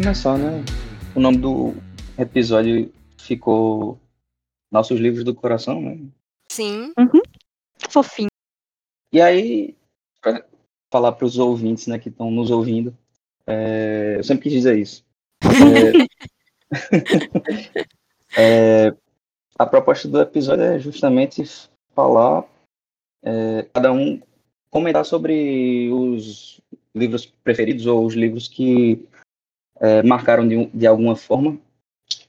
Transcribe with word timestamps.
começar, 0.00 0.38
né? 0.38 0.64
O 1.14 1.20
nome 1.20 1.36
do 1.36 1.74
episódio 2.16 2.90
ficou 3.18 4.00
Nossos 4.72 4.98
Livros 4.98 5.24
do 5.24 5.34
Coração, 5.34 5.78
né? 5.78 5.98
Sim. 6.50 6.94
Uhum. 6.98 7.20
Fofinho. 7.90 8.30
E 9.12 9.20
aí, 9.20 9.76
para 10.22 10.42
falar 10.90 11.12
para 11.12 11.26
os 11.26 11.36
ouvintes, 11.36 11.86
né, 11.86 11.98
que 11.98 12.08
estão 12.08 12.30
nos 12.30 12.50
ouvindo, 12.50 12.96
é, 13.46 14.14
eu 14.16 14.24
sempre 14.24 14.44
quis 14.44 14.52
dizer 14.52 14.78
isso. 14.78 15.04
É, 15.44 16.08
é, 18.88 18.94
a 19.58 19.66
proposta 19.66 20.08
do 20.08 20.22
episódio 20.22 20.64
é 20.64 20.78
justamente 20.78 21.44
falar, 21.94 22.46
é, 23.22 23.68
cada 23.74 23.92
um 23.92 24.18
comentar 24.70 25.04
sobre 25.04 25.90
os 25.92 26.58
livros 26.94 27.26
preferidos 27.26 27.84
ou 27.84 28.06
os 28.06 28.14
livros 28.14 28.48
que 28.48 29.06
é, 29.80 30.02
marcaram 30.02 30.46
de, 30.46 30.66
de 30.66 30.86
alguma 30.86 31.16
forma. 31.16 31.58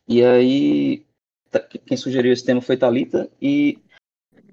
E 0.08 0.24
aí, 0.24 1.06
quem 1.86 1.98
sugeriu 1.98 2.32
esse 2.32 2.46
tema 2.46 2.62
foi 2.62 2.78
Talita 2.78 3.30
e 3.42 3.78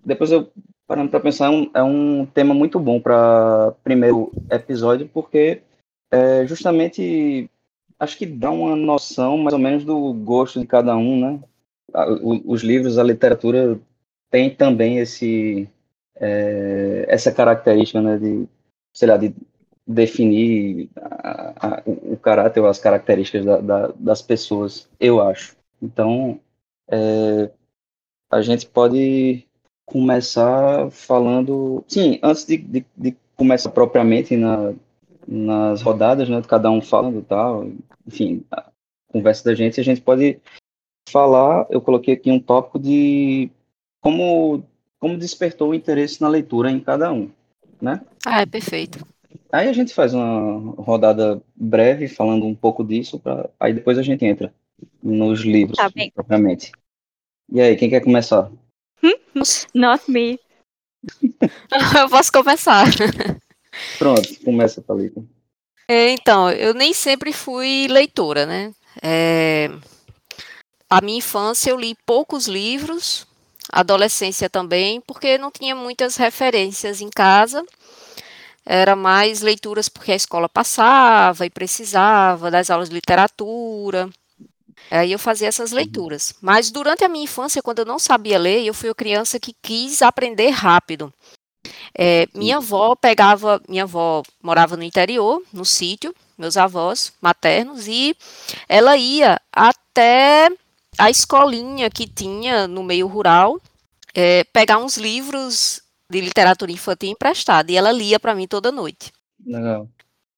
depois 0.04 0.30
eu 0.32 0.50
parando 0.86 1.10
para 1.10 1.20
pensar 1.20 1.46
é 1.46 1.50
um, 1.50 1.70
é 1.74 1.82
um 1.82 2.26
tema 2.26 2.54
muito 2.54 2.80
bom 2.80 3.00
para 3.00 3.72
primeiro 3.84 4.32
episódio 4.50 5.08
porque 5.12 5.62
é 6.10 6.46
justamente 6.46 7.48
acho 7.98 8.16
que 8.16 8.24
dá 8.24 8.50
uma 8.50 8.74
noção 8.74 9.36
mais 9.36 9.52
ou 9.52 9.58
menos 9.58 9.84
do 9.84 10.12
gosto 10.14 10.60
de 10.60 10.66
cada 10.66 10.96
um, 10.96 11.20
né? 11.20 11.40
Os 12.44 12.62
livros, 12.62 12.98
a 12.98 13.02
literatura 13.02 13.78
tem 14.30 14.54
também 14.54 14.98
esse 14.98 15.68
é, 16.16 17.06
essa 17.08 17.32
característica, 17.32 18.00
né, 18.00 18.18
de 18.18 18.46
sei 18.92 19.08
lá, 19.08 19.16
de 19.16 19.34
definir 19.88 20.90
a, 20.96 21.54
a, 21.66 21.82
o 21.86 22.16
caráter 22.18 22.60
ou 22.60 22.68
as 22.68 22.78
características 22.78 23.46
da, 23.46 23.58
da, 23.58 23.92
das 23.98 24.20
pessoas, 24.20 24.86
eu 25.00 25.22
acho. 25.22 25.56
Então, 25.80 26.38
é, 26.90 27.50
a 28.30 28.42
gente 28.42 28.66
pode 28.66 29.46
começar 29.86 30.90
falando. 30.90 31.82
Sim, 31.88 32.18
antes 32.22 32.44
de, 32.44 32.58
de, 32.58 32.86
de 32.94 33.16
começar 33.34 33.70
propriamente 33.70 34.36
na, 34.36 34.74
nas 35.26 35.80
rodadas, 35.80 36.28
né, 36.28 36.42
cada 36.46 36.70
um 36.70 36.82
falando 36.82 37.22
tal, 37.22 37.66
enfim, 38.06 38.44
a 38.50 38.70
conversa 39.10 39.44
da 39.44 39.54
gente, 39.54 39.80
a 39.80 39.84
gente 39.84 40.02
pode 40.02 40.38
falar. 41.08 41.66
Eu 41.70 41.80
coloquei 41.80 42.12
aqui 42.12 42.30
um 42.30 42.38
tópico 42.40 42.78
de 42.78 43.50
como, 44.02 44.62
como 45.00 45.16
despertou 45.16 45.70
o 45.70 45.74
interesse 45.74 46.20
na 46.20 46.28
leitura 46.28 46.70
em 46.70 46.78
cada 46.78 47.10
um, 47.10 47.30
né? 47.80 48.02
Ah, 48.26 48.42
é 48.42 48.46
perfeito. 48.46 48.98
Aí 49.50 49.68
a 49.68 49.72
gente 49.72 49.94
faz 49.94 50.12
uma 50.12 50.74
rodada 50.82 51.42
breve 51.56 52.06
falando 52.06 52.44
um 52.44 52.54
pouco 52.54 52.84
disso, 52.84 53.18
pra... 53.18 53.48
aí 53.58 53.72
depois 53.72 53.96
a 53.98 54.02
gente 54.02 54.24
entra 54.24 54.52
nos 55.02 55.40
livros 55.40 55.76
Tá 55.76 55.90
propriamente. 56.14 56.72
E 57.50 57.60
aí, 57.60 57.76
quem 57.76 57.88
quer 57.88 58.00
começar? 58.00 58.50
Not 59.74 60.10
me. 60.10 60.38
eu 61.98 62.08
posso 62.10 62.30
começar. 62.30 62.86
Pronto, 63.98 64.28
começa, 64.44 64.82
Thalita. 64.82 65.24
É, 65.88 66.10
então, 66.10 66.50
eu 66.50 66.74
nem 66.74 66.92
sempre 66.92 67.32
fui 67.32 67.86
leitora, 67.88 68.44
né? 68.44 68.72
É... 69.02 69.70
A 70.90 71.00
minha 71.00 71.18
infância 71.18 71.70
eu 71.70 71.78
li 71.78 71.96
poucos 72.04 72.46
livros, 72.46 73.26
adolescência 73.70 74.50
também, 74.50 75.00
porque 75.00 75.38
não 75.38 75.50
tinha 75.50 75.74
muitas 75.74 76.16
referências 76.16 77.00
em 77.00 77.08
casa. 77.08 77.64
Era 78.70 78.94
mais 78.94 79.40
leituras 79.40 79.88
porque 79.88 80.12
a 80.12 80.16
escola 80.16 80.46
passava 80.46 81.46
e 81.46 81.50
precisava 81.50 82.50
das 82.50 82.68
aulas 82.68 82.90
de 82.90 82.94
literatura. 82.94 84.10
Aí 84.90 85.10
eu 85.10 85.18
fazia 85.18 85.48
essas 85.48 85.72
leituras. 85.72 86.34
Mas 86.42 86.70
durante 86.70 87.02
a 87.02 87.08
minha 87.08 87.24
infância, 87.24 87.62
quando 87.62 87.78
eu 87.78 87.86
não 87.86 87.98
sabia 87.98 88.38
ler, 88.38 88.62
eu 88.62 88.74
fui 88.74 88.90
uma 88.90 88.94
criança 88.94 89.40
que 89.40 89.56
quis 89.62 90.02
aprender 90.02 90.50
rápido. 90.50 91.10
É, 91.96 92.28
minha 92.34 92.58
avó 92.58 92.94
pegava, 92.94 93.58
minha 93.66 93.84
avó 93.84 94.22
morava 94.42 94.76
no 94.76 94.82
interior, 94.82 95.42
no 95.50 95.64
sítio, 95.64 96.14
meus 96.36 96.58
avós 96.58 97.10
maternos, 97.22 97.88
e 97.88 98.14
ela 98.68 98.98
ia 98.98 99.40
até 99.50 100.50
a 100.98 101.08
escolinha 101.08 101.88
que 101.88 102.06
tinha 102.06 102.68
no 102.68 102.82
meio 102.82 103.06
rural, 103.06 103.58
é, 104.14 104.44
pegar 104.44 104.76
uns 104.76 104.98
livros 104.98 105.80
de 106.10 106.20
literatura 106.20 106.72
infantil 106.72 107.10
emprestado, 107.10 107.70
e 107.70 107.76
ela 107.76 107.92
lia 107.92 108.18
para 108.18 108.34
mim 108.34 108.46
toda 108.46 108.72
noite. 108.72 109.12
Legal. 109.44 109.88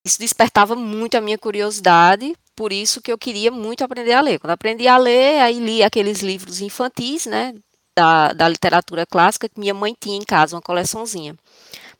Isso 0.04 0.18
despertava 0.18 0.74
muito 0.74 1.16
a 1.16 1.20
minha 1.20 1.38
curiosidade, 1.38 2.34
por 2.56 2.72
isso 2.72 3.00
que 3.00 3.12
eu 3.12 3.18
queria 3.18 3.50
muito 3.50 3.84
aprender 3.84 4.12
a 4.12 4.20
ler. 4.20 4.38
Quando 4.38 4.52
aprendi 4.52 4.88
a 4.88 4.96
ler, 4.96 5.40
aí 5.40 5.58
li 5.60 5.82
aqueles 5.82 6.20
livros 6.20 6.60
infantis, 6.60 7.26
né, 7.26 7.54
da, 7.96 8.32
da 8.32 8.48
literatura 8.48 9.06
clássica, 9.06 9.48
que 9.48 9.60
minha 9.60 9.74
mãe 9.74 9.94
tinha 9.98 10.16
em 10.16 10.24
casa, 10.24 10.56
uma 10.56 10.62
coleçãozinha. 10.62 11.36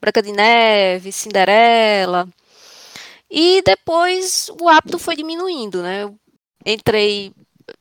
Branca 0.01 0.23
de 0.23 0.33
Neve, 0.33 1.13
Cinderela. 1.13 2.29
E 3.31 3.63
depois 3.63 4.51
o 4.61 4.69
hábito 4.69 4.99
foi 4.99 5.15
diminuindo, 5.15 5.83
né? 5.83 6.03
Eu 6.05 6.19
entrei, 6.67 7.33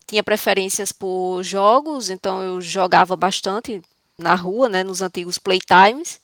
tinha 0.06 0.24
preferências 0.24 0.92
por 0.92 1.42
jogos, 1.44 2.10
então 2.10 2.44
eu 2.44 2.62
jogava 2.62 3.16
bastante 3.16 3.82
na 4.20 4.36
rua, 4.36 4.70
né, 4.70 4.84
nos 4.84 5.02
antigos 5.02 5.38
playtimes. 5.38 6.22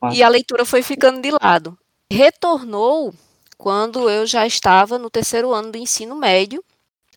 Ah. 0.00 0.10
E 0.12 0.22
a 0.22 0.28
leitura 0.28 0.64
foi 0.64 0.82
ficando 0.82 1.20
de 1.20 1.30
lado. 1.42 1.76
Retornou 2.10 3.14
quando 3.58 4.08
eu 4.08 4.26
já 4.26 4.46
estava 4.46 4.98
no 4.98 5.10
terceiro 5.10 5.52
ano 5.52 5.72
do 5.72 5.78
ensino 5.78 6.14
médio, 6.14 6.62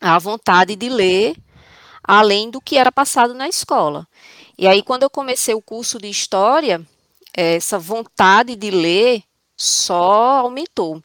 a 0.00 0.18
vontade 0.18 0.74
de 0.74 0.88
ler 0.88 1.36
além 2.02 2.50
do 2.50 2.60
que 2.60 2.76
era 2.76 2.90
passado 2.90 3.34
na 3.34 3.48
escola. 3.48 4.06
E 4.58 4.66
aí, 4.66 4.82
quando 4.82 5.04
eu 5.04 5.10
comecei 5.10 5.54
o 5.54 5.62
curso 5.62 5.98
de 5.98 6.08
História, 6.08 6.84
essa 7.32 7.78
vontade 7.78 8.56
de 8.56 8.70
ler 8.70 9.22
só 9.56 10.38
aumentou. 10.38 11.02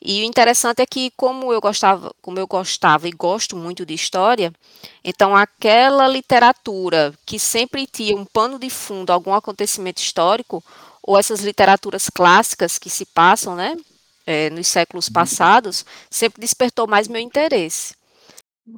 E 0.00 0.22
o 0.22 0.24
interessante 0.24 0.80
é 0.80 0.86
que, 0.86 1.10
como 1.16 1.52
eu 1.52 1.60
gostava, 1.60 2.12
como 2.22 2.38
eu 2.38 2.46
gostava 2.46 3.08
e 3.08 3.12
gosto 3.12 3.56
muito 3.56 3.84
de 3.84 3.94
história, 3.94 4.52
então 5.02 5.34
aquela 5.34 6.06
literatura 6.06 7.12
que 7.26 7.38
sempre 7.38 7.86
tinha 7.86 8.16
um 8.16 8.24
pano 8.24 8.58
de 8.58 8.70
fundo, 8.70 9.10
algum 9.10 9.34
acontecimento 9.34 9.98
histórico, 9.98 10.62
ou 11.02 11.18
essas 11.18 11.40
literaturas 11.40 12.08
clássicas 12.08 12.78
que 12.78 12.88
se 12.88 13.04
passam, 13.06 13.56
né, 13.56 13.76
é, 14.24 14.50
nos 14.50 14.68
séculos 14.68 15.08
passados, 15.08 15.84
sempre 16.08 16.40
despertou 16.40 16.86
mais 16.86 17.08
meu 17.08 17.20
interesse. 17.20 17.94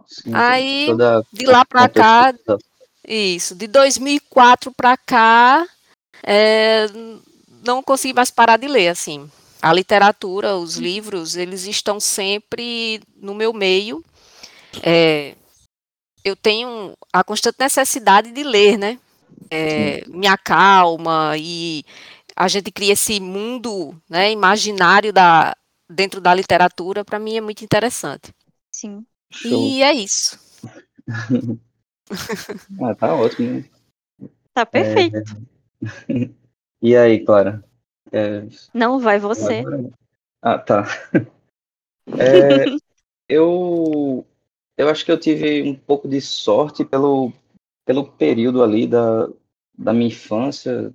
Sim, 0.06 0.32
Aí, 0.32 0.88
de 1.32 1.47
lá 1.47 1.64
para 1.66 1.88
cá, 1.88 2.32
isso, 3.06 3.54
de 3.54 3.66
2004 3.66 4.72
para 4.75 4.97
cá, 4.97 5.66
é, 6.22 6.86
não 7.64 7.82
consegui 7.82 8.14
mais 8.14 8.30
parar 8.30 8.56
de 8.56 8.69
ler, 8.69 8.88
assim. 8.88 9.30
A 9.62 9.72
literatura, 9.72 10.56
os 10.56 10.76
livros, 10.76 11.37
eles 11.37 11.66
estão 11.66 12.00
sempre 12.00 13.00
no 13.16 13.34
meu 13.34 13.53
meio. 13.53 14.03
É, 14.82 15.34
eu 16.25 16.37
tenho 16.37 16.94
a 17.12 17.22
constante 17.25 17.56
necessidade 17.59 18.31
de 18.31 18.43
ler, 18.43 18.78
né? 18.78 18.98
É, 19.50 20.04
me 20.06 20.26
acalma 20.26 21.34
e 21.37 21.84
a 22.37 22.47
gente 22.48 22.71
cria 22.71 22.93
esse 22.93 23.21
mundo 23.21 24.00
né, 24.09 24.31
imaginário 24.31 25.12
da, 25.12 25.54
dentro 25.88 26.21
da 26.21 26.32
literatura, 26.32 27.04
para 27.04 27.19
mim 27.19 27.37
é 27.37 27.41
muito 27.41 27.65
interessante. 27.65 28.32
Sim. 28.72 29.04
Show. 29.31 29.50
E 29.50 29.82
é 29.82 29.92
isso. 29.92 30.38
ah, 32.80 32.95
tá 32.95 33.15
ótimo, 33.15 33.54
né? 33.54 33.65
Tá 34.54 34.65
perfeito. 34.65 35.18
É... 35.18 36.30
E 36.83 36.97
aí, 36.97 37.22
Clara? 37.22 37.63
É... 38.12 38.47
Não, 38.74 38.98
vai 38.98 39.18
você. 39.18 39.65
Ah, 40.42 40.59
tá. 40.59 40.84
É, 42.18 42.65
eu, 43.28 44.27
eu 44.77 44.89
acho 44.89 45.04
que 45.04 45.12
eu 45.12 45.21
tive 45.21 45.62
um 45.62 45.77
pouco 45.77 46.09
de 46.09 46.21
sorte 46.21 46.84
pelo, 46.84 47.33
pelo 47.84 48.04
período 48.04 48.65
ali 48.65 48.84
da, 48.84 49.28
da 49.78 49.92
minha 49.92 50.09
infância, 50.09 50.92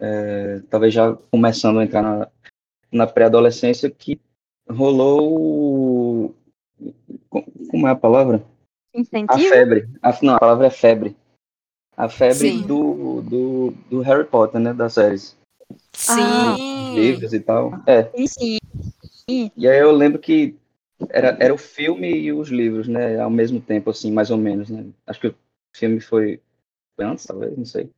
é, 0.00 0.60
talvez 0.70 0.94
já 0.94 1.14
começando 1.30 1.78
a 1.78 1.84
entrar 1.84 2.02
na, 2.02 2.28
na 2.90 3.06
pré-adolescência, 3.06 3.90
que 3.90 4.18
rolou 4.66 6.34
como 7.68 7.86
é 7.86 7.90
a 7.90 7.96
palavra? 7.96 8.44
Incentivo? 8.94 9.32
A 9.32 9.38
febre. 9.38 9.88
A, 10.02 10.18
não, 10.22 10.36
a 10.36 10.40
palavra 10.40 10.66
é 10.66 10.70
febre. 10.70 11.16
A 11.96 12.08
febre 12.08 12.62
do, 12.62 13.22
do, 13.22 13.70
do, 13.90 14.00
Harry 14.00 14.24
Potter, 14.24 14.60
né? 14.60 14.72
Das 14.72 14.94
séries. 14.94 15.36
Sim. 15.96 16.56
Livros 16.94 17.32
e 17.32 17.40
tal. 17.40 17.72
É. 17.86 18.10
Sim. 18.26 18.58
E 19.56 19.66
aí 19.66 19.78
eu 19.80 19.90
lembro 19.90 20.18
que 20.18 20.54
era, 21.08 21.36
era 21.40 21.52
o 21.52 21.58
filme 21.58 22.08
e 22.08 22.32
os 22.32 22.48
livros, 22.48 22.86
né? 22.86 23.18
Ao 23.18 23.30
mesmo 23.30 23.60
tempo, 23.60 23.90
assim, 23.90 24.12
mais 24.12 24.30
ou 24.30 24.36
menos, 24.36 24.70
né? 24.70 24.86
Acho 25.06 25.20
que 25.20 25.26
o 25.28 25.34
filme 25.74 26.00
foi 26.00 26.40
antes, 26.98 27.26
talvez, 27.26 27.56
não 27.56 27.64
sei. 27.64 27.90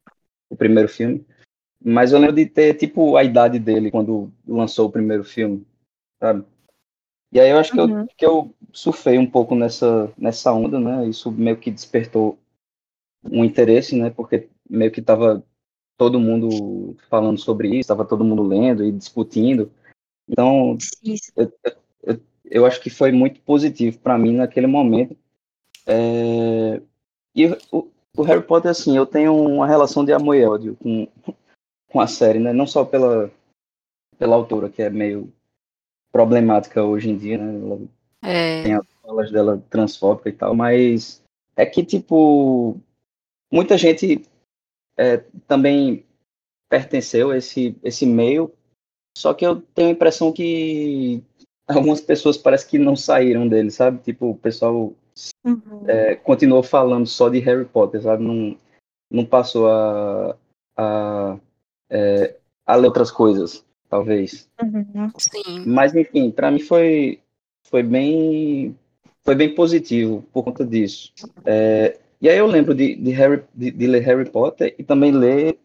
O 0.49 0.57
primeiro 0.57 0.89
filme. 0.89 1.25
Mas 1.85 2.13
eu 2.13 2.19
lembro 2.19 2.35
de 2.37 2.47
ter, 2.47 2.75
tipo, 2.75 3.17
a 3.17 3.23
idade 3.23 3.59
dele 3.59 3.91
quando 3.91 4.33
lançou 4.47 4.89
o 4.89 4.93
primeiro 4.93 5.23
filme, 5.23 5.65
sabe? 6.19 6.45
E 7.31 7.39
aí 7.39 7.51
eu 7.51 7.59
acho 7.59 7.73
que, 7.73 7.81
Uhum. 7.81 8.01
eu, 8.01 8.09
que 8.17 8.27
eu 8.27 8.55
surfei 8.73 9.19
um 9.19 9.31
pouco 9.31 9.55
nessa, 9.55 10.11
nessa 10.17 10.53
onda, 10.53 10.81
né? 10.81 11.07
Isso 11.07 11.31
meio 11.31 11.57
que 11.59 11.71
despertou 11.71 12.39
um 13.23 13.45
interesse, 13.45 13.95
né? 13.95 14.11
Porque 14.11 14.49
meio 14.69 14.91
que 14.91 15.03
tava 15.03 15.45
todo 15.99 16.21
mundo 16.21 16.97
falando 17.11 17.39
sobre 17.39 17.77
isso, 17.77 17.89
tava 17.89 18.05
todo 18.05 18.25
mundo 18.25 18.43
lendo 18.43 18.85
e 18.85 18.93
discutindo. 18.93 19.71
Então, 20.29 20.79
Isso. 21.03 21.33
eu 22.45 22.65
acho 22.65 22.81
que 22.81 22.89
foi 22.89 23.11
muito 23.11 23.41
positivo 23.41 23.99
para 23.99 24.17
mim 24.17 24.37
naquele 24.37 24.69
momento. 24.69 25.17
É, 25.85 26.81
E 27.35 27.47
o, 27.73 27.91
o 28.17 28.23
Harry 28.23 28.43
Potter, 28.43 28.71
assim, 28.71 28.97
eu 28.97 29.05
tenho 29.05 29.35
uma 29.35 29.67
relação 29.67 30.05
de 30.05 30.13
amor 30.13 30.37
e 30.37 30.45
ódio 30.45 30.77
com, 30.77 31.09
com 31.91 32.01
a 32.01 32.07
série, 32.07 32.39
né? 32.39 32.53
Não 32.53 32.67
só 32.67 32.85
pela, 32.85 33.31
pela 34.19 34.37
autora, 34.37 34.71
que 34.71 34.83
é 34.83 34.89
meio 34.89 35.33
problemática 36.13 36.85
hoje 36.85 37.11
em 37.11 37.17
dia, 37.17 37.39
né? 37.39 37.55
Ela 37.55 37.81
É, 38.23 38.63
tem 38.63 38.75
as 38.75 38.87
falas 39.03 39.33
dela 39.33 39.63
transfóbica 39.69 40.29
e 40.29 40.33
tal, 40.33 40.55
mas 40.55 41.23
é 41.57 41.67
que, 41.67 41.85
tipo, 41.85 42.79
muita 43.51 43.77
gente 43.77 44.23
é, 44.99 45.25
também 45.47 46.05
pertenceu 46.69 47.31
a 47.31 47.39
esse, 47.39 47.77
esse 47.83 48.05
meio, 48.05 48.53
só 49.17 49.33
que 49.33 49.47
eu 49.47 49.63
tenho 49.75 49.89
a 49.89 49.93
impressão 49.93 50.33
que 50.33 51.23
algumas 51.67 52.01
pessoas 52.01 52.37
parece 52.37 52.67
que 52.67 52.79
não 52.79 52.95
saíram 52.97 53.49
dele, 53.49 53.71
sabe? 53.71 54.03
Tipo, 54.03 54.31
o 54.31 54.37
pessoal 54.37 54.93
Uhum. 55.45 55.85
é, 55.89 56.15
continuou 56.15 56.63
falando 56.63 57.07
só 57.07 57.29
de 57.29 57.39
Harry 57.41 57.65
Potter, 57.65 58.03
sabe? 58.03 58.23
Não, 58.23 58.57
não 59.11 59.25
passou 59.25 59.69
a, 59.69 60.37
a, 60.77 61.39
é, 61.91 62.37
a 62.67 62.77
ler 62.77 62.87
outras 62.87 63.11
coisas, 63.11 63.65
talvez. 63.89 64.49
Uhum. 64.63 65.11
sim. 65.19 65.65
Mas, 65.67 65.95
enfim, 65.95 66.31
para 66.31 66.51
mim 66.51 66.61
foi, 66.61 67.21
foi 67.67 67.83
bem 67.83 68.77
foi 69.25 69.35
bem 69.35 69.55
positivo 69.55 70.25
por 70.33 70.45
conta 70.45 70.65
disso. 70.65 71.13
É, 71.45 71.99
e 72.21 72.29
aí 72.29 72.39
eu 72.39 72.47
lembro 72.47 72.75
de, 72.75 72.95
de, 72.97 73.11
Harry, 73.13 73.43
de, 73.55 73.71
de 73.71 73.87
ler 73.87 74.01
Harry 74.03 74.29
Potter 74.29 74.75
e 74.79 74.83
também 74.83 75.13
ler 75.13 75.59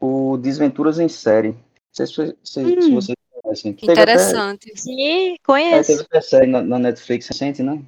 o 0.00 0.36
Desventuras 0.36 0.98
em 0.98 1.08
Série. 1.08 1.48
Não 1.50 1.56
sei 1.92 2.06
se, 2.06 2.14
se, 2.14 2.36
se 2.42 2.60
Hum. 2.60 2.94
vocês 2.94 3.16
conhecem. 3.42 3.76
Até, 3.82 3.92
Interessante. 3.92 4.72
É, 5.00 5.36
conheço. 5.44 5.90
teve 5.90 6.02
até 6.02 6.20
série 6.20 6.46
na, 6.46 6.62
na 6.62 6.78
Netflix 6.78 7.28
recente, 7.28 7.62
né? 7.62 7.82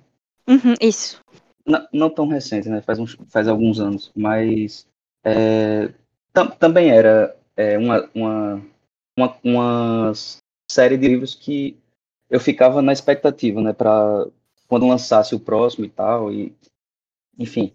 Uhum, 0.46 0.74
Isso. 0.80 1.20
Não, 1.66 1.88
não 1.92 2.10
tão 2.10 2.28
recente, 2.28 2.68
né? 2.68 2.80
Faz, 2.80 2.98
uns, 2.98 3.16
faz 3.28 3.48
alguns 3.48 3.80
anos, 3.80 4.12
mas 4.14 4.86
é, 5.24 5.90
tam, 6.32 6.48
também 6.50 6.90
era 6.90 7.36
é, 7.56 7.76
uma, 7.76 8.08
uma, 8.14 8.62
uma, 9.16 9.36
uma 9.42 10.12
série 10.70 10.96
de 10.96 11.08
livros 11.08 11.34
que 11.34 11.76
eu 12.30 12.38
ficava 12.38 12.80
na 12.80 12.92
expectativa, 12.92 13.60
né? 13.60 13.72
Para 13.72 14.26
quando 14.68 14.86
lançasse 14.86 15.34
o 15.34 15.40
próximo 15.40 15.84
e 15.84 15.88
tal, 15.88 16.32
e 16.32 16.52
enfim, 17.38 17.72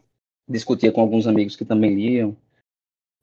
discutia 0.52 0.92
com 0.92 1.02
alguns 1.02 1.28
amigos 1.28 1.56
que 1.56 1.66
também 1.66 1.96
liam, 1.96 2.36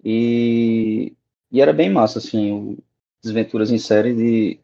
e, 0.05 1.13
e 1.51 1.61
era 1.61 1.73
bem 1.73 1.91
massa, 1.91 2.19
assim, 2.19 2.53
o 2.53 2.79
Desventuras 3.23 3.71
em 3.71 3.79
Série 3.79 4.15
de 4.15 4.61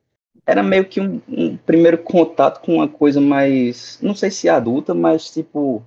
era 0.47 0.63
meio 0.63 0.85
que 0.85 1.01
um, 1.01 1.21
um 1.27 1.57
primeiro 1.57 1.99
contato 1.99 2.61
com 2.61 2.75
uma 2.75 2.89
coisa 2.89 3.21
mais, 3.21 3.99
não 4.03 4.15
sei 4.15 4.31
se 4.31 4.49
adulta, 4.49 4.95
mas 4.95 5.31
tipo 5.31 5.83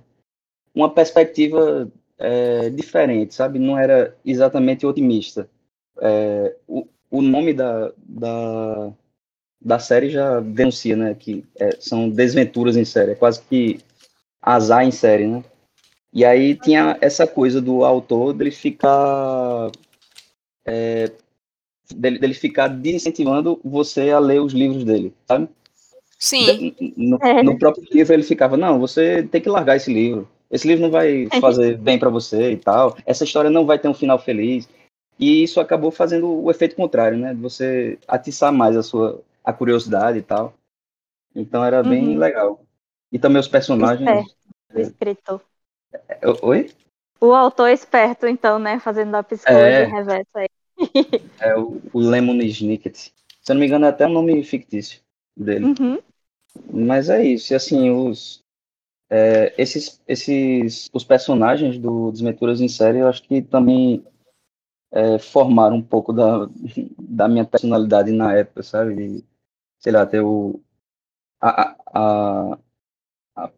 uma 0.74 0.92
perspectiva 0.92 1.90
é, 2.18 2.68
diferente, 2.70 3.34
sabe? 3.34 3.58
Não 3.58 3.78
era 3.78 4.16
exatamente 4.24 4.84
otimista. 4.84 5.48
É, 6.00 6.56
o, 6.66 6.86
o 7.10 7.22
nome 7.22 7.54
da, 7.54 7.92
da, 7.98 8.92
da 9.60 9.78
série 9.78 10.10
já 10.10 10.40
denuncia, 10.40 10.96
né? 10.96 11.14
Que 11.14 11.44
é, 11.56 11.76
são 11.80 12.10
desventuras 12.10 12.76
em 12.76 12.84
série, 12.84 13.12
é 13.12 13.16
quase 13.16 13.42
que 13.42 13.80
azar 14.42 14.84
em 14.84 14.90
série, 14.90 15.26
né? 15.26 15.44
E 16.12 16.24
aí 16.24 16.54
tinha 16.54 16.96
essa 17.00 17.26
coisa 17.26 17.60
do 17.60 17.84
autor 17.84 18.32
dele 18.32 18.50
ficar 18.50 19.70
é, 20.64 21.10
dele, 21.94 22.18
dele 22.18 22.34
ficar 22.34 22.68
desincentivando 22.68 23.60
você 23.64 24.10
a 24.10 24.18
ler 24.18 24.40
os 24.40 24.52
livros 24.52 24.84
dele, 24.84 25.14
sabe? 25.26 25.48
Sim, 26.18 26.74
No, 26.96 27.18
É. 27.22 27.42
no 27.42 27.58
próprio 27.58 27.84
livro 27.92 28.12
ele 28.12 28.22
ficava, 28.22 28.56
não, 28.56 28.78
você 28.78 29.22
tem 29.22 29.40
que 29.40 29.48
largar 29.48 29.76
esse 29.76 29.92
livro. 29.92 30.28
Esse 30.50 30.66
livro 30.66 30.82
não 30.82 30.90
vai 30.90 31.28
fazer 31.40 31.76
bem 31.76 31.98
para 31.98 32.08
você 32.08 32.52
e 32.52 32.56
tal. 32.56 32.96
Essa 33.04 33.24
história 33.24 33.50
não 33.50 33.66
vai 33.66 33.78
ter 33.78 33.88
um 33.88 33.94
final 33.94 34.18
feliz. 34.18 34.68
E 35.18 35.42
isso 35.42 35.60
acabou 35.60 35.90
fazendo 35.90 36.26
o 36.42 36.50
efeito 36.50 36.74
contrário, 36.74 37.18
né? 37.18 37.34
De 37.34 37.40
Você 37.40 37.98
atiçar 38.08 38.52
mais 38.52 38.76
a 38.76 38.82
sua 38.82 39.20
a 39.44 39.52
curiosidade 39.52 40.18
e 40.18 40.22
tal. 40.22 40.54
Então 41.34 41.64
era 41.64 41.82
bem 41.82 42.08
Uhum. 42.08 42.18
legal. 42.18 42.60
E 43.12 43.18
também 43.18 43.40
os 43.40 43.48
personagens. 43.48 44.08
Esperto, 44.08 44.34
o 44.74 44.80
escritor. 44.80 45.40
Oi? 46.42 46.70
O 47.20 47.32
autor 47.32 47.70
esperto, 47.70 48.26
então, 48.26 48.58
né? 48.58 48.78
Fazendo 48.78 49.14
a 49.14 49.22
psicologia 49.22 49.66
É. 49.66 49.84
reversa 49.84 50.38
aí. 50.38 50.48
É 51.40 51.56
o, 51.56 51.80
o 51.92 51.98
Lemon 51.98 52.40
Snicket. 52.42 52.96
Se 52.96 53.12
eu 53.48 53.54
não 53.54 53.60
me 53.60 53.66
engano, 53.66 53.86
é 53.86 53.88
até 53.88 54.06
um 54.06 54.12
nome 54.12 54.42
fictício 54.44 55.00
dele. 55.36 55.64
Uhum. 55.64 55.98
Mas 56.72 57.08
é 57.08 57.24
isso. 57.24 57.52
E 57.52 57.56
assim, 57.56 57.90
os, 57.90 58.42
é, 59.10 59.54
esses, 59.56 60.00
esses, 60.06 60.88
os 60.92 61.04
personagens 61.04 61.78
do 61.78 62.12
Desventuras 62.12 62.60
em 62.60 62.68
Série, 62.68 62.98
eu 62.98 63.08
acho 63.08 63.22
que 63.22 63.40
também 63.42 64.04
é, 64.92 65.18
formaram 65.18 65.76
um 65.76 65.82
pouco 65.82 66.12
da, 66.12 66.48
da 66.98 67.28
minha 67.28 67.44
personalidade 67.44 68.12
na 68.12 68.34
época, 68.34 68.62
sabe? 68.62 68.94
De, 68.94 69.24
sei 69.78 69.92
lá, 69.92 70.06
ter 70.06 70.20
o. 70.20 70.60
A, 71.40 71.76
a, 71.86 72.58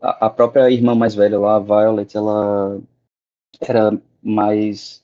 a, 0.01 0.27
a 0.27 0.31
própria 0.31 0.71
irmã 0.71 0.95
mais 0.95 1.15
velha 1.15 1.39
lá, 1.39 1.57
a 1.57 1.59
Violet, 1.61 2.17
ela 2.17 2.81
era 3.61 3.93
mais 4.23 5.03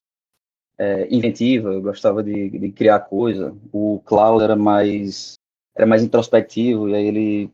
é, 0.79 1.09
inventiva, 1.15 1.79
gostava 1.81 2.23
de, 2.23 2.51
de 2.51 2.73
criar 2.73 3.01
coisa. 3.01 3.55
O 3.73 4.01
Cloud 4.05 4.43
era 4.43 4.57
mais 4.57 5.35
era 5.75 5.87
mais 5.87 6.03
introspectivo 6.03 6.89
e 6.89 6.95
aí 6.95 7.07
ele 7.07 7.51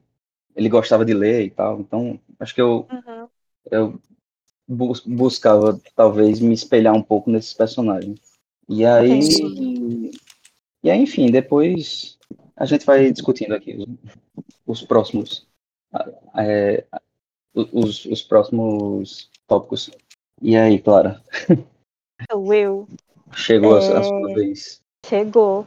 ele 0.56 0.68
gostava 0.68 1.04
de 1.04 1.14
ler 1.14 1.44
e 1.46 1.50
tal. 1.50 1.80
Então 1.80 2.18
acho 2.40 2.54
que 2.54 2.62
eu 2.62 2.86
Uhum. 2.90 3.28
eu 3.70 4.00
bus- 4.68 5.04
buscava 5.06 5.80
talvez 5.96 6.40
me 6.40 6.54
espelhar 6.54 6.94
um 6.94 7.02
pouco 7.02 7.30
nesses 7.30 7.54
personagens. 7.54 8.20
E 8.68 8.84
aí 8.86 9.18
e 10.82 10.90
aí 10.90 11.00
enfim 11.00 11.30
depois 11.30 12.18
a 12.56 12.64
gente 12.64 12.84
vai 12.86 13.10
discutindo 13.12 13.54
aqui 13.54 13.76
os, 13.76 13.86
os 14.66 14.82
próximos 14.82 15.46
é, 16.36 16.84
os, 17.54 18.04
os 18.06 18.22
próximos 18.22 19.30
tópicos. 19.46 19.90
E 20.40 20.56
aí, 20.56 20.78
Clara, 20.80 21.22
O 22.32 22.52
eu. 22.52 22.88
chegou 23.34 23.74
a- 23.74 23.78
a 23.78 24.00
É. 24.00 24.02
sua 24.02 24.34
vez. 24.34 24.82
Chegou. 25.06 25.66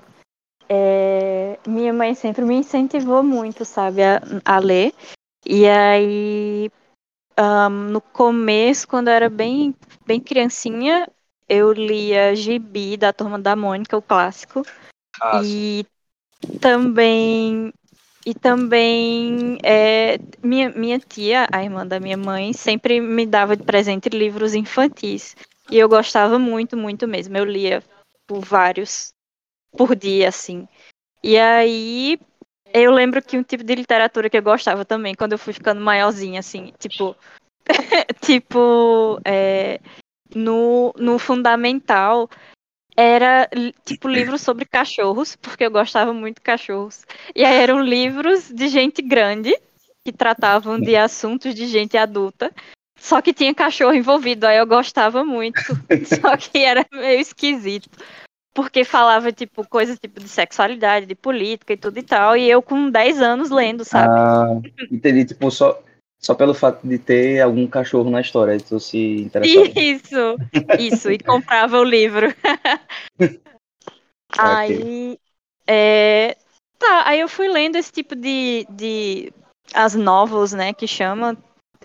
É, 0.67 1.59
minha 1.67 1.93
mãe 1.93 2.15
sempre 2.15 2.43
me 2.43 2.55
incentivou 2.55 3.21
muito, 3.23 3.63
sabe, 3.63 4.01
a, 4.03 4.21
a 4.43 4.57
ler. 4.59 4.93
E 5.45 5.67
aí, 5.67 6.71
ahn, 7.37 7.91
no 7.91 8.01
começo, 8.01 8.87
quando 8.87 9.09
eu 9.09 9.13
era 9.13 9.29
bem, 9.29 9.75
bem 10.05 10.19
criancinha, 10.19 11.07
eu 11.47 11.71
lia 11.71 12.35
Gibi 12.35 12.97
da 12.97 13.13
Turma 13.13 13.37
da 13.37 13.55
Mônica, 13.55 13.95
o 13.95 14.01
clássico. 14.01 14.63
Ah, 15.21 15.41
E 15.43 15.85
também 16.59 17.71
e 18.25 18.33
também 18.33 19.57
é, 19.63 20.17
minha, 20.41 20.69
minha 20.71 20.97
tia, 20.97 21.47
a 21.51 21.63
irmã 21.63 21.85
da 21.85 21.99
minha 21.99 22.17
mãe, 22.17 22.53
sempre 22.53 22.99
me 22.99 23.25
dava 23.25 23.55
de 23.55 23.63
presente 23.63 24.09
livros 24.09 24.55
infantis. 24.55 25.35
E 25.69 25.77
eu 25.77 25.87
gostava 25.87 26.39
muito, 26.39 26.75
muito 26.75 27.07
mesmo. 27.07 27.37
Eu 27.37 27.45
lia 27.45 27.83
por 28.25 28.39
vários 28.39 29.13
por 29.77 29.95
dia, 29.95 30.29
assim. 30.29 30.67
E 31.23 31.37
aí 31.37 32.19
eu 32.73 32.91
lembro 32.91 33.21
que 33.21 33.37
um 33.37 33.43
tipo 33.43 33.63
de 33.63 33.75
literatura 33.75 34.29
que 34.29 34.37
eu 34.37 34.43
gostava 34.43 34.83
também, 34.83 35.13
quando 35.13 35.33
eu 35.33 35.37
fui 35.37 35.53
ficando 35.53 35.81
maiorzinha, 35.81 36.39
assim, 36.39 36.73
tipo. 36.79 37.15
tipo, 38.21 39.19
é, 39.23 39.79
no, 40.33 40.93
no 40.97 41.19
fundamental 41.19 42.29
era 42.95 43.49
tipo 43.83 44.07
livros 44.07 44.41
sobre 44.41 44.65
cachorros, 44.65 45.35
porque 45.35 45.65
eu 45.65 45.71
gostava 45.71 46.13
muito 46.13 46.37
de 46.37 46.41
cachorros. 46.41 47.05
E 47.35 47.43
aí 47.43 47.61
eram 47.61 47.81
livros 47.81 48.49
de 48.49 48.67
gente 48.67 49.01
grande 49.01 49.53
que 50.03 50.11
tratavam 50.11 50.79
de 50.79 50.95
assuntos 50.95 51.53
de 51.53 51.67
gente 51.67 51.97
adulta. 51.97 52.51
Só 52.97 53.21
que 53.21 53.33
tinha 53.33 53.53
cachorro 53.53 53.93
envolvido, 53.93 54.47
aí 54.47 54.57
eu 54.57 54.65
gostava 54.65 55.25
muito. 55.25 55.59
Só 56.21 56.37
que 56.37 56.59
era 56.59 56.85
meio 56.91 57.19
esquisito. 57.19 57.89
Porque 58.53 58.85
falava, 58.85 59.33
tipo, 59.33 59.67
coisas 59.67 59.99
tipo 59.99 60.19
de 60.21 60.29
sexualidade, 60.29 61.05
de 61.05 61.13
política 61.13 61.73
e 61.73 61.77
tudo 61.77 61.99
e 61.99 62.03
tal. 62.03 62.37
E 62.37 62.49
eu 62.49 62.61
com 62.61 62.89
10 62.89 63.21
anos 63.21 63.49
lendo, 63.49 63.83
sabe? 63.83 64.13
Ah, 64.17 64.47
entendi. 64.89 65.25
Tipo, 65.25 65.51
só, 65.51 65.77
só 66.25 66.33
pelo 66.33 66.55
fato 66.55 66.87
de 66.87 66.97
ter 66.97 67.39
algum 67.39 67.67
cachorro 67.67 68.09
na 68.09 68.19
história, 68.19 68.59
tu 68.59 68.79
se 68.79 69.21
interessava. 69.21 69.79
Isso, 69.79 70.35
isso, 70.79 71.11
e 71.11 71.19
comprava 71.19 71.77
o 71.79 71.83
livro. 71.83 72.33
aí, 74.35 75.19
é, 75.67 76.35
tá, 76.79 77.03
aí 77.05 77.19
eu 77.19 77.29
fui 77.29 77.47
lendo 77.47 77.75
esse 77.75 77.91
tipo 77.91 78.15
de, 78.15 78.65
de 78.71 79.31
as 79.71 79.93
novels, 79.93 80.51
né, 80.51 80.73
que 80.73 80.87
chama, 80.87 81.37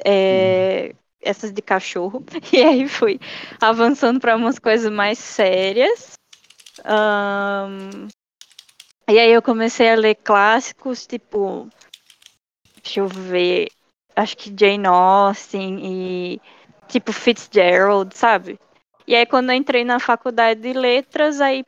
é, 0.02 0.94
essas 1.20 1.52
de 1.52 1.60
cachorro. 1.60 2.24
E 2.50 2.62
aí 2.62 2.88
fui 2.88 3.20
avançando 3.60 4.18
para 4.18 4.36
umas 4.36 4.58
coisas 4.58 4.90
mais 4.90 5.18
sérias. 5.18 6.12
Um, 6.82 8.08
e 9.06 9.18
aí 9.18 9.30
eu 9.30 9.42
comecei 9.42 9.90
a 9.90 9.96
ler 9.96 10.14
clássicos, 10.14 11.06
tipo, 11.06 11.68
deixa 12.82 13.00
eu 13.00 13.06
ver, 13.06 13.68
acho 14.20 14.36
que 14.36 14.54
Jane 14.56 14.86
Austen 14.86 15.80
e 15.82 16.40
tipo 16.88 17.12
Fitzgerald, 17.12 18.16
sabe? 18.16 18.58
E 19.06 19.14
aí 19.14 19.26
quando 19.26 19.50
eu 19.50 19.56
entrei 19.56 19.84
na 19.84 19.98
faculdade 19.98 20.60
de 20.60 20.72
letras, 20.72 21.40
aí 21.40 21.64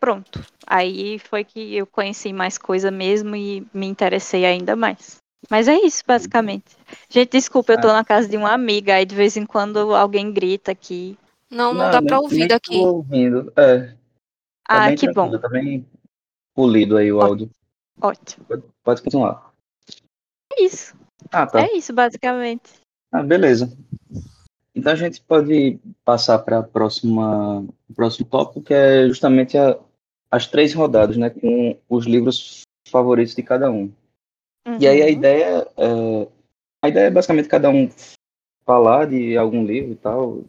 pronto. 0.00 0.44
Aí 0.66 1.18
foi 1.18 1.44
que 1.44 1.76
eu 1.76 1.86
conheci 1.86 2.32
mais 2.32 2.58
coisa 2.58 2.90
mesmo 2.90 3.36
e 3.36 3.66
me 3.72 3.86
interessei 3.86 4.44
ainda 4.44 4.74
mais. 4.74 5.22
Mas 5.50 5.68
é 5.68 5.74
isso, 5.74 6.04
basicamente. 6.06 6.76
Gente, 7.08 7.32
desculpa, 7.32 7.72
eu 7.72 7.80
tô 7.80 7.88
na 7.88 8.04
casa 8.04 8.28
de 8.28 8.36
uma 8.36 8.52
amiga, 8.52 8.94
aí 8.94 9.04
de 9.04 9.14
vez 9.14 9.36
em 9.36 9.44
quando 9.44 9.94
alguém 9.94 10.32
grita 10.32 10.72
aqui. 10.72 11.18
Não, 11.50 11.74
não, 11.74 11.84
não 11.84 11.90
dá 11.90 12.00
para 12.00 12.20
ouvir 12.20 12.48
daqui. 12.48 12.80
Tô 12.80 12.96
ouvindo, 12.96 13.52
é. 13.56 13.94
Tá 14.66 14.86
ah, 14.86 14.94
que 14.94 15.12
bom. 15.12 15.36
Tá 15.38 15.48
bem 15.48 15.86
polido 16.54 16.96
aí 16.96 17.12
o 17.12 17.20
áudio. 17.20 17.50
Ótimo. 18.00 18.46
Pode, 18.46 18.62
pode 18.82 19.02
continuar. 19.02 19.52
É 20.56 20.62
isso. 20.62 20.96
Ah, 21.30 21.46
tá. 21.46 21.62
É 21.62 21.76
isso, 21.76 21.92
basicamente. 21.92 22.70
Ah, 23.10 23.22
beleza. 23.22 23.70
Então 24.74 24.92
a 24.92 24.96
gente 24.96 25.20
pode 25.20 25.78
passar 26.04 26.38
para 26.38 26.60
o 26.60 26.64
próximo 26.64 27.68
tópico, 28.30 28.62
que 28.62 28.72
é 28.72 29.06
justamente 29.06 29.58
a, 29.58 29.78
as 30.30 30.46
três 30.46 30.72
rodadas, 30.72 31.16
né, 31.16 31.28
com 31.28 31.76
os 31.88 32.06
livros 32.06 32.62
favoritos 32.88 33.34
de 33.34 33.42
cada 33.42 33.70
um. 33.70 33.92
Uhum. 34.66 34.78
E 34.80 34.86
aí 34.86 35.02
a 35.02 35.06
uhum. 35.06 35.10
ideia 35.10 35.68
é, 35.76 36.28
a 36.82 36.88
ideia 36.88 37.06
é 37.06 37.10
basicamente 37.10 37.48
cada 37.48 37.70
um 37.70 37.88
falar 38.64 39.06
de 39.06 39.36
algum 39.36 39.64
livro 39.64 39.92
e 39.92 39.96
tal, 39.96 40.44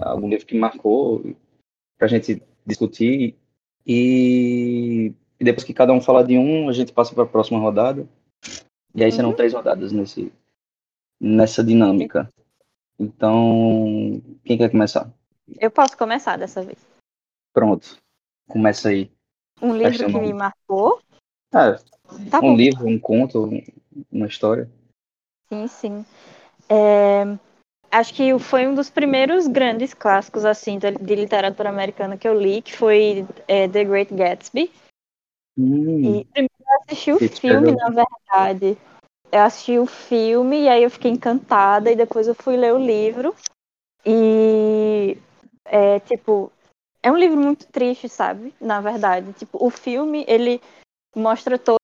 algum 0.00 0.28
livro 0.28 0.46
que 0.46 0.56
marcou, 0.56 1.22
para 1.96 2.06
a 2.06 2.08
gente 2.08 2.42
discutir. 2.66 3.36
E, 3.86 5.12
e, 5.38 5.44
depois 5.44 5.64
que 5.64 5.74
cada 5.74 5.92
um 5.92 6.00
falar 6.00 6.22
de 6.22 6.36
um, 6.36 6.68
a 6.68 6.72
gente 6.72 6.92
passa 6.92 7.14
para 7.14 7.24
a 7.24 7.26
próxima 7.26 7.58
rodada. 7.58 8.08
E 8.94 9.04
aí 9.04 9.12
serão 9.12 9.30
uhum. 9.30 9.36
três 9.36 9.52
rodadas 9.52 9.92
nesse, 9.92 10.32
nessa 11.20 11.62
dinâmica. 11.62 12.28
Então, 12.98 14.20
quem 14.44 14.58
quer 14.58 14.70
começar? 14.70 15.10
Eu 15.58 15.70
posso 15.70 15.96
começar 15.96 16.36
dessa 16.36 16.62
vez. 16.62 16.78
Pronto. 17.52 17.96
Começa 18.48 18.88
aí. 18.88 19.10
Um 19.62 19.76
livro 19.76 20.06
que 20.06 20.18
me 20.18 20.32
marcou. 20.32 21.00
É, 21.52 21.72
tá 22.30 22.38
um 22.38 22.52
bom. 22.52 22.56
livro, 22.56 22.86
um 22.86 22.98
conto, 22.98 23.48
uma 24.10 24.26
história. 24.26 24.70
Sim, 25.48 25.66
sim. 25.66 26.06
É, 26.68 27.24
acho 27.90 28.14
que 28.14 28.38
foi 28.38 28.66
um 28.66 28.74
dos 28.74 28.90
primeiros 28.90 29.46
grandes 29.46 29.92
clássicos 29.92 30.44
assim 30.44 30.78
de, 30.78 31.14
literatura 31.14 31.68
americana 31.68 32.16
que 32.16 32.28
eu 32.28 32.38
li, 32.38 32.62
que 32.62 32.76
foi 32.76 33.26
é, 33.48 33.68
The 33.68 33.84
Great 33.84 34.14
Gatsby. 34.14 34.70
Hum. 35.58 36.20
E 36.20 36.26
assisti 36.70 37.12
o 37.12 37.18
filme, 37.18 37.72
na 37.72 37.88
verdade. 37.88 38.78
Eu 39.32 39.40
assisti 39.42 39.78
o 39.78 39.86
filme 39.86 40.62
e 40.62 40.68
aí 40.68 40.82
eu 40.82 40.90
fiquei 40.90 41.10
encantada 41.10 41.90
e 41.90 41.96
depois 41.96 42.26
eu 42.26 42.34
fui 42.34 42.56
ler 42.56 42.72
o 42.74 42.78
livro. 42.78 43.34
E 44.04 45.16
é 45.64 46.00
tipo, 46.00 46.50
é 47.02 47.12
um 47.12 47.16
livro 47.16 47.38
muito 47.38 47.66
triste, 47.66 48.08
sabe? 48.08 48.52
Na 48.60 48.80
verdade, 48.80 49.32
tipo, 49.34 49.64
o 49.64 49.70
filme 49.70 50.24
ele 50.26 50.60
mostra 51.14 51.58
todo, 51.58 51.78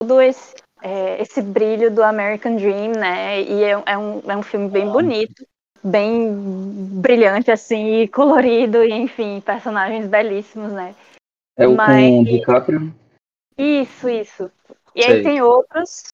todo 0.00 0.20
esse 0.20 0.54
é, 0.84 1.20
esse 1.20 1.40
brilho 1.40 1.90
do 1.90 2.02
American 2.02 2.56
Dream, 2.56 2.92
né? 2.92 3.40
E 3.42 3.64
é, 3.64 3.82
é, 3.86 3.98
um, 3.98 4.20
é 4.28 4.36
um 4.36 4.42
filme 4.42 4.68
bem 4.68 4.86
bonito, 4.86 5.46
bem 5.82 6.30
brilhante, 7.00 7.50
assim, 7.50 8.06
colorido, 8.08 8.84
e 8.84 8.92
enfim, 8.92 9.40
personagens 9.40 10.06
belíssimos, 10.06 10.72
né? 10.72 10.94
É 11.56 11.66
o 11.66 11.74
Mas... 11.74 12.10
com 12.10 12.20
o 12.20 12.24
DiCaprio? 12.24 12.94
Isso, 13.56 14.08
isso. 14.08 14.50
E 14.94 15.02
Sei. 15.02 15.16
aí 15.16 15.22
tem 15.22 15.42
outros, 15.42 16.12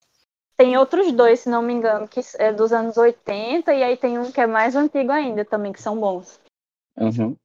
tem 0.57 0.77
outros 0.77 1.13
dois, 1.13 1.41
se 1.41 1.49
não 1.49 1.63
me 1.63 1.73
engano, 1.73 2.09
que 2.09 2.21
é 2.39 2.53
dos 2.53 2.73
anos 2.73 2.97
80, 2.97 3.75
e 3.75 3.83
aí 3.83 3.97
tem 3.97 4.19
um 4.19 4.31
que 4.31 4.41
é 4.41 4.47
mais 4.47 4.77
antigo 4.77 5.13
ainda 5.13 5.45
também, 5.45 5.73
que 5.73 5.83
são 5.83 5.99
bons. 5.99 6.41
Uhum. 6.97 7.37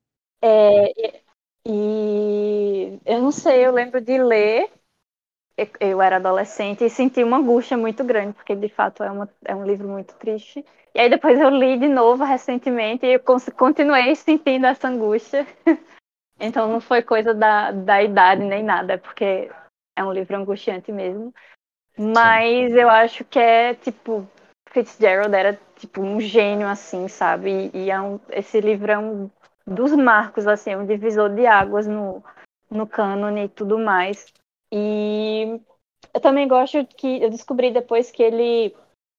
É, 0.41 1.21
e 1.65 2.99
eu 3.05 3.21
não 3.21 3.31
sei, 3.31 3.65
eu 3.65 3.71
lembro 3.71 3.99
de 4.01 4.17
ler 4.17 4.69
eu 5.79 6.01
era 6.01 6.17
adolescente 6.17 6.83
e 6.83 6.89
senti 6.89 7.23
uma 7.23 7.37
angústia 7.37 7.77
muito 7.77 8.03
grande, 8.03 8.33
porque 8.33 8.55
de 8.55 8.67
fato 8.67 9.03
é, 9.03 9.09
uma, 9.09 9.29
é 9.45 9.55
um 9.55 9.65
livro 9.65 9.87
muito 9.87 10.13
triste. 10.15 10.65
E 10.93 10.99
aí 10.99 11.09
depois 11.09 11.39
eu 11.39 11.49
li 11.49 11.77
de 11.77 11.87
novo 11.87 12.23
recentemente 12.23 13.05
e 13.05 13.13
eu 13.13 13.21
continuei 13.55 14.15
sentindo 14.15 14.65
essa 14.65 14.87
angústia. 14.87 15.47
então 16.39 16.67
não 16.67 16.81
foi 16.81 17.01
coisa 17.01 17.33
da, 17.33 17.71
da 17.71 18.03
idade 18.03 18.43
nem 18.43 18.63
nada, 18.63 18.93
é 18.93 18.97
porque 18.97 19.49
é 19.95 20.03
um 20.03 20.11
livro 20.11 20.35
angustiante 20.35 20.91
mesmo. 20.91 21.33
Mas 21.97 22.71
Sim. 22.71 22.79
eu 22.79 22.89
acho 22.89 23.23
que 23.25 23.39
é 23.39 23.73
tipo. 23.73 24.27
Fitzgerald 24.71 25.33
era 25.33 25.57
tipo 25.77 26.01
um 26.01 26.19
gênio, 26.19 26.67
assim, 26.67 27.07
sabe? 27.07 27.71
E, 27.73 27.85
e 27.85 27.91
é 27.91 28.01
um, 28.01 28.19
esse 28.29 28.59
livro 28.59 28.91
é 28.91 28.97
um 28.97 29.29
dos 29.65 29.93
marcos, 29.93 30.45
assim, 30.47 30.71
é 30.71 30.77
um 30.77 30.85
divisor 30.85 31.33
de 31.33 31.45
águas 31.45 31.87
no, 31.87 32.21
no 32.69 32.85
cânone 32.85 33.45
e 33.45 33.49
tudo 33.49 33.79
mais. 33.79 34.25
E 34.69 35.61
eu 36.13 36.19
também 36.19 36.45
gosto 36.45 36.85
que 36.85 37.23
eu 37.23 37.29
descobri 37.29 37.71
depois 37.71 38.11
que 38.11 38.21
ele 38.21 38.75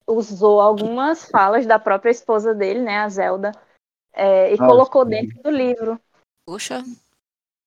usou 0.07 0.61
algumas 0.61 1.29
falas 1.31 1.67
da 1.67 1.79
própria 1.79 2.11
esposa 2.11 2.55
dele, 2.55 2.81
né, 2.81 2.99
a 2.99 3.09
Zelda, 3.09 3.53
é, 4.13 4.53
e 4.53 4.55
ah, 4.55 4.67
colocou 4.67 5.05
sim. 5.05 5.11
dentro 5.11 5.43
do 5.43 5.51
livro. 5.51 6.01
Puxa. 6.47 6.85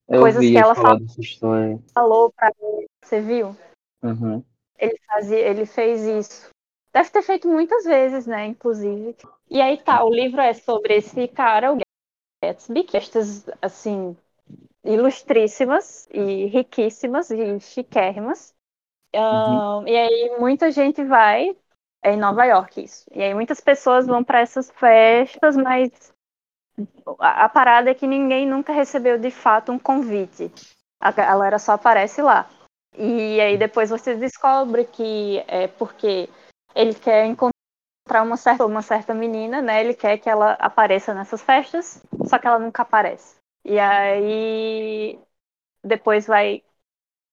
Eu 0.09 0.21
coisas 0.21 0.43
que 0.43 0.57
ela 0.57 0.73
falou, 0.73 0.99
falou 1.93 2.31
para 2.31 2.51
ele. 2.59 2.87
Você 3.03 3.21
viu? 3.21 3.55
Uhum. 4.01 4.43
Ele 4.77 4.99
fazia, 5.05 5.37
ele 5.37 5.65
fez 5.65 6.01
isso. 6.03 6.49
Deve 6.91 7.09
ter 7.11 7.21
feito 7.21 7.47
muitas 7.47 7.83
vezes, 7.83 8.25
né, 8.25 8.47
inclusive. 8.47 9.15
E 9.49 9.61
aí 9.61 9.77
tá, 9.77 10.03
o 10.03 10.09
livro 10.09 10.41
é 10.41 10.53
sobre 10.53 10.95
esse 10.95 11.27
cara, 11.27 11.73
o 11.73 11.77
Gatsby, 12.43 12.83
que 12.83 12.97
estas 12.97 13.47
assim 13.61 14.17
ilustríssimas 14.83 16.07
e 16.11 16.45
riquíssimas 16.45 17.29
e 17.29 17.59
chiquérrimas. 17.59 18.53
Uhum. 19.11 19.87
e 19.87 19.97
aí 19.97 20.37
muita 20.39 20.69
gente 20.69 21.03
vai 21.03 21.57
é 22.03 22.13
em 22.13 22.17
Nova 22.17 22.45
York 22.45 22.81
isso. 22.83 23.05
E 23.13 23.21
aí 23.21 23.33
muitas 23.33 23.59
pessoas 23.59 24.07
vão 24.07 24.23
para 24.23 24.39
essas 24.39 24.71
festas, 24.71 25.57
mas 25.57 26.13
a, 27.19 27.49
parada 27.49 27.89
é 27.89 27.93
que 27.93 28.07
ninguém 28.07 28.45
nunca 28.47 28.73
recebeu 28.73 29.17
de 29.17 29.31
fato 29.31 29.71
um 29.71 29.79
convite. 29.79 30.51
A 30.99 31.11
galera 31.11 31.59
só 31.59 31.73
aparece 31.73 32.21
lá. 32.21 32.49
E 32.97 33.39
aí 33.39 33.57
depois 33.57 33.89
você 33.89 34.15
descobre 34.15 34.85
que 34.85 35.43
é 35.47 35.67
porque 35.67 36.29
ele 36.75 36.93
quer 36.93 37.25
encontrar 37.25 38.23
uma 38.23 38.37
certa, 38.37 38.65
uma 38.65 38.81
certa 38.81 39.13
menina, 39.13 39.61
né? 39.61 39.81
Ele 39.83 39.93
quer 39.93 40.17
que 40.17 40.29
ela 40.29 40.53
apareça 40.53 41.13
nessas 41.13 41.41
festas, 41.41 42.03
só 42.25 42.39
que 42.39 42.47
ela 42.47 42.59
nunca 42.59 42.83
aparece. 42.83 43.35
E 43.65 43.79
aí 43.79 45.19
depois 45.83 46.27
vai 46.27 46.63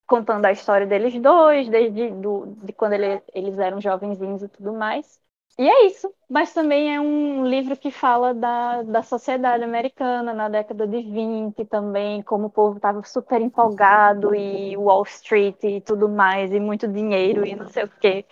contando 0.07 0.47
a 0.47 0.53
história 0.53 0.87
deles 0.87 1.21
dois, 1.21 1.69
desde 1.69 2.11
do, 2.11 2.47
de 2.65 2.73
quando 2.73 2.95
ele, 2.95 3.23
eles 3.35 3.59
eram 3.59 3.81
jovenzinhos 3.81 4.43
e 4.43 4.49
tudo 4.49 4.73
mais. 4.73 5.21
E 5.59 5.69
é 5.69 5.87
isso. 5.87 6.13
Mas 6.29 6.53
também 6.53 6.95
é 6.95 7.01
um 7.01 7.47
livro 7.47 7.77
que 7.77 7.91
fala 7.91 8.35
da, 8.35 8.83
da 8.83 9.03
sociedade 9.03 9.65
americana 9.65 10.35
na 10.35 10.49
década 10.49 10.87
de 10.87 11.03
20 11.03 11.65
também, 11.65 12.23
como 12.23 12.47
o 12.47 12.51
povo 12.51 12.77
estava 12.77 13.03
super 13.05 13.41
empolgado 13.41 14.35
e 14.35 14.77
Wall 14.77 15.05
Street 15.05 15.63
e 15.65 15.81
tudo 15.81 16.09
mais, 16.09 16.53
e 16.53 16.61
muito 16.61 16.87
dinheiro 16.87 17.47
e 17.47 17.55
não 17.55 17.69
sei 17.69 17.85
o 17.85 17.89
quê. 17.89 18.27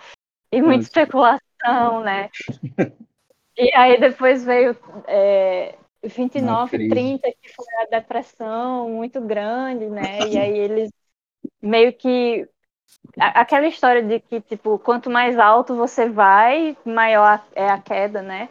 E 0.52 0.60
muita 0.60 0.84
especulação, 0.84 2.00
né? 2.02 2.30
E 3.56 3.72
aí 3.72 4.00
depois 4.00 4.44
veio 4.44 4.76
é, 5.06 5.78
29, 6.02 6.88
30, 6.88 7.30
que 7.40 7.54
foi 7.54 7.66
a 7.82 8.00
depressão 8.00 8.90
muito 8.90 9.20
grande, 9.20 9.86
né? 9.88 10.26
E 10.28 10.36
aí 10.36 10.58
eles 10.58 10.90
meio 11.62 11.92
que 11.92 12.48
aquela 13.18 13.66
história 13.66 14.02
de 14.02 14.20
que 14.20 14.40
tipo 14.40 14.78
quanto 14.78 15.10
mais 15.10 15.38
alto 15.38 15.74
você 15.74 16.08
vai, 16.08 16.76
maior 16.84 17.44
é 17.54 17.68
a 17.68 17.80
queda, 17.80 18.22
né? 18.22 18.48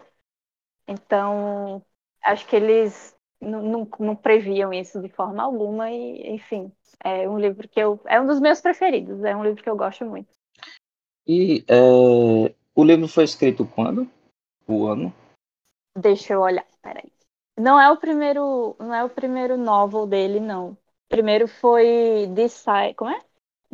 Então 0.87 1.81
acho 2.23 2.45
que 2.47 2.55
eles 2.55 3.15
não, 3.41 3.61
não, 3.61 3.87
não 3.99 4.15
previam 4.15 4.73
isso 4.73 5.01
de 5.01 5.09
forma 5.09 5.43
alguma 5.43 5.91
e 5.91 6.33
enfim 6.33 6.71
é 7.03 7.27
um 7.27 7.37
livro 7.37 7.67
que 7.67 7.79
eu 7.79 7.99
é 8.05 8.19
um 8.19 8.27
dos 8.27 8.39
meus 8.39 8.61
preferidos, 8.61 9.23
é 9.23 9.35
um 9.35 9.43
livro 9.43 9.61
que 9.61 9.69
eu 9.69 9.75
gosto 9.75 10.05
muito. 10.05 10.31
E 11.27 11.63
é, 11.67 12.53
o 12.75 12.83
livro 12.83 13.07
foi 13.07 13.23
escrito 13.23 13.65
quando? 13.65 14.09
O 14.67 14.87
ano? 14.87 15.13
Deixa 15.97 16.33
eu 16.33 16.41
olhar, 16.41 16.65
peraí. 16.81 17.11
Não 17.57 17.79
é 17.79 17.89
o 17.91 17.97
primeiro, 17.97 18.75
não 18.79 18.93
é 18.93 19.03
o 19.03 19.09
primeiro 19.09 19.57
novel 19.57 20.07
dele, 20.07 20.39
não. 20.39 20.71
O 20.71 20.77
primeiro 21.07 21.47
foi 21.47 22.29
This 22.35 22.53
Side, 22.53 22.95
como 22.95 23.11
é? 23.11 23.21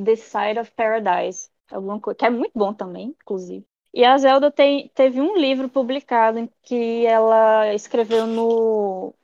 This 0.04 0.22
Side 0.24 0.60
of 0.60 0.72
Paradise, 0.74 1.50
alguma 1.72 2.00
coisa, 2.00 2.18
que 2.18 2.26
é 2.26 2.30
muito 2.30 2.54
bom 2.58 2.74
também, 2.74 3.10
inclusive. 3.22 3.66
E 3.94 4.06
a 4.06 4.18
Zelda 4.18 4.52
tem, 4.52 4.90
teve 4.90 5.20
um 5.22 5.36
livro 5.38 5.70
publicado 5.70 6.40
em 6.40 6.48
que 6.64 7.06
ela 7.06 7.74
escreveu 7.74 8.28
no 8.28 9.16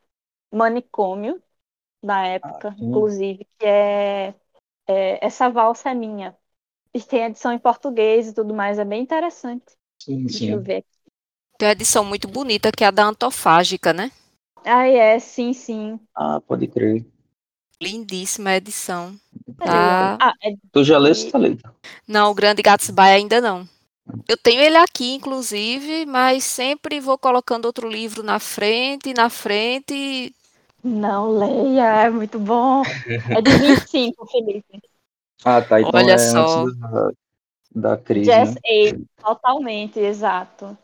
manicômio 0.54 1.42
na 2.04 2.28
época, 2.28 2.76
Ah, 2.78 2.78
sim. 2.80 3.06
inclusive, 3.06 3.46
que 3.60 3.66
é, 3.66 4.30
é 4.88 5.26
Essa 5.26 5.50
Valsa 5.50 5.92
é 5.92 5.96
Minha. 5.96 6.38
E 6.94 7.02
tem 7.04 7.24
edição 7.26 7.54
em 7.54 7.60
português 7.60 8.28
e 8.30 8.34
tudo 8.36 8.54
mais, 8.56 8.80
é 8.80 8.86
bem 8.86 9.04
interessante. 9.04 9.66
Sim, 10.02 10.30
Deixa 10.30 10.54
eu 10.56 10.62
sim. 10.62 10.64
ver 10.64 10.78
aqui. 10.80 10.90
Tem 11.58 11.68
uma 11.68 11.74
edição 11.74 12.06
muito 12.06 12.28
bonita 12.28 12.72
que 12.72 12.84
é 12.84 12.88
a 12.88 12.92
da 12.92 13.06
Antofágica, 13.06 13.94
né? 13.94 14.12
Ah, 14.66 14.86
é, 14.88 15.18
sim, 15.20 15.54
sim. 15.54 16.00
Ah, 16.14 16.42
pode 16.42 16.68
crer. 16.68 17.06
Lindíssima 17.82 18.50
a 18.52 18.58
edição. 18.58 19.18
Tá. 19.58 20.18
Ah, 20.20 20.34
é 20.44 20.52
Tu 20.72 20.84
já 20.84 20.98
leu 20.98 21.12
E- 21.14 21.28
essa 21.28 21.38
letra? 21.38 21.74
Não, 22.08 22.32
o 22.32 22.34
Grande 22.36 22.62
Gatsby 22.62 23.02
ainda 23.02 23.40
não. 23.42 23.68
Eu 24.28 24.38
tenho 24.38 24.62
ele 24.62 24.78
aqui, 24.78 25.14
inclusive, 25.14 26.06
mas 26.06 26.44
sempre 26.44 27.00
vou 27.00 27.18
colocando 27.18 27.66
outro 27.66 27.90
livro 27.90 28.24
na 28.24 28.40
frente, 28.40 29.14
na 29.14 29.30
frente. 29.30 30.34
Não 30.84 31.32
leia, 31.32 32.04
é 32.06 32.10
muito 32.10 32.40
bom. 32.40 32.84
É 33.30 33.42
de 33.42 33.52
25, 33.58 34.26
Felipe. 34.28 34.82
Ah, 35.44 35.62
tá. 35.62 35.82
Então 35.82 36.00
Olha 36.00 36.14
é 36.14 36.18
só. 36.18 36.64
antes 36.66 36.80
da, 36.80 37.12
da 37.76 37.98
crise, 37.98 38.30
Jazz 38.30 38.56
né? 38.56 38.62
Totalmente, 39.20 40.00
exato. 40.00 40.78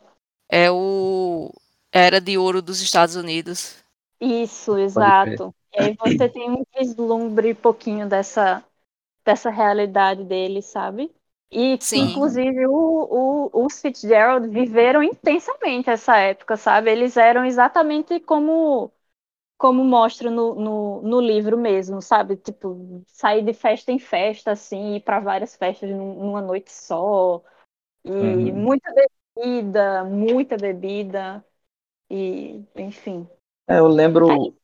É 0.50 0.70
o 0.72 1.51
Era 1.91 2.20
de 2.20 2.38
Ouro 2.38 2.62
dos 2.62 2.82
Estados 2.82 3.15
Unidos. 3.15 3.75
Isso, 4.20 4.77
exato. 4.77 5.53
E 5.74 5.80
aí 5.80 5.96
você 6.00 6.28
tem 6.30 6.50
um 6.51 6.63
vislumbre 6.78 7.54
pouquinho 7.54 8.08
dessa, 8.08 8.63
dessa 9.25 9.50
realidade 9.51 10.24
dele, 10.25 10.62
sabe? 10.62 11.13
E, 11.51 11.80
Sim. 11.80 11.86
inclusive, 11.94 12.68
o, 12.68 13.50
o, 13.54 13.66
os 13.66 13.82
Fitzgerald 13.82 14.50
viveram 14.50 15.04
intensamente 15.04 15.90
essa 15.90 16.18
época, 16.18 16.58
sabe? 16.58 16.92
Eles 16.92 17.18
eram 17.18 17.46
exatamente 17.46 18.20
como 18.22 18.92
como 19.58 19.84
mostra 19.86 20.30
no, 20.32 20.56
no, 20.56 21.01
no 21.04 21.22
livro 21.22 21.58
mesmo, 21.58 22.01
sabe? 22.01 22.36
Tipo, 22.38 23.04
sair 23.08 23.44
de 23.44 23.54
festa 23.54 23.92
em 23.92 24.00
festa, 24.00 24.51
assim, 24.51 24.96
ir 24.96 25.01
para 25.01 25.20
várias 25.20 25.56
festas 25.56 25.90
num- 25.92 26.16
numa 26.16 26.42
noite 26.42 26.72
só. 26.72 27.44
E 28.06 28.12
Uhum. 28.20 28.54
muita 28.54 28.92
bebida, 29.36 30.04
muita 30.06 30.58
bebida. 30.58 31.46
E, 32.10 32.63
enfim. 32.75 33.28
É, 33.68 33.80
eu 33.80 33.88
lembro. 33.88 34.56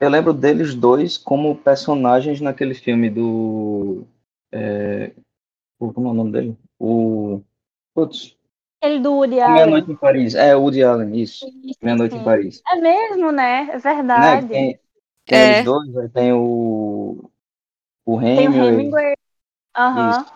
Eu 0.00 0.08
lembro 0.08 0.32
deles 0.32 0.74
dois 0.74 1.18
como 1.18 1.54
personagens 1.54 2.40
naquele 2.40 2.74
filme 2.74 3.10
do. 3.10 4.04
É, 4.50 5.12
o- 5.78 5.92
como 5.92 6.08
é 6.08 6.10
o 6.10 6.14
nome 6.14 6.32
dele? 6.32 6.56
O. 6.78 7.42
Putz, 7.94 8.34
Ele 8.82 8.98
do 9.00 9.12
Woody 9.12 9.40
Allen. 9.40 9.84
em 9.88 9.96
Paris. 9.96 10.34
É, 10.34 10.56
Woody 10.56 10.82
Allen, 10.82 11.20
isso. 11.20 11.46
Sim, 11.46 11.72
Meia-Noite 11.82 12.16
em. 12.16 12.24
Paris. 12.24 12.62
É 12.66 12.76
mesmo, 12.76 13.30
né? 13.30 13.62
É 13.62 13.66
Né? 13.66 13.78
verdade. 13.78 14.48
Tem, 14.48 14.80
tem 15.26 15.38
É. 15.38 15.50
eles 15.52 15.64
dois, 15.64 15.96
aí 15.98 16.08
tem 16.08 16.32
o. 16.32 17.30
O 18.06 18.18
Tem 18.18 18.48
o 18.48 18.52
Hemingway. 18.52 18.74
Hemingway. 18.74 19.14
Aham. 19.76 20.26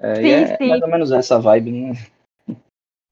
É, 0.00 0.14
Sim, 0.16 0.22
e 0.22 0.30
é 0.32 0.56
sim. 0.56 0.68
mais 0.68 0.82
ou 0.82 0.88
menos 0.88 1.12
essa 1.12 1.38
vibe, 1.38 1.70
né? 1.70 1.92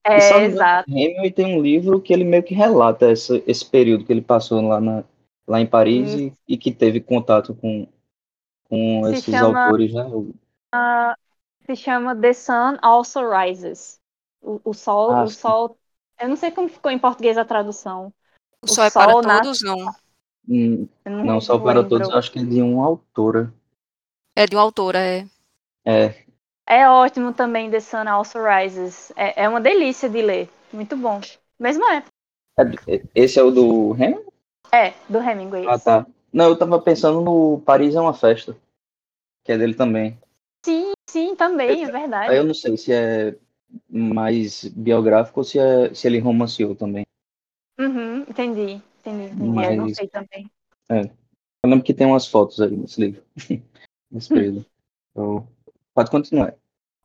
É, 0.04 0.44
exato. 0.44 0.90
Hemingway 0.90 1.30
tem 1.30 1.46
um 1.56 1.62
livro 1.62 2.00
que 2.00 2.12
ele 2.12 2.24
meio 2.24 2.42
que 2.42 2.54
relata 2.54 3.12
esse, 3.12 3.44
esse 3.46 3.64
período 3.64 4.04
que 4.04 4.12
ele 4.12 4.22
passou 4.22 4.60
lá, 4.60 4.80
na, 4.80 5.04
lá 5.50 5.60
em 5.60 5.66
Paris 5.66 6.12
e, 6.14 6.32
e 6.46 6.56
que 6.56 6.70
teve 6.70 7.00
contato 7.00 7.54
com, 7.56 7.88
com 8.68 9.02
Se 9.06 9.14
esses 9.16 9.34
chama- 9.34 9.64
autores, 9.64 9.92
né? 9.92 10.04
O- 10.04 10.32
Se 11.66 11.74
chama 11.74 12.14
The 12.14 12.32
Sun 12.32 12.78
Also 12.80 13.20
Rises. 13.28 13.98
O, 14.40 14.60
o 14.64 14.72
sol, 14.72 15.10
Ah, 15.10 15.24
o 15.24 15.28
sim. 15.28 15.34
sol. 15.40 15.76
Eu 16.20 16.28
não 16.28 16.36
sei 16.36 16.50
como 16.52 16.68
ficou 16.68 16.90
em 16.90 16.98
português 16.98 17.36
a 17.36 17.44
tradução. 17.44 18.12
O 18.62 18.66
O 18.66 18.68
Sol 18.68 18.84
é 18.84 18.90
para 18.90 19.12
nasce- 19.22 19.42
Todos, 19.42 19.62
não. 19.62 19.92
hum, 20.48 20.88
Eu 21.04 21.24
não 21.24 21.40
só 21.40 21.58
para 21.58 21.80
lembro. 21.80 21.88
todos, 21.88 22.10
acho 22.10 22.30
que 22.30 22.38
é 22.38 22.44
de 22.44 22.62
uma 22.62 22.86
autora. 22.86 23.52
É 24.36 24.46
de 24.46 24.54
uma 24.54 24.62
autora, 24.62 24.98
é. 25.00 25.26
É, 25.84 26.24
É 26.66 26.88
ótimo 26.88 27.32
também 27.34 27.68
The 27.70 27.80
Sun 27.80 28.08
Also 28.08 28.38
Rises. 28.40 29.12
É, 29.16 29.42
é 29.44 29.48
uma 29.48 29.60
delícia 29.60 30.08
de 30.08 30.22
ler. 30.22 30.48
Muito 30.72 30.96
bom. 30.96 31.20
Mesmo 31.58 31.84
é. 31.90 32.04
é- 32.86 33.02
esse 33.14 33.38
é 33.38 33.42
o 33.42 33.50
do 33.50 33.94
Hemingway? 33.96 34.29
É, 34.72 34.90
do 35.08 35.18
Hemingway. 35.18 35.66
Ah, 35.68 35.78
tá. 35.78 36.06
Não, 36.32 36.48
eu 36.48 36.58
tava 36.58 36.80
pensando 36.80 37.20
no 37.20 37.60
Paris 37.62 37.94
é 37.94 38.00
uma 38.00 38.14
festa, 38.14 38.56
que 39.44 39.52
é 39.52 39.58
dele 39.58 39.74
também. 39.74 40.18
Sim, 40.64 40.92
sim, 41.08 41.34
também, 41.34 41.84
é 41.84 41.90
verdade. 41.90 42.36
eu 42.36 42.44
não 42.44 42.54
sei 42.54 42.76
se 42.76 42.92
é 42.92 43.36
mais 43.88 44.64
biográfico 44.64 45.40
ou 45.40 45.44
se, 45.44 45.58
é, 45.58 45.92
se 45.94 46.06
ele 46.06 46.18
romanceou 46.18 46.74
também. 46.74 47.04
Uhum, 47.78 48.20
entendi, 48.22 48.80
entendi, 49.00 49.24
entendi. 49.24 49.64
Eu 49.64 49.76
não 49.76 49.86
Mas- 49.86 49.96
sei 49.96 50.08
também. 50.08 50.50
Eu 51.62 51.68
lembro 51.70 51.84
que 51.84 51.94
tem 51.94 52.06
umas 52.06 52.26
fotos 52.26 52.60
aí 52.60 52.76
nesse 52.76 53.00
livro, 53.00 53.22
nesse 54.10 54.28
período. 54.28 54.64
Então, 55.10 55.46
pode 55.94 56.10
continuar. 56.10 56.54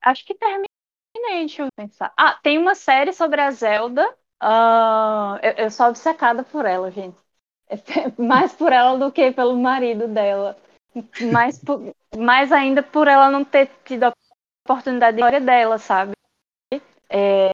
Acho 0.01 0.25
que 0.25 0.35
terminei, 0.35 0.67
deixa 1.15 1.63
eu 1.63 1.67
pensar. 1.75 2.13
Ah, 2.17 2.39
tem 2.41 2.57
uma 2.57 2.75
série 2.75 3.11
sobre 3.13 3.41
a 3.41 3.51
Zelda. 3.51 4.07
Ah, 4.39 5.39
eu, 5.41 5.65
eu 5.65 5.71
sou 5.71 5.87
obcecada 5.87 6.43
por 6.43 6.65
ela, 6.65 6.91
gente. 6.91 7.17
Mais 8.17 8.53
por 8.53 8.71
ela 8.71 8.97
do 8.97 9.11
que 9.11 9.31
pelo 9.31 9.57
marido 9.57 10.07
dela. 10.07 10.57
Mais, 11.31 11.57
por- 11.59 11.93
mais 12.15 12.51
ainda 12.51 12.81
por 12.81 13.07
ela 13.07 13.29
não 13.29 13.43
ter 13.43 13.69
tido 13.83 14.03
a 14.05 14.13
oportunidade 14.65 15.17
de 15.17 15.21
história 15.21 15.41
dela, 15.41 15.77
sabe? 15.77 16.13
É, 17.09 17.51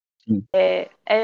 é, 0.53 0.89
é- 1.07 1.23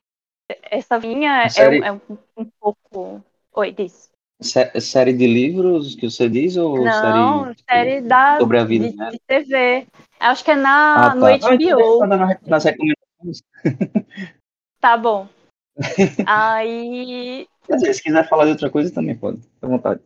essa 0.71 0.99
vinha 0.99 1.43
é, 1.43 1.49
série- 1.49 1.81
um, 1.81 1.83
é 1.83 1.91
um, 1.91 2.01
um 2.37 2.45
pouco. 2.59 3.23
Oi, 3.53 3.71
diz. 3.71 4.09
Sé- 4.41 4.71
série 4.79 5.13
de 5.13 5.25
livros 5.25 5.95
que 5.95 6.09
você 6.09 6.29
diz 6.29 6.57
ou 6.57 6.83
Não, 6.83 7.45
série, 7.45 7.55
série 7.69 8.01
da, 8.01 8.37
sobre 8.37 8.59
a 8.59 8.63
vida 8.63 8.87
de, 8.89 9.11
de 9.11 9.19
TV. 9.25 9.87
Acho 10.19 10.43
que 10.43 10.51
é 10.51 10.55
na, 10.55 11.11
Ah, 11.11 11.15
no 11.15 11.21
tá. 11.21 11.47
Ah, 11.47 11.55
HBO. 11.55 12.05
na- 12.05 12.37
nas 12.45 12.63
recomendações. 12.63 13.41
Tá 14.79 14.95
bom. 14.97 15.27
Aí. 16.25 17.47
Quer 17.65 17.75
dizer, 17.75 17.93
se 17.93 18.03
quiser 18.03 18.27
falar 18.27 18.45
de 18.45 18.51
outra 18.51 18.69
coisa 18.69 18.93
também 18.93 19.17
pode, 19.17 19.41
fica 19.41 19.65
à 19.67 19.69
vontade. 19.69 20.01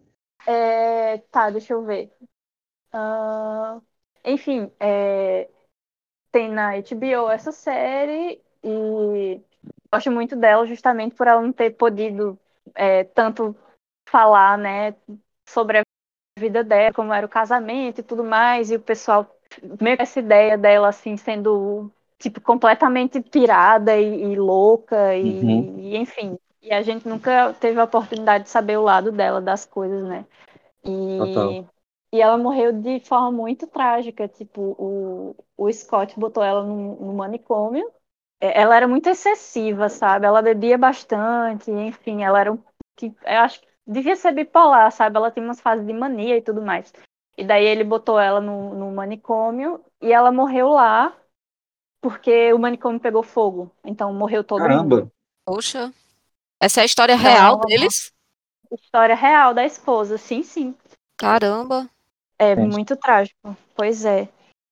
é, 0.45 1.17
tá, 1.31 1.49
deixa 1.49 1.73
eu 1.73 1.83
ver. 1.85 2.11
Ah, 2.93 3.81
enfim, 4.25 4.71
é, 4.79 5.49
tem 6.31 6.49
na 6.51 6.71
HBO 6.77 7.29
essa 7.31 7.51
série 7.51 8.41
e 8.63 9.41
gosto 9.93 10.11
muito 10.11 10.35
dela 10.35 10.65
justamente 10.67 11.15
por 11.15 11.27
ela 11.27 11.41
não 11.41 11.53
ter 11.53 11.71
podido 11.71 12.39
é, 12.75 13.03
tanto 13.05 13.55
falar, 14.09 14.57
né, 14.57 14.95
sobre 15.47 15.79
a 15.79 15.83
vida 16.39 16.63
dela, 16.63 16.93
como 16.93 17.13
era 17.13 17.25
o 17.25 17.29
casamento 17.29 18.01
e 18.01 18.03
tudo 18.03 18.23
mais, 18.23 18.71
e 18.71 18.75
o 18.77 18.81
pessoal 18.81 19.27
meio 19.81 19.97
que 19.97 20.03
essa 20.03 20.19
ideia 20.19 20.57
dela 20.57 20.89
assim 20.89 21.17
sendo 21.17 21.91
tipo 22.21 22.41
completamente 22.41 23.21
pirada 23.21 23.97
e, 23.97 24.33
e 24.33 24.35
louca 24.37 25.15
e, 25.15 25.23
Uhum. 25.23 25.67
e, 25.93 25.97
enfim, 25.97 26.37
e 26.61 26.71
a 26.73 26.81
gente 26.81 27.07
nunca 27.07 27.53
teve 27.55 27.79
a 27.79 27.83
oportunidade 27.85 28.45
de 28.45 28.49
saber 28.51 28.77
o 28.77 28.83
lado 28.83 29.11
dela 29.11 29.41
das 29.41 29.65
coisas, 29.65 30.03
né? 30.07 30.25
E 30.83 30.91
Total. 31.17 31.63
e 32.13 32.21
ela 32.21 32.37
morreu 32.37 32.73
de 32.73 32.99
forma 33.01 33.31
muito 33.31 33.67
trágica. 33.67 34.27
Tipo, 34.27 34.75
o, 34.79 35.35
o 35.57 35.71
Scott 35.73 36.19
botou 36.19 36.43
ela 36.43 36.63
no, 36.63 36.95
no 36.97 37.13
manicômio. 37.13 37.89
É, 38.39 38.61
Ela 38.61 38.75
era 38.77 38.87
muito 38.87 39.09
excessiva, 39.09 39.89
sabe? 39.89 40.25
Ela 40.25 40.41
bebia 40.41 40.77
bastante, 40.77 41.71
enfim, 41.71 42.23
ela 42.23 42.39
era 42.39 42.51
um. 42.53 42.59
que- 42.95 43.13
Eu 43.25 43.39
acho 43.39 43.61
que 43.61 43.67
devia 43.87 44.15
ser 44.15 44.31
bipolar, 44.33 44.91
sabe? 44.91 45.17
Ela 45.17 45.31
tem 45.31 45.43
umas 45.43 45.61
fases 45.61 45.85
de 45.85 45.93
mania 45.93 46.37
e 46.37 46.41
tudo 46.41 46.61
mais. 46.61 46.93
E 47.37 47.43
daí 47.45 47.65
ele 47.65 47.83
botou 47.83 48.19
ela 48.19 48.41
no, 48.41 48.75
no 48.75 48.91
manicômio 48.91 49.83
e 50.01 50.11
ela 50.11 50.31
morreu 50.31 50.69
lá 50.69 51.15
porque 52.01 52.51
o 52.51 52.57
manicômio 52.57 52.99
pegou 52.99 53.23
fogo. 53.23 53.71
Então 53.85 54.13
morreu 54.13 54.43
todo 54.43 54.61
mundo. 54.61 54.67
Caramba, 54.69 55.11
Poxa. 55.45 55.93
Essa 56.59 56.81
é 56.81 56.83
a 56.83 56.85
história 56.85 57.15
real 57.15 57.59
deles? 57.61 58.11
História 58.71 59.15
real 59.15 59.53
da 59.53 59.65
esposa, 59.65 60.17
sim, 60.17 60.43
sim. 60.43 60.75
Caramba. 61.17 61.89
É 62.37 62.55
muito 62.55 62.95
trágico. 62.95 63.55
Pois 63.75 64.05
é. 64.05 64.27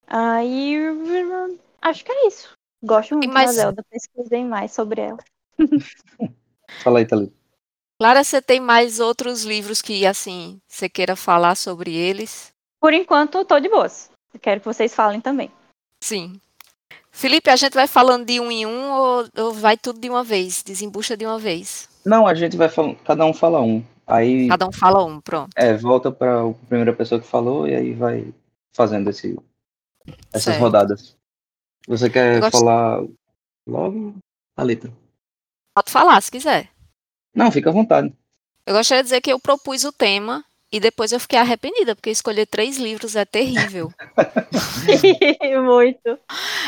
Aí. 0.07 0.75
Acho 1.81 2.03
que 2.03 2.11
é 2.11 2.27
isso. 2.27 2.53
Gosto 2.83 3.15
muito 3.15 3.33
mais- 3.33 3.55
da 3.55 3.63
Zelda. 3.63 3.83
Pesquisei 3.89 4.43
mais 4.43 4.71
sobre 4.71 5.01
ela. 5.01 5.19
fala 6.83 6.99
aí, 6.99 7.05
Thalita. 7.05 7.33
Clara, 8.01 8.23
você 8.23 8.41
tem 8.41 8.59
mais 8.61 8.99
outros 8.99 9.43
livros 9.43 9.81
que, 9.81 10.05
assim, 10.05 10.61
você 10.67 10.87
queira 10.87 11.15
falar 11.17 11.55
sobre 11.55 11.93
eles? 11.93 12.53
Por 12.79 12.93
enquanto, 12.93 13.43
tô 13.43 13.59
de 13.59 13.67
boas. 13.67 14.09
Eu 14.33 14.39
quero 14.39 14.61
que 14.61 14.65
vocês 14.65 14.95
falem 14.95 15.19
também. 15.19 15.51
Sim. 16.01 16.39
Felipe, 17.19 17.49
a 17.49 17.55
gente 17.57 17.73
vai 17.73 17.85
falando 17.85 18.25
de 18.25 18.39
um 18.39 18.49
em 18.49 18.65
um 18.65 18.91
ou, 18.91 19.27
ou 19.37 19.53
vai 19.53 19.75
tudo 19.75 19.99
de 19.99 20.09
uma 20.09 20.23
vez? 20.23 20.63
Desembucha 20.63 21.17
de 21.17 21.25
uma 21.25 21.37
vez? 21.37 21.89
Não, 22.05 22.25
a 22.25 22.33
gente 22.33 22.55
vai 22.55 22.69
falando, 22.69 22.95
cada 23.03 23.25
um 23.25 23.33
fala 23.33 23.61
um. 23.61 23.83
Aí 24.07 24.47
Cada 24.47 24.65
um 24.65 24.71
fala 24.71 25.03
um, 25.03 25.19
pronto. 25.19 25.49
é, 25.53 25.73
volta 25.75 26.13
para 26.13 26.41
a 26.41 26.53
primeira 26.69 26.93
pessoa 26.93 27.19
que 27.19 27.27
falou 27.27 27.67
e 27.67 27.75
aí 27.75 27.93
vai 27.93 28.33
fazendo 28.73 29.09
esse, 29.09 29.37
essas 30.31 30.43
Certo. 30.45 30.61
rodadas. 30.61 31.17
Você 31.89 32.09
quer 32.09 32.39
gosto- 32.39 32.57
falar 32.57 33.03
logo 33.67 34.15
a 34.55 34.63
letra? 34.63 34.89
Pode 35.75 35.91
falar, 35.91 36.21
se 36.21 36.31
quiser. 36.31 36.69
Não, 37.35 37.51
fica 37.51 37.69
à 37.69 37.73
vontade. 37.73 38.13
Eu 38.65 38.75
gostaria 38.75 39.03
de 39.03 39.07
dizer 39.09 39.19
que 39.21 39.31
eu 39.33 39.39
propus 39.41 39.83
o 39.83 39.91
tema 39.91 40.45
e 40.71 40.79
depois 40.79 41.11
eu 41.11 41.19
fiquei 41.19 41.39
arrependida, 41.39 41.95
porque 41.95 42.11
escolher 42.11 42.45
três 42.45 42.77
livros 42.77 43.15
é 43.15 43.25
terrível. 43.25 43.91
Muito. 45.63 46.19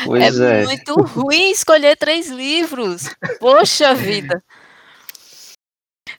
Pois 0.04 0.40
é, 0.40 0.62
é. 0.62 0.64
muito 0.64 0.94
ruim 1.02 1.50
escolher 1.50 1.96
três 1.96 2.28
livros. 2.28 3.08
Poxa 3.38 3.94
vida. 3.94 4.42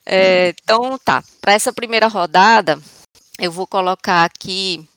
É, 0.05 0.49
então, 0.49 0.97
tá. 0.97 1.23
Para 1.41 1.53
essa 1.53 1.73
primeira 1.73 2.07
rodada, 2.07 2.79
eu 3.39 3.51
vou 3.51 3.67
colocar 3.67 4.23
aqui 4.23 4.87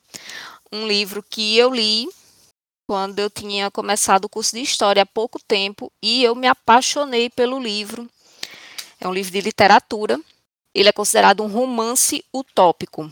um 0.71 0.87
livro 0.87 1.23
que 1.23 1.57
eu 1.57 1.73
li 1.73 2.07
quando 2.87 3.19
eu 3.19 3.29
tinha 3.29 3.69
começado 3.69 4.25
o 4.25 4.29
curso 4.29 4.55
de 4.55 4.61
História 4.61 5.03
há 5.03 5.05
pouco 5.05 5.39
tempo 5.45 5.91
e 6.01 6.23
eu 6.23 6.33
me 6.35 6.47
apaixonei 6.47 7.29
pelo 7.29 7.59
livro. 7.59 8.09
É 8.99 9.07
um 9.07 9.13
livro 9.13 9.31
de 9.31 9.41
literatura. 9.41 10.19
Ele 10.73 10.89
é 10.89 10.91
considerado 10.91 11.43
um 11.43 11.47
romance 11.47 12.23
utópico. 12.33 13.11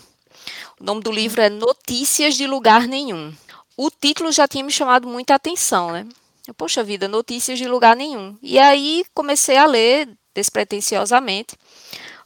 O 0.79 0.83
nome 0.83 1.01
do 1.01 1.11
livro 1.11 1.41
é 1.41 1.49
Notícias 1.49 2.35
de 2.35 2.45
Lugar 2.47 2.87
Nenhum. 2.87 3.33
O 3.77 3.89
título 3.89 4.31
já 4.31 4.47
tinha 4.47 4.63
me 4.63 4.71
chamado 4.71 5.07
muita 5.07 5.35
atenção, 5.35 5.91
né? 5.91 6.07
Eu, 6.47 6.53
Poxa 6.53 6.83
vida, 6.83 7.07
notícias 7.07 7.57
de 7.57 7.67
lugar 7.67 7.95
nenhum. 7.95 8.37
E 8.41 8.59
aí 8.59 9.03
comecei 9.13 9.57
a 9.57 9.65
ler 9.65 10.07
despretensiosamente. 10.33 11.57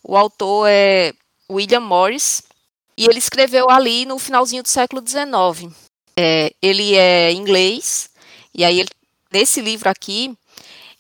O 0.04 0.18
autor 0.18 0.68
é 0.70 1.14
William 1.50 1.80
Morris 1.80 2.44
e 2.98 3.06
ele 3.06 3.18
escreveu 3.18 3.70
ali 3.70 4.06
no 4.06 4.20
finalzinho 4.20 4.62
do 4.62 4.68
século 4.70 5.02
XIX. 5.02 5.74
É, 6.18 6.52
ele 6.62 6.96
é 6.96 7.32
inglês 7.32 8.10
e 8.54 8.66
aí 8.66 8.82
ele- 8.82 8.90
nesse 9.32 9.62
livro 9.62 9.90
aqui 9.90 10.36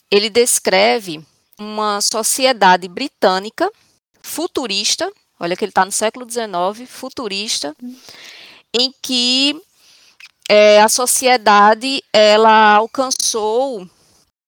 ele 0.09 0.29
descreve 0.29 1.21
uma 1.59 1.99
sociedade 1.99 2.87
britânica 2.87 3.69
futurista. 4.21 5.11
Olha 5.39 5.55
que 5.55 5.63
ele 5.63 5.71
está 5.71 5.85
no 5.85 5.91
século 5.91 6.29
XIX, 6.29 6.89
futurista, 6.89 7.75
em 8.73 8.93
que 9.01 9.59
é, 10.49 10.81
a 10.81 10.89
sociedade 10.89 12.03
ela 12.11 12.73
alcançou 12.73 13.87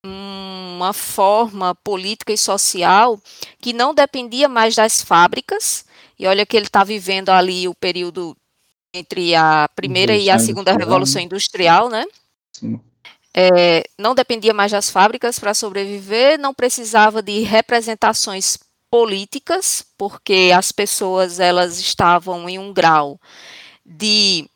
uma 0.04 0.94
forma 0.94 1.76
política 1.76 2.34
e 2.34 2.38
social 2.38 3.20
que 3.60 3.72
não 3.72 3.94
dependia 3.94 4.50
mais 4.50 4.76
das 4.76 5.02
fábricas. 5.02 5.86
E 6.18 6.28
olha 6.28 6.46
que 6.46 6.58
ele 6.58 6.66
está 6.66 6.84
vivendo 6.84 7.30
ali 7.30 7.68
o 7.68 7.76
período 7.76 8.36
entre 8.94 9.34
a 9.36 9.70
primeira 9.76 10.16
e 10.16 10.30
a 10.30 10.40
segunda 10.40 10.76
revolução 10.76 11.22
industrial, 11.22 11.90
né? 11.90 12.04
Sim. 12.52 12.80
É, 13.34 13.84
não 13.98 14.14
dependia 14.14 14.54
mais 14.54 14.72
das 14.72 14.90
fábricas 14.90 15.40
para 15.40 15.54
sobreviver, 15.54 16.38
não 16.38 16.54
precisava 16.54 17.22
de 17.22 17.40
representações 17.42 18.58
políticas, 18.92 19.86
porque 19.98 20.52
as 20.56 20.72
pessoas 20.74 21.40
elas 21.40 21.80
estavam 21.80 22.50
em 22.50 22.60
um 22.60 22.74
grau 22.74 23.20
de 23.86 24.50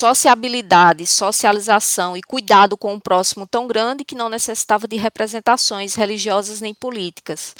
sociabilidade, 0.00 1.06
socialização 1.06 2.16
e 2.16 2.22
cuidado 2.22 2.76
com 2.76 2.94
o 2.94 3.00
próximo 3.00 3.46
tão 3.46 3.66
grande 3.66 4.04
que 4.04 4.14
não 4.14 4.28
necessitava 4.30 4.88
de 4.88 4.96
representações 4.96 5.94
religiosas 5.94 6.60
nem 6.60 6.74
políticas. 6.74 7.54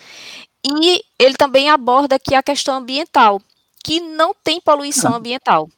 E 0.66 1.02
ele 1.18 1.34
também 1.36 1.70
aborda 1.70 2.16
aqui 2.16 2.34
a 2.34 2.42
questão 2.42 2.76
ambiental, 2.76 3.40
que 3.84 4.00
não 4.00 4.34
tem 4.44 4.60
poluição 4.60 5.14
Ah. 5.14 5.16
ambiental. 5.16 5.68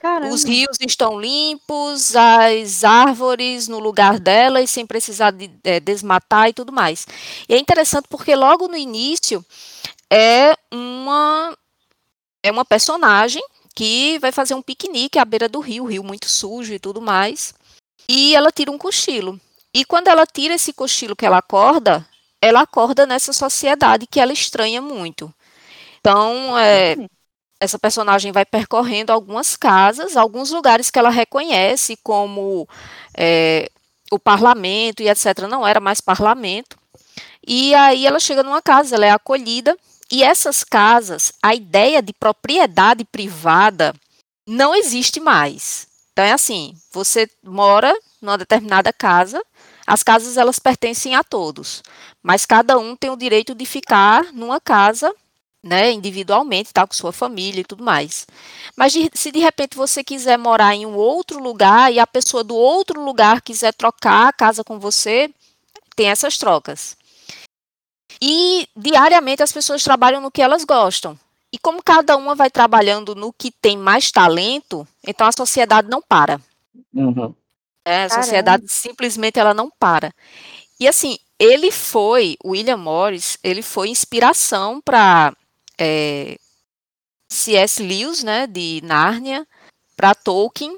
Caramba. 0.00 0.34
Os 0.34 0.44
rios 0.44 0.76
estão 0.80 1.18
limpos, 1.20 2.14
as 2.16 2.84
árvores 2.84 3.68
no 3.68 3.78
lugar 3.78 4.18
delas, 4.20 4.70
sem 4.70 4.86
precisar 4.86 5.30
de 5.32 5.50
eh, 5.64 5.80
desmatar 5.80 6.48
e 6.48 6.52
tudo 6.52 6.72
mais. 6.72 7.06
E 7.48 7.54
é 7.54 7.58
interessante 7.58 8.06
porque 8.08 8.34
logo 8.36 8.68
no 8.68 8.76
início 8.76 9.44
é 10.10 10.56
uma 10.72 11.56
é 12.42 12.50
uma 12.50 12.64
personagem 12.64 13.42
que 13.74 14.18
vai 14.20 14.30
fazer 14.30 14.54
um 14.54 14.62
piquenique 14.62 15.18
à 15.18 15.24
beira 15.24 15.48
do 15.48 15.60
rio, 15.60 15.84
rio 15.84 16.04
muito 16.04 16.28
sujo 16.28 16.72
e 16.72 16.78
tudo 16.78 17.00
mais. 17.00 17.54
E 18.08 18.34
ela 18.36 18.52
tira 18.52 18.70
um 18.70 18.78
cochilo. 18.78 19.40
E 19.74 19.84
quando 19.84 20.08
ela 20.08 20.26
tira 20.26 20.54
esse 20.54 20.72
cochilo 20.72 21.16
que 21.16 21.26
ela 21.26 21.38
acorda, 21.38 22.06
ela 22.40 22.60
acorda 22.60 23.06
nessa 23.06 23.32
sociedade 23.32 24.06
que 24.06 24.20
ela 24.20 24.32
estranha 24.32 24.80
muito. 24.80 25.34
Então, 25.98 26.56
é, 26.58 26.96
essa 27.58 27.78
personagem 27.78 28.30
vai 28.30 28.44
percorrendo 28.44 29.10
algumas 29.10 29.56
casas, 29.56 30.16
alguns 30.16 30.50
lugares 30.50 30.90
que 30.90 30.98
ela 30.98 31.10
reconhece 31.10 31.96
como 32.02 32.68
é, 33.16 33.70
o 34.10 34.18
parlamento 34.18 35.02
e 35.02 35.08
etc. 35.08 35.48
Não 35.48 35.66
era 35.66 35.80
mais 35.80 36.00
parlamento. 36.00 36.78
E 37.46 37.74
aí 37.74 38.06
ela 38.06 38.20
chega 38.20 38.42
numa 38.42 38.62
casa, 38.62 38.94
ela 38.94 39.06
é 39.06 39.10
acolhida. 39.10 39.76
E 40.14 40.22
essas 40.22 40.62
casas, 40.62 41.32
a 41.42 41.56
ideia 41.56 42.00
de 42.00 42.12
propriedade 42.12 43.04
privada 43.04 43.92
não 44.46 44.72
existe 44.72 45.18
mais. 45.18 45.88
Então 46.12 46.24
é 46.24 46.30
assim, 46.30 46.76
você 46.92 47.28
mora 47.42 47.92
numa 48.22 48.38
determinada 48.38 48.92
casa, 48.92 49.42
as 49.84 50.04
casas 50.04 50.36
elas 50.36 50.60
pertencem 50.60 51.16
a 51.16 51.24
todos, 51.24 51.82
mas 52.22 52.46
cada 52.46 52.78
um 52.78 52.94
tem 52.94 53.10
o 53.10 53.16
direito 53.16 53.56
de 53.56 53.66
ficar 53.66 54.32
numa 54.32 54.60
casa 54.60 55.12
né, 55.64 55.90
individualmente, 55.90 56.72
tá, 56.72 56.86
com 56.86 56.94
sua 56.94 57.12
família 57.12 57.62
e 57.62 57.64
tudo 57.64 57.82
mais. 57.82 58.24
Mas 58.76 58.92
de- 58.92 59.10
se 59.14 59.32
de 59.32 59.40
repente 59.40 59.76
você 59.76 60.04
quiser 60.04 60.38
morar 60.38 60.76
em 60.76 60.86
um 60.86 60.94
outro 60.94 61.40
lugar 61.42 61.92
e 61.92 61.98
a 61.98 62.06
pessoa 62.06 62.44
do 62.44 62.54
outro 62.54 63.02
lugar 63.04 63.42
quiser 63.42 63.74
trocar 63.74 64.28
a 64.28 64.32
casa 64.32 64.62
com 64.62 64.78
você, 64.78 65.28
tem 65.96 66.08
essas 66.08 66.38
trocas. 66.38 66.96
E 68.20 68.68
diariamente 68.76 69.42
as 69.42 69.52
pessoas 69.52 69.82
trabalham 69.82 70.20
no 70.20 70.30
que 70.30 70.42
elas 70.42 70.64
gostam. 70.64 71.18
E 71.52 71.58
como 71.58 71.82
cada 71.82 72.16
uma 72.16 72.34
vai 72.34 72.50
trabalhando 72.50 73.14
no 73.14 73.32
que 73.32 73.50
tem 73.50 73.76
mais 73.76 74.10
talento, 74.10 74.86
então 75.06 75.26
a 75.26 75.32
sociedade 75.32 75.88
não 75.88 76.02
para. 76.02 76.40
Uhum. 76.92 77.34
É, 77.84 78.04
a 78.04 78.08
Caramba. 78.08 78.22
sociedade 78.22 78.64
simplesmente 78.68 79.38
ela 79.38 79.54
não 79.54 79.70
para. 79.70 80.12
E 80.80 80.88
assim, 80.88 81.18
ele 81.38 81.70
foi, 81.70 82.36
o 82.42 82.50
William 82.50 82.76
Morris, 82.76 83.38
ele 83.42 83.62
foi 83.62 83.88
inspiração 83.88 84.80
para 84.80 85.32
C.S. 87.30 87.82
Lewis, 87.82 88.22
né, 88.22 88.46
de 88.46 88.80
Nárnia, 88.82 89.46
para 89.96 90.14
Tolkien 90.14 90.76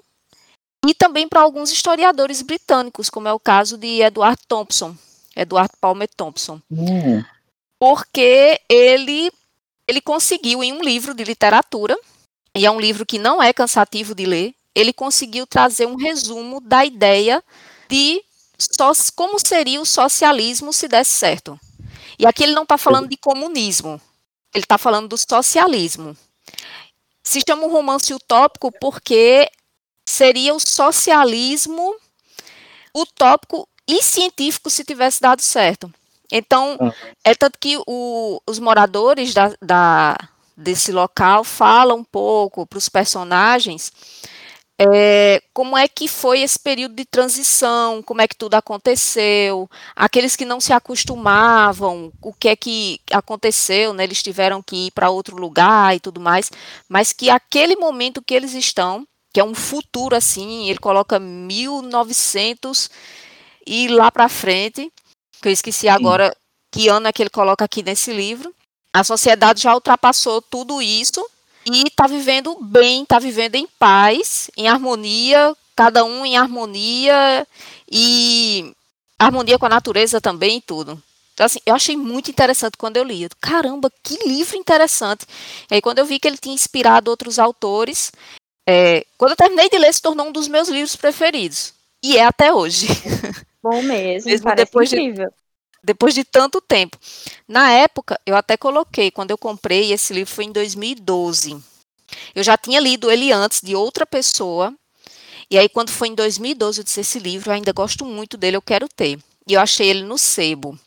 e 0.86 0.94
também 0.94 1.28
para 1.28 1.40
alguns 1.40 1.70
historiadores 1.72 2.42
britânicos, 2.42 3.08
como 3.08 3.28
é 3.28 3.32
o 3.32 3.40
caso 3.40 3.78
de 3.78 4.02
Edward 4.02 4.40
Thompson, 4.46 4.96
Edward 5.36 5.72
Palmer 5.80 6.08
Thompson, 6.16 6.60
Hum, 6.70 7.22
porque 7.78 8.60
ele 8.68 9.30
ele 9.86 10.00
conseguiu 10.00 10.64
em 10.64 10.72
um 10.72 10.82
livro 10.82 11.14
de 11.14 11.22
literatura, 11.22 11.96
e 12.54 12.66
é 12.66 12.70
um 12.70 12.80
livro 12.80 13.06
que 13.06 13.18
não 13.18 13.40
é 13.40 13.52
cansativo 13.52 14.14
de 14.14 14.26
ler, 14.26 14.54
ele 14.74 14.92
conseguiu 14.92 15.46
trazer 15.46 15.86
um 15.86 15.94
resumo 15.94 16.60
da 16.60 16.84
ideia 16.84 17.42
de 17.88 18.22
só, 18.58 18.92
como 19.14 19.38
seria 19.38 19.80
o 19.80 19.86
socialismo 19.86 20.72
se 20.72 20.88
desse 20.88 21.10
certo. 21.10 21.58
E 22.18 22.26
aqui 22.26 22.42
ele 22.42 22.54
não 22.54 22.62
está 22.62 22.76
falando 22.76 23.08
de 23.08 23.16
comunismo, 23.16 24.00
ele 24.54 24.64
está 24.64 24.78
falando 24.78 25.08
do 25.08 25.16
socialismo. 25.16 26.16
Se 27.22 27.40
chama 27.46 27.64
um 27.64 27.70
romance 27.70 28.12
utópico 28.12 28.72
porque 28.80 29.50
seria 30.06 30.54
o 30.54 30.60
socialismo 30.60 31.94
utópico 32.94 33.68
e 33.86 34.02
científico 34.02 34.68
se 34.70 34.84
tivesse 34.84 35.20
dado 35.20 35.40
certo. 35.42 35.92
Então, 36.30 36.76
Ah. 36.80 36.92
é 37.24 37.34
tanto 37.34 37.58
que 37.58 37.78
o- 37.86 38.40
os 38.46 38.58
moradores 38.58 39.32
da, 39.32 39.52
da- 39.62 40.16
desse 40.56 40.90
local 40.90 41.44
falam 41.44 41.98
um 41.98 42.04
pouco 42.04 42.66
para 42.66 42.78
os 42.78 42.88
personagens 42.88 43.92
é, 44.78 45.40
como 45.54 45.74
é 45.74 45.88
que 45.88 46.06
foi 46.06 46.42
esse 46.42 46.58
período 46.58 46.94
de 46.94 47.06
transição, 47.06 48.02
como 48.02 48.20
é 48.20 48.28
que 48.28 48.36
tudo 48.36 48.56
aconteceu, 48.56 49.70
aqueles 49.94 50.36
que 50.36 50.44
não 50.44 50.60
se 50.60 50.70
acostumavam, 50.70 52.12
o 52.20 52.30
que 52.30 52.48
é 52.50 52.54
que 52.56 53.00
aconteceu, 53.10 53.94
né? 53.94 54.04
Eles 54.04 54.22
tiveram 54.22 54.62
que 54.62 54.88
ir 54.88 54.90
para 54.90 55.08
outro 55.08 55.34
lugar 55.38 55.96
e 55.96 56.00
tudo 56.00 56.20
mais, 56.20 56.50
mas 56.90 57.10
que 57.10 57.30
aquele 57.30 57.74
momento 57.76 58.20
que 58.20 58.34
eles 58.34 58.52
estão, 58.52 59.06
que 59.32 59.40
é 59.40 59.44
um 59.44 59.54
futuro 59.54 60.14
assim, 60.14 60.68
ele 60.68 60.78
coloca 60.78 61.18
1900 61.18 62.90
e 63.66 63.88
lá 63.88 64.10
para 64.10 64.28
frente, 64.28 64.92
que 65.42 65.48
eu 65.48 65.52
esqueci 65.52 65.88
agora 65.88 66.34
que 66.70 66.88
ano 66.88 67.08
é 67.08 67.12
que 67.12 67.22
ele 67.22 67.30
coloca 67.30 67.64
aqui 67.64 67.82
nesse 67.82 68.12
livro. 68.12 68.54
A 68.92 69.02
sociedade 69.04 69.62
já 69.62 69.74
ultrapassou 69.74 70.40
tudo 70.40 70.80
isso 70.80 71.24
e 71.66 71.82
está 71.88 72.06
vivendo 72.06 72.56
bem, 72.60 73.02
está 73.02 73.18
vivendo 73.18 73.56
em 73.56 73.66
paz, 73.78 74.50
em 74.56 74.68
harmonia, 74.68 75.54
cada 75.74 76.04
um 76.04 76.24
em 76.24 76.36
harmonia 76.36 77.46
e 77.90 78.72
harmonia 79.18 79.58
com 79.58 79.66
a 79.66 79.70
natureza 79.70 80.20
também 80.20 80.58
e 80.58 80.60
tudo. 80.60 81.02
Então, 81.34 81.44
assim, 81.44 81.58
eu 81.66 81.74
achei 81.74 81.96
muito 81.96 82.30
interessante 82.30 82.78
quando 82.78 82.96
eu 82.96 83.04
li. 83.04 83.28
Caramba, 83.40 83.92
que 84.02 84.16
livro 84.26 84.56
interessante. 84.56 85.26
E 85.70 85.74
aí, 85.74 85.82
quando 85.82 85.98
eu 85.98 86.06
vi 86.06 86.18
que 86.18 86.26
ele 86.26 86.38
tinha 86.38 86.54
inspirado 86.54 87.10
outros 87.10 87.38
autores, 87.38 88.10
é, 88.66 89.04
quando 89.18 89.32
eu 89.32 89.36
terminei 89.36 89.68
de 89.68 89.76
ler, 89.76 89.92
se 89.92 90.00
tornou 90.00 90.28
um 90.28 90.32
dos 90.32 90.48
meus 90.48 90.68
livros 90.68 90.96
preferidos. 90.96 91.74
E 92.02 92.16
é 92.16 92.24
até 92.24 92.52
hoje. 92.52 92.86
Bom 93.70 93.82
mesmo, 93.82 94.30
Mesmo 94.30 94.44
parece 94.44 94.64
depois 94.66 94.88
de- 94.90 94.96
incrível. 94.96 95.30
depois 95.82 96.14
de 96.14 96.24
tanto 96.24 96.60
tempo. 96.60 96.96
Na 97.48 97.72
época, 97.72 98.20
eu 98.26 98.36
até 98.36 98.56
coloquei, 98.56 99.10
quando 99.10 99.30
eu 99.30 99.38
comprei 99.38 99.92
esse 99.92 100.12
livro 100.12 100.32
foi 100.32 100.44
em 100.44 100.52
2012. 100.52 101.56
Eu 102.34 102.42
já 102.44 102.56
tinha 102.56 102.80
lido 102.80 103.10
ele 103.10 103.32
antes 103.32 103.60
de 103.60 103.74
outra 103.74 104.06
pessoa. 104.06 104.72
E 105.50 105.58
aí, 105.58 105.68
quando 105.68 105.90
foi 105.90 106.08
em 106.08 106.14
2012, 106.14 106.80
eu 106.80 106.84
disse: 106.84 107.00
Esse 107.00 107.18
livro 107.18 107.50
eu 107.50 107.54
ainda 107.54 107.72
gosto 107.72 108.04
muito 108.04 108.36
dele, 108.36 108.56
eu 108.56 108.62
quero 108.62 108.88
ter. 108.88 109.18
E 109.46 109.54
eu 109.54 109.60
achei 109.60 109.88
ele 109.88 110.02
no 110.02 110.18
Sebo. 110.18 110.78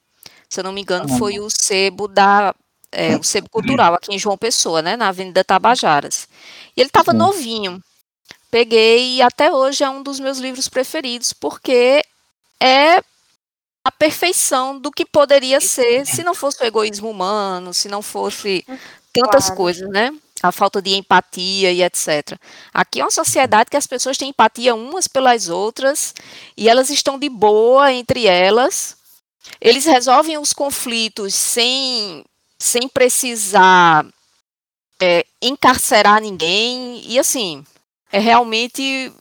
Se 0.50 0.60
eu 0.60 0.64
não 0.64 0.72
me 0.74 0.82
engano, 0.82 1.06
foi 1.18 1.40
o 1.40 1.50
Sebo 1.50 2.08
da. 2.08 2.54
é, 2.92 3.16
o 3.18 3.24
Sebo 3.24 3.50
Cultural, 3.50 3.94
aqui 3.94 4.14
em 4.14 4.20
João 4.20 4.38
Pessoa, 4.38 4.82
né? 4.82 4.96
Na 4.98 5.10
Avenida 5.10 5.44
Tabajaras. 5.44 6.28
E 6.76 6.82
ele 6.82 6.88
estava 6.90 7.12
novinho. 7.14 7.82
Peguei 8.52 9.18
e 9.18 9.22
até 9.22 9.52
hoje 9.54 9.84
é 9.84 9.90
um 9.90 10.02
dos 10.02 10.20
meus 10.20 10.40
livros 10.40 10.68
preferidos, 10.68 11.32
porque 11.34 12.02
é 12.62 12.98
a 13.84 13.92
perfeição 13.92 14.80
do 14.80 14.92
que 14.92 15.06
poderia 15.06 15.60
ser 15.62 16.06
se 16.06 16.24
não 16.24 16.34
fosse 16.36 16.62
o 16.62 16.66
egoísmo 16.66 17.10
humano, 17.10 17.74
se 17.74 17.88
não 17.88 18.02
fosse 18.02 18.66
tantas 19.14 19.46
Claro. 19.46 19.58
coisas, 19.58 19.90
né? 19.90 20.12
A 20.42 20.52
falta 20.52 20.82
de 20.82 20.92
empatia 20.96 21.72
e 21.72 21.84
etc. 21.84 22.38
Aqui 22.74 23.02
é 23.02 23.04
uma 23.04 23.12
sociedade 23.12 23.70
que 23.70 23.78
as 23.78 23.88
pessoas 23.88 24.18
têm 24.18 24.30
empatia 24.30 24.76
umas 24.76 25.08
pelas 25.08 25.50
outras 25.50 26.14
e 26.58 26.70
elas 26.70 26.90
estão 26.90 27.20
de 27.20 27.30
boa 27.30 27.92
entre 27.92 28.26
elas. 28.28 28.98
Eles 29.62 29.86
resolvem 29.86 30.38
os 30.38 30.54
conflitos 30.54 31.34
sem, 31.36 32.24
sem 32.60 32.88
precisar 32.90 34.06
é, 35.02 35.26
encarcerar 35.42 36.22
ninguém. 36.22 37.02
E 37.06 37.20
assim, 37.20 37.64
é 38.12 38.20
realmente 38.20 39.12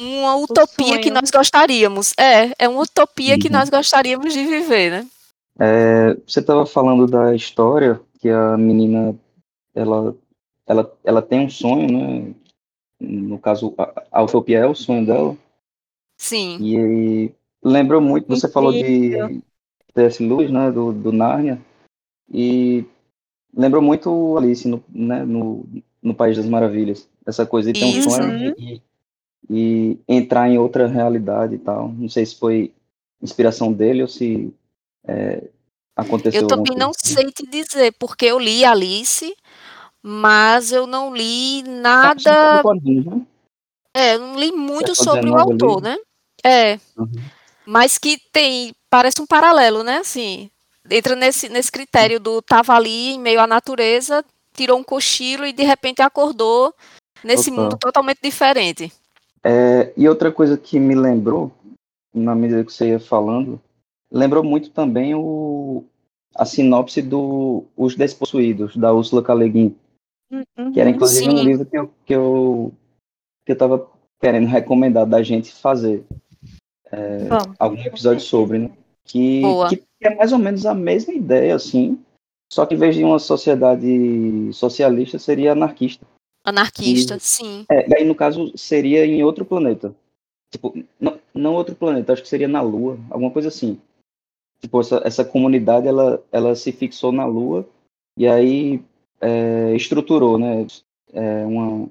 uma 0.00 0.36
utopia 0.36 0.98
que 0.98 1.10
nós 1.10 1.30
gostaríamos. 1.30 2.14
É, 2.18 2.52
é 2.58 2.68
uma 2.68 2.82
utopia 2.82 3.38
que 3.38 3.48
Uhum. 3.48 3.52
nós 3.52 3.68
gostaríamos 3.68 4.32
de 4.32 4.44
viver, 4.44 4.90
né? 4.90 5.06
É, 5.58 6.16
você 6.26 6.40
estava 6.40 6.64
falando 6.64 7.06
da 7.06 7.34
história 7.34 8.00
que 8.18 8.28
a 8.30 8.56
menina 8.56 9.14
ela, 9.74 10.14
ela, 10.66 10.92
ela 11.04 11.22
tem 11.22 11.40
um 11.40 11.50
sonho, 11.50 11.90
né? 11.90 12.34
No 12.98 13.38
caso, 13.38 13.74
a, 13.78 14.02
a 14.10 14.22
utopia 14.22 14.58
é 14.58 14.66
o 14.66 14.74
sonho 14.74 15.04
dela. 15.04 15.36
Sim. 16.16 16.58
E 16.60 17.32
lembrou 17.62 18.00
muito, 18.00 18.26
você 18.28 18.48
falou 18.48 18.72
de 18.72 18.78
Incrível. 18.80 19.42
T.S. 19.94 20.22
Lewis, 20.22 20.50
né? 20.50 20.70
Do, 20.70 20.92
do 20.92 21.12
Nárnia. 21.12 21.60
E 22.32 22.84
lembrou 23.54 23.82
muito 23.82 24.36
Alice 24.36 24.66
no, 24.68 24.82
né, 24.88 25.24
no, 25.24 25.66
no 26.02 26.14
País 26.14 26.36
das 26.36 26.46
Maravilhas. 26.46 27.08
Essa 27.26 27.44
coisa 27.44 27.72
de 27.72 27.80
ter 27.80 27.86
um 27.86 28.02
sonho 28.02 28.54
e, 28.58 28.80
e 29.52 29.98
entrar 30.06 30.48
em 30.48 30.56
outra 30.58 30.86
realidade 30.86 31.56
e 31.56 31.58
tal. 31.58 31.88
Não 31.88 32.08
sei 32.08 32.24
se 32.24 32.36
foi 32.36 32.72
inspiração 33.20 33.72
dele 33.72 34.02
ou 34.02 34.08
se 34.08 34.54
é, 35.04 35.42
aconteceu 35.96 36.42
Eu 36.42 36.46
também 36.48 36.76
não 36.76 36.92
coisa. 36.92 37.20
sei 37.20 37.32
te 37.32 37.44
dizer, 37.50 37.92
porque 37.98 38.26
eu 38.26 38.38
li 38.38 38.64
Alice, 38.64 39.34
mas 40.00 40.70
eu 40.70 40.86
não 40.86 41.12
li 41.12 41.62
você 41.64 41.68
nada. 41.68 42.62
né? 42.62 43.26
É, 43.92 44.14
eu 44.14 44.20
não 44.20 44.38
li 44.38 44.52
muito 44.52 44.94
Século 44.94 45.16
sobre 45.18 45.30
o 45.30 45.36
autor, 45.36 45.78
ali. 45.78 45.82
né? 45.82 45.96
É, 46.44 46.78
Uhum. 46.96 47.10
mas 47.66 47.98
que 47.98 48.18
tem, 48.32 48.72
parece 48.88 49.20
um 49.20 49.26
paralelo, 49.26 49.82
né? 49.82 49.98
Assim, 49.98 50.48
entra 50.88 51.16
nesse, 51.16 51.48
nesse 51.48 51.72
critério 51.72 52.20
do 52.20 52.40
tava 52.40 52.72
ali 52.74 53.14
em 53.14 53.18
meio 53.18 53.40
à 53.40 53.48
natureza, 53.48 54.24
tirou 54.54 54.78
um 54.78 54.84
cochilo 54.84 55.44
e 55.44 55.52
de 55.52 55.64
repente 55.64 56.00
acordou 56.02 56.72
nesse 57.24 57.50
Total. 57.50 57.64
mundo 57.64 57.76
totalmente 57.78 58.20
diferente. 58.22 58.92
É, 59.44 59.92
e 59.96 60.08
outra 60.08 60.30
coisa 60.30 60.56
que 60.56 60.78
me 60.78 60.94
lembrou, 60.94 61.50
na 62.14 62.34
medida 62.34 62.64
que 62.64 62.72
você 62.72 62.88
ia 62.90 63.00
falando, 63.00 63.60
lembrou 64.10 64.44
muito 64.44 64.70
também 64.70 65.14
o, 65.14 65.84
a 66.34 66.44
sinopse 66.44 67.00
do 67.00 67.64
Os 67.76 67.96
Despossuídos, 67.96 68.76
da 68.76 68.92
Ursula 68.92 69.22
K. 69.22 69.34
Le 69.34 69.48
Guin, 69.48 69.76
Uhum. 70.30 70.70
que 70.72 70.80
era 70.80 70.88
inclusive 70.88 71.28
um 71.28 71.38
Sim. 71.38 71.44
livro 71.44 71.66
que 71.66 71.76
eu, 71.76 71.90
que 72.06 72.14
eu, 72.14 72.72
que 73.44 73.52
eu 73.52 73.58
tava 73.58 73.90
querendo 74.20 74.46
recomendar 74.46 75.04
da 75.04 75.22
gente 75.22 75.52
fazer 75.52 76.04
Vamos. 77.28 77.56
algum 77.58 77.80
episódio 77.80 78.20
sobre, 78.20 78.58
né? 78.58 78.70
Que, 79.04 79.42
que 79.98 80.06
é 80.06 80.14
mais 80.14 80.32
ou 80.32 80.38
menos 80.38 80.64
a 80.66 80.74
mesma 80.74 81.12
ideia, 81.12 81.54
assim, 81.54 82.00
só 82.52 82.64
que 82.64 82.74
em 82.74 82.78
vez 82.78 82.94
de 82.94 83.02
uma 83.02 83.18
sociedade 83.18 84.52
socialista, 84.52 85.18
seria 85.18 85.52
anarquista. 85.52 86.06
Anarquista, 86.50 87.16
E- 87.16 87.20
sim. 87.20 87.66
É, 87.70 87.88
e 87.88 87.94
aí, 87.96 88.04
no 88.04 88.14
caso, 88.14 88.56
seria 88.56 89.04
em 89.06 89.22
outro 89.22 89.44
planeta. 89.44 89.94
Tipo, 90.50 90.74
não, 91.00 91.18
não 91.32 91.54
outro 91.54 91.74
planeta, 91.74 92.12
acho 92.12 92.22
que 92.22 92.28
seria 92.28 92.48
na 92.48 92.60
Lua, 92.60 92.98
alguma 93.10 93.30
coisa 93.30 93.48
assim. 93.48 93.80
Tipo, 94.60 94.80
essa, 94.80 95.00
essa 95.04 95.24
comunidade, 95.24 95.86
ela, 95.88 96.22
ela 96.30 96.54
se 96.54 96.72
fixou 96.72 97.12
na 97.12 97.24
Lua 97.24 97.66
e 98.18 98.26
aí 98.26 98.82
é, 99.20 99.74
estruturou, 99.74 100.38
né? 100.38 100.66
É, 101.12 101.44
uma, 101.46 101.88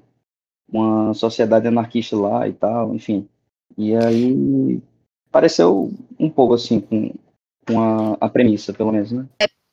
uma 0.70 1.14
sociedade 1.14 1.66
anarquista 1.66 2.16
lá 2.16 2.46
e 2.46 2.52
tal, 2.52 2.94
enfim. 2.94 3.28
E 3.76 3.94
aí 3.96 4.80
pareceu 5.30 5.92
um 6.18 6.30
pouco 6.30 6.54
assim 6.54 6.80
com, 6.80 7.12
com 7.66 7.80
a, 7.80 8.16
a 8.20 8.28
premissa, 8.28 8.72
pelo 8.72 8.92
menos, 8.92 9.10
né? 9.10 9.26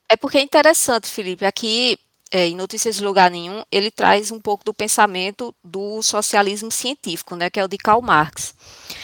É 0.10 0.15
porque 0.15 0.38
é 0.38 0.41
interessante, 0.41 1.08
Felipe. 1.08 1.45
Aqui, 1.45 1.97
é, 2.31 2.47
em 2.47 2.55
Notícias 2.55 2.95
de 2.95 3.03
Lugar 3.03 3.31
Nenhum, 3.31 3.63
ele 3.71 3.89
traz 3.89 4.31
um 4.31 4.39
pouco 4.39 4.63
do 4.63 4.73
pensamento 4.73 5.53
do 5.63 6.01
socialismo 6.01 6.71
científico, 6.71 7.35
né, 7.35 7.49
que 7.49 7.59
é 7.59 7.63
o 7.63 7.67
de 7.67 7.77
Karl 7.77 8.01
Marx. 8.01 8.53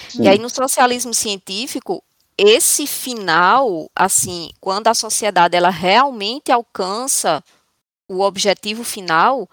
Sim. 0.10 0.24
E 0.24 0.28
aí, 0.28 0.38
no 0.38 0.50
socialismo 0.50 1.14
científico, 1.14 2.04
esse 2.38 2.88
final, 2.88 3.90
assim, 3.96 4.50
quando 4.60 4.88
a 4.88 4.94
sociedade 4.94 5.56
ela 5.56 5.70
realmente 5.70 6.52
alcança 6.52 7.44
o 8.08 8.22
objetivo 8.22 8.84
final, 8.84 9.50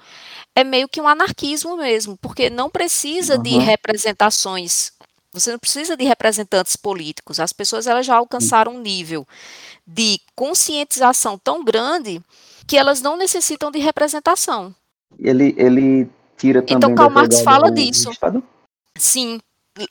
é 0.55 0.65
meio 0.65 0.89
que 0.89 1.01
um 1.01 1.09
anarquismo 1.09 1.77
mesmo, 1.77 2.17
porque 2.17 2.51
não 2.51 2.69
precisa 2.69 3.39
de 3.39 3.57
Aham. 3.57 3.65
representações, 3.65 4.93
você 5.33 5.53
não 5.53 5.59
precisa 5.59 5.97
de 5.97 6.05
representantes 6.05 6.75
políticos. 6.75 7.39
As 7.39 7.53
pessoas 7.53 7.87
elas 7.87 8.05
já 8.05 8.17
alcançaram 8.17 8.75
um 8.75 8.81
nível 8.81 9.27
de 9.87 10.21
conscientização 10.35 11.39
tão 11.39 11.65
grande 11.65 12.21
que 12.71 12.79
elas 12.79 13.03
não 13.03 13.17
necessitam 13.17 13.69
de 13.69 13.81
representação. 13.81 14.73
Ele, 15.19 15.53
ele 15.59 16.09
tira 16.37 16.63
também 16.63 16.77
Então, 16.77 16.95
Karl 16.95 17.11
Marx 17.11 17.41
fala 17.41 17.69
disso. 17.69 18.13
Estado? 18.13 18.45
Sim. 18.97 19.41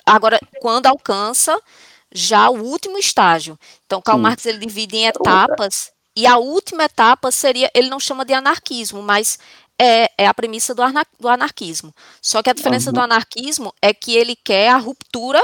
Agora, 0.05 0.39
quando 0.61 0.85
alcança 0.85 1.61
já 2.09 2.49
o 2.49 2.63
último 2.63 2.97
estágio. 2.97 3.59
Então, 3.85 4.01
Karl 4.01 4.17
Sim. 4.17 4.23
Marx 4.23 4.45
ele 4.45 4.65
divide 4.65 4.95
em 4.95 5.07
etapas 5.07 5.91
e 6.15 6.25
a 6.25 6.37
última 6.37 6.85
etapa 6.85 7.31
seria, 7.31 7.69
ele 7.75 7.89
não 7.89 7.99
chama 7.99 8.23
de 8.23 8.33
anarquismo, 8.33 9.01
mas 9.03 9.37
é, 9.77 10.09
é 10.17 10.25
a 10.25 10.33
premissa 10.33 10.73
do, 10.73 10.81
arna- 10.81 11.05
do 11.19 11.27
anarquismo. 11.27 11.93
Só 12.21 12.41
que 12.41 12.49
a 12.49 12.53
diferença 12.53 12.91
Aham. 12.91 12.93
do 12.93 13.01
anarquismo 13.01 13.73
é 13.81 13.93
que 13.93 14.15
ele 14.15 14.37
quer 14.37 14.69
a 14.69 14.77
ruptura 14.77 15.41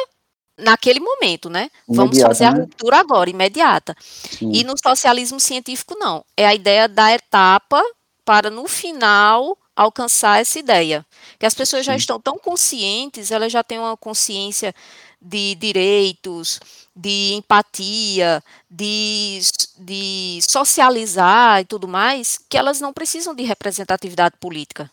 naquele 0.58 1.00
momento, 1.00 1.50
né? 1.50 1.70
Vamos 1.88 2.18
Imediata, 2.18 2.28
fazer 2.28 2.46
a 2.46 2.52
né? 2.52 2.60
ruptura 2.62 3.00
agora, 3.00 3.30
imediata. 3.30 3.96
Sim. 4.30 4.52
E 4.54 4.64
no 4.64 4.74
socialismo 4.78 5.40
científico, 5.40 5.96
não. 5.98 6.24
É 6.38 6.46
a 6.46 6.54
ideia 6.56 6.88
da 6.88 7.12
etapa 7.14 7.82
para, 8.24 8.50
no 8.50 8.68
final, 8.68 9.58
alcançar 9.76 10.40
essa 10.42 10.58
ideia. 10.60 11.06
Que 11.40 11.46
as 11.46 11.54
pessoas 11.54 11.86
já 11.86 11.94
Sim. 11.94 11.98
estão 11.98 12.20
tão 12.20 12.38
conscientes, 12.40 13.32
elas 13.32 13.52
já 13.52 13.64
têm 13.64 13.80
uma 13.80 13.98
consciência 13.98 14.74
de 15.22 15.56
direitos, 15.56 16.60
de 16.96 17.34
empatia, 17.34 18.44
de, 18.70 19.40
de 19.80 20.40
socializar 20.48 21.62
e 21.62 21.66
tudo 21.66 21.88
mais, 21.88 22.38
que 22.50 22.58
elas 22.58 22.80
não 22.80 22.94
precisam 22.94 23.34
de 23.36 23.44
representatividade 23.44 24.36
política, 24.40 24.90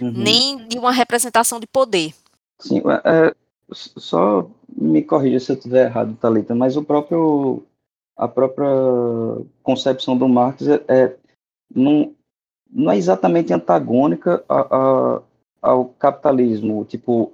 Uhum. 0.00 0.10
nem 0.12 0.66
de 0.68 0.76
uma 0.78 0.90
representação 0.92 1.60
de 1.60 1.66
poder. 1.68 2.12
Sim, 2.60 2.82
é, 3.04 3.28
é, 3.28 3.34
só 3.72 4.48
me 4.68 5.02
corrija 5.02 5.40
se 5.40 5.52
eu 5.52 5.56
estiver 5.56 5.86
errado, 5.86 6.16
Thalita, 6.16 6.54
mas 6.54 6.76
o 6.76 6.84
próprio, 6.84 7.64
a 8.16 8.28
própria 8.28 8.66
concepção 9.62 10.16
do 10.16 10.28
Marx 10.28 10.66
é, 10.66 10.84
é- 10.88 11.16
não, 11.74 12.14
não 12.70 12.92
é 12.92 12.96
exatamente 12.96 13.52
antagônica 13.52 14.44
a- 14.48 14.76
a- 14.76 15.22
ao 15.62 15.86
capitalismo. 15.86 16.84
Tipo, 16.84 17.32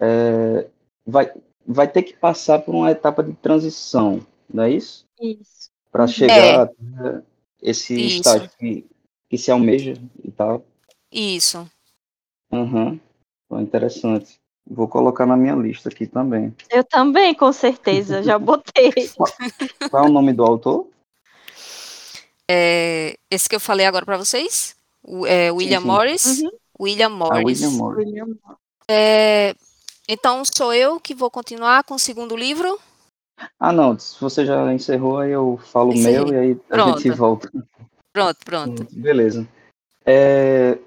é, 0.00 0.68
vai, 1.06 1.32
vai 1.66 1.88
ter 1.90 2.02
que 2.02 2.14
passar 2.16 2.60
por 2.60 2.74
uma 2.74 2.90
etapa 2.90 3.22
de 3.22 3.32
transição, 3.34 4.20
não 4.52 4.64
é 4.64 4.70
isso? 4.70 5.06
Isso. 5.20 5.70
Para 5.90 6.02
Uhum. 6.02 6.08
chegar 6.08 6.60
até 6.62 7.22
esse 7.62 7.94
Isso. 7.94 8.16
estágio 8.16 8.50
que, 8.58 8.86
que 9.30 9.38
se 9.38 9.50
almeja 9.50 9.94
e 10.22 10.30
tal. 10.30 10.64
Isso. 11.10 11.66
Uhum. 12.52 13.00
Então, 13.46 13.60
interessante. 13.62 14.38
Vou 14.68 14.88
colocar 14.88 15.26
na 15.26 15.36
minha 15.36 15.54
lista 15.54 15.88
aqui 15.88 16.06
também. 16.06 16.54
Eu 16.70 16.82
também, 16.82 17.34
com 17.34 17.52
certeza, 17.52 18.22
já 18.22 18.38
botei. 18.38 18.92
Qual 19.90 20.04
é 20.04 20.08
o 20.08 20.12
nome 20.12 20.32
do 20.32 20.44
autor? 20.44 20.88
É, 22.50 23.16
esse 23.30 23.48
que 23.48 23.54
eu 23.56 23.60
falei 23.60 23.86
agora 23.86 24.04
para 24.04 24.16
vocês, 24.18 24.74
o, 25.02 25.26
é, 25.26 25.50
William 25.52 25.80
sim. 25.80 25.86
Morris. 25.86 26.42
Uhum. 26.42 26.50
William 26.80 27.06
Ah, 27.06 27.10
Morris. 27.10 27.60
William 27.62 27.70
Morris. 27.78 28.06
William. 28.06 28.26
É, 28.90 29.54
Então 30.08 30.42
sou 30.44 30.72
eu 30.74 31.00
que 31.00 31.14
vou 31.14 31.30
continuar 31.30 31.82
com 31.84 31.94
o 31.94 31.98
segundo 31.98 32.36
livro? 32.36 32.78
Ah, 33.58 33.72
não, 33.72 33.98
se 33.98 34.20
você 34.20 34.44
já 34.46 34.72
encerrou, 34.72 35.18
aí 35.18 35.30
eu 35.32 35.58
falo 35.72 35.90
o 35.92 35.98
meu 35.98 36.28
e 36.32 36.36
aí 36.36 36.52
a 36.70 36.74
Pronto. 36.74 36.98
gente 37.00 37.16
volta. 37.16 37.50
Pronto, 38.12 38.38
pronto. 38.44 38.86
Beleza. 38.92 39.46
É, 40.04 40.78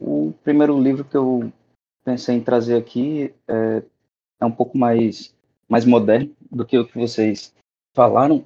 o 0.00 0.32
primeiro 0.42 0.80
livro 0.80 1.04
que 1.04 1.16
eu 1.16 1.52
pensei 2.10 2.36
em 2.36 2.40
trazer 2.40 2.76
aqui 2.76 3.32
é, 3.46 3.82
é 4.40 4.44
um 4.44 4.50
pouco 4.50 4.76
mais, 4.76 5.32
mais 5.68 5.84
moderno 5.84 6.30
do 6.50 6.64
que 6.64 6.76
o 6.76 6.86
que 6.86 6.98
vocês 6.98 7.54
falaram, 7.94 8.44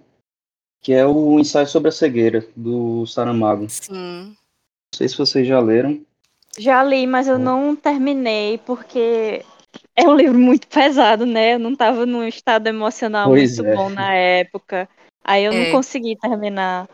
que 0.82 0.92
é 0.92 1.06
o 1.06 1.38
Ensaio 1.40 1.66
sobre 1.66 1.88
a 1.88 1.92
Cegueira, 1.92 2.46
do 2.54 3.06
Saramago. 3.06 3.66
Sim. 3.68 4.26
Não 4.28 4.36
sei 4.94 5.08
se 5.08 5.16
vocês 5.16 5.46
já 5.46 5.58
leram. 5.60 6.04
Já 6.58 6.84
li, 6.84 7.06
mas 7.06 7.26
eu 7.26 7.38
não 7.38 7.74
terminei 7.74 8.58
porque 8.58 9.42
é 9.96 10.06
um 10.06 10.14
livro 10.14 10.38
muito 10.38 10.68
pesado, 10.68 11.24
né? 11.26 11.54
Eu 11.54 11.58
não 11.58 11.72
estava 11.72 12.04
num 12.06 12.22
estado 12.28 12.66
emocional 12.68 13.28
Pois 13.28 13.56
muito 13.56 13.70
é. 13.70 13.74
bom 13.74 13.88
na 13.88 14.14
época. 14.14 14.88
Aí 15.24 15.44
eu 15.44 15.52
É. 15.52 15.64
não 15.64 15.72
consegui 15.72 16.16
terminar. 16.16 16.88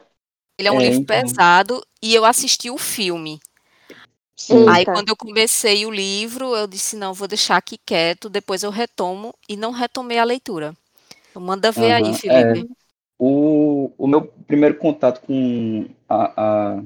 Ele 0.59 0.69
é 0.69 0.73
um 0.73 0.81
É, 0.81 0.85
livro 0.85 1.01
então. 1.01 1.21
pesado 1.21 1.83
e 2.03 2.15
eu 2.15 2.25
assisti 2.25 2.71
o 2.71 2.79
filme. 2.79 3.41
Eita. 4.49 4.73
Aí 4.73 4.85
quando 4.85 5.09
eu 5.09 5.17
comecei 5.17 5.85
o 5.85 5.91
livro, 5.91 6.57
eu 6.57 6.67
disse, 6.67 6.97
não, 6.97 7.13
vou 7.13 7.29
deixar 7.29 7.57
aqui 7.57 7.77
quieto, 7.85 8.31
depois 8.31 8.63
eu 8.63 8.71
retomo 8.71 9.35
e 9.49 9.57
não 9.57 9.71
retomei 9.71 10.19
a 10.19 10.25
leitura. 10.25 10.75
Então, 11.31 11.43
manda 11.43 11.71
ver 11.71 11.93
aí, 11.93 12.05
Aham, 12.05 12.15
Felipe. 12.15 12.71
O, 13.19 13.93
o 13.99 14.07
meu 14.07 14.23
primeiro 14.23 14.79
contato 14.79 15.21
com 15.21 15.87
a, 16.09 16.43
a, 16.77 16.83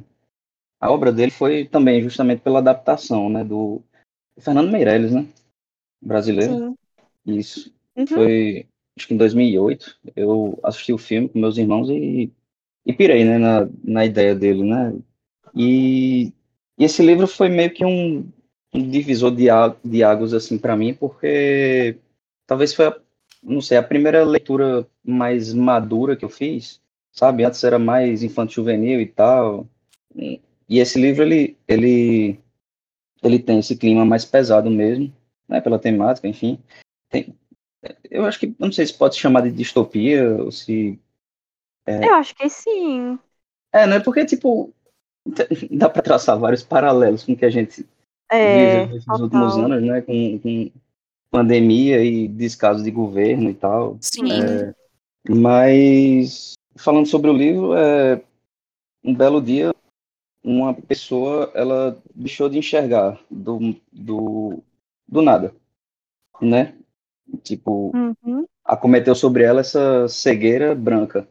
a 0.81 0.91
obra 0.91 1.13
dele 1.13 1.31
foi 1.31 1.65
também 1.65 2.03
justamente 2.03 2.41
pela 2.41 2.59
adaptação, 2.59 3.31
né, 3.31 3.45
do 3.45 3.81
Fernando 4.41 4.71
Meirelles, 4.71 5.13
né, 5.13 5.27
brasileiro. 6.03 6.55
Sim. 6.55 6.77
Isso. 7.25 7.73
Uhum. 7.97 8.07
Foi, 8.07 8.67
acho 8.97 9.07
que 9.09 9.15
em 9.15 9.17
2008, 9.17 9.97
eu 10.17 10.59
assisti 10.63 10.93
o 10.93 10.99
filme 10.99 11.29
com 11.29 11.39
meus 11.39 11.57
irmãos 11.57 11.89
e, 11.89 12.31
e 12.85 12.93
pirei, 12.93 13.25
né, 13.25 13.39
na, 13.39 13.69
na 13.83 14.05
ideia 14.05 14.35
dele, 14.35 14.65
né. 14.65 14.93
E, 15.55 16.33
e 16.79 16.85
esse 16.85 17.03
livro 17.05 17.27
foi 17.27 17.49
meio 17.49 17.73
que 17.73 17.85
um, 17.85 18.27
um 18.73 18.91
divisor 18.91 19.31
de, 19.35 19.47
de 19.85 20.03
águas, 20.03 20.33
assim, 20.35 20.59
para 20.59 20.77
mim, 20.77 20.95
porque 20.95 21.97
talvez 22.47 22.75
foi, 22.75 22.87
a, 22.87 22.97
não 23.43 23.61
sei, 23.61 23.77
a 23.79 23.83
primeira 23.83 24.25
leitura 24.25 24.87
mais 25.05 25.53
madura 25.55 26.17
que 26.17 26.25
eu 26.25 26.29
fiz, 26.29 26.81
sabe? 27.13 27.45
Antes 27.45 27.63
era 27.65 27.79
mais 27.79 28.23
infanto-juvenil 28.23 29.01
e 29.01 29.07
tal. 29.07 29.69
E 30.17 30.41
e 30.69 30.79
esse 30.79 30.99
livro, 31.01 31.23
ele, 31.23 31.57
ele, 31.69 32.39
ele 33.23 33.39
tem 33.39 33.59
esse 33.59 33.77
clima 33.77 34.05
mais 34.05 34.25
pesado 34.25 34.71
mesmo, 34.71 35.13
né, 35.49 35.61
pela 35.61 35.79
temática, 35.79 36.27
enfim. 36.27 36.59
Tem- 37.11 37.35
eu 38.11 38.25
acho 38.25 38.41
que, 38.41 38.47
eu 38.47 38.55
não 38.59 38.73
sei 38.73 38.87
se 38.87 38.95
pode 38.95 39.17
chamar 39.17 39.43
de 39.43 39.51
distopia, 39.51 40.37
ou 40.37 40.51
se... 40.51 40.99
Eu 41.87 42.15
acho 42.15 42.35
que 42.35 42.49
sim. 42.49 43.19
É, 43.73 43.87
né, 43.87 44.01
porque, 44.01 44.25
tipo, 44.25 44.73
dá 45.71 45.89
para 45.89 46.03
traçar 46.03 46.39
vários 46.39 46.63
paralelos 46.63 47.25
com 47.25 47.33
o 47.33 47.37
que 47.37 47.45
a 47.45 47.51
gente 47.51 47.87
É, 48.31 48.57
viveu 48.57 48.87
nesses 48.89 49.05
total. 49.05 49.23
últimos 49.23 49.57
anos, 49.59 49.83
né, 49.83 50.01
com, 50.03 50.39
com 50.39 50.71
pandemia 51.31 52.03
e 52.05 52.29
descaso 52.29 52.83
de 52.85 52.91
governo 52.91 53.51
e 53.51 53.55
tal. 53.55 53.97
Sim. 54.01 54.31
É, 54.33 54.75
mas, 55.29 56.55
falando 56.77 57.07
sobre 57.07 57.31
o 57.31 57.37
livro, 57.37 57.75
é, 57.75 58.23
um 59.03 59.15
belo 59.15 59.41
dia, 59.41 59.75
uma 60.43 60.75
pessoa, 60.75 61.51
ela 61.55 61.97
deixou 62.15 62.49
de 62.49 62.59
enxergar 62.59 63.19
do, 63.31 63.75
do, 63.91 64.63
do 65.09 65.23
nada, 65.23 65.55
né? 66.41 66.75
Tipo, 67.43 67.91
Uhum. 67.95 68.45
acometeu 68.65 69.15
sobre 69.15 69.43
ela 69.45 69.61
essa 69.61 70.07
cegueira 70.09 70.75
branca. 70.75 71.27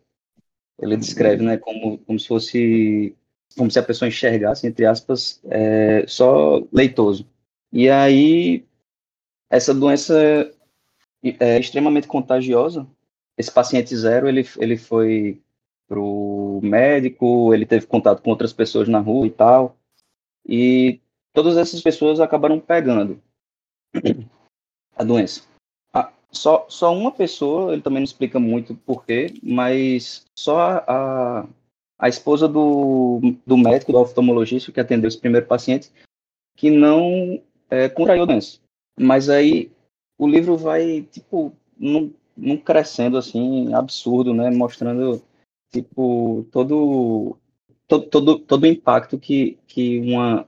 Ele 0.82 0.98
descreve, 0.98 1.44
né, 1.44 1.58
como, 1.58 2.00
como 2.00 2.20
se 2.20 2.28
fosse, 2.28 3.16
como 3.58 3.70
se 3.72 3.80
a 3.80 3.84
pessoa 3.84 4.08
enxergasse, 4.08 4.68
entre 4.68 4.86
aspas, 4.86 5.42
é, 5.46 6.06
só 6.08 6.64
leitoso. 6.72 7.28
E 7.72 7.90
aí, 7.90 8.66
essa 9.50 9.74
doença 9.74 10.52
é 11.40 11.60
extremamente 11.60 12.08
contagiosa. 12.08 12.88
Esse 13.38 13.52
paciente 13.52 13.96
zero, 13.96 14.28
ele, 14.28 14.48
ele 14.58 14.78
foi 14.78 15.42
pro 15.88 16.60
médico, 16.64 17.54
ele 17.54 17.66
teve 17.66 17.86
contato 17.86 18.22
com 18.22 18.30
outras 18.30 18.54
pessoas 18.54 18.88
na 18.88 19.00
rua 19.00 19.28
e 19.28 19.32
tal, 19.32 19.78
e 20.48 21.00
todas 21.34 21.58
essas 21.58 21.82
pessoas 21.82 22.20
acabaram 22.20 22.60
pegando 22.60 23.22
a 24.96 25.04
doença. 25.04 25.44
Ah, 25.94 26.12
só, 26.32 26.66
só 26.70 26.94
uma 26.94 27.12
pessoa, 27.12 27.74
ele 27.74 27.82
também 27.82 28.00
não 28.00 28.06
explica 28.06 28.40
muito 28.40 28.76
porquê, 28.76 29.34
mas 29.44 30.26
só 30.38 30.84
a, 30.88 31.48
a 31.98 32.10
esposa 32.10 32.48
do, 32.48 33.20
do 33.46 33.58
médico, 33.58 33.92
do 33.92 34.00
oftalmologista 34.00 34.72
que 34.72 34.80
atendeu 34.80 35.08
esse 35.08 35.20
primeiro 35.20 35.48
paciente, 35.48 35.92
que 36.56 36.70
não 36.70 37.42
é, 37.70 37.90
contraiu 37.90 38.26
doença. 38.26 38.60
Mas 39.00 39.30
aí 39.30 39.72
o 40.18 40.28
livro 40.28 40.58
vai, 40.58 41.02
tipo, 41.12 41.54
num, 41.78 42.14
num 42.36 42.58
crescendo, 42.58 43.18
assim, 43.18 43.74
absurdo, 43.74 44.34
né? 44.34 44.50
Mostrando, 44.50 45.22
tipo, 45.72 46.46
todo, 46.52 47.38
todo, 47.88 48.06
todo, 48.08 48.40
todo 48.40 48.64
o 48.64 48.68
impacto 48.68 49.18
que, 49.18 49.58
que 49.68 50.00
uma, 50.00 50.48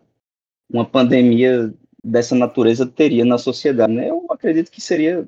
uma 0.69 0.85
pandemia 0.85 1.73
dessa 2.03 2.35
natureza 2.35 2.85
teria 2.85 3.25
na 3.25 3.37
sociedade, 3.37 3.93
né? 3.93 4.09
Eu 4.09 4.25
acredito 4.29 4.71
que 4.71 4.79
seria 4.81 5.27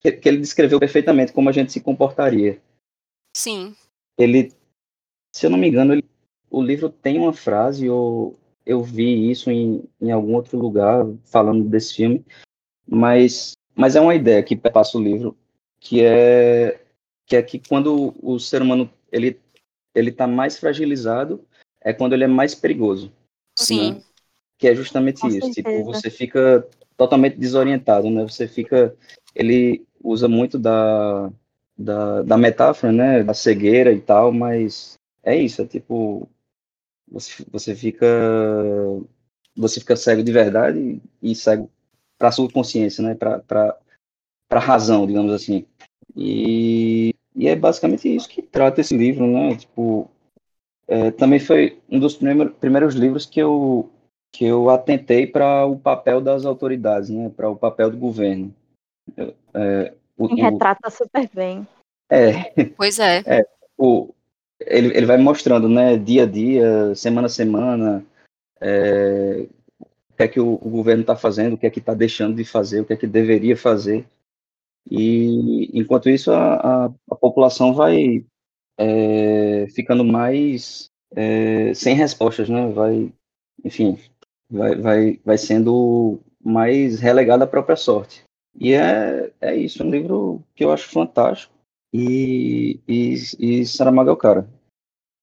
que 0.00 0.28
ele 0.28 0.38
descreveu 0.38 0.78
perfeitamente 0.78 1.32
como 1.32 1.48
a 1.48 1.52
gente 1.52 1.72
se 1.72 1.80
comportaria. 1.80 2.60
Sim. 3.34 3.74
Ele, 4.18 4.52
se 5.34 5.46
eu 5.46 5.50
não 5.50 5.58
me 5.58 5.68
engano, 5.68 5.94
ele, 5.94 6.04
o 6.48 6.62
livro 6.62 6.88
tem 6.88 7.18
uma 7.18 7.32
frase, 7.32 7.88
ou 7.90 8.38
eu 8.64 8.84
vi 8.84 9.32
isso 9.32 9.50
em, 9.50 9.82
em 10.00 10.12
algum 10.12 10.34
outro 10.34 10.56
lugar 10.56 11.04
falando 11.24 11.64
desse 11.64 11.96
filme, 11.96 12.24
mas, 12.86 13.56
mas 13.74 13.96
é 13.96 14.00
uma 14.00 14.14
ideia 14.14 14.44
que 14.44 14.54
passa 14.54 14.96
o 14.96 15.02
livro, 15.02 15.36
que 15.80 16.04
é 16.04 16.80
que 17.26 17.34
é 17.34 17.42
que 17.42 17.58
quando 17.58 18.14
o 18.22 18.38
ser 18.38 18.62
humano 18.62 18.88
ele 19.10 19.40
ele 19.94 20.10
está 20.10 20.26
mais 20.26 20.58
fragilizado 20.58 21.42
é 21.80 21.92
quando 21.92 22.12
ele 22.12 22.24
é 22.24 22.28
mais 22.28 22.54
perigoso, 22.54 23.10
Sim. 23.58 23.94
né? 23.94 24.02
que 24.56 24.68
é 24.68 24.74
justamente 24.74 25.20
Com 25.20 25.28
isso. 25.28 25.50
Tipo, 25.50 25.68
certeza. 25.68 25.84
você 25.84 26.10
fica 26.10 26.66
totalmente 26.96 27.36
desorientado, 27.36 28.08
né? 28.08 28.22
Você 28.22 28.46
fica, 28.46 28.94
ele 29.34 29.84
usa 30.02 30.28
muito 30.28 30.58
da, 30.58 31.30
da, 31.76 32.22
da 32.22 32.38
metáfora, 32.38 32.92
né? 32.92 33.22
Da 33.24 33.34
cegueira 33.34 33.92
e 33.92 34.00
tal, 34.00 34.32
mas 34.32 34.96
é 35.24 35.36
isso, 35.36 35.62
é 35.62 35.66
tipo, 35.66 36.28
você, 37.10 37.44
você 37.50 37.74
fica, 37.74 38.06
você 39.56 39.80
fica 39.80 39.96
cego 39.96 40.22
de 40.22 40.32
verdade 40.32 41.00
e 41.22 41.34
cego 41.34 41.70
para 42.18 42.32
sua 42.32 42.50
consciência, 42.50 43.02
né? 43.02 43.14
Para 43.14 43.40
para 44.48 44.60
razão, 44.60 45.06
digamos 45.06 45.32
assim. 45.32 45.66
E, 46.14 47.14
e 47.34 47.48
é 47.48 47.56
basicamente 47.56 48.14
isso 48.14 48.28
que 48.28 48.40
trata 48.40 48.80
esse 48.80 48.96
livro, 48.96 49.26
né? 49.26 49.56
Tipo, 49.56 50.08
é, 50.86 51.10
também 51.10 51.40
foi 51.40 51.80
um 51.88 51.98
dos 51.98 52.16
primeiros, 52.16 52.54
primeiros 52.58 52.94
livros 52.94 53.26
que 53.26 53.40
eu 53.40 53.90
que 54.32 54.44
eu 54.44 54.68
atentei 54.68 55.28
para 55.28 55.64
o 55.64 55.78
papel 55.78 56.20
das 56.20 56.44
autoridades, 56.44 57.08
né? 57.08 57.30
Para 57.36 57.48
o 57.48 57.56
papel 57.56 57.90
do 57.90 57.96
governo. 57.96 58.54
É, 59.54 59.94
o, 60.16 60.26
retrata 60.26 60.90
super 60.90 61.28
bem. 61.32 61.66
é, 62.10 62.64
Pois 62.76 62.98
é. 62.98 63.22
o, 63.78 64.13
ele, 64.66 64.96
ele 64.96 65.06
vai 65.06 65.16
mostrando, 65.18 65.68
né, 65.68 65.96
dia 65.96 66.24
a 66.24 66.26
dia, 66.26 66.94
semana 66.94 67.26
a 67.26 67.30
semana, 67.30 68.04
é, 68.60 69.46
o 69.80 70.16
que 70.16 70.22
é 70.22 70.28
que 70.28 70.40
o, 70.40 70.54
o 70.54 70.70
governo 70.70 71.02
está 71.02 71.16
fazendo, 71.16 71.54
o 71.54 71.58
que 71.58 71.66
é 71.66 71.70
que 71.70 71.80
está 71.80 71.94
deixando 71.94 72.36
de 72.36 72.44
fazer, 72.44 72.80
o 72.80 72.84
que 72.84 72.92
é 72.92 72.96
que 72.96 73.06
deveria 73.06 73.56
fazer. 73.56 74.06
E, 74.90 75.70
enquanto 75.78 76.08
isso, 76.08 76.30
a, 76.30 76.54
a, 76.54 76.92
a 77.10 77.16
população 77.16 77.72
vai 77.72 78.24
é, 78.78 79.66
ficando 79.74 80.04
mais 80.04 80.90
é, 81.14 81.72
sem 81.74 81.94
respostas, 81.94 82.48
né? 82.48 82.68
Vai, 82.68 83.12
enfim, 83.64 83.98
vai, 84.50 84.74
vai, 84.74 85.20
vai 85.24 85.38
sendo 85.38 86.20
mais 86.42 87.00
relegada 87.00 87.44
à 87.44 87.46
própria 87.46 87.76
sorte. 87.76 88.22
E 88.58 88.72
é, 88.72 89.32
é 89.40 89.56
isso, 89.56 89.82
um 89.82 89.90
livro 89.90 90.42
que 90.54 90.64
eu 90.64 90.72
acho 90.72 90.88
fantástico. 90.88 91.53
E, 91.96 92.80
e, 92.88 93.14
e 93.38 93.66
Saramago 93.66 94.10
é 94.10 94.12
o 94.12 94.16
cara. 94.16 94.48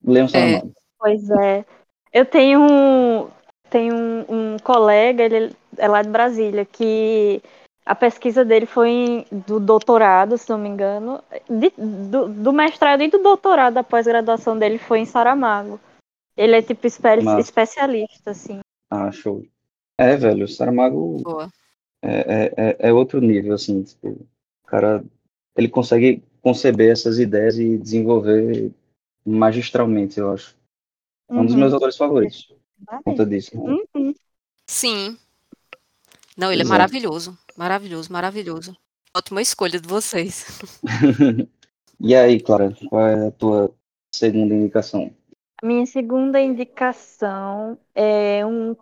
Leiam 0.02 0.30
Saramago. 0.30 0.72
Pois 0.98 1.30
é. 1.30 1.66
Eu 2.14 2.26
tenho 2.26 2.62
um, 2.62 3.30
tenho 3.70 3.94
um, 3.94 4.54
um 4.54 4.58
colega, 4.60 5.24
ele 5.24 5.54
é 5.78 5.88
lá 5.88 6.02
de 6.02 6.08
Brasília, 6.10 6.64
que 6.64 7.42
a 7.86 7.94
pesquisa 7.94 8.46
dele 8.46 8.66
foi 8.66 8.90
em- 8.90 9.26
do 9.32 9.60
doutorado, 9.60 10.38
se 10.38 10.50
não 10.50 10.58
me 10.58 10.70
engano. 10.70 11.22
de- 11.50 11.74
do, 11.78 12.30
do 12.30 12.54
mestrado 12.54 13.02
e 13.02 13.10
do 13.10 13.18
doutorado, 13.18 13.74
da 13.74 13.84
pós-graduação 13.84 14.58
dele 14.58 14.78
foi 14.78 15.00
em 15.00 15.06
Saramago. 15.06 15.78
Ele 16.38 16.56
é 16.56 16.62
tipo 16.62 16.88
espe- 16.88 17.22
Massa. 17.22 17.42
especialista, 17.42 18.32
assim. 18.32 18.60
Ah, 18.90 19.12
show. 19.12 19.44
É, 19.98 20.16
velho, 20.16 20.48
Saramago 20.48 21.18
Boa. 21.22 21.50
é, 22.02 22.54
é, 22.58 22.76
é 22.90 22.94
outro 22.94 23.20
nível, 23.20 23.54
assim, 23.54 23.84
tipo, 23.84 24.08
o 24.10 24.68
cara, 24.68 25.04
ele 25.58 25.68
consegue 25.68 26.24
conceber 26.42 26.92
essas 26.92 27.20
ideias 27.20 27.58
e 27.58 27.78
desenvolver 27.78 28.72
magistralmente, 29.26 30.20
eu 30.20 30.32
acho. 30.32 30.56
É 31.30 31.34
um 31.34 31.46
dos 31.46 31.56
meus 31.56 31.70
Uhum. 31.70 31.76
autores 31.76 31.98
favoritos, 31.98 32.54
por 32.88 33.04
conta 33.04 33.26
disso. 33.26 33.56
né? 33.56 33.78
Uhum. 33.96 34.14
Sim. 34.68 35.18
Não, 36.38 36.52
ele 36.52 36.62
é 36.62 36.64
Exato. 36.64 36.70
maravilhoso. 36.70 37.38
Maravilhoso, 37.56 38.12
maravilhoso. 38.12 38.76
Ótima 39.16 39.42
escolha 39.42 39.80
de 39.80 39.88
vocês. 39.88 40.46
E 42.04 42.16
aí, 42.16 42.39
Clara, 42.39 42.76
qual 42.89 43.06
é 43.08 43.28
a 43.28 43.32
tua 43.32 43.72
segunda 44.12 44.56
indicação? 44.56 45.12
Minha 45.62 45.86
segunda 45.86 46.42
indicação 46.42 47.78
é 47.94 48.44
um 48.44 48.76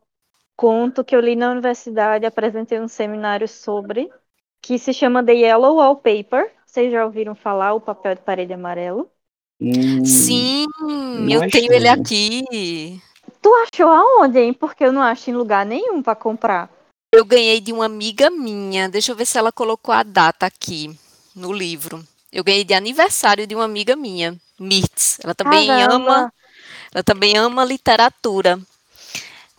conto 0.55 1.03
que 1.03 1.13
eu 1.13 1.19
li 1.19 1.35
na 1.35 1.51
universidade, 1.51 2.25
apresentei 2.25 2.79
um 2.79 2.87
seminário 2.87 3.45
sobre, 3.45 4.09
que 4.61 4.79
se 4.79 4.93
chama 4.93 5.21
The 5.21 5.33
Yellow 5.33 5.75
Wallpaper. 5.75 6.49
Vocês 6.69 6.91
já 6.91 7.03
ouviram 7.03 7.33
falar 7.33 7.73
o 7.73 7.81
papel 7.81 8.13
de 8.13 8.21
parede 8.21 8.53
amarelo? 8.53 9.09
Hum, 9.59 10.05
Sim, 10.05 10.67
eu 11.27 11.41
é 11.41 11.49
tenho 11.49 11.73
ele 11.73 11.87
aqui. 11.87 13.01
Tu 13.41 13.49
achou 13.55 13.89
aonde, 13.89 14.37
hein? 14.37 14.53
Porque 14.53 14.83
eu 14.83 14.93
não 14.93 15.01
acho 15.01 15.31
em 15.31 15.33
lugar 15.33 15.65
nenhum 15.65 16.03
pra 16.03 16.13
comprar. 16.13 16.69
Eu 17.11 17.25
ganhei 17.25 17.59
de 17.59 17.73
uma 17.73 17.85
amiga 17.85 18.29
minha. 18.29 18.87
Deixa 18.87 19.11
eu 19.11 19.15
ver 19.15 19.25
se 19.25 19.35
ela 19.35 19.51
colocou 19.51 19.91
a 19.91 20.03
data 20.03 20.45
aqui 20.45 20.95
no 21.35 21.51
livro. 21.51 22.05
Eu 22.31 22.43
ganhei 22.43 22.63
de 22.63 22.75
aniversário 22.75 23.47
de 23.47 23.55
uma 23.55 23.65
amiga 23.65 23.95
minha, 23.95 24.37
Mirtz. 24.59 25.17
Ela 25.23 25.33
também 25.33 25.65
Caramba. 25.65 25.95
ama, 25.95 26.33
ela 26.93 27.03
também 27.03 27.35
ama 27.35 27.65
literatura. 27.65 28.59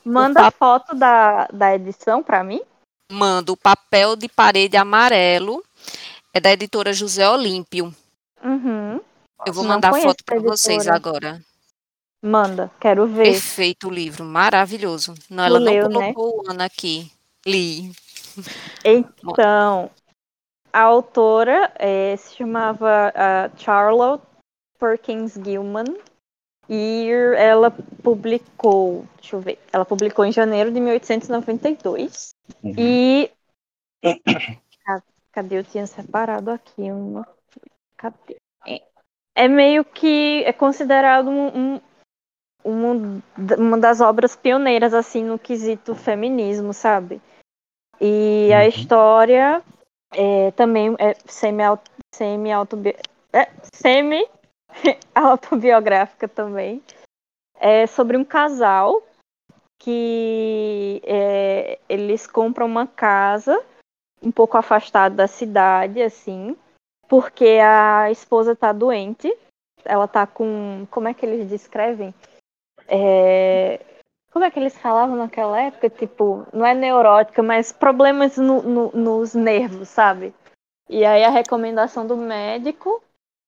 Manda 0.05 0.43
pap- 0.45 0.55
foto 0.57 0.95
da, 0.95 1.49
da 1.53 1.75
edição 1.75 2.23
pra 2.23 2.45
mim. 2.45 2.63
Mando 3.11 3.55
o 3.55 3.57
papel 3.57 4.15
de 4.15 4.29
parede 4.29 4.77
amarelo. 4.77 5.61
É 6.33 6.41
da 6.41 6.53
editora 6.53 6.93
José 6.93 7.29
Olímpio. 7.29 7.95
Uhum. 8.43 9.01
Eu 9.47 9.53
vou 9.53 9.65
Não 9.65 9.71
mandar 9.75 9.93
foto 9.95 10.25
para 10.25 10.39
vocês 10.39 10.87
agora. 10.87 11.43
Manda, 12.23 12.71
quero 12.79 13.07
ver. 13.07 13.25
Perfeito 13.25 13.89
o 13.89 13.91
livro, 13.91 14.25
maravilhoso. 14.25 15.15
Não, 15.29 15.45
ela 15.45 15.59
Tu 15.59 15.65
não 15.65 15.73
leu, 15.73 15.89
né? 15.89 16.13
colocou 16.13 16.45
o 16.45 16.51
ano 16.51 16.63
aqui. 16.63 17.11
Li. 17.47 17.91
Então, 18.85 19.91
a 20.73 20.81
autora 20.83 21.73
eh, 21.79 22.17
se 22.19 22.37
chamava 22.37 23.13
ah, 23.15 23.51
Charlotte 23.57 24.23
Perkins 24.79 25.35
Gilman 25.43 25.97
e 26.69 27.09
ela 27.37 27.71
publicou, 28.03 29.05
deixa 29.21 29.37
eu 29.37 29.41
ver, 29.41 29.59
ela 29.73 29.85
publicou 29.85 30.25
em 30.25 30.31
janeiro 30.33 30.71
de 30.71 30.79
1892 30.81 32.31
Uhum. 32.63 32.75
e 32.77 33.31
cadê 35.33 35.59
eu 35.59 35.65
tinha 35.65 35.87
separado 35.87 36.51
aqui 36.51 36.91
uma 36.91 37.27
cadê? 37.97 38.37
É- 38.67 38.83
É 39.35 39.49
meio 39.49 39.85
que 39.85 40.43
é 40.45 40.53
considerado 40.53 41.29
um, 41.31 41.75
um- 41.75 41.81
um- 42.65 43.23
uma 43.59 43.79
das 43.79 44.01
obras 44.01 44.37
pioneiras 44.37 44.93
assim 44.93 45.25
no 45.25 45.39
quesito 45.39 45.95
feminismo, 45.95 46.75
sabe? 46.75 47.21
E 48.01 48.53
a 48.53 48.63
Uhum. 48.63 48.69
história 48.69 49.63
é, 50.13 50.51
também 50.53 50.95
é 50.99 51.15
semi 51.27 51.63
semi 52.13 52.51
autobi 52.53 52.97
é, 53.33 53.49
semi 53.73 54.27
autobiográfica 55.15 56.27
também 56.27 56.83
é 57.61 57.87
sobre 57.87 58.17
um 58.17 58.25
casal 58.25 59.01
que 59.79 61.01
é, 61.05 61.79
eles 61.89 62.27
compram 62.27 62.67
uma 62.67 62.87
casa 62.87 63.63
um 64.23 64.31
pouco 64.31 64.57
afastado 64.57 65.15
da 65.17 65.27
cidade 65.27 66.03
assim 66.03 66.57
porque 67.09 67.59
a 67.63 68.11
esposa 68.11 68.55
tá 68.55 68.73
doente 68.73 69.33
ela 69.85 70.07
tá 70.07 70.27
com 70.27 70.87
como 70.91 71.09
é 71.09 71.15
que 71.15 71.25
eles 71.25 71.49
descrevem 71.49 72.15
é, 72.89 73.81
como 74.33 74.45
é 74.45 74.51
que 74.51 74.59
eles 74.59 74.77
falavam 74.79 75.17
naquela 75.17 75.61
época? 75.61 75.91
Tipo, 75.91 76.47
não 76.53 76.65
é 76.65 76.73
neurótica, 76.75 77.43
mas 77.43 77.73
problemas 77.73 78.37
no- 78.37 78.63
no- 78.63 78.91
nos 78.93 79.35
nervos, 79.35 79.89
sabe? 79.89 80.33
E 80.89 81.05
aí 81.05 81.25
a 81.25 81.31
recomendação 81.31 82.07
do 82.07 82.17
médico 82.17 83.03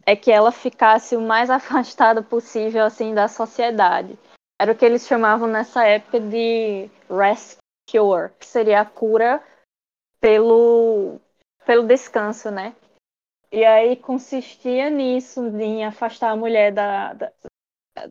é 0.04 0.16
que 0.16 0.30
ela 0.30 0.50
ficasse 0.50 1.16
o 1.16 1.20
mais 1.20 1.50
afastada 1.50 2.22
possível, 2.22 2.84
assim, 2.84 3.14
da 3.14 3.28
sociedade. 3.28 4.18
Era 4.60 4.72
o 4.72 4.74
que 4.76 4.84
eles 4.84 5.06
chamavam 5.06 5.48
nessa 5.48 5.84
época 5.84 6.20
de 6.20 6.88
rest 7.08 7.58
cure, 7.90 8.30
que 8.38 8.46
seria 8.46 8.80
a 8.80 8.84
cura 8.84 9.42
pelo, 10.22 11.20
pelo 11.66 11.82
descanso, 11.82 12.48
né? 12.50 12.76
E 13.50 13.64
aí 13.64 13.96
consistia 13.96 14.88
nisso, 14.88 15.44
em 15.58 15.84
afastar 15.84 16.30
a 16.30 16.36
mulher 16.36 16.72
da, 16.72 17.12
da 17.12 17.32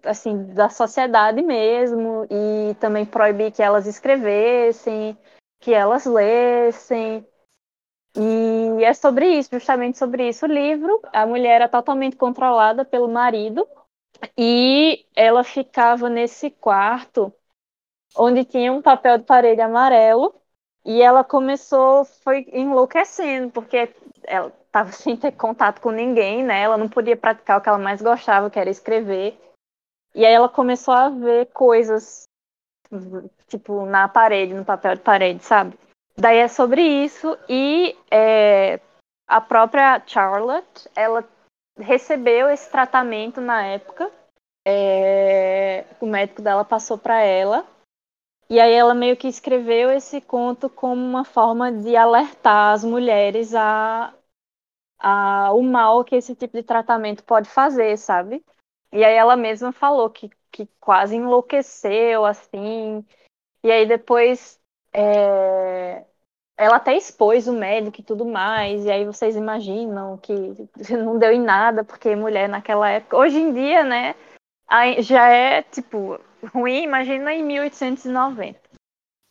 assim, 0.04 0.54
da 0.54 0.70
sociedade 0.70 1.42
mesmo 1.42 2.28
e 2.30 2.76
também 2.76 3.06
proibir 3.06 3.52
que 3.52 3.64
elas 3.64 3.88
escrevessem, 3.88 5.18
que 5.60 5.74
elas 5.74 6.06
lessem. 6.06 7.26
E 8.16 8.84
é 8.84 8.94
sobre 8.94 9.28
isso, 9.30 9.50
justamente 9.54 9.98
sobre 9.98 10.28
isso 10.28 10.46
o 10.46 10.50
livro. 10.50 11.02
A 11.14 11.26
mulher 11.26 11.56
era 11.56 11.70
totalmente 11.70 12.18
controlada 12.18 12.84
pelo 12.84 13.08
marido 13.08 13.68
e 14.38 15.06
ela 15.16 15.44
ficava 15.44 16.10
nesse 16.10 16.52
quarto 16.52 17.34
onde 18.16 18.44
tinha 18.44 18.72
um 18.72 18.82
papel 18.82 19.18
de 19.18 19.24
parede 19.24 19.62
amarelo 19.62 20.41
e 20.86 21.02
ela 21.02 21.24
começou, 21.24 22.06
foi 22.06 22.48
enlouquecendo, 22.52 23.52
porque 23.52 23.94
ela 24.24 24.52
estava 24.66 24.92
sem 24.94 25.16
ter 25.16 25.32
contato 25.34 25.80
com 25.80 25.92
ninguém, 25.92 26.44
né? 26.44 26.62
Ela 26.62 26.78
não 26.78 26.90
podia 26.90 27.16
praticar 27.16 27.60
o 27.60 27.62
que 27.62 27.70
ela 27.70 27.78
mais 27.78 28.02
gostava, 28.02 28.50
que 28.50 28.60
era 28.60 28.70
escrever. 28.70 29.38
E 30.14 30.26
aí 30.26 30.34
ela 30.34 30.50
começou 30.50 30.94
a 30.94 31.10
ver 31.10 31.48
coisas, 31.54 32.24
tipo, 33.48 33.86
na 33.86 34.08
parede, 34.10 34.54
no 34.54 34.66
papel 34.66 34.96
de 34.96 35.02
parede, 35.02 35.44
sabe? 35.44 35.78
Daí 36.18 36.38
é 36.38 36.48
sobre 36.48 36.82
isso. 36.82 37.38
E 37.48 37.96
é, 38.10 38.80
a 39.28 39.40
própria 39.40 40.02
Charlotte, 40.06 40.90
ela 40.96 41.24
recebeu 41.78 42.50
esse 42.50 42.70
tratamento 42.70 43.40
na 43.40 43.66
época. 43.66 44.12
É, 44.68 45.86
o 46.00 46.06
médico 46.06 46.42
dela 46.42 46.66
passou 46.66 46.98
para 46.98 47.22
ela. 47.22 47.66
E 48.52 48.60
aí 48.60 48.74
ela 48.74 48.94
meio 48.94 49.16
que 49.16 49.30
escreveu 49.30 49.90
esse 49.90 50.20
conto 50.20 50.70
como 50.70 51.02
uma 51.02 51.24
forma 51.24 51.72
de 51.72 51.96
alertar 51.96 52.74
as 52.74 52.84
mulheres 52.84 53.56
a, 53.56 54.14
a 55.00 55.54
o 55.54 55.64
mal 55.64 56.04
que 56.04 56.18
esse 56.18 56.36
tipo 56.36 56.58
de 56.58 56.64
tratamento 56.64 57.24
pode 57.24 57.48
fazer, 57.48 57.98
sabe? 57.98 58.44
E 58.92 59.06
aí 59.06 59.16
ela 59.16 59.38
mesma 59.38 59.72
falou 59.72 60.10
que, 60.10 60.30
que 60.52 60.68
quase 60.82 61.16
enlouqueceu, 61.16 62.26
assim. 62.26 63.06
E 63.64 63.72
aí 63.72 63.86
depois 63.86 64.60
é, 64.94 66.04
ela 66.58 66.76
até 66.76 66.98
expôs 66.98 67.48
o 67.48 67.54
médico 67.54 68.02
e 68.02 68.04
tudo 68.04 68.26
mais. 68.26 68.86
E 68.86 68.92
aí 68.92 69.06
vocês 69.06 69.38
imaginam 69.38 70.18
que 70.18 70.34
não 70.92 71.18
deu 71.18 71.32
em 71.32 71.42
nada, 71.42 71.86
porque 71.86 72.18
mulher 72.18 72.50
naquela 72.50 72.90
época. 72.90 73.16
Hoje 73.16 73.38
em 73.38 73.54
dia, 73.54 73.86
né? 73.86 74.14
Já 75.00 75.30
é, 75.30 75.64
tipo, 75.64 76.20
ruim, 76.48 76.84
imagina 76.84 77.34
em 77.34 77.44
1890. 77.44 78.60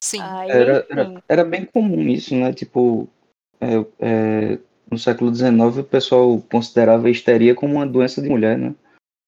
Sim. 0.03 0.21
Aí, 0.23 0.51
Era, 0.51 0.87
era, 0.91 1.23
era 1.29 1.45
bem 1.45 1.65
comum 1.65 2.09
isso, 2.09 2.35
né? 2.35 2.53
Tipo, 2.53 3.09
é, 3.61 3.75
é, 4.01 4.59
no 4.91 4.99
século 4.99 5.35
XIX 5.35 5.79
o 5.79 5.85
pessoal 5.85 6.41
considerava 6.51 7.07
a 7.07 7.11
histeria 7.11 7.55
como 7.55 7.75
uma 7.75 7.87
doença 7.87 8.21
de 8.23 8.29
mulher, 8.29 8.59
né? 8.59 8.75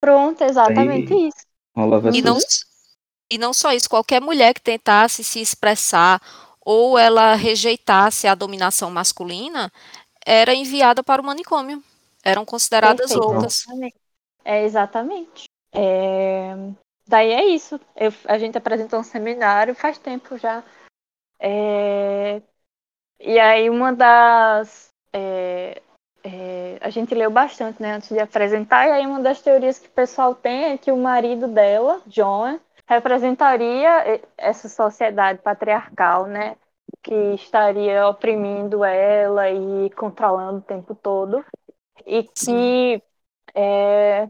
Pronto, 0.01 0.43
exatamente 0.43 1.12
Aí- 1.12 1.28
isso. 1.28 1.47
Rolava 1.74 2.11
E 2.11 2.20
não, 2.20 2.39
e 3.30 3.39
não 3.39 3.55
só 3.55 3.72
isso, 3.72 3.89
qualquer 3.89 4.20
mulher 4.20 4.53
que 4.53 4.61
tentasse 4.61 5.24
se 5.24 5.41
expressar 5.41 6.20
ou 6.61 6.99
ela 6.99 7.35
rejeitasse 7.35 8.26
a 8.26 8.35
dominação 8.35 8.91
masculina 8.91 9.72
era 10.24 10.55
enviada 10.55 11.03
para 11.03 11.22
o 11.22 11.24
manicômio. 11.24 11.83
Eram 12.22 12.45
consideradas 12.45 13.09
Perfeito, 13.11 13.26
loucas. 13.26 13.64
É, 14.45 14.64
exatamente. 14.64 15.45
É, 15.72 16.55
Daí 17.07 17.32
é 17.32 17.44
isso. 17.46 17.80
Eu- 17.96 18.12
a 18.26 18.38
gente 18.38 18.57
apresentou 18.59 19.00
um 19.00 19.05
seminário 19.05 19.74
faz 19.74 19.98
tempo 19.98 20.36
já. 20.38 20.62
É, 21.40 22.42
E 23.20 23.38
aí 23.40 23.70
uma 23.70 23.92
das. 23.94 24.90
é, 25.12 25.82
é, 26.24 26.78
A 26.82 26.90
gente 26.90 27.14
leu 27.14 27.30
bastante, 27.30 27.80
né, 27.82 27.94
antes 27.94 28.09
de 28.11 28.18
apresentar, 28.20 28.86
e 28.88 28.92
aí 28.92 29.07
uma 29.07 29.20
das 29.20 29.40
teorias 29.42 29.78
que 29.78 29.88
o 29.88 29.90
pessoal 29.92 30.34
tem 30.34 30.64
é 30.72 30.78
que 30.78 30.90
o 30.92 30.96
marido 30.96 31.48
dela, 31.48 32.03
John, 32.07 32.59
representaria 32.88 34.22
essa 34.36 34.68
sociedade 34.68 35.40
patriarcal, 35.42 36.26
né? 36.26 36.57
Que 37.03 37.14
estaria 37.34 38.07
oprimindo 38.09 38.84
ela 38.84 39.50
e 39.50 39.90
controlando 39.90 40.59
o 40.59 40.62
tempo 40.62 40.94
todo. 40.94 41.44
E 42.07 42.24
que. 42.24 43.03
é, 43.55 44.28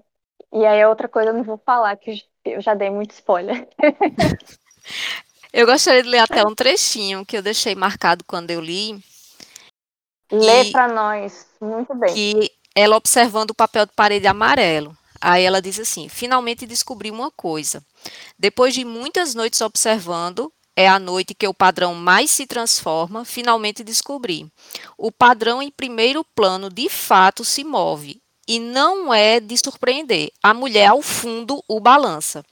E 0.53 0.67
aí, 0.67 0.85
outra 0.87 1.09
coisa 1.09 1.31
eu 1.31 1.35
não 1.35 1.45
vou 1.45 1.59
falar, 1.59 1.97
que 1.97 2.13
eu 2.45 2.61
já 2.61 2.75
dei 2.75 2.91
muito 2.91 3.13
spoiler. 3.13 3.69
Eu 5.53 5.67
gostaria 5.67 6.03
de 6.03 6.09
ler 6.09 6.21
até 6.21 6.43
um 6.47 6.55
trechinho 6.55 7.27
que 7.27 7.37
eu 7.37 7.43
deixei 7.43 7.75
marcado 7.75 8.25
quando 8.25 8.51
eu 8.51 8.59
li. 8.59 8.99
Lê 10.31 10.71
para 10.71 10.89
nós. 10.89 11.47
Muito 11.61 11.95
bem. 11.95 12.15
que 12.15 12.51
ela 12.75 12.97
observando 12.97 13.51
o 13.51 13.55
papel 13.55 13.85
de 13.85 13.93
parede 13.93 14.27
amarelo. 14.27 14.97
Aí 15.21 15.45
ela 15.45 15.61
diz 15.61 15.79
assim: 15.79 16.09
finalmente 16.09 16.67
descobri 16.67 17.11
uma 17.11 17.31
coisa. 17.31 17.85
Depois 18.39 18.73
de 18.73 18.83
muitas 18.83 19.35
noites 19.35 19.61
observando, 19.61 20.51
é 20.75 20.89
a 20.89 20.99
noite 20.99 21.35
que 21.35 21.47
o 21.47 21.53
padrão 21.53 21.95
mais 21.95 22.31
se 22.31 22.47
transforma, 22.47 23.23
finalmente 23.23 23.85
descobri. 23.85 24.51
O 24.97 25.13
padrão 25.13 25.61
em 25.61 25.71
primeiro 25.71 26.25
plano 26.35 26.71
de 26.71 26.89
fato 26.89 27.45
se 27.45 27.63
move. 27.63 28.22
E 28.53 28.61
não 28.61 29.15
é 29.15 29.41
de 29.41 29.57
surpreender. 29.57 30.31
A 30.43 30.53
mulher 30.53 30.89
ao 30.89 31.01
fundo 31.01 31.65
o 31.67 31.81
balança. 31.81 32.45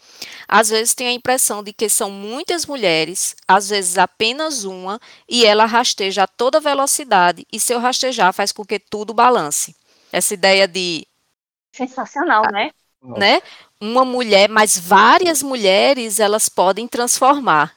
Às 0.49 0.71
vezes 0.71 0.95
tem 0.95 1.09
a 1.09 1.13
impressão 1.13 1.63
de 1.63 1.75
que 1.75 1.91
são 1.91 2.11
muitas 2.11 2.65
mulheres, 2.65 3.37
às 3.47 3.69
vezes 3.69 3.99
apenas 3.99 4.65
uma, 4.65 4.99
e 5.29 5.45
ela 5.45 5.67
rasteja 5.67 6.23
a 6.23 6.27
toda 6.27 6.59
velocidade, 6.59 7.47
e 7.53 7.61
seu 7.61 7.79
rastejar 7.79 8.33
faz 8.33 8.51
com 8.51 8.65
que 8.65 8.79
tudo 8.79 9.13
balance. 9.13 9.77
Essa 10.11 10.33
ideia 10.33 10.67
de, 10.67 11.07
Sensacional, 11.71 12.45
né? 12.51 12.71
né, 13.03 13.43
uma 13.79 14.03
mulher, 14.03 14.49
mas 14.49 14.79
várias 14.79 15.43
mulheres, 15.43 16.19
elas 16.19 16.49
podem 16.49 16.89
transformar. 16.89 17.75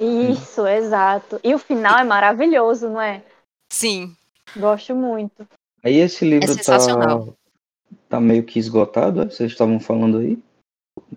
Isso, 0.00 0.66
exato. 0.66 1.38
E 1.44 1.54
o 1.54 1.58
final 1.58 1.98
é 1.98 2.04
maravilhoso, 2.04 2.88
não 2.88 3.02
é? 3.02 3.22
Sim. 3.68 4.16
Gosto 4.56 4.94
muito. 4.94 5.46
Aí 5.84 5.98
esse 5.98 6.24
livro 6.24 6.50
É 6.50 6.54
sensacional. 6.54 7.26
tá, 7.26 7.32
tá 8.08 8.20
meio 8.20 8.44
que 8.44 8.58
esgotado, 8.58 9.22
é? 9.22 9.24
vocês 9.26 9.52
estavam 9.52 9.78
falando 9.80 10.18
aí? 10.18 10.38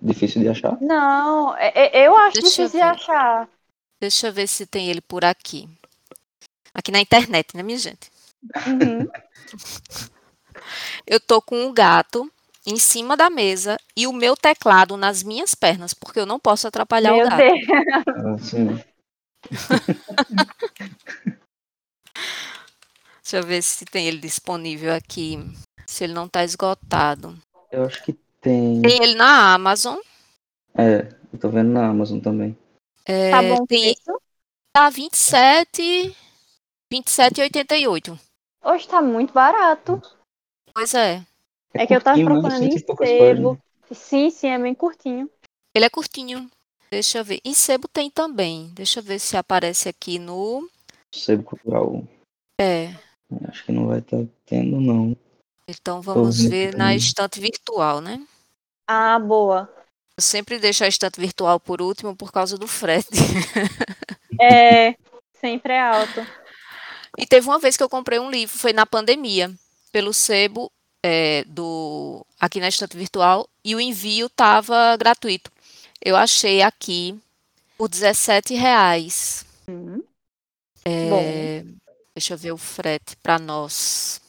Difícil 0.02 0.42
de 0.42 0.50
achar? 0.50 0.78
Não, 0.82 1.56
é- 1.58 1.72
é- 1.76 2.08
eu 2.08 2.16
acho 2.16 2.42
Deixa 2.42 2.62
eu 2.62 2.68
difícil 2.68 2.80
de 2.80 2.82
achar. 2.82 3.50
Deixa 4.02 4.28
eu 4.28 4.34
ver 4.34 4.48
se 4.48 4.66
tem 4.66 4.90
ele 4.90 5.02
por 5.02 5.26
aqui. 5.26 5.68
Aqui 6.74 6.92
na 6.92 7.00
internet, 7.02 7.56
né, 7.56 7.64
minha 7.64 7.78
gente? 7.78 8.10
Uhum. 8.68 9.08
Eu 11.06 11.20
tô 11.20 11.42
com 11.42 11.66
o 11.66 11.74
gato 11.74 12.32
em 12.66 12.78
cima 12.78 13.18
da 13.18 13.30
mesa 13.30 13.78
e 13.96 14.06
o 14.06 14.14
meu 14.14 14.36
teclado 14.38 14.96
nas 14.96 15.24
minhas 15.24 15.56
pernas, 15.56 15.94
porque 15.94 16.20
eu 16.20 16.26
não 16.26 16.40
posso 16.40 16.68
atrapalhar 16.68 17.14
o 17.14 17.18
Meu 17.18 17.30
gato. 17.30 17.38
Deus. 17.38 17.66
Assim, 18.36 18.84
Deixa 23.24 23.38
eu 23.38 23.44
ver 23.44 23.62
se 23.62 23.86
tem 23.86 24.08
ele 24.08 24.20
disponível 24.20 24.94
aqui. 24.94 25.38
Se 25.90 26.04
ele 26.04 26.14
não 26.14 26.30
tá 26.30 26.44
esgotado. 26.44 27.36
eu 27.72 27.84
acho 27.84 28.04
que 28.04 28.14
tem. 28.40 28.80
Tem 28.80 29.02
ele 29.02 29.16
na 29.16 29.56
Amazon. 29.56 29.98
É, 30.78 31.12
eu 31.34 31.40
tô 31.40 31.50
vendo 31.50 31.72
na 31.72 31.90
Amazon 31.90 32.20
também. 32.20 32.56
É, 33.06 33.32
Tá 33.32 33.42
bom 33.42 33.66
tem, 33.66 33.96
tá 34.72 34.88
27, 34.92 36.16
27,88. 36.94 38.20
Hoje 38.64 38.88
tá 38.88 39.02
muito 39.02 39.34
barato. 39.34 40.00
Pois 40.76 40.94
é. 40.94 41.26
É, 41.74 41.88
que 41.88 41.96
eu 41.96 42.02
tava 42.02 42.24
procurando 42.24 42.72
Cento 42.72 43.04
em 43.04 43.08
sebo. 43.08 43.60
Sim, 43.92 44.30
sim, 44.30 44.48
é 44.48 44.60
bem 44.60 44.76
curtinho. 44.76 45.28
Ele 45.76 45.86
é 45.86 45.90
curtinho. 45.90 46.52
Deixa 46.92 47.18
eu 47.18 47.26
ver. 47.26 47.42
Em 47.44 47.56
sebo 47.56 47.88
tem 47.88 48.12
também. 48.12 48.70
Deixa 48.76 49.00
eu 49.00 49.04
ver 49.04 49.18
se 49.18 49.36
aparece 49.36 49.90
aqui 49.90 50.20
no. 50.20 50.70
Sebo 51.12 51.42
cultural. 51.42 52.04
É. 52.62 52.94
Acho 53.48 53.66
que 53.66 53.72
não 53.72 53.88
vai 53.88 54.00
estar 54.00 54.24
tendo, 54.46 54.80
não. 54.80 55.18
Então 55.70 56.02
vamos 56.02 56.40
ver 56.42 56.76
na 56.76 56.96
estante 56.96 57.40
virtual, 57.40 58.02
né? 58.02 58.26
Ah, 58.88 59.20
boa. 59.20 59.72
Eu 60.18 60.22
sempre 60.24 60.58
deixo 60.58 60.84
a 60.84 60.88
estante 60.88 61.20
virtual 61.20 61.60
por 61.60 61.82
último 61.82 62.16
por 62.16 62.32
causa 62.32 62.58
do 62.58 62.68
frete. 62.68 63.10
É, 64.42 64.96
sempre 65.42 65.74
é 65.74 65.82
alto. 65.82 66.26
E 67.18 67.28
teve 67.28 67.46
uma 67.46 67.60
vez 67.60 67.76
que 67.76 67.84
eu 67.84 67.90
comprei 67.90 68.20
um 68.20 68.32
livro, 68.32 68.58
foi 68.58 68.72
na 68.72 68.86
pandemia, 68.86 69.54
pelo 69.92 70.14
sebo 70.14 70.72
é, 71.04 71.44
do 71.46 72.26
aqui 72.40 72.62
na 72.62 72.70
estante 72.70 72.96
virtual 72.96 73.50
e 73.66 73.76
o 73.76 73.82
envio 73.82 74.28
estava 74.28 74.96
gratuito. 74.96 75.52
Eu 76.02 76.16
achei 76.16 76.62
aqui 76.62 77.20
por 77.78 77.90
17 77.90 78.54
reais. 78.54 79.46
Hum, 79.68 80.02
É, 80.86 81.66
deixa 82.16 82.34
eu 82.34 82.38
ver 82.38 82.54
o 82.54 82.58
frete 82.58 83.18
para 83.18 83.38
nós. 83.38 84.22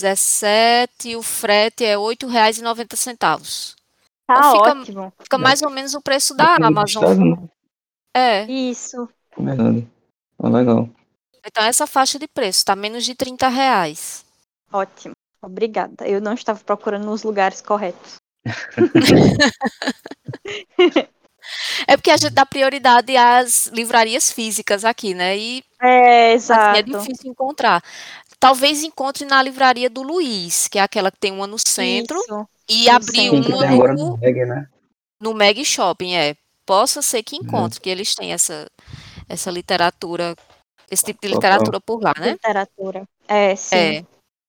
17, 0.00 1.16
o 1.16 1.22
frete 1.22 1.84
é 1.84 1.92
R$ 1.92 1.96
8,90. 1.98 3.74
Tá 4.26 4.34
Então 4.38 4.52
fica- 4.52 4.80
ótimo. 4.80 5.12
Fica 5.22 5.38
mais 5.38 5.62
ou 5.62 5.70
menos 5.70 5.94
o 5.94 6.00
preço 6.02 6.34
da 6.34 6.56
Amazon. 6.56 7.02
estado, 7.04 7.24
né? 7.24 7.48
É, 8.16 8.44
Isso. 8.50 9.08
Verdade. 9.38 9.86
Ah, 10.42 10.48
legal. 10.48 10.88
então 11.46 11.64
essa 11.64 11.86
faixa 11.86 12.18
de 12.18 12.26
preço 12.26 12.64
tá 12.64 12.74
menos 12.74 13.04
de 13.04 13.14
30 13.14 13.48
reais. 13.48 14.24
Ótimo. 14.72 15.14
Obrigada. 15.42 16.06
Eu 16.08 16.20
não 16.20 16.32
estava 16.34 16.58
procurando 16.60 17.04
nos 17.06 17.22
lugares 17.22 17.60
corretos. 17.60 18.16
É 21.86 21.96
porque 21.96 22.10
a 22.10 22.16
gente 22.16 22.32
dá 22.32 22.44
prioridade 22.44 23.16
às 23.16 23.66
livrarias 23.68 24.32
físicas 24.32 24.84
aqui, 24.84 25.14
né? 25.14 25.38
E 25.38 25.62
É, 25.80 26.32
assim, 26.32 26.34
exato. 26.34 26.78
é 26.78 26.82
difícil 26.82 27.30
encontrar. 27.30 27.80
Talvez 28.40 28.82
encontre 28.84 29.24
na 29.24 29.42
livraria 29.42 29.88
do 29.88 30.02
Luiz, 30.02 30.68
que 30.68 30.78
é 30.78 30.82
aquela 30.82 31.10
que 31.10 31.18
tem 31.18 31.32
uma 31.32 31.46
no 31.46 31.56
centro, 31.58 32.18
Isso. 32.18 32.48
e 32.68 32.88
abrir 32.88 33.30
uma 33.30 33.66
no, 33.66 33.92
no 33.94 34.14
Reg, 34.16 34.44
né? 34.44 34.68
no 35.20 35.32
Meg 35.34 35.64
Shopping, 35.64 36.14
é. 36.14 36.36
Possa 36.66 37.00
ser 37.00 37.22
que 37.22 37.36
Uhum. 37.36 37.42
encontre, 37.44 37.80
que 37.80 37.88
eles 37.88 38.14
têm 38.14 38.32
essa, 38.32 38.66
essa 39.28 39.50
literatura, 39.50 40.34
esse 40.90 41.04
tipo 41.04 41.20
de 41.22 41.28
literatura 41.32 41.80
por 41.80 42.02
lá, 42.02 42.12
né? 42.18 42.32
Literatura. 42.32 43.04
É, 43.28 43.54
sim. 43.56 43.76
É, 43.76 44.04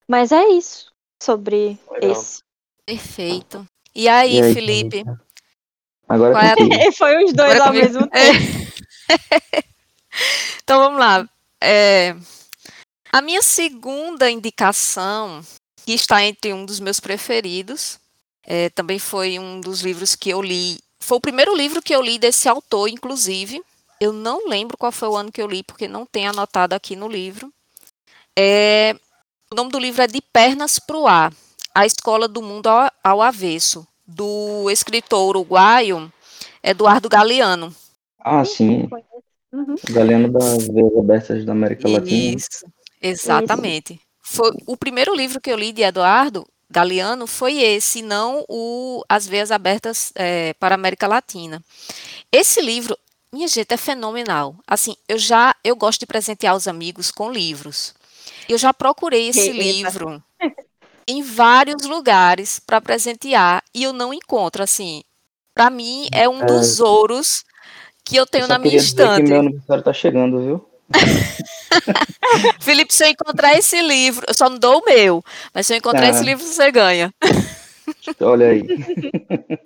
Mas 0.07 0.31
é 0.31 0.43
isso 0.49 0.91
sobre 1.21 1.77
Legal. 1.91 2.11
esse. 2.11 2.39
perfeito. 2.85 3.65
E 3.95 4.07
aí, 4.09 4.37
E 4.37 4.41
aí, 4.41 4.53
Felipe? 4.53 5.03
Felipe? 5.03 5.21
Agora 6.09 6.33
Qual 6.33 6.43
é 6.43 6.87
é. 6.87 6.91
Foi 6.93 7.23
os 7.23 7.33
dois 7.33 7.51
Agora 7.55 7.63
ao 7.65 7.73
comigo. 7.73 7.85
mesmo 7.85 8.09
É. 8.13 8.31
tempo. 8.31 9.67
Então 10.63 10.79
vamos 10.79 10.99
lá. 10.99 11.29
É, 11.61 12.15
a 13.11 13.21
minha 13.21 13.41
segunda 13.41 14.29
indicação, 14.29 15.41
que 15.85 15.93
está 15.93 16.23
entre 16.23 16.53
um 16.53 16.65
dos 16.65 16.79
meus 16.79 16.99
preferidos, 16.99 17.99
é, 18.45 18.69
também 18.69 18.99
foi 18.99 19.39
um 19.39 19.59
dos 19.59 19.81
livros 19.81 20.15
que 20.15 20.29
eu 20.29 20.41
li. 20.41 20.79
Foi 20.99 21.17
o 21.17 21.21
primeiro 21.21 21.55
livro 21.55 21.81
que 21.81 21.95
eu 21.95 22.01
li 22.01 22.17
desse 22.17 22.47
autor, 22.47 22.89
inclusive. 22.89 23.61
Eu 23.99 24.13
não 24.13 24.47
lembro 24.47 24.77
qual 24.77 24.91
foi 24.91 25.07
o 25.07 25.15
ano 25.15 25.31
que 25.31 25.41
eu 25.41 25.47
li, 25.47 25.63
porque 25.63 25.87
não 25.87 26.05
tem 26.05 26.27
anotado 26.27 26.73
aqui 26.73 26.95
no 26.95 27.07
livro. 27.07 27.51
É, 28.37 28.95
o 29.51 29.55
nome 29.55 29.71
do 29.71 29.79
livro 29.79 30.01
é 30.01 30.07
De 30.07 30.21
Pernas 30.21 30.77
para 30.77 30.97
o 30.97 31.07
Ar, 31.07 31.33
A 31.73 31.85
Escola 31.85 32.27
do 32.27 32.41
Mundo 32.41 32.67
ao, 32.67 32.91
ao 33.03 33.21
Avesso, 33.21 33.87
do 34.05 34.69
escritor 34.69 35.27
uruguaio 35.27 36.11
Eduardo 36.61 37.09
Galeano. 37.09 37.73
Ah, 38.19 38.43
sim. 38.43 38.89
Uhum. 39.51 39.75
Galeano 39.89 40.29
das 40.29 40.67
Veias 40.67 40.97
Abertas 40.97 41.45
da 41.45 41.53
América 41.53 41.87
Latina. 41.87 42.35
Isso, 42.37 42.65
exatamente. 43.01 43.99
Foi 44.21 44.51
o 44.65 44.75
primeiro 44.75 45.15
livro 45.15 45.39
que 45.39 45.51
eu 45.51 45.57
li 45.57 45.71
de 45.71 45.83
Eduardo 45.83 46.45
Galeano 46.69 47.25
foi 47.25 47.59
esse, 47.59 48.01
não 48.01 48.43
o 48.49 49.03
As 49.07 49.25
Veias 49.25 49.51
Abertas 49.51 50.11
eh, 50.15 50.53
para 50.59 50.75
a 50.75 50.77
América 50.77 51.07
Latina. 51.07 51.63
Esse 52.31 52.61
livro, 52.61 52.97
minha 53.31 53.47
gente, 53.47 53.73
é 53.73 53.77
fenomenal. 53.77 54.55
Assim, 54.67 54.95
eu 55.07 55.17
já 55.17 55.55
eu 55.63 55.75
gosto 55.75 56.01
de 56.01 56.05
presentear 56.05 56.55
os 56.55 56.67
amigos 56.67 57.09
com 57.09 57.31
livros. 57.31 57.95
Eu 58.49 58.57
já 58.57 58.73
procurei 58.73 59.29
esse 59.29 59.49
Eita. 59.49 59.53
livro 59.53 60.23
em 61.07 61.23
vários 61.23 61.83
lugares 61.83 62.59
para 62.59 62.81
presentear 62.81 63.63
e 63.73 63.83
eu 63.83 63.93
não 63.93 64.13
encontro. 64.13 64.61
Assim, 64.61 65.03
para 65.53 65.69
mim 65.69 66.07
é 66.11 66.27
um 66.27 66.45
dos 66.45 66.81
ouros 66.81 67.45
que 68.03 68.17
eu 68.17 68.25
tenho 68.25 68.43
Eu 68.43 68.49
na 68.49 68.59
minha 68.59 68.75
estante. 68.75 69.23
que 69.23 69.29
meu 69.29 69.39
aniversário 69.39 69.83
tá 69.83 69.93
chegando, 69.93 70.39
viu? 70.39 70.69
Felipe, 72.59 72.93
se 72.93 73.03
eu 73.05 73.09
encontrar 73.09 73.57
esse 73.57 73.81
livro, 73.81 74.25
eu 74.27 74.33
só 74.33 74.49
não 74.49 74.57
dou 74.57 74.79
o 74.81 74.85
meu, 74.85 75.23
mas 75.53 75.67
se 75.67 75.73
eu 75.73 75.77
encontrar 75.77 76.07
Ah. 76.07 76.09
esse 76.09 76.23
livro, 76.23 76.45
você 76.45 76.71
ganha. 76.71 77.13
Olha 78.21 78.47
aí. 78.47 78.63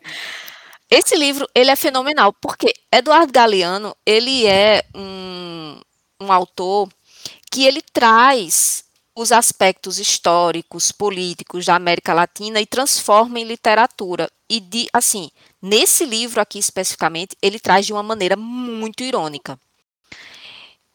Esse 0.90 1.16
livro, 1.16 1.48
ele 1.56 1.72
é 1.72 1.76
fenomenal, 1.78 2.34
porque 2.34 2.74
Eduardo 2.92 3.32
Galeano, 3.32 3.96
ele 4.06 4.46
é 4.46 4.84
um, 4.94 5.80
um 6.20 6.32
autor 6.32 6.90
que 7.50 7.64
ele 7.66 7.82
traz 7.94 8.84
os 9.16 9.32
aspectos 9.32 10.00
históricos, 10.00 10.92
políticos 10.92 11.66
da 11.66 11.76
América 11.76 12.14
Latina 12.14 12.60
e 12.60 12.66
transforma 12.66 13.40
em 13.40 13.46
literatura. 13.46 14.30
E 14.50 14.60
de, 14.60 14.88
assim, 14.92 15.30
nesse 15.62 16.06
livro 16.06 16.42
aqui 16.42 16.60
especificamente, 16.60 17.38
ele 17.42 17.58
traz 17.60 17.86
de 17.86 17.94
uma 17.94 18.04
maneira 18.04 18.36
muito 18.36 19.02
irônica. 19.02 19.58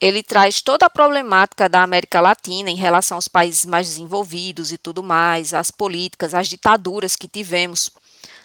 Ele 0.00 0.22
traz 0.22 0.60
toda 0.60 0.86
a 0.86 0.90
problemática 0.90 1.68
da 1.68 1.82
América 1.82 2.20
Latina 2.20 2.70
em 2.70 2.76
relação 2.76 3.16
aos 3.16 3.28
países 3.28 3.64
mais 3.64 3.88
desenvolvidos 3.88 4.70
e 4.70 4.78
tudo 4.78 5.02
mais, 5.02 5.54
as 5.54 5.70
políticas, 5.70 6.34
as 6.34 6.48
ditaduras 6.48 7.16
que 7.16 7.26
tivemos, 7.26 7.90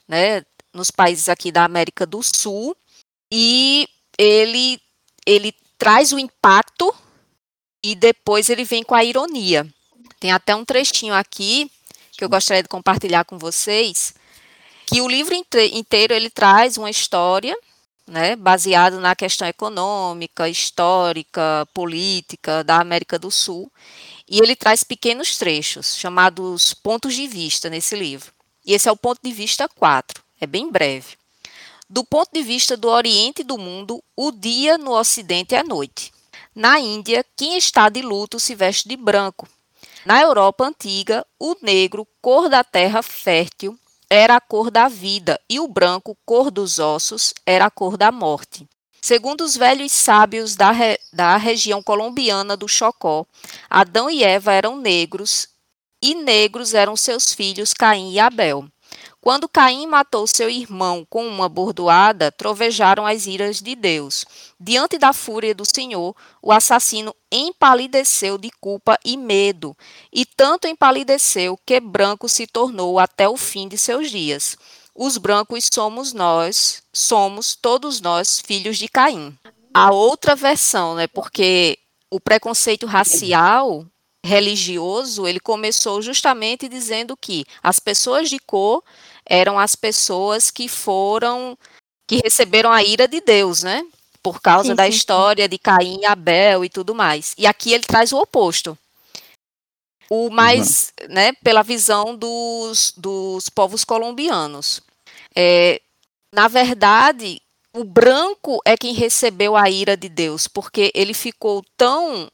né, 0.07 0.45
nos 0.73 0.89
países 0.89 1.27
aqui 1.27 1.51
da 1.51 1.65
América 1.65 2.05
do 2.05 2.21
Sul. 2.23 2.75
E 3.29 3.87
ele, 4.17 4.79
ele 5.25 5.53
traz 5.77 6.13
o 6.13 6.19
impacto 6.19 6.93
e 7.83 7.95
depois 7.95 8.49
ele 8.49 8.63
vem 8.63 8.83
com 8.83 8.95
a 8.95 9.03
ironia. 9.03 9.67
Tem 10.19 10.31
até 10.31 10.55
um 10.55 10.63
trechinho 10.63 11.13
aqui 11.13 11.69
que 12.11 12.23
eu 12.23 12.29
gostaria 12.29 12.61
de 12.61 12.69
compartilhar 12.69 13.25
com 13.25 13.39
vocês, 13.39 14.13
que 14.85 15.01
o 15.01 15.07
livro 15.07 15.33
inteiro 15.33 16.13
ele 16.13 16.29
traz 16.29 16.77
uma 16.77 16.89
história, 16.89 17.57
né, 18.11 18.35
baseado 18.35 18.99
na 18.99 19.15
questão 19.15 19.47
econômica, 19.47 20.49
histórica, 20.49 21.65
política 21.73 22.61
da 22.63 22.81
América 22.81 23.17
do 23.17 23.31
Sul, 23.31 23.71
e 24.29 24.39
ele 24.39 24.55
traz 24.55 24.83
pequenos 24.83 25.37
trechos 25.37 25.95
chamados 25.95 26.73
pontos 26.73 27.15
de 27.15 27.25
vista 27.25 27.69
nesse 27.69 27.95
livro. 27.95 28.33
E 28.65 28.73
esse 28.73 28.89
é 28.89 28.91
o 28.91 28.97
ponto 28.97 29.19
de 29.23 29.31
vista 29.31 29.67
4, 29.67 30.21
é 30.41 30.45
bem 30.45 30.69
breve. 30.69 31.15
Do 31.89 32.03
ponto 32.03 32.29
de 32.33 32.43
vista 32.43 32.75
do 32.75 32.89
Oriente 32.89 33.43
do 33.43 33.57
mundo, 33.57 34.03
o 34.15 34.31
dia 34.31 34.77
no 34.77 34.91
Ocidente 34.91 35.55
é 35.55 35.63
noite. 35.63 36.11
Na 36.53 36.79
Índia, 36.79 37.25
quem 37.35 37.57
está 37.57 37.87
de 37.87 38.01
luto 38.01 38.39
se 38.39 38.55
veste 38.55 38.89
de 38.89 38.97
branco. 38.97 39.47
Na 40.05 40.21
Europa 40.21 40.65
antiga, 40.65 41.25
o 41.39 41.55
negro, 41.61 42.05
cor 42.21 42.49
da 42.49 42.63
terra 42.63 43.01
fértil, 43.01 43.79
era 44.13 44.35
a 44.35 44.41
cor 44.41 44.69
da 44.69 44.89
vida, 44.89 45.39
e 45.49 45.57
o 45.57 45.69
branco, 45.69 46.17
cor 46.25 46.51
dos 46.51 46.79
ossos, 46.79 47.33
era 47.45 47.67
a 47.67 47.71
cor 47.71 47.95
da 47.95 48.11
morte. 48.11 48.67
Segundo 49.01 49.39
os 49.39 49.55
velhos 49.55 49.93
sábios 49.93 50.53
da, 50.53 50.69
re, 50.69 50.99
da 51.13 51.37
região 51.37 51.81
colombiana 51.81 52.57
do 52.57 52.67
Chocó, 52.67 53.25
Adão 53.69 54.09
e 54.09 54.21
Eva 54.21 54.51
eram 54.51 54.75
negros, 54.75 55.47
e 56.03 56.13
negros 56.13 56.73
eram 56.73 56.97
seus 56.97 57.33
filhos 57.33 57.73
Caim 57.73 58.11
e 58.11 58.19
Abel. 58.19 58.67
Quando 59.21 59.47
Caim 59.47 59.85
matou 59.85 60.25
seu 60.25 60.49
irmão 60.49 61.05
com 61.07 61.27
uma 61.27 61.47
bordoada, 61.47 62.31
trovejaram 62.31 63.05
as 63.05 63.27
iras 63.27 63.61
de 63.61 63.75
Deus. 63.75 64.25
Diante 64.59 64.97
da 64.97 65.13
fúria 65.13 65.53
do 65.53 65.63
Senhor, 65.63 66.15
o 66.41 66.51
assassino 66.51 67.15
empalideceu 67.31 68.39
de 68.39 68.49
culpa 68.59 68.97
e 69.05 69.15
medo, 69.15 69.77
e 70.11 70.25
tanto 70.25 70.67
empalideceu 70.67 71.55
que 71.63 71.79
branco 71.79 72.27
se 72.27 72.47
tornou 72.47 72.97
até 72.97 73.29
o 73.29 73.37
fim 73.37 73.67
de 73.67 73.77
seus 73.77 74.09
dias. 74.09 74.57
Os 74.95 75.19
brancos 75.19 75.69
somos 75.71 76.13
nós, 76.13 76.81
somos 76.91 77.53
todos 77.53 78.01
nós 78.01 78.39
filhos 78.39 78.79
de 78.79 78.87
Caim. 78.87 79.37
A 79.71 79.91
outra 79.91 80.35
versão, 80.35 80.95
né, 80.95 81.05
porque 81.05 81.77
o 82.09 82.19
preconceito 82.19 82.87
racial 82.87 83.85
religioso, 84.23 85.27
ele 85.27 85.39
começou 85.39 86.01
justamente 86.01 86.67
dizendo 86.67 87.17
que 87.17 87.43
as 87.61 87.79
pessoas 87.79 88.29
de 88.29 88.37
cor 88.39 88.83
eram 89.31 89.57
as 89.57 89.77
pessoas 89.77 90.51
que 90.51 90.67
foram 90.67 91.57
que 92.05 92.17
receberam 92.21 92.69
a 92.69 92.83
ira 92.83 93.07
de 93.07 93.21
Deus, 93.21 93.63
né? 93.63 93.81
Por 94.21 94.41
causa 94.41 94.71
sim, 94.71 94.75
da 94.75 94.83
sim, 94.83 94.89
história 94.89 95.45
sim. 95.45 95.49
de 95.49 95.57
Caim 95.57 96.01
e 96.01 96.05
Abel 96.05 96.65
e 96.65 96.69
tudo 96.69 96.93
mais. 96.93 97.33
E 97.37 97.47
aqui 97.47 97.71
ele 97.71 97.85
traz 97.85 98.11
o 98.11 98.17
oposto. 98.17 98.77
O 100.09 100.29
mais, 100.29 100.91
uhum. 101.01 101.13
né, 101.13 101.31
pela 101.41 101.63
visão 101.63 102.13
dos, 102.17 102.93
dos 102.97 103.47
povos 103.47 103.85
colombianos. 103.85 104.81
É, 105.33 105.81
na 106.35 106.49
verdade, 106.49 107.41
o 107.73 107.85
branco 107.85 108.59
é 108.65 108.75
quem 108.75 108.93
recebeu 108.93 109.55
a 109.55 109.69
ira 109.69 109.95
de 109.95 110.09
Deus, 110.09 110.45
porque 110.45 110.91
ele 110.93 111.13
ficou 111.13 111.63
tão 111.77 112.29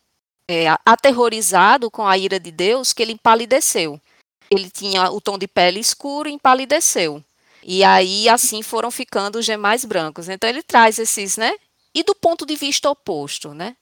é, 0.49 0.65
aterrorizado 0.83 1.91
com 1.91 2.07
a 2.07 2.17
ira 2.17 2.39
de 2.39 2.49
Deus 2.49 2.91
que 2.91 3.03
ele 3.03 3.13
empalideceu. 3.13 4.01
Ele 4.49 4.69
tinha 4.69 5.11
o 5.11 5.19
tom 5.19 5.37
de 5.37 5.47
pele 5.47 5.79
escuro 5.79 6.29
e 6.29 6.33
empalideceu. 6.33 7.23
E 7.63 7.83
aí, 7.83 8.29
assim, 8.29 8.61
foram 8.61 8.89
ficando 8.89 9.39
os 9.39 9.45
demais 9.45 9.83
brancos. 9.83 10.29
Então, 10.29 10.49
ele 10.49 10.63
traz 10.63 10.99
esses, 10.99 11.35
né? 11.37 11.53
E 11.93 12.03
do 12.03 12.15
ponto 12.15 12.45
de 12.45 12.55
vista 12.55 12.89
oposto, 12.89 13.53
né? 13.53 13.75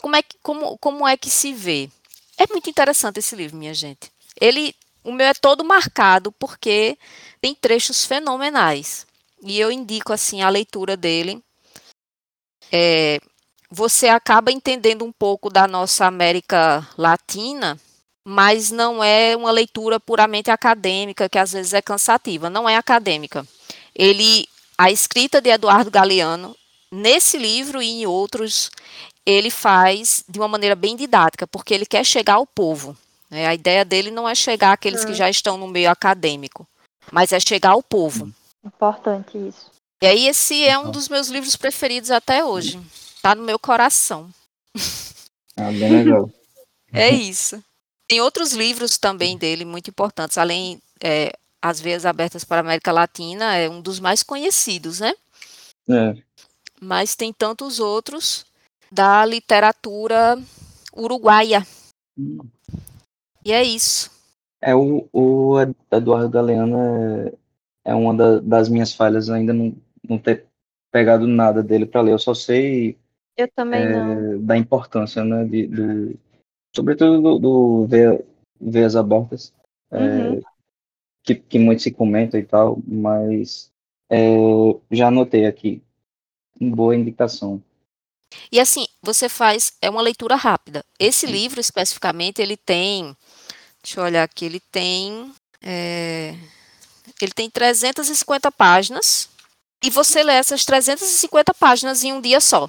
Como 0.00 0.16
é 0.16 0.22
que, 0.22 0.36
como, 0.42 0.76
como 0.78 1.06
é 1.06 1.16
que 1.16 1.30
se 1.30 1.52
vê? 1.52 1.88
É 2.36 2.46
muito 2.50 2.70
interessante 2.70 3.18
esse 3.18 3.36
livro, 3.36 3.56
minha 3.56 3.74
gente. 3.74 4.10
Ele, 4.40 4.74
o 5.04 5.12
meu 5.12 5.26
é 5.26 5.34
todo 5.34 5.64
marcado 5.64 6.32
porque 6.32 6.98
tem 7.40 7.54
trechos 7.54 8.04
fenomenais. 8.04 9.06
E 9.42 9.58
eu 9.58 9.70
indico, 9.70 10.12
assim, 10.12 10.42
a 10.42 10.48
leitura 10.48 10.96
dele. 10.96 11.42
É, 12.72 13.20
você 13.70 14.08
acaba 14.08 14.50
entendendo 14.50 15.04
um 15.04 15.12
pouco 15.12 15.50
da 15.50 15.66
nossa 15.68 16.06
América 16.06 16.86
Latina, 16.96 17.78
mas 18.30 18.70
não 18.70 19.02
é 19.02 19.34
uma 19.34 19.50
leitura 19.50 19.98
puramente 19.98 20.50
acadêmica, 20.50 21.30
que 21.30 21.38
às 21.38 21.52
vezes 21.52 21.72
é 21.72 21.80
cansativa. 21.80 22.50
Não 22.50 22.68
é 22.68 22.76
acadêmica. 22.76 23.46
Ele, 23.94 24.46
a 24.76 24.90
escrita 24.90 25.40
de 25.40 25.48
Eduardo 25.48 25.90
Galeano, 25.90 26.54
nesse 26.92 27.38
livro 27.38 27.80
e 27.80 27.88
em 27.88 28.06
outros, 28.06 28.70
ele 29.24 29.48
faz 29.48 30.22
de 30.28 30.38
uma 30.38 30.46
maneira 30.46 30.76
bem 30.76 30.94
didática, 30.94 31.46
porque 31.46 31.72
ele 31.72 31.86
quer 31.86 32.04
chegar 32.04 32.34
ao 32.34 32.46
povo. 32.46 32.94
Né? 33.30 33.46
A 33.46 33.54
ideia 33.54 33.82
dele 33.82 34.10
não 34.10 34.28
é 34.28 34.34
chegar 34.34 34.72
àqueles 34.72 35.06
que 35.06 35.12
hum. 35.12 35.14
já 35.14 35.30
estão 35.30 35.56
no 35.56 35.66
meio 35.66 35.90
acadêmico, 35.90 36.68
mas 37.10 37.32
é 37.32 37.40
chegar 37.40 37.70
ao 37.70 37.82
povo. 37.82 38.30
Importante 38.62 39.38
isso. 39.38 39.70
E 40.02 40.06
aí 40.06 40.26
esse 40.26 40.66
é 40.66 40.78
um 40.78 40.90
dos 40.90 41.08
meus 41.08 41.28
livros 41.28 41.56
preferidos 41.56 42.10
até 42.10 42.44
hoje. 42.44 42.78
Tá 43.22 43.34
no 43.34 43.42
meu 43.42 43.58
coração. 43.58 44.28
Ah, 45.56 45.72
bem 45.72 46.04
legal. 46.04 46.30
é 46.92 47.08
isso. 47.08 47.64
Tem 48.08 48.20
outros 48.22 48.52
livros 48.54 48.96
também 48.96 49.36
dele 49.36 49.66
muito 49.66 49.90
importantes, 49.90 50.38
além 50.38 50.80
é, 51.02 51.30
As 51.60 51.78
Veias 51.78 52.06
Abertas 52.06 52.42
para 52.42 52.56
a 52.56 52.60
América 52.60 52.90
Latina, 52.90 53.54
é 53.54 53.68
um 53.68 53.82
dos 53.82 54.00
mais 54.00 54.22
conhecidos, 54.22 55.00
né? 55.00 55.12
É. 55.88 56.16
Mas 56.80 57.14
tem 57.14 57.32
tantos 57.32 57.78
outros 57.78 58.46
da 58.90 59.26
literatura 59.26 60.38
uruguaia. 60.96 61.66
Hum. 62.18 62.38
E 63.44 63.52
é 63.52 63.62
isso. 63.62 64.10
É 64.60 64.74
o, 64.74 65.06
o 65.12 65.56
Eduardo 65.92 66.30
Galeano 66.30 66.78
é, 66.78 67.32
é 67.92 67.94
uma 67.94 68.14
da, 68.14 68.40
das 68.40 68.68
minhas 68.68 68.92
falhas 68.94 69.28
ainda 69.28 69.52
não, 69.52 69.76
não 70.08 70.18
ter 70.18 70.46
pegado 70.90 71.26
nada 71.26 71.62
dele 71.62 71.86
para 71.86 72.00
ler. 72.00 72.12
Eu 72.12 72.18
só 72.18 72.34
sei 72.34 72.96
eu 73.38 73.46
também 73.54 73.82
é, 73.82 73.88
não. 73.92 74.44
Da 74.44 74.56
importância, 74.56 75.22
né? 75.24 75.44
De, 75.44 75.68
do, 75.68 76.18
sobretudo 76.74 77.20
do, 77.20 77.38
do 77.38 77.86
ver, 77.86 78.24
Veias 78.60 78.96
Abertas, 78.96 79.52
é, 79.90 79.98
uhum. 79.98 80.40
que, 81.22 81.34
que 81.34 81.58
muito 81.58 81.82
se 81.82 81.90
comenta 81.90 82.38
e 82.38 82.44
tal, 82.44 82.78
mas 82.86 83.70
é, 84.10 84.36
já 84.90 85.08
anotei 85.08 85.46
aqui. 85.46 85.82
Boa 86.60 86.96
indicação. 86.96 87.62
E 88.50 88.60
assim, 88.60 88.86
você 89.02 89.28
faz, 89.28 89.72
é 89.80 89.88
uma 89.88 90.02
leitura 90.02 90.34
rápida. 90.34 90.84
Esse 90.98 91.26
livro, 91.26 91.60
especificamente, 91.60 92.42
ele 92.42 92.56
tem, 92.56 93.16
deixa 93.82 94.00
eu 94.00 94.04
olhar 94.04 94.24
aqui, 94.24 94.44
ele 94.44 94.60
tem, 94.72 95.32
é, 95.62 96.34
ele 97.20 97.32
tem 97.32 97.48
350 97.48 98.50
páginas, 98.52 99.30
e 99.82 99.90
você 99.90 100.22
lê 100.22 100.32
essas 100.32 100.64
350 100.64 101.54
páginas 101.54 102.02
em 102.02 102.12
um 102.12 102.20
dia 102.20 102.40
só. 102.40 102.68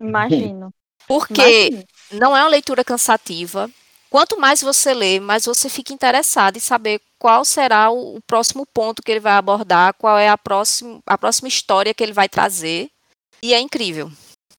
Imagino. 0.00 0.72
Porque 1.06 1.68
Imagino. 1.68 1.84
Não 2.12 2.36
é 2.36 2.42
uma 2.42 2.48
leitura 2.48 2.84
cansativa. 2.84 3.70
Quanto 4.08 4.38
mais 4.38 4.62
você 4.62 4.94
lê, 4.94 5.18
mais 5.18 5.44
você 5.44 5.68
fica 5.68 5.92
interessado 5.92 6.56
em 6.56 6.60
saber 6.60 7.00
qual 7.18 7.44
será 7.44 7.90
o, 7.90 8.16
o 8.16 8.20
próximo 8.22 8.64
ponto 8.72 9.02
que 9.02 9.10
ele 9.10 9.20
vai 9.20 9.32
abordar, 9.32 9.94
qual 9.94 10.16
é 10.16 10.28
a 10.28 10.38
próxima, 10.38 11.00
a 11.06 11.18
próxima 11.18 11.48
história 11.48 11.92
que 11.92 12.02
ele 12.02 12.12
vai 12.12 12.28
trazer. 12.28 12.88
E 13.42 13.52
é 13.52 13.60
incrível. 13.60 14.10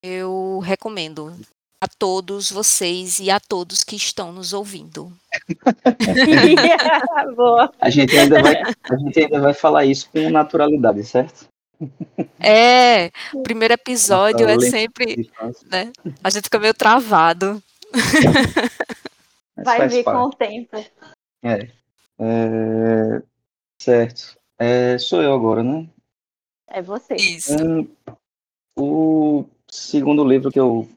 Eu 0.03 0.59
recomendo 0.63 1.33
a 1.81 1.87
todos 1.87 2.51
vocês 2.51 3.19
e 3.19 3.29
a 3.29 3.39
todos 3.39 3.83
que 3.83 3.95
estão 3.95 4.31
nos 4.31 4.53
ouvindo. 4.53 5.11
Boa. 7.35 7.71
A 7.79 7.89
gente, 7.89 8.17
ainda 8.17 8.41
vai, 8.41 8.61
a 8.61 8.97
gente 8.97 9.19
ainda 9.19 9.39
vai 9.39 9.53
falar 9.53 9.85
isso 9.85 10.09
com 10.11 10.29
naturalidade, 10.29 11.03
certo? 11.03 11.47
É, 12.39 13.11
o 13.33 13.43
primeiro 13.43 13.73
episódio 13.73 14.47
é 14.47 14.59
sempre, 14.59 15.29
né? 15.69 15.91
A 16.23 16.29
gente 16.29 16.45
fica 16.45 16.59
meio 16.59 16.73
travado. 16.73 17.61
Vai 19.63 19.87
vir 19.87 20.03
com 20.03 20.23
o 20.23 20.29
tempo. 20.31 20.77
É. 21.43 21.69
é... 22.19 23.21
Certo. 23.79 24.37
É, 24.59 24.97
sou 24.97 25.21
eu 25.21 25.33
agora, 25.33 25.63
né? 25.63 25.87
É 26.67 26.81
você. 26.81 27.15
Isso. 27.15 27.53
É, 27.53 28.11
o 28.77 29.45
segundo 29.69 30.23
livro 30.23 30.51
que 30.51 30.59
eu 30.59 30.89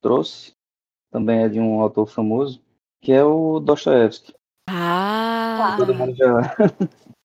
trouxe 0.00 0.52
também 1.10 1.42
é 1.42 1.48
de 1.48 1.60
um 1.60 1.80
autor 1.80 2.06
famoso, 2.06 2.60
que 3.00 3.12
é 3.12 3.24
o 3.24 3.60
Dostoevsky. 3.60 4.34
Ah! 4.68 5.76
Todo 5.78 5.94
mundo 5.94 6.14
já. 6.14 6.56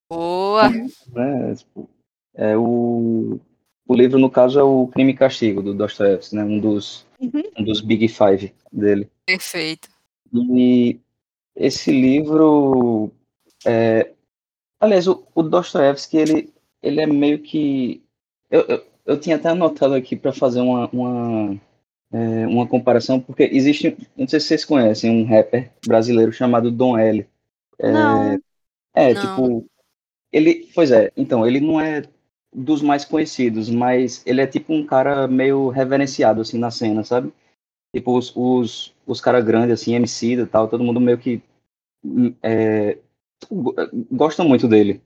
Boa! 0.10 0.70
né? 1.14 1.56
Tipo, 1.56 1.90
é 2.38 2.56
o, 2.56 3.40
o 3.88 3.94
livro, 3.96 4.20
no 4.20 4.30
caso, 4.30 4.60
é 4.60 4.64
o 4.64 4.88
Crime 4.88 5.12
e 5.12 5.16
Castigo, 5.16 5.64
do 5.64 5.74
Dostoevsky, 5.74 6.36
né? 6.36 6.44
Um 6.44 6.60
dos, 6.60 7.06
uhum. 7.20 7.44
um 7.58 7.64
dos 7.64 7.82
Big 7.82 8.08
Five 8.08 8.54
dele. 8.72 9.10
Perfeito. 9.26 9.90
E 10.34 11.00
esse 11.56 11.92
livro... 11.92 13.12
É... 13.66 14.12
Aliás, 14.80 15.08
o, 15.08 15.28
o 15.34 15.42
Dostoevsky, 15.42 16.18
ele, 16.18 16.54
ele 16.84 17.02
é 17.02 17.08
meio 17.08 17.40
que... 17.40 18.04
Eu, 18.52 18.62
eu, 18.68 18.86
eu 19.08 19.20
tinha 19.20 19.38
até 19.38 19.50
anotado 19.50 19.96
aqui 19.96 20.16
para 20.16 20.32
fazer 20.32 20.62
uma, 20.62 20.88
uma, 20.94 21.60
é, 22.12 22.46
uma 22.46 22.68
comparação, 22.68 23.20
porque 23.20 23.50
existe, 23.52 23.98
não 24.16 24.28
sei 24.28 24.40
se 24.40 24.48
vocês 24.48 24.66
conhecem, 24.66 25.10
um 25.10 25.26
rapper 25.26 25.72
brasileiro 25.86 26.32
chamado 26.32 26.70
Dom 26.70 26.98
L. 26.98 27.26
É, 27.80 27.92
não. 27.92 28.40
É, 28.94 29.14
não. 29.14 29.22
tipo, 29.22 29.66
ele, 30.32 30.70
pois 30.76 30.92
é, 30.92 31.12
então, 31.18 31.48
ele 31.48 31.60
não 31.60 31.82
é 31.82 32.04
dos 32.58 32.82
mais 32.82 33.06
conhecidos, 33.06 33.70
mas 33.70 34.24
ele 34.26 34.42
é 34.42 34.48
tipo 34.48 34.74
um 34.74 34.84
cara 34.84 35.28
meio 35.28 35.70
reverenciado, 35.70 36.42
assim, 36.42 36.58
na 36.58 36.72
cena, 36.72 37.04
sabe? 37.04 37.32
Tipo, 37.96 38.18
os, 38.18 38.36
os, 38.36 38.96
os 39.06 39.22
caras 39.22 39.46
grandes, 39.46 39.80
assim, 39.80 39.94
MC 39.94 40.34
e 40.34 40.46
tal, 40.48 40.68
todo 40.68 40.84
mundo 40.84 41.00
meio 41.00 41.20
que 41.20 41.40
é, 42.42 42.98
gosta 44.12 44.44
muito 44.44 44.68
dele. 44.68 45.02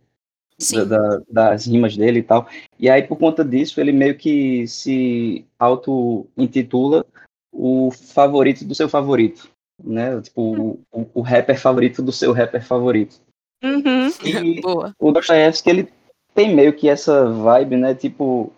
Da, 0.71 0.83
da, 0.83 1.21
das 1.27 1.65
rimas 1.65 1.97
dele 1.97 2.19
e 2.19 2.23
tal. 2.23 2.47
E 2.79 2.87
aí, 2.87 3.01
por 3.01 3.17
conta 3.17 3.43
disso, 3.43 3.81
ele 3.81 3.91
meio 3.91 4.15
que 4.15 4.67
se 4.67 5.43
auto-intitula 5.57 7.03
o 7.51 7.89
favorito 7.89 8.63
do 8.63 8.75
seu 8.75 8.87
favorito, 8.87 9.49
né? 9.83 10.21
Tipo, 10.21 10.83
o, 10.91 11.09
o 11.15 11.21
rapper 11.21 11.59
favorito 11.59 12.03
do 12.03 12.11
seu 12.11 12.31
rapper 12.31 12.63
favorito. 12.63 13.19
Uhum. 13.63 14.09
E 14.23 14.61
Boa. 14.61 14.95
o 14.99 15.11
Dostoiévski, 15.11 15.69
ele 15.69 15.89
tem 16.33 16.53
meio 16.53 16.75
que 16.75 16.89
essa 16.89 17.29
vibe, 17.29 17.77
né? 17.77 17.95
Tipo, 17.95 18.51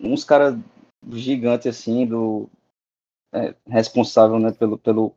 uns 0.00 0.24
caras 0.24 0.58
gigantes 1.12 1.66
assim, 1.66 2.06
do 2.06 2.48
é, 3.32 3.54
responsável 3.66 4.38
né, 4.38 4.52
pelo, 4.52 4.78
pelo, 4.78 5.14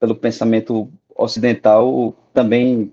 pelo 0.00 0.14
pensamento 0.14 0.90
ocidental, 1.14 2.14
também 2.32 2.92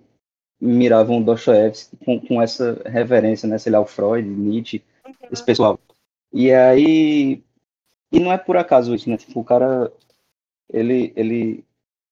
miravam 0.59 1.21
Dostoiévski 1.21 1.97
com, 1.97 2.19
com 2.19 2.41
essa 2.41 2.81
reverência, 2.85 3.47
né? 3.47 3.57
Sei 3.57 3.71
lá, 3.71 3.79
o 3.79 3.85
Freud, 3.85 4.27
Nietzsche, 4.27 4.83
uhum. 5.05 5.13
esse 5.31 5.43
pessoal. 5.43 5.79
E 6.31 6.51
aí. 6.51 7.43
E 8.11 8.19
não 8.19 8.31
é 8.31 8.37
por 8.37 8.57
acaso 8.57 8.93
isso, 8.95 9.09
né? 9.09 9.17
Tipo, 9.17 9.41
o 9.41 9.43
cara. 9.43 9.91
Ele, 10.71 11.13
ele 11.15 11.63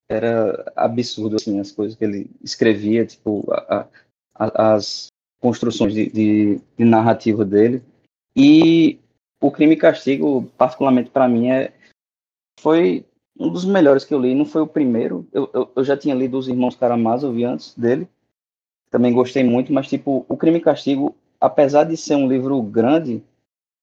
era 0.08 0.70
absurdo, 0.76 1.36
assim, 1.36 1.58
as 1.58 1.72
coisas 1.72 1.96
que 1.96 2.04
ele 2.04 2.30
escrevia, 2.42 3.04
tipo, 3.06 3.44
a, 3.50 3.88
a, 4.34 4.74
as 4.74 5.11
construções 5.42 5.92
de, 5.92 6.08
de, 6.08 6.58
de, 6.78 6.84
narrativa 6.84 7.44
dele. 7.44 7.82
E 8.34 8.98
o 9.40 9.50
Crime 9.50 9.74
e 9.74 9.76
Castigo, 9.76 10.48
particularmente 10.56 11.10
para 11.10 11.28
mim, 11.28 11.50
é, 11.50 11.74
foi 12.60 13.04
um 13.38 13.50
dos 13.50 13.64
melhores 13.64 14.04
que 14.04 14.12
eu 14.14 14.20
li. 14.20 14.36
Não 14.36 14.46
foi 14.46 14.62
o 14.62 14.66
primeiro. 14.66 15.26
Eu, 15.32 15.50
eu, 15.52 15.68
eu 15.74 15.84
já 15.84 15.96
tinha 15.96 16.14
lido 16.14 16.38
Os 16.38 16.46
Irmãos 16.46 16.76
Karamazov 16.76 17.44
antes 17.44 17.76
dele. 17.76 18.06
Também 18.88 19.12
gostei 19.12 19.42
muito, 19.42 19.72
mas, 19.72 19.88
tipo, 19.88 20.24
o 20.28 20.36
Crime 20.36 20.58
e 20.58 20.62
Castigo, 20.62 21.16
apesar 21.40 21.82
de 21.84 21.96
ser 21.96 22.14
um 22.14 22.28
livro 22.28 22.62
grande, 22.62 23.20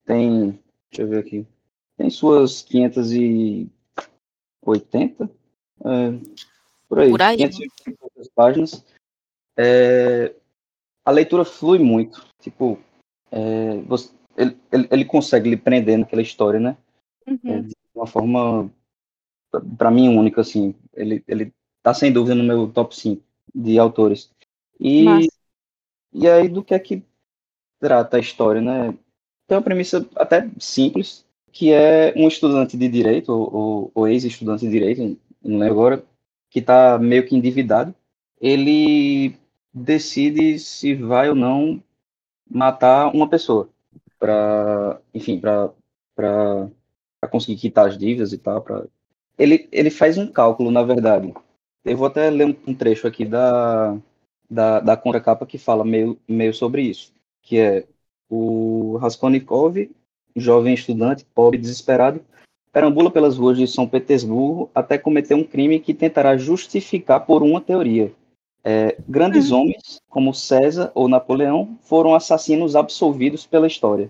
tem. 0.06 0.58
Deixa 0.90 1.02
eu 1.02 1.08
ver 1.08 1.20
aqui. 1.20 1.46
Tem 1.98 2.10
suas 2.10 2.62
580? 2.62 5.30
É, 5.84 6.14
por 6.88 7.00
aí. 7.00 7.10
Por 7.10 7.22
aí. 7.22 7.36
580 7.38 8.00
páginas. 8.34 8.86
É, 9.58 10.34
a 11.06 11.12
leitura 11.12 11.46
flui 11.46 11.80
muito. 11.80 12.26
Tipo, 12.40 12.78
é, 13.32 13.78
você, 13.82 14.12
ele, 14.38 14.58
ele, 14.72 14.88
ele, 14.92 15.06
consegue 15.06 15.50
lhe 15.50 15.58
prender 15.58 15.98
naquela 15.98 16.22
história, 16.22 16.60
né? 16.60 16.78
Uhum. 17.28 17.40
É, 17.44 17.62
de 17.62 17.76
uma 17.94 18.08
forma, 18.08 18.72
para 19.78 19.92
mim, 19.92 20.10
única, 20.10 20.42
assim. 20.42 20.74
Ele, 20.94 21.24
ele 21.28 21.54
tá 21.82 21.94
sem 21.94 22.12
dúvida 22.12 22.36
no 22.36 22.44
meu 22.44 22.68
top 22.72 22.96
5 22.96 23.22
de 23.54 23.78
autores. 23.78 24.32
E, 24.80 25.06
e 26.14 26.28
aí, 26.28 26.48
do 26.48 26.64
que 26.64 26.74
é 26.74 26.80
que 26.80 27.04
trata 27.80 28.18
a 28.18 28.20
história, 28.20 28.62
né? 28.62 28.94
Tem 29.48 29.58
uma 29.58 29.64
premissa 29.64 30.08
até 30.16 30.50
simples, 30.60 31.26
que 31.52 31.72
é 31.72 32.14
um 32.16 32.28
estudante 32.28 32.78
de 32.78 32.88
direito, 32.88 33.30
ou, 33.30 33.56
ou, 33.56 33.92
ou 33.96 34.08
ex-estudante 34.08 34.66
de 34.66 34.72
direito, 34.72 35.18
não 35.44 35.58
lembro 35.58 35.74
agora, 35.74 36.04
que 36.50 36.60
está 36.60 36.98
meio 37.00 37.26
que 37.26 37.36
endividado. 37.36 37.94
Ele 38.40 39.36
decide 39.74 40.60
se 40.60 40.96
vai 40.96 41.30
ou 41.30 41.36
não 41.36 41.82
matar 42.50 43.14
uma 43.14 43.30
pessoa 43.30 43.70
para, 44.18 45.00
enfim, 45.14 45.40
para 45.40 45.72
para 46.16 47.30
conseguir 47.30 47.58
quitar 47.58 47.88
as 47.88 47.98
dívidas 47.98 48.34
e 48.34 48.38
tal, 48.38 48.62
para 48.62 48.86
ele 49.38 49.68
ele 49.72 49.90
faz 49.90 50.18
um 50.18 50.28
cálculo, 50.28 50.72
na 50.72 50.84
verdade. 50.84 51.34
Eu 51.86 51.98
vou 51.98 52.08
até 52.08 52.30
ler 52.30 52.58
um, 52.68 52.74
trecho 52.74 53.08
aqui 53.08 53.26
da 53.26 53.98
da, 54.50 54.80
da 54.80 54.98
contracapa 54.98 55.46
que 55.46 55.58
fala 55.58 55.86
meio, 55.86 56.20
meio 56.28 56.54
sobre 56.54 56.82
isso, 56.82 57.14
que 57.42 57.58
é 57.60 57.86
o 58.30 58.98
Raskolnikov, 58.98 59.90
jovem 60.36 60.74
estudante, 60.74 61.26
pobre 61.34 61.58
desesperado, 61.58 62.22
perambula 62.72 63.12
pelas 63.12 63.38
ruas 63.38 63.58
de 63.58 63.68
São 63.68 63.88
Petersburgo 63.88 64.70
até 64.74 64.98
cometer 64.98 65.36
um 65.36 65.44
crime 65.44 65.80
que 65.80 65.94
tentará 65.94 66.36
justificar 66.38 67.26
por 67.26 67.44
uma 67.44 67.62
teoria, 67.62 68.12
é, 68.64 68.98
grandes 69.08 69.52
uhum. 69.52 69.62
homens, 69.62 70.02
como 70.10 70.34
César 70.34 70.92
ou 70.94 71.08
Napoleão, 71.08 71.78
foram 71.82 72.14
assassinos 72.14 72.76
absolvidos 72.76 73.46
pela 73.46 73.68
história. 73.68 74.10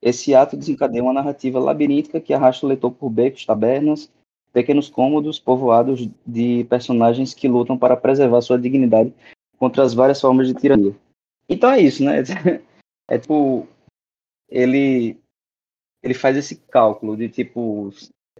Esse 0.00 0.34
ato 0.34 0.56
desencadeia 0.56 1.02
uma 1.02 1.12
narrativa 1.12 1.58
labiríntica 1.58 2.20
que 2.20 2.34
arrasta 2.34 2.66
o 2.66 2.68
leitor 2.68 2.90
por 2.92 3.10
becos, 3.10 3.44
tabernas, 3.44 4.10
pequenos 4.52 4.88
cômodos 4.88 5.38
povoados 5.38 6.08
de 6.26 6.64
personagens 6.64 7.34
que 7.34 7.48
lutam 7.48 7.76
para 7.76 7.96
preservar 7.96 8.40
sua 8.40 8.58
dignidade 8.58 9.12
contra 9.58 9.82
as 9.82 9.94
várias 9.94 10.20
formas 10.20 10.46
de 10.46 10.54
tirania. 10.54 10.94
Então 11.48 11.70
é 11.70 11.80
isso, 11.80 12.04
né? 12.04 12.22
É 13.06 13.18
tipo, 13.18 13.68
ele 14.48 15.18
ele 16.02 16.14
faz 16.14 16.38
esse 16.38 16.56
cálculo 16.56 17.18
de 17.18 17.28
tipo 17.28 17.92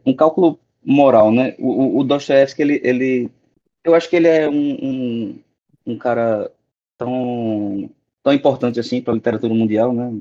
um 0.07 0.17
cálculo 0.17 0.59
moral, 0.83 1.31
né? 1.31 1.55
O, 1.59 1.99
o 1.99 2.03
Dostoevsky 2.05 2.63
ele, 2.63 2.81
ele 2.83 3.31
eu 3.85 3.95
acho 3.95 4.09
que 4.09 4.17
ele 4.17 4.29
é 4.29 4.49
um, 4.49 4.73
um, 4.83 5.41
um 5.87 5.99
cara 5.99 6.51
tão, 6.97 7.91
tão 8.23 8.33
importante 8.33 8.81
assim 8.81 9.03
para 9.03 9.13
a 9.13 9.17
literatura 9.17 9.55
mundial, 9.55 9.93
né? 9.93 10.21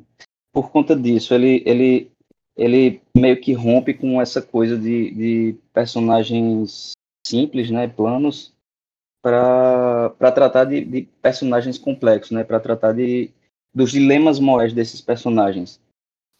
Por 0.51 0.69
conta 0.69 0.95
disso, 0.95 1.33
ele, 1.33 1.63
ele, 1.65 2.11
ele 2.55 3.01
meio 3.15 3.39
que 3.39 3.53
rompe 3.53 3.93
com 3.93 4.21
essa 4.21 4.41
coisa 4.41 4.77
de, 4.77 5.11
de 5.11 5.55
personagens 5.73 6.91
simples, 7.25 7.71
né, 7.71 7.87
planos, 7.87 8.53
para 9.23 10.11
tratar 10.19 10.65
de, 10.65 10.83
de, 10.83 11.01
personagens 11.21 11.77
complexos, 11.77 12.31
né, 12.31 12.43
para 12.43 12.59
tratar 12.59 12.91
de, 12.91 13.31
dos 13.73 13.91
dilemas 13.91 14.39
morais 14.39 14.73
desses 14.73 15.01
personagens. 15.01 15.79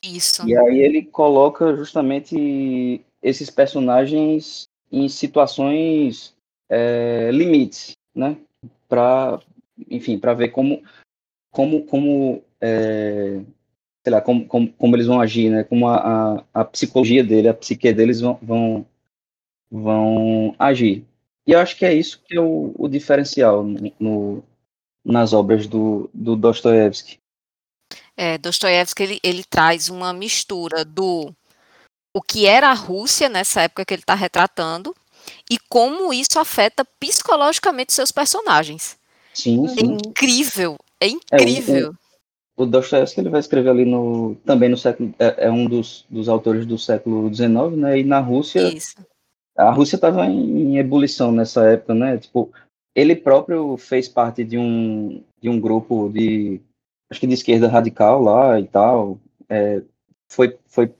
Isso. 0.03 0.47
E 0.47 0.55
aí 0.55 0.79
ele 0.79 1.03
coloca 1.03 1.75
justamente 1.77 3.01
esses 3.21 3.49
personagens 3.49 4.67
em 4.91 5.07
situações 5.07 6.32
é, 6.73 7.29
limites, 7.31 7.91
né? 8.15 8.37
Para, 8.89 9.39
enfim, 9.89 10.17
para 10.17 10.33
ver 10.33 10.49
como, 10.49 10.83
como, 11.51 11.85
como, 11.85 12.43
é, 12.59 13.41
sei 14.03 14.11
lá, 14.11 14.21
como, 14.21 14.47
como, 14.47 14.73
como, 14.73 14.95
eles 14.95 15.05
vão 15.05 15.21
agir, 15.21 15.51
né? 15.51 15.63
Como 15.63 15.87
a, 15.87 15.97
a, 15.97 16.43
a 16.53 16.65
psicologia 16.65 17.23
dele, 17.23 17.47
a 17.47 17.53
psique 17.53 17.93
deles 17.93 18.21
vão, 18.21 18.39
vão, 18.41 18.85
vão 19.69 20.55
agir. 20.57 21.05
E 21.45 21.51
eu 21.51 21.59
acho 21.59 21.77
que 21.77 21.85
é 21.85 21.93
isso 21.93 22.21
que 22.25 22.35
é 22.35 22.41
o, 22.41 22.73
o 22.77 22.87
diferencial 22.87 23.63
no, 23.99 24.43
nas 25.05 25.33
obras 25.33 25.67
do, 25.67 26.09
do 26.13 26.35
Dostoiévski. 26.35 27.19
É, 28.15 28.37
Dostoiévski 28.37 29.03
ele, 29.03 29.19
ele 29.23 29.43
traz 29.43 29.89
uma 29.89 30.13
mistura 30.13 30.83
do 30.83 31.33
o 32.15 32.21
que 32.21 32.45
era 32.45 32.69
a 32.69 32.73
Rússia 32.73 33.27
nessa 33.27 33.63
época 33.63 33.83
que 33.83 33.93
ele 33.93 34.03
está 34.03 34.13
retratando, 34.13 34.95
e 35.49 35.57
como 35.69 36.13
isso 36.13 36.39
afeta 36.39 36.85
psicologicamente 36.99 37.93
seus 37.93 38.11
personagens. 38.11 38.97
Sim, 39.33 39.65
é 39.65 39.69
sim. 39.69 39.79
É 39.79 39.83
incrível, 39.83 40.77
é 40.99 41.07
incrível. 41.07 41.87
É, 41.87 42.61
o, 42.61 42.63
o, 42.63 42.65
Dostoevsky 42.65 43.19
ele 43.19 43.29
vai 43.29 43.39
escrever 43.39 43.69
ali 43.69 43.85
no 43.85 44.35
também 44.45 44.69
no 44.69 44.77
século 44.77 45.13
é, 45.17 45.45
é 45.45 45.51
um 45.51 45.65
dos, 45.65 46.05
dos 46.09 46.29
autores 46.29 46.65
do 46.65 46.77
século 46.77 47.33
XIX, 47.33 47.75
né? 47.75 47.99
E 47.99 48.03
na 48.03 48.19
Rússia 48.19 48.61
isso. 48.73 48.95
a 49.57 49.71
Rússia 49.71 49.95
estava 49.95 50.25
em, 50.27 50.73
em, 50.73 50.77
ebulição 50.77 51.31
nessa 51.31 51.65
época, 51.65 51.93
né? 51.93 52.17
Tipo 52.17 52.51
ele 52.95 53.15
próprio 53.15 53.75
fez 53.77 54.07
parte 54.07 54.43
de 54.43 54.57
um 54.57 55.23
de 55.41 55.49
um 55.49 55.59
grupo 55.59 56.09
de 56.09 56.61
acho 57.11 57.19
que 57.19 57.27
de 57.27 57.33
esquerda 57.33 57.67
radical 57.67 58.21
lá 58.21 58.59
e 58.59 58.67
tal. 58.67 59.19
É, 59.49 59.81
foi 60.31 60.57
foi 60.67 60.93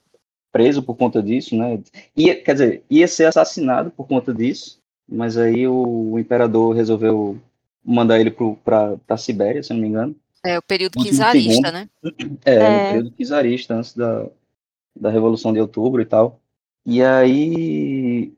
preso 0.54 0.84
por 0.84 0.95
conta 0.95 1.22
disso, 1.22 1.58
né? 1.58 1.80
Ia, 2.16 2.41
quer 2.41 2.54
dizer, 2.54 2.84
ia 2.88 3.08
ser 3.08 3.26
assassinado 3.26 3.89
por 3.89 4.08
conta 4.08 4.32
disso, 4.32 4.80
mas 5.10 5.36
aí 5.36 5.68
o, 5.68 6.12
o 6.14 6.20
imperador 6.20 6.76
resolveu 6.76 7.41
mandar 7.84 8.22
ele 8.22 8.32
para 8.64 8.95
a 9.10 9.18
Sibéria, 9.18 9.64
se 9.64 9.74
não 9.74 9.82
me 9.82 9.88
engano. 9.88 10.16
É, 10.45 10.60
o 10.60 10.62
período 10.62 11.04
czarista, 11.04 11.72
né? 11.72 11.89
É, 12.45 12.56
é, 12.56 12.60
o 12.60 12.93
período 12.93 13.26
czarista, 13.26 13.74
antes 13.74 13.95
da, 13.95 14.28
da 14.95 15.10
Revolução 15.10 15.51
de 15.51 15.60
Outubro 15.60 16.01
e 16.01 16.06
tal. 16.06 16.39
E 16.86 17.01
aí, 17.01 18.32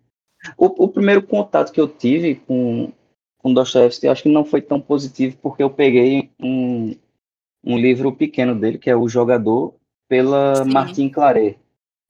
o, 0.58 0.86
o 0.86 0.88
primeiro 0.88 1.22
contato 1.22 1.72
que 1.72 1.82
eu 1.82 1.88
tive 1.88 2.36
com, 2.36 2.94
com 3.40 3.54
Dostoevsky, 3.54 4.08
acho 4.08 4.24
que 4.24 4.30
não 4.30 4.46
foi 4.46 4.62
tão 4.62 4.80
positivo, 4.80 5.36
porque 5.42 5.62
eu 5.62 5.70
peguei 5.70 6.30
um, 6.40 6.96
um 7.64 7.78
livro 7.78 8.12
pequeno 8.14 8.56
dele, 8.56 8.78
que 8.78 8.90
é 8.90 8.96
O 8.96 9.10
Jogador, 9.10 9.74
pela 10.08 10.64
Sim. 10.64 10.72
Martin 10.72 11.10
Claret. 11.10 11.58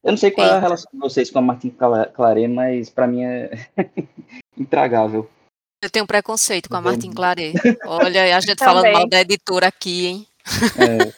Eu 0.06 0.12
não 0.12 0.18
sei 0.18 0.30
qual 0.32 0.46
é 0.48 0.52
a 0.52 0.60
relação 0.60 0.88
de 0.94 1.00
vocês 1.00 1.32
com 1.32 1.40
a 1.40 1.42
Martin 1.42 1.72
Cla- 1.72 2.06
Claret, 2.06 2.48
mas 2.48 2.90
pra 2.92 3.08
mim 3.08 3.24
é 3.24 3.50
intragável. 4.58 5.28
Eu 5.82 5.90
tenho 5.90 6.06
preconceito 6.08 6.70
com 6.70 6.76
a. 6.78 6.82
Martin 6.82 7.12
Claret. 7.12 7.54
Olha, 7.86 8.38
a 8.38 8.40
gente 8.40 8.58
falando 8.64 8.92
mal 8.92 9.08
da 9.10 9.22
editora 9.22 9.68
aqui, 9.68 10.06
hein? 10.06 10.28
É, 10.78 11.12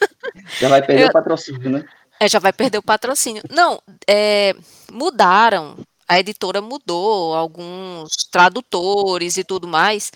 já 0.59 0.69
vai 0.69 0.81
perder 0.85 1.03
Eu- 1.03 1.09
o 1.09 1.13
patrocínio, 1.13 1.69
né? 1.69 1.85
É, 2.19 2.27
já 2.27 2.39
vai 2.39 2.51
perder 2.51 2.77
o 2.79 2.83
patrocínio. 2.83 3.43
Não, 3.49 3.79
é, 4.07 4.55
mudaram. 4.91 5.77
A 6.07 6.17
editora 6.19 6.61
mudou 6.61 7.35
alguns 7.35 8.09
tradutores 8.31 9.37
e 9.37 9.43
tudo 9.43 9.67
mais. 9.67 10.11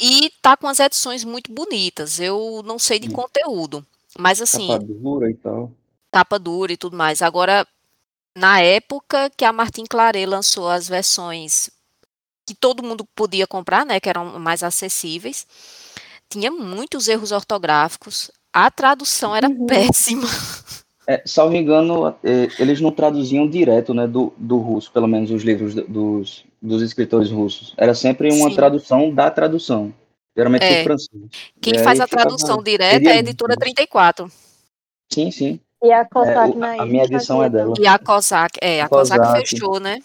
E 0.00 0.30
tá 0.42 0.56
com 0.56 0.68
as 0.68 0.78
edições 0.78 1.24
muito 1.24 1.50
bonitas. 1.52 2.20
Eu 2.20 2.62
não 2.64 2.78
sei 2.78 2.98
de 2.98 3.08
Hum. 3.08 3.12
conteúdo. 3.12 3.84
Mas 4.18 4.40
assim, 4.40 4.68
Capa 4.68 4.84
dura 4.86 5.30
e 5.30 5.34
tal. 5.34 5.72
capa 6.12 6.38
dura 6.38 6.72
e 6.72 6.76
tudo 6.76 6.96
mais. 6.96 7.20
Agora, 7.22 7.66
na 8.36 8.60
época 8.60 9.30
que 9.36 9.44
a 9.44 9.52
Martin 9.52 9.84
Claret 9.84 10.26
lançou 10.26 10.68
as 10.68 10.88
versões 10.88 11.70
que 12.46 12.54
todo 12.54 12.82
mundo 12.82 13.04
podia 13.14 13.46
comprar, 13.46 13.86
né, 13.86 14.00
que 14.00 14.08
eram 14.08 14.38
mais 14.40 14.62
acessíveis, 14.62 15.46
tinha 16.28 16.50
muitos 16.50 17.06
erros 17.08 17.30
ortográficos. 17.32 18.30
A 18.52 18.70
tradução 18.70 19.34
era 19.36 19.48
Uhum. 19.48 19.66
péssima. 19.66 20.26
É, 21.06 21.22
salvo 21.26 21.56
engano, 21.56 22.08
é, 22.22 22.48
eles 22.58 22.80
não 22.80 22.92
traduziam 22.92 23.48
direto, 23.48 23.92
né, 23.94 24.06
do, 24.06 24.32
do 24.36 24.58
russo, 24.58 24.92
pelo 24.92 25.08
menos 25.08 25.30
os 25.30 25.42
livros 25.42 25.74
do- 25.74 25.84
dos, 25.88 26.44
dos 26.60 26.82
escritores 26.82 27.30
russos. 27.30 27.74
Era 27.76 27.94
sempre 27.94 28.32
uma 28.32 28.48
Sim. 28.50 28.54
tradução 28.56 29.12
da 29.14 29.30
tradução. 29.30 29.92
Geralmente 30.36 30.62
É. 30.64 30.78
do 30.78 30.84
francês. 30.84 31.22
Quem 31.60 31.74
E 31.74 31.78
faz 31.80 31.98
a 32.00 32.06
ficava- 32.06 32.22
tradução 32.28 32.62
direta 32.62 33.08
é 33.08 33.12
a 33.12 33.16
editora 33.18 33.56
34. 33.56 34.30
Sim, 35.12 35.30
sim. 35.32 35.60
E 35.82 35.92
a 35.92 36.00
É, 36.00 36.04
Cossack 36.04 36.50
o- 36.52 36.58
na 36.58 36.82
a 36.82 36.86
minha 36.86 37.04
edição 37.04 37.42
é 37.42 37.48
dela. 37.48 37.74
E 37.78 37.86
a 37.86 37.98
Kozak, 37.98 38.58
é, 38.60 38.80
a 38.82 38.84
A 38.84 38.88
Kozak 38.88 39.20
Kozak. 39.20 39.48
fechou, 39.48 39.80
né? 39.80 39.98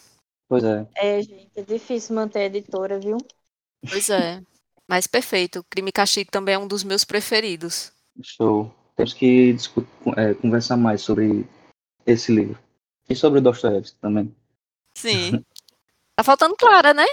Pois 0.47 0.63
é. 0.63 0.88
É, 0.95 1.21
gente, 1.21 1.49
é 1.55 1.61
difícil 1.61 2.15
manter 2.15 2.39
a 2.39 2.45
editora, 2.45 2.99
viu? 2.99 3.17
Pois 3.89 4.09
é. 4.09 4.41
Mas 4.88 5.07
perfeito. 5.07 5.65
Crime 5.69 5.89
e 5.89 5.91
Castigo 5.91 6.32
também 6.32 6.55
é 6.55 6.59
um 6.59 6.67
dos 6.67 6.84
meus 6.84 7.03
preferidos. 7.03 7.91
Show. 8.21 8.71
Temos 8.95 9.13
que 9.13 9.53
discu- 9.53 9.86
é, 10.15 10.34
conversar 10.36 10.78
mais 10.78 11.01
sobre 11.01 11.45
esse 12.05 12.32
livro. 12.34 12.57
E 13.09 13.15
sobre 13.15 13.39
o 13.39 13.41
Dostoiévski 13.41 13.97
também. 13.99 14.34
Sim. 14.95 15.43
Tá 16.17 16.23
faltando 16.23 16.55
Clara, 16.57 16.93
né? 16.93 17.05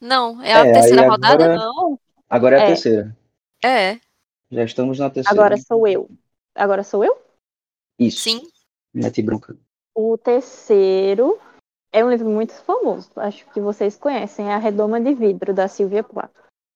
Não, 0.00 0.42
é 0.42 0.52
a 0.52 0.66
É, 0.66 0.72
terceira 0.72 1.02
aí 1.02 1.08
rodada? 1.08 1.44
agora- 1.44 1.56
Não, 1.56 2.00
Agora 2.28 2.56
é 2.56 2.60
a 2.60 2.64
É. 2.64 2.66
terceira. 2.66 3.16
É, 3.64 4.00
Já 4.50 4.64
estamos 4.64 4.98
na 4.98 5.08
terceira. 5.08 5.40
agora 5.40 5.56
sou 5.56 5.86
eu. 5.86 6.10
Agora 6.56 6.82
sou 6.82 7.04
eu? 7.04 7.16
Isso. 7.98 8.20
sim. 8.20 8.42
Mete 8.94 9.22
bronca. 9.22 9.56
O 9.94 10.16
terceiro 10.16 11.38
é 11.92 12.04
um 12.04 12.10
livro 12.10 12.28
muito 12.28 12.52
famoso. 12.52 13.10
Acho 13.16 13.44
que 13.52 13.60
vocês 13.60 13.96
conhecem. 13.96 14.48
É 14.48 14.54
A 14.54 14.58
Redoma 14.58 15.00
de 15.00 15.14
Vidro, 15.14 15.52
da 15.52 15.68
Silvia 15.68 16.02
Plath. 16.02 16.30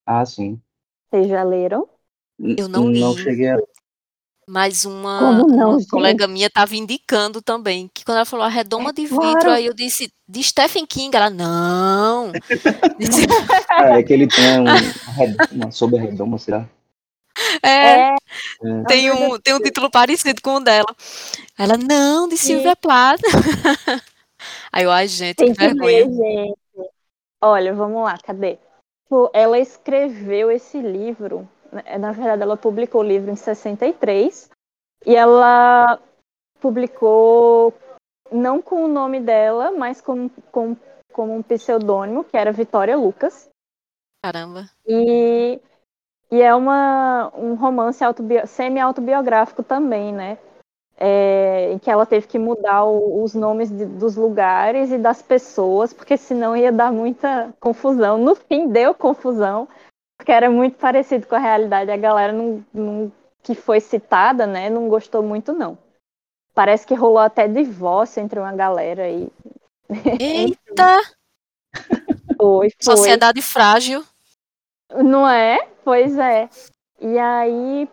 Ah, 0.06 0.24
sim. 0.26 0.60
Vocês 1.10 1.28
já 1.28 1.42
leram? 1.42 1.88
Eu 2.38 2.68
não 2.68 2.84
Não 2.84 3.12
li. 3.12 3.18
cheguei 3.22 3.50
a. 3.50 3.58
Mas 4.48 4.84
uma, 4.84 5.20
Como 5.20 5.46
não, 5.56 5.70
uma 5.76 5.86
colega 5.88 6.26
minha 6.26 6.48
estava 6.48 6.74
indicando 6.74 7.40
também, 7.40 7.88
que 7.94 8.04
quando 8.04 8.16
ela 8.16 8.26
falou 8.26 8.44
a 8.44 8.48
redoma 8.48 8.92
de 8.92 9.02
vidro, 9.06 9.20
Claro. 9.20 9.50
aí 9.52 9.66
eu 9.66 9.72
disse, 9.72 10.12
de 10.28 10.42
Stephen 10.42 10.84
King, 10.84 11.16
ela, 11.16 11.30
não. 11.30 12.32
Disse, 12.98 13.22
Ah, 13.70 13.98
é 13.98 14.02
que 14.02 14.12
ele 14.12 14.26
tem 14.26 14.44
um, 14.60 14.64
uma 15.52 15.70
sobre 15.70 15.98
a 15.98 16.02
redoma, 16.02 16.38
será? 16.38 16.68
É, 17.62 18.10
É. 18.10 18.14
tem 18.88 19.04
meu 19.04 19.14
um, 19.34 19.38
tem 19.40 19.54
um 19.54 19.60
título 19.60 19.90
parecido 19.90 20.40
com 20.40 20.56
o 20.56 20.60
dela. 20.60 20.94
Ela, 21.58 21.76
não, 21.76 22.28
de 22.28 22.36
Silvia 22.36 22.76
Plath. 22.76 23.20
Aí 24.72 24.84
eu, 24.84 24.90
ai, 24.90 25.06
gente, 25.06 25.36
que 25.36 25.44
Tem 25.44 25.52
que 25.54 25.60
vergonha. 25.60 26.06
ler, 26.06 26.10
gente. 26.12 26.58
Olha, 27.40 27.74
vamos 27.74 28.02
lá, 28.04 28.16
cadê? 28.18 28.58
Pô, 29.08 29.30
Ela 29.32 29.58
escreveu 29.58 30.50
esse 30.50 30.80
livro, 30.80 31.48
né, 31.70 31.98
na 31.98 32.12
verdade, 32.12 32.42
ela 32.42 32.56
publicou 32.56 33.02
o 33.02 33.04
livro 33.04 33.30
em 33.30 33.36
63 33.36 34.48
e 35.04 35.14
ela 35.14 35.98
publicou 36.60 37.74
não 38.30 38.62
com 38.62 38.84
o 38.84 38.88
nome 38.88 39.20
dela, 39.20 39.70
mas 39.72 40.00
com, 40.00 40.28
com, 40.50 40.76
com 41.12 41.36
um 41.36 41.42
pseudônimo, 41.42 42.24
que 42.24 42.36
era 42.36 42.52
Vitória 42.52 42.96
Lucas. 42.96 43.48
Caramba. 44.24 44.70
E, 44.86 45.60
e 46.32 46.40
é 46.40 46.54
uma, 46.54 47.30
um 47.36 47.54
romance 47.54 48.02
autobio, 48.02 48.46
semi-autobiográfico 48.46 49.62
também, 49.62 50.14
né? 50.14 50.38
É, 50.96 51.72
em 51.72 51.78
que 51.78 51.90
ela 51.90 52.06
teve 52.06 52.26
que 52.26 52.38
mudar 52.38 52.84
o- 52.84 53.22
os 53.22 53.34
nomes 53.34 53.68
de- 53.70 53.84
dos 53.84 54.16
lugares 54.16 54.90
e 54.90 54.96
das 54.96 55.20
pessoas, 55.20 55.92
porque 55.92 56.16
senão 56.16 56.56
ia 56.56 56.72
dar 56.72 56.90
muita 56.90 57.52
confusão. 57.60 58.16
No 58.16 58.34
fim, 58.34 58.68
deu 58.68 58.94
confusão, 58.94 59.68
porque 60.16 60.32
era 60.32 60.48
muito 60.48 60.78
parecido 60.78 61.26
com 61.26 61.34
a 61.34 61.38
realidade. 61.38 61.90
A 61.90 61.96
galera 61.98 62.32
não, 62.32 62.64
não- 62.72 63.12
que 63.42 63.54
foi 63.54 63.78
citada, 63.80 64.46
né, 64.46 64.70
não 64.70 64.88
gostou 64.88 65.22
muito, 65.22 65.52
não. 65.52 65.76
Parece 66.54 66.86
que 66.86 66.94
rolou 66.94 67.18
até 67.18 67.46
divórcio 67.46 68.22
entre 68.22 68.38
uma 68.40 68.52
galera 68.52 69.02
aí. 69.02 69.28
Eita, 70.18 70.98
Foi, 72.40 72.70
foi. 72.82 72.96
sociedade 72.96 73.42
frágil. 73.42 74.04
Não 74.94 75.28
é? 75.28 75.71
Pois 75.84 76.16
é. 76.18 76.48
E 77.00 77.18
aí 77.18 77.88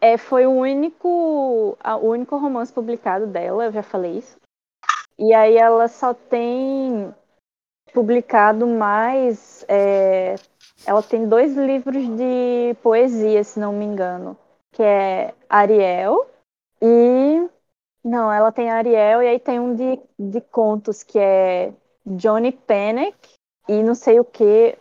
é, 0.00 0.16
foi 0.18 0.46
o 0.46 0.52
único, 0.52 1.76
a- 1.80 1.96
o 1.96 2.10
único 2.10 2.36
romance 2.36 2.72
publicado 2.72 3.26
dela, 3.26 3.66
eu 3.66 3.72
já 3.72 3.82
falei 3.82 4.18
isso. 4.18 4.36
E 5.18 5.34
aí 5.34 5.56
ela 5.56 5.88
só 5.88 6.14
tem 6.14 7.14
publicado 7.94 8.66
mais. 8.66 9.64
é, 9.68 10.36
ela 10.86 11.02
tem 11.02 11.28
dois 11.28 11.56
livros 11.56 12.04
de 12.16 12.74
poesia, 12.82 13.44
se 13.44 13.60
não 13.60 13.72
me 13.72 13.84
engano, 13.84 14.36
que 14.72 14.82
é 14.82 15.34
Ariel 15.48 16.26
e 16.82 17.48
não, 18.04 18.32
ela 18.32 18.50
tem 18.52 18.70
Ariel 18.70 19.22
e 19.22 19.28
aí 19.28 19.38
tem 19.38 19.60
um 19.60 19.74
de, 19.74 19.98
de 20.18 20.40
contos 20.40 21.02
que 21.02 21.18
é 21.18 21.72
Johnny 22.06 22.52
Panic 22.52 23.16
e 23.68 23.82
não 23.82 23.94
sei 23.94 24.18
o 24.20 24.24
que, 24.24 24.76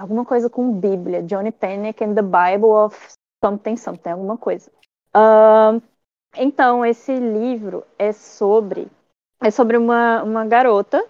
alguma 0.00 0.24
coisa 0.24 0.48
com 0.48 0.72
Bíblia, 0.72 1.22
Johnny 1.22 1.52
Panic 1.52 2.02
and 2.02 2.14
the 2.14 2.22
Bible 2.22 2.70
of 2.70 2.96
something 3.44 3.76
something, 3.76 4.10
alguma 4.10 4.38
coisa. 4.38 4.70
Ahn, 5.14 5.80
então 6.36 6.84
esse 6.84 7.14
livro 7.14 7.84
é 7.98 8.12
sobre 8.12 8.88
é 9.42 9.50
sobre 9.50 9.76
uma, 9.76 10.22
uma 10.22 10.44
garota 10.44 11.04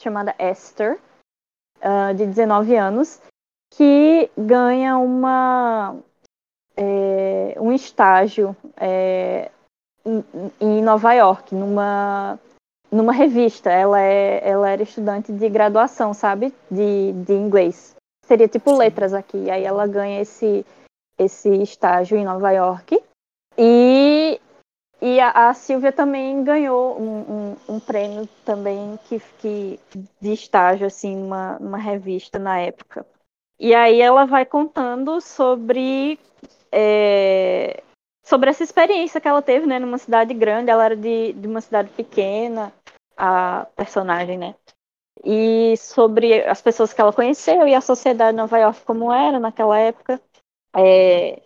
chamada 0.00 0.34
Esther 0.38 0.98
ah, 1.80 2.12
de 2.12 2.26
19 2.26 2.76
anos 2.76 3.20
que 3.74 4.30
ganha 4.36 4.98
uma 4.98 5.96
é, 6.76 7.56
um 7.58 7.72
estágio 7.72 8.56
é, 8.76 9.50
em, 10.04 10.24
em 10.60 10.82
Nova 10.82 11.12
York 11.14 11.54
numa 11.54 12.38
numa 12.90 13.12
revista. 13.12 13.70
Ela 13.70 14.00
é 14.00 14.46
ela 14.46 14.68
era 14.68 14.82
estudante 14.82 15.32
de 15.32 15.48
graduação, 15.48 16.12
sabe, 16.12 16.52
de, 16.70 17.12
de 17.12 17.32
inglês. 17.32 17.95
Seria 18.26 18.48
tipo 18.48 18.76
letras 18.76 19.14
aqui. 19.14 19.50
Aí 19.50 19.64
ela 19.64 19.86
ganha 19.86 20.20
esse 20.20 20.64
esse 21.18 21.48
estágio 21.62 22.18
em 22.18 22.24
Nova 22.24 22.50
York 22.50 23.02
e 23.56 24.38
e 25.00 25.20
a, 25.20 25.48
a 25.48 25.54
Silvia 25.54 25.92
também 25.92 26.42
ganhou 26.42 26.98
um, 27.00 27.20
um, 27.20 27.56
um 27.76 27.80
prêmio 27.80 28.26
também 28.44 28.98
que, 29.04 29.20
que 29.38 29.80
de 30.20 30.32
estágio 30.32 30.86
assim 30.86 31.16
numa, 31.16 31.58
numa 31.58 31.78
revista 31.78 32.38
na 32.38 32.58
época. 32.58 33.06
E 33.58 33.74
aí 33.74 34.00
ela 34.00 34.24
vai 34.24 34.44
contando 34.44 35.20
sobre 35.20 36.18
é, 36.72 37.82
sobre 38.24 38.50
essa 38.50 38.64
experiência 38.64 39.20
que 39.20 39.28
ela 39.28 39.40
teve, 39.40 39.66
né, 39.66 39.78
numa 39.78 39.98
cidade 39.98 40.34
grande. 40.34 40.70
Ela 40.70 40.84
era 40.86 40.96
de, 40.96 41.32
de 41.34 41.46
uma 41.46 41.60
cidade 41.60 41.90
pequena, 41.90 42.72
a 43.16 43.66
personagem, 43.76 44.36
né? 44.36 44.54
E 45.24 45.76
sobre 45.76 46.44
as 46.46 46.60
pessoas 46.60 46.92
que 46.92 47.00
ela 47.00 47.12
conheceu 47.12 47.66
e 47.66 47.74
a 47.74 47.80
sociedade 47.80 48.32
de 48.32 48.36
Nova 48.36 48.58
York 48.58 48.82
como 48.84 49.12
era 49.12 49.38
naquela 49.40 49.78
época. 49.78 50.20
É, 50.74 51.42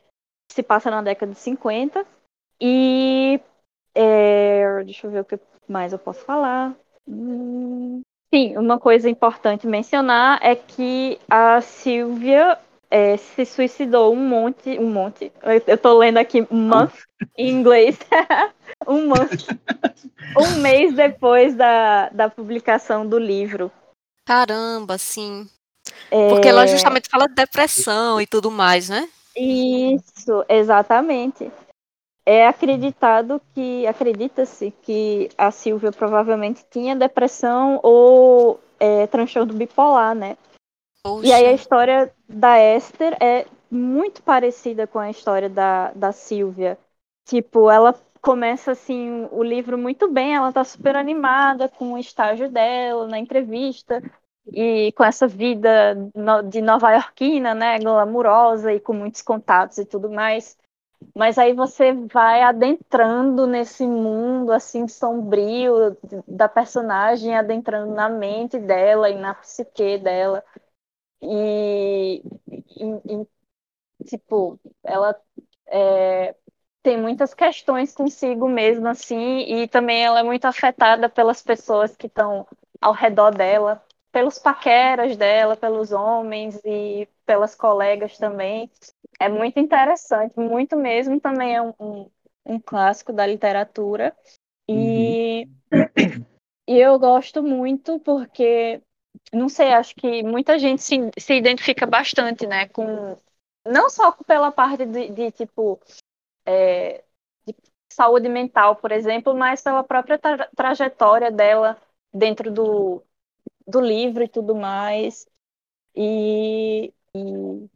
se 0.50 0.62
passa 0.62 0.90
na 0.90 1.02
década 1.02 1.32
de 1.32 1.38
50. 1.38 2.04
E 2.60 3.40
é, 3.94 4.84
deixa 4.84 5.06
eu 5.06 5.10
ver 5.10 5.20
o 5.20 5.24
que 5.24 5.38
mais 5.68 5.92
eu 5.92 5.98
posso 5.98 6.24
falar. 6.24 6.74
Hum, 7.08 8.02
sim, 8.32 8.56
uma 8.56 8.78
coisa 8.78 9.08
importante 9.08 9.66
mencionar 9.66 10.38
é 10.42 10.54
que 10.54 11.18
a 11.28 11.60
Silvia 11.60 12.58
é, 12.90 13.16
se 13.16 13.46
suicidou 13.46 14.12
um 14.12 14.28
monte, 14.28 14.76
um 14.78 14.90
monte. 14.90 15.32
Eu, 15.66 15.78
tô 15.78 15.96
lendo 15.96 16.18
aqui 16.18 16.44
month 16.50 16.92
em 17.38 17.48
inglês. 17.48 17.96
um 18.86 19.06
month. 19.06 19.46
Um 20.36 20.60
mês 20.60 20.94
depois 20.94 21.54
da, 21.54 22.08
da 22.08 22.28
publicação 22.28 23.06
do 23.06 23.18
livro. 23.18 23.70
Caramba, 24.26 24.98
sim. 24.98 25.48
É, 26.10 26.28
Porque 26.28 26.48
ela 26.48 26.66
justamente 26.66 27.08
fala 27.08 27.28
de 27.28 27.34
depressão 27.34 28.20
e 28.20 28.26
tudo 28.26 28.50
mais, 28.50 28.88
né? 28.88 29.08
Isso, 29.36 30.44
exatamente. 30.48 31.50
é 32.26 32.46
acreditado 32.46 33.40
que, 33.54 33.86
acredita-se 33.86 34.72
que 34.82 35.30
a 35.38 35.50
Silvia 35.52 35.92
provavelmente 35.92 36.64
tinha 36.68 36.96
depressão 36.96 37.78
ou 37.82 38.60
é, 38.78 39.06
transtorno 39.06 39.54
bipolar, 39.54 40.14
né? 40.14 40.36
Poxa. 41.02 41.28
E 41.28 41.32
aí 41.32 41.46
a 41.46 41.52
história 41.52 42.12
da 42.28 42.58
Esther 42.58 43.16
é 43.20 43.46
muito 43.70 44.22
parecida 44.22 44.86
com 44.86 44.98
a 44.98 45.10
história 45.10 45.48
da, 45.48 45.92
da 45.92 46.12
Silvia. 46.12 46.78
Tipo, 47.26 47.70
ela 47.70 47.94
começa 48.20 48.72
assim 48.72 49.26
o 49.30 49.42
livro 49.42 49.78
muito 49.78 50.10
bem, 50.10 50.34
ela 50.34 50.52
tá 50.52 50.62
super 50.64 50.96
animada 50.96 51.68
com 51.68 51.92
o 51.92 51.98
estágio 51.98 52.50
dela 52.50 53.06
na 53.06 53.18
entrevista 53.18 54.02
e 54.52 54.92
com 54.92 55.04
essa 55.04 55.26
vida 55.26 55.94
de 56.48 56.60
nova 56.60 56.92
iorquina, 56.92 57.54
né, 57.54 57.78
glamurosa 57.78 58.72
e 58.72 58.80
com 58.80 58.92
muitos 58.92 59.22
contatos 59.22 59.78
e 59.78 59.84
tudo 59.84 60.10
mais. 60.10 60.58
Mas 61.14 61.38
aí 61.38 61.54
você 61.54 61.92
vai 61.92 62.42
adentrando 62.42 63.46
nesse 63.46 63.86
mundo 63.86 64.52
assim 64.52 64.86
sombrio 64.86 65.96
da 66.28 66.48
personagem, 66.48 67.36
adentrando 67.36 67.94
na 67.94 68.08
mente 68.08 68.58
dela 68.58 69.08
e 69.08 69.14
na 69.18 69.34
psique 69.34 69.96
dela. 69.98 70.44
E, 71.22 72.22
e, 72.48 73.26
e 74.00 74.04
tipo, 74.04 74.58
ela 74.82 75.14
é, 75.66 76.34
tem 76.82 77.00
muitas 77.00 77.34
questões 77.34 77.94
consigo 77.94 78.48
mesma, 78.48 78.90
assim, 78.90 79.40
e 79.40 79.68
também 79.68 80.04
ela 80.04 80.20
é 80.20 80.22
muito 80.22 80.46
afetada 80.46 81.08
pelas 81.08 81.42
pessoas 81.42 81.94
que 81.94 82.06
estão 82.06 82.46
ao 82.80 82.92
redor 82.92 83.32
dela, 83.32 83.84
pelos 84.10 84.38
paqueras 84.38 85.16
dela, 85.16 85.56
pelos 85.56 85.92
homens 85.92 86.60
e 86.64 87.06
pelas 87.26 87.54
colegas 87.54 88.16
também. 88.18 88.70
É 89.20 89.28
muito 89.28 89.60
interessante, 89.60 90.38
muito 90.38 90.76
mesmo. 90.76 91.20
Também 91.20 91.54
é 91.54 91.62
um, 91.62 91.74
um, 91.78 92.10
um 92.46 92.60
clássico 92.60 93.12
da 93.12 93.26
literatura. 93.26 94.16
E, 94.68 95.46
uhum. 95.72 96.24
e 96.66 96.78
eu 96.78 96.98
gosto 96.98 97.42
muito 97.42 98.00
porque, 98.00 98.82
não 99.32 99.48
sei, 99.48 99.72
acho 99.72 99.94
que 99.94 100.22
muita 100.22 100.58
gente 100.58 100.82
se, 100.82 100.96
se 101.18 101.34
identifica 101.34 101.86
bastante, 101.86 102.46
né, 102.46 102.68
com 102.68 103.16
não 103.64 103.90
só 103.90 104.12
pela 104.26 104.50
parte 104.50 104.86
de, 104.86 105.10
de 105.10 105.30
tipo 105.30 105.80
é, 106.46 107.04
de 107.46 107.54
saúde 107.92 108.28
mental, 108.28 108.76
por 108.76 108.92
exemplo, 108.92 109.34
mas 109.34 109.62
pela 109.62 109.84
própria 109.84 110.18
tra 110.18 110.48
trajetória 110.56 111.30
dela 111.30 111.80
dentro 112.12 112.50
do, 112.50 113.02
do 113.66 113.80
livro 113.80 114.22
e 114.22 114.28
tudo 114.28 114.54
mais. 114.54 115.28
E, 115.94 116.92
e 117.14 117.68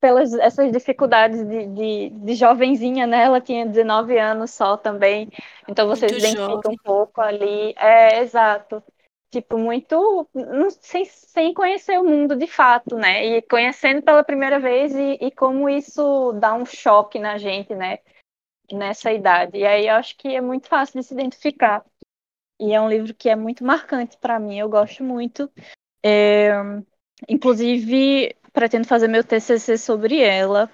pelas 0.00 0.34
essas 0.34 0.70
dificuldades 0.72 1.46
de, 1.46 1.66
de, 1.68 2.10
de, 2.10 2.34
jovenzinha, 2.34 3.06
né? 3.06 3.22
Ela 3.22 3.40
tinha 3.40 3.64
19 3.64 4.18
anos 4.18 4.50
só 4.50 4.76
também. 4.76 5.30
Então 5.68 5.86
você 5.86 6.08
se 6.08 6.18
identifica 6.18 6.68
um 6.68 6.76
pouco 6.76 7.20
ali. 7.20 7.74
É, 7.76 8.20
exato. 8.20 8.82
Tipo, 9.34 9.58
muito 9.58 10.28
sem, 10.80 11.04
sem 11.04 11.52
conhecer 11.52 11.98
o 11.98 12.04
mundo 12.04 12.36
de 12.36 12.46
fato, 12.46 12.94
né? 12.96 13.26
E 13.26 13.42
conhecendo 13.42 14.00
pela 14.00 14.22
primeira 14.22 14.60
vez 14.60 14.94
e, 14.94 15.18
e 15.20 15.32
como 15.32 15.68
isso 15.68 16.30
dá 16.34 16.54
um 16.54 16.64
choque 16.64 17.18
na 17.18 17.36
gente, 17.36 17.74
né? 17.74 17.98
Nessa 18.72 19.12
idade. 19.12 19.58
E 19.58 19.66
aí 19.66 19.88
eu 19.88 19.96
acho 19.96 20.16
que 20.16 20.28
é 20.28 20.40
muito 20.40 20.68
fácil 20.68 21.00
de 21.00 21.04
se 21.04 21.14
identificar. 21.14 21.84
E 22.60 22.72
é 22.72 22.80
um 22.80 22.88
livro 22.88 23.12
que 23.12 23.28
é 23.28 23.34
muito 23.34 23.64
marcante 23.64 24.16
para 24.18 24.38
mim, 24.38 24.56
eu 24.56 24.68
gosto 24.68 25.02
muito. 25.02 25.50
É, 26.00 26.52
inclusive, 27.28 28.36
pretendo 28.52 28.86
fazer 28.86 29.08
meu 29.08 29.24
TCC 29.24 29.76
sobre 29.76 30.20
ela. 30.22 30.70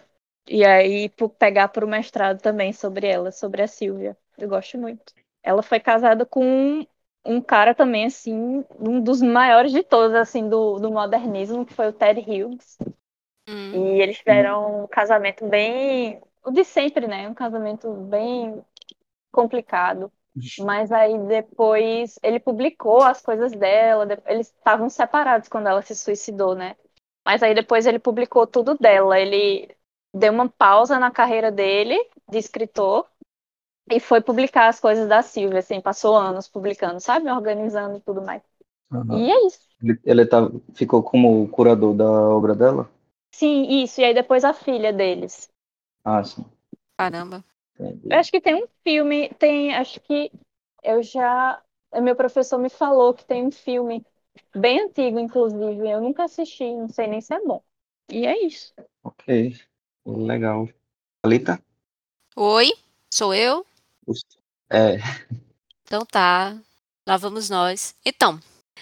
E 0.46 0.66
aí 0.66 1.08
pegar 1.38 1.68
para 1.68 1.86
o 1.86 1.88
mestrado 1.88 2.42
também 2.42 2.74
sobre 2.74 3.06
ela, 3.06 3.32
sobre 3.32 3.62
a 3.62 3.66
Silvia. 3.66 4.14
Eu 4.36 4.50
gosto 4.50 4.76
muito. 4.76 5.14
Ela 5.42 5.62
foi 5.62 5.80
casada 5.80 6.26
com 6.26 6.86
um 7.24 7.40
cara 7.40 7.74
também, 7.74 8.06
assim, 8.06 8.64
um 8.78 9.00
dos 9.00 9.20
maiores 9.20 9.72
de 9.72 9.82
todos, 9.82 10.14
assim, 10.16 10.48
do, 10.48 10.78
do 10.78 10.90
modernismo, 10.90 11.66
que 11.66 11.74
foi 11.74 11.88
o 11.88 11.92
Ted 11.92 12.20
Hughes. 12.20 12.78
Hum. 13.48 13.96
E 13.96 14.02
eles 14.02 14.18
tiveram 14.18 14.84
um 14.84 14.86
casamento 14.86 15.46
bem. 15.46 16.20
O 16.44 16.50
de 16.50 16.64
sempre, 16.64 17.06
né? 17.06 17.28
Um 17.28 17.34
casamento 17.34 17.92
bem 17.92 18.64
complicado. 19.30 20.10
Mas 20.60 20.90
aí 20.92 21.18
depois 21.26 22.18
ele 22.22 22.38
publicou 22.38 23.02
as 23.02 23.20
coisas 23.20 23.52
dela, 23.52 24.06
eles 24.26 24.46
estavam 24.46 24.88
separados 24.88 25.48
quando 25.48 25.66
ela 25.66 25.82
se 25.82 25.94
suicidou, 25.94 26.54
né? 26.54 26.76
Mas 27.24 27.42
aí 27.42 27.54
depois 27.54 27.84
ele 27.86 27.98
publicou 27.98 28.46
tudo 28.46 28.76
dela. 28.78 29.18
Ele 29.18 29.68
deu 30.14 30.32
uma 30.32 30.48
pausa 30.48 30.98
na 30.98 31.10
carreira 31.10 31.50
dele 31.50 31.98
de 32.28 32.38
escritor 32.38 33.09
e 33.90 34.00
foi 34.00 34.20
publicar 34.20 34.68
as 34.68 34.80
coisas 34.80 35.08
da 35.08 35.22
Silvia, 35.22 35.58
assim, 35.60 35.80
passou 35.80 36.16
anos 36.16 36.48
publicando, 36.48 37.00
sabe? 37.00 37.30
Organizando 37.30 37.96
e 37.98 38.00
tudo 38.00 38.22
mais. 38.22 38.42
Uhum. 38.90 39.26
E 39.26 39.30
é 39.30 39.46
isso. 39.46 39.60
Ele, 39.82 39.98
ele 40.04 40.26
tá, 40.26 40.48
ficou 40.74 41.02
como 41.02 41.48
curador 41.48 41.94
da 41.94 42.04
obra 42.10 42.54
dela? 42.54 42.88
Sim, 43.32 43.82
isso. 43.82 44.00
E 44.00 44.04
aí 44.04 44.14
depois 44.14 44.44
a 44.44 44.52
filha 44.52 44.92
deles. 44.92 45.48
Ah, 46.04 46.22
sim. 46.24 46.44
Caramba. 46.96 47.44
Eu 47.78 48.18
acho 48.18 48.30
que 48.30 48.40
tem 48.40 48.62
um 48.62 48.66
filme, 48.84 49.30
tem, 49.34 49.74
acho 49.74 50.00
que 50.00 50.30
eu 50.82 51.02
já. 51.02 51.62
Meu 52.02 52.14
professor 52.14 52.58
me 52.58 52.68
falou 52.70 53.14
que 53.14 53.24
tem 53.24 53.46
um 53.46 53.50
filme 53.50 54.04
bem 54.54 54.80
antigo, 54.80 55.18
inclusive. 55.18 55.88
Eu 55.90 56.00
nunca 56.00 56.24
assisti, 56.24 56.64
não 56.74 56.88
sei 56.88 57.06
nem 57.06 57.20
se 57.20 57.34
é 57.34 57.40
bom. 57.40 57.62
E 58.10 58.26
é 58.26 58.44
isso. 58.44 58.74
Ok. 59.02 59.24
Legal. 60.04 60.68
Alita? 61.24 61.62
Oi, 62.36 62.72
sou 63.12 63.32
eu? 63.32 63.64
É. 64.70 64.98
Então 65.84 66.04
tá, 66.04 66.56
lá 67.06 67.16
vamos 67.16 67.50
nós. 67.50 67.94
Então, 68.04 68.38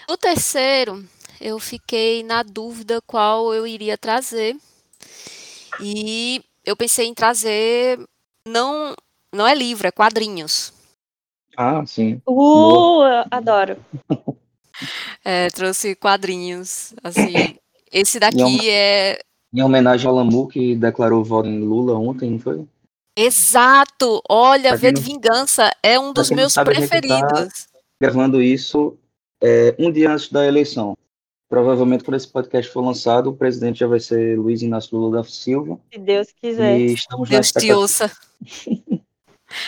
o 0.09 0.17
terceiro, 0.17 1.05
eu 1.41 1.59
fiquei 1.59 2.23
na 2.23 2.43
dúvida 2.43 3.01
qual 3.07 3.55
eu 3.55 3.67
iria 3.67 3.97
trazer. 3.97 4.57
E 5.81 6.43
eu 6.65 6.77
pensei 6.77 7.07
em 7.07 7.15
trazer 7.15 7.99
não 8.47 8.95
não 9.33 9.47
é 9.47 9.55
livro, 9.55 9.87
é 9.87 9.91
quadrinhos. 9.91 10.73
Ah, 11.57 11.85
sim. 11.87 12.21
Uh, 12.27 13.03
adoro. 13.31 13.77
É, 15.25 15.49
trouxe 15.49 15.97
quadrinhos, 15.97 16.95
assim. 17.03 17.57
Esse 17.91 18.21
daqui 18.21 18.71
é 18.71 19.19
em 19.53 19.63
homenagem 19.63 20.07
ao 20.07 20.15
Lamu 20.15 20.47
que 20.47 20.75
declarou 20.77 21.25
voto 21.25 21.49
em 21.49 21.61
Lula 21.61 21.99
ontem, 21.99 22.31
não 22.31 22.39
foi? 22.39 22.67
Exato! 23.21 24.23
Olha, 24.29 24.77
V 24.77 24.93
de 24.93 25.01
Vingança 25.01 25.73
é 25.83 25.99
um 25.99 26.13
dos 26.13 26.31
meus 26.31 26.53
sabe, 26.53 26.73
tá 26.73 26.77
preferidos. 26.79 27.21
Tá 27.21 27.79
gravando 28.01 28.41
isso 28.41 28.97
é, 29.43 29.75
um 29.77 29.91
dia 29.91 30.13
antes 30.13 30.31
da 30.31 30.47
eleição. 30.47 30.97
Provavelmente, 31.49 32.05
quando 32.05 32.17
esse 32.17 32.29
podcast 32.29 32.71
for 32.71 32.81
lançado, 32.81 33.31
o 33.31 33.37
presidente 33.37 33.81
já 33.81 33.89
vai 33.89 33.99
ser 33.99 34.39
Luiz 34.39 34.63
Inácio 34.63 34.97
Lula 34.97 35.19
da 35.19 35.25
Silva. 35.29 35.81
Se 35.93 35.99
Deus 35.99 36.29
quiser. 36.41 36.79
E 36.79 36.93
estamos 36.93 37.29
Deus 37.29 37.51
te 37.51 37.73
ouça. 37.73 38.13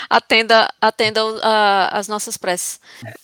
atenda 0.09 0.69
atenda 0.81 1.27
uh, 1.27 1.41
as 1.91 2.07
nossas 2.07 2.37
preces. 2.37 2.79
É. 3.05 3.15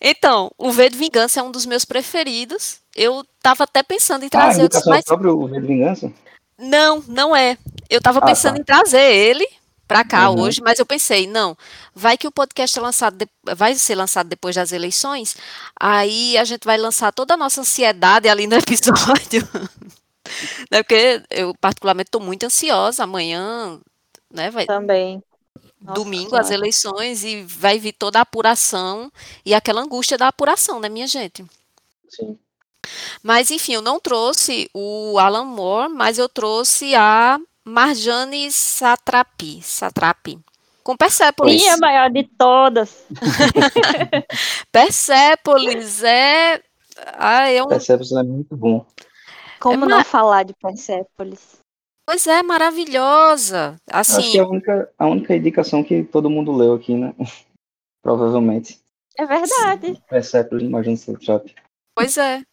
então, 0.10 0.50
o 0.58 0.72
V 0.72 0.90
de 0.90 0.98
Vingança 0.98 1.38
é 1.38 1.42
um 1.44 1.52
dos 1.52 1.64
meus 1.64 1.84
preferidos. 1.84 2.80
Eu 2.92 3.20
estava 3.36 3.62
até 3.62 3.84
pensando 3.84 4.24
em 4.24 4.28
trazer. 4.28 4.60
Ah, 4.60 4.62
a 4.62 4.64
indicação 4.64 4.92
mas... 4.92 5.04
próprio 5.04 5.46
V 5.46 5.60
de 5.60 5.66
Vingança? 5.66 6.12
Não, 6.58 7.04
não 7.06 7.36
é. 7.36 7.58
Eu 7.88 7.98
estava 7.98 8.18
ah, 8.18 8.24
pensando 8.24 8.54
tá. 8.54 8.60
em 8.60 8.64
trazer 8.64 9.12
ele 9.12 9.46
para 9.86 10.04
cá 10.04 10.30
uhum. 10.30 10.40
hoje, 10.40 10.60
mas 10.60 10.78
eu 10.78 10.86
pensei, 10.86 11.26
não, 11.26 11.56
vai 11.94 12.18
que 12.18 12.26
o 12.26 12.32
podcast 12.32 12.76
é 12.76 12.82
lançado 12.82 13.16
de, 13.16 13.28
vai 13.54 13.74
ser 13.76 13.94
lançado 13.94 14.28
depois 14.28 14.56
das 14.56 14.72
eleições, 14.72 15.36
aí 15.78 16.36
a 16.36 16.44
gente 16.44 16.64
vai 16.64 16.76
lançar 16.76 17.12
toda 17.12 17.34
a 17.34 17.36
nossa 17.36 17.60
ansiedade 17.60 18.28
ali 18.28 18.46
no 18.46 18.56
episódio. 18.58 19.48
né, 20.70 20.82
porque 20.82 21.22
eu 21.30 21.54
particularmente 21.54 22.08
estou 22.08 22.20
muito 22.20 22.44
ansiosa 22.44 23.04
amanhã, 23.04 23.80
né, 24.32 24.50
vai 24.50 24.66
Também. 24.66 25.22
Nossa, 25.80 26.00
domingo 26.00 26.34
as 26.34 26.50
eleições 26.50 27.22
e 27.22 27.42
vai 27.42 27.78
vir 27.78 27.92
toda 27.92 28.18
a 28.18 28.22
apuração 28.22 29.12
e 29.44 29.54
aquela 29.54 29.82
angústia 29.82 30.18
da 30.18 30.26
apuração, 30.26 30.80
né, 30.80 30.88
minha 30.88 31.06
gente? 31.06 31.44
Sim. 32.08 32.36
Mas, 33.22 33.50
enfim, 33.50 33.74
eu 33.74 33.82
não 33.82 34.00
trouxe 34.00 34.70
o 34.72 35.18
Alan 35.18 35.44
Moore, 35.44 35.92
mas 35.92 36.18
eu 36.18 36.28
trouxe 36.28 36.94
a 36.94 37.38
Marjane 37.66 38.48
Satrapi. 38.52 39.60
Satrapi. 39.60 40.38
Com 40.84 40.96
Persepolis. 40.96 41.60
Sim, 41.60 41.68
a 41.70 41.76
maior 41.78 42.08
de 42.12 42.22
todas. 42.22 43.04
Persepolis 44.70 46.04
é. 46.04 46.62
Ah, 47.18 47.50
é 47.50 47.60
um... 47.60 47.66
Persepolis 47.66 48.12
é 48.12 48.22
muito 48.22 48.56
bom. 48.56 48.86
Como 49.58 49.84
é 49.84 49.88
não 49.88 50.04
falar 50.04 50.44
de 50.44 50.54
Persepolis? 50.54 51.60
Pois 52.08 52.24
é, 52.28 52.40
maravilhosa. 52.40 53.76
Assim, 53.90 54.18
Acho 54.18 54.30
que 54.30 54.38
é 54.38 54.42
a 54.42 54.46
única, 54.46 54.92
a 54.96 55.06
única 55.08 55.34
indicação 55.34 55.82
que 55.82 56.04
todo 56.04 56.30
mundo 56.30 56.52
leu 56.52 56.74
aqui, 56.74 56.94
né? 56.94 57.12
Provavelmente. 58.00 58.80
É 59.18 59.26
verdade. 59.26 60.00
Persepolis, 60.08 60.62
imagina 60.62 60.96
Satrapi. 60.96 61.52
Pois 61.96 62.16
é. 62.16 62.44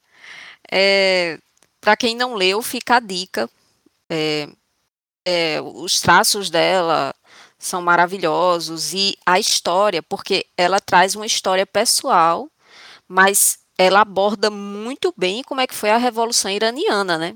É, 0.71 1.37
Para 1.79 1.95
quem 1.95 2.15
não 2.15 2.33
leu, 2.33 2.63
fica 2.63 2.95
a 2.95 2.99
dica. 2.99 3.47
É, 4.09 4.47
é, 5.25 5.59
os 5.61 6.01
traços 6.01 6.49
dela 6.49 7.13
são 7.57 7.81
maravilhosos 7.81 8.93
e 8.93 9.17
a 9.25 9.39
história, 9.39 10.03
porque 10.03 10.45
ela 10.57 10.79
traz 10.79 11.15
uma 11.15 11.25
história 11.25 11.65
pessoal, 11.65 12.49
mas 13.07 13.59
ela 13.77 14.01
aborda 14.01 14.49
muito 14.49 15.13
bem 15.15 15.43
como 15.43 15.61
é 15.61 15.67
que 15.67 15.73
foi 15.73 15.89
a 15.89 15.97
Revolução 15.97 16.51
Iraniana, 16.51 17.17
né? 17.17 17.35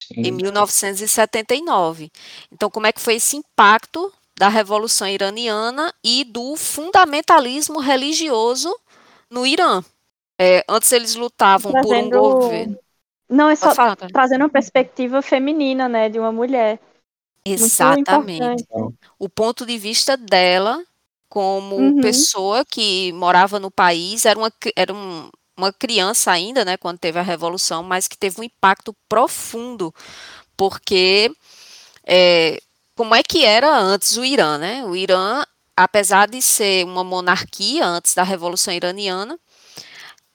Sim. 0.00 0.22
Em 0.22 0.30
1979. 0.30 2.10
Então, 2.52 2.70
como 2.70 2.86
é 2.86 2.92
que 2.92 3.00
foi 3.00 3.16
esse 3.16 3.36
impacto 3.36 4.12
da 4.38 4.48
Revolução 4.48 5.08
Iraniana 5.08 5.92
e 6.02 6.24
do 6.24 6.56
fundamentalismo 6.56 7.80
religioso 7.80 8.74
no 9.28 9.44
Irã? 9.44 9.82
É, 10.40 10.64
antes 10.68 10.92
eles 10.92 11.16
lutavam 11.16 11.72
Trazendo... 11.72 12.10
por 12.10 12.18
um 12.18 12.30
governo. 12.32 12.78
Não, 13.28 13.50
é 13.50 13.56
só 13.56 13.74
falar, 13.74 13.94
trazendo 13.96 14.42
uma 14.42 14.48
perspectiva 14.48 15.20
feminina, 15.20 15.86
né, 15.86 16.08
de 16.08 16.18
uma 16.18 16.32
mulher. 16.32 16.80
Exatamente. 17.52 18.64
O 19.18 19.28
ponto 19.28 19.64
de 19.66 19.78
vista 19.78 20.16
dela, 20.16 20.82
como 21.28 21.76
uhum. 21.76 22.00
pessoa 22.00 22.64
que 22.64 23.12
morava 23.12 23.58
no 23.58 23.70
país, 23.70 24.24
era 24.24 24.38
uma, 24.38 24.52
era 24.76 24.92
um, 24.92 25.30
uma 25.56 25.72
criança 25.72 26.30
ainda, 26.30 26.64
né, 26.64 26.76
quando 26.76 26.98
teve 26.98 27.18
a 27.18 27.22
revolução, 27.22 27.82
mas 27.82 28.08
que 28.08 28.16
teve 28.16 28.40
um 28.40 28.44
impacto 28.44 28.94
profundo, 29.08 29.94
porque 30.56 31.30
é, 32.06 32.60
como 32.94 33.14
é 33.14 33.22
que 33.22 33.44
era 33.44 33.78
antes 33.78 34.16
o 34.16 34.24
Irã, 34.24 34.58
né? 34.58 34.84
O 34.84 34.96
Irã, 34.96 35.44
apesar 35.76 36.26
de 36.26 36.42
ser 36.42 36.84
uma 36.84 37.04
monarquia 37.04 37.86
antes 37.86 38.14
da 38.14 38.22
revolução 38.22 38.74
iraniana, 38.74 39.38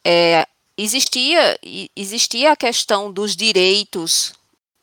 é, 0.05 0.45
existia 0.77 1.59
existia 1.95 2.51
a 2.51 2.55
questão 2.55 3.11
dos 3.11 3.35
direitos 3.35 4.33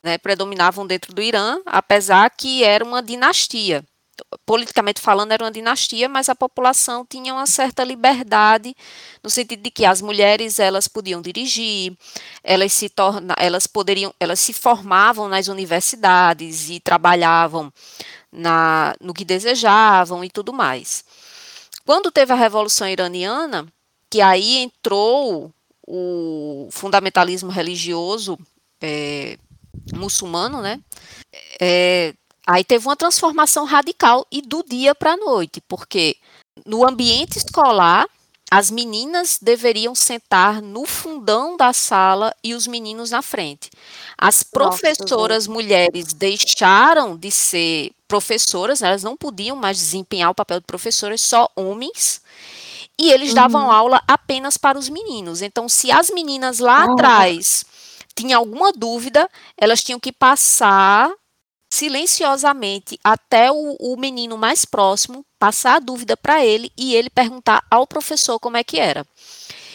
né, 0.03 0.17
predominavam 0.17 0.85
dentro 0.85 1.13
do 1.13 1.21
Irã, 1.21 1.59
apesar 1.65 2.29
que 2.29 2.63
era 2.63 2.83
uma 2.83 3.01
dinastia. 3.01 3.83
Politicamente 4.45 5.01
falando, 5.01 5.31
era 5.31 5.43
uma 5.43 5.51
dinastia, 5.51 6.07
mas 6.07 6.29
a 6.29 6.35
população 6.35 7.05
tinha 7.09 7.33
uma 7.33 7.47
certa 7.47 7.83
liberdade, 7.83 8.75
no 9.23 9.29
sentido 9.29 9.63
de 9.63 9.71
que 9.71 9.83
as 9.83 9.99
mulheres 10.01 10.59
elas 10.59 10.87
podiam 10.87 11.21
dirigir, 11.21 11.97
elas 12.43 12.71
se 12.71 12.87
torna, 12.87 13.33
elas 13.39 13.65
poderiam, 13.65 14.13
elas 14.19 14.39
se 14.39 14.53
formavam 14.53 15.27
nas 15.27 15.47
universidades 15.47 16.69
e 16.69 16.79
trabalhavam 16.79 17.73
na, 18.31 18.95
no 19.01 19.13
que 19.13 19.25
desejavam 19.25 20.23
e 20.23 20.29
tudo 20.29 20.53
mais. 20.53 21.03
Quando 21.83 22.11
teve 22.11 22.31
a 22.31 22.35
Revolução 22.35 22.87
Iraniana, 22.87 23.65
que 24.09 24.21
aí 24.21 24.57
entrou 24.57 25.51
o 25.87 26.69
fundamentalismo 26.71 27.49
religioso 27.49 28.37
é, 28.79 29.37
muçulmano, 29.93 30.61
né? 30.61 30.79
É, 31.59 32.13
aí 32.45 32.63
teve 32.63 32.87
uma 32.87 32.95
transformação 32.95 33.65
radical 33.65 34.25
e 34.31 34.41
do 34.41 34.63
dia 34.63 34.93
para 34.95 35.13
a 35.13 35.17
noite, 35.17 35.61
porque 35.67 36.15
no 36.65 36.87
ambiente 36.87 37.37
escolar 37.37 38.07
as 38.53 38.69
meninas 38.69 39.39
deveriam 39.41 39.95
sentar 39.95 40.61
no 40.61 40.85
fundão 40.85 41.55
da 41.55 41.71
sala 41.71 42.35
e 42.43 42.53
os 42.53 42.67
meninos 42.67 43.11
na 43.11 43.21
frente. 43.21 43.69
As 44.17 44.43
professoras 44.43 45.47
Nossa, 45.47 45.53
mulheres 45.53 46.11
deixaram 46.11 47.15
de 47.15 47.31
ser 47.31 47.91
professoras, 48.09 48.81
elas 48.81 49.03
não 49.03 49.15
podiam 49.15 49.55
mais 49.55 49.77
desempenhar 49.77 50.31
o 50.31 50.35
papel 50.35 50.59
de 50.59 50.65
professoras, 50.65 51.21
só 51.21 51.49
homens. 51.55 52.21
E 52.99 53.09
eles 53.09 53.29
uhum. 53.29 53.35
davam 53.35 53.71
aula 53.71 54.03
apenas 54.05 54.57
para 54.57 54.77
os 54.77 54.89
meninos. 54.89 55.41
Então, 55.41 55.69
se 55.69 55.89
as 55.89 56.09
meninas 56.09 56.59
lá 56.59 56.83
atrás 56.83 57.65
tinha 58.21 58.37
alguma 58.37 58.71
dúvida, 58.71 59.27
elas 59.57 59.83
tinham 59.83 59.99
que 59.99 60.11
passar 60.11 61.11
silenciosamente 61.69 62.99
até 63.03 63.51
o, 63.51 63.75
o 63.79 63.97
menino 63.97 64.37
mais 64.37 64.63
próximo, 64.63 65.25
passar 65.39 65.75
a 65.75 65.79
dúvida 65.79 66.15
para 66.15 66.45
ele 66.45 66.71
e 66.77 66.93
ele 66.93 67.09
perguntar 67.09 67.63
ao 67.69 67.87
professor 67.87 68.39
como 68.39 68.57
é 68.57 68.63
que 68.63 68.79
era. 68.79 69.05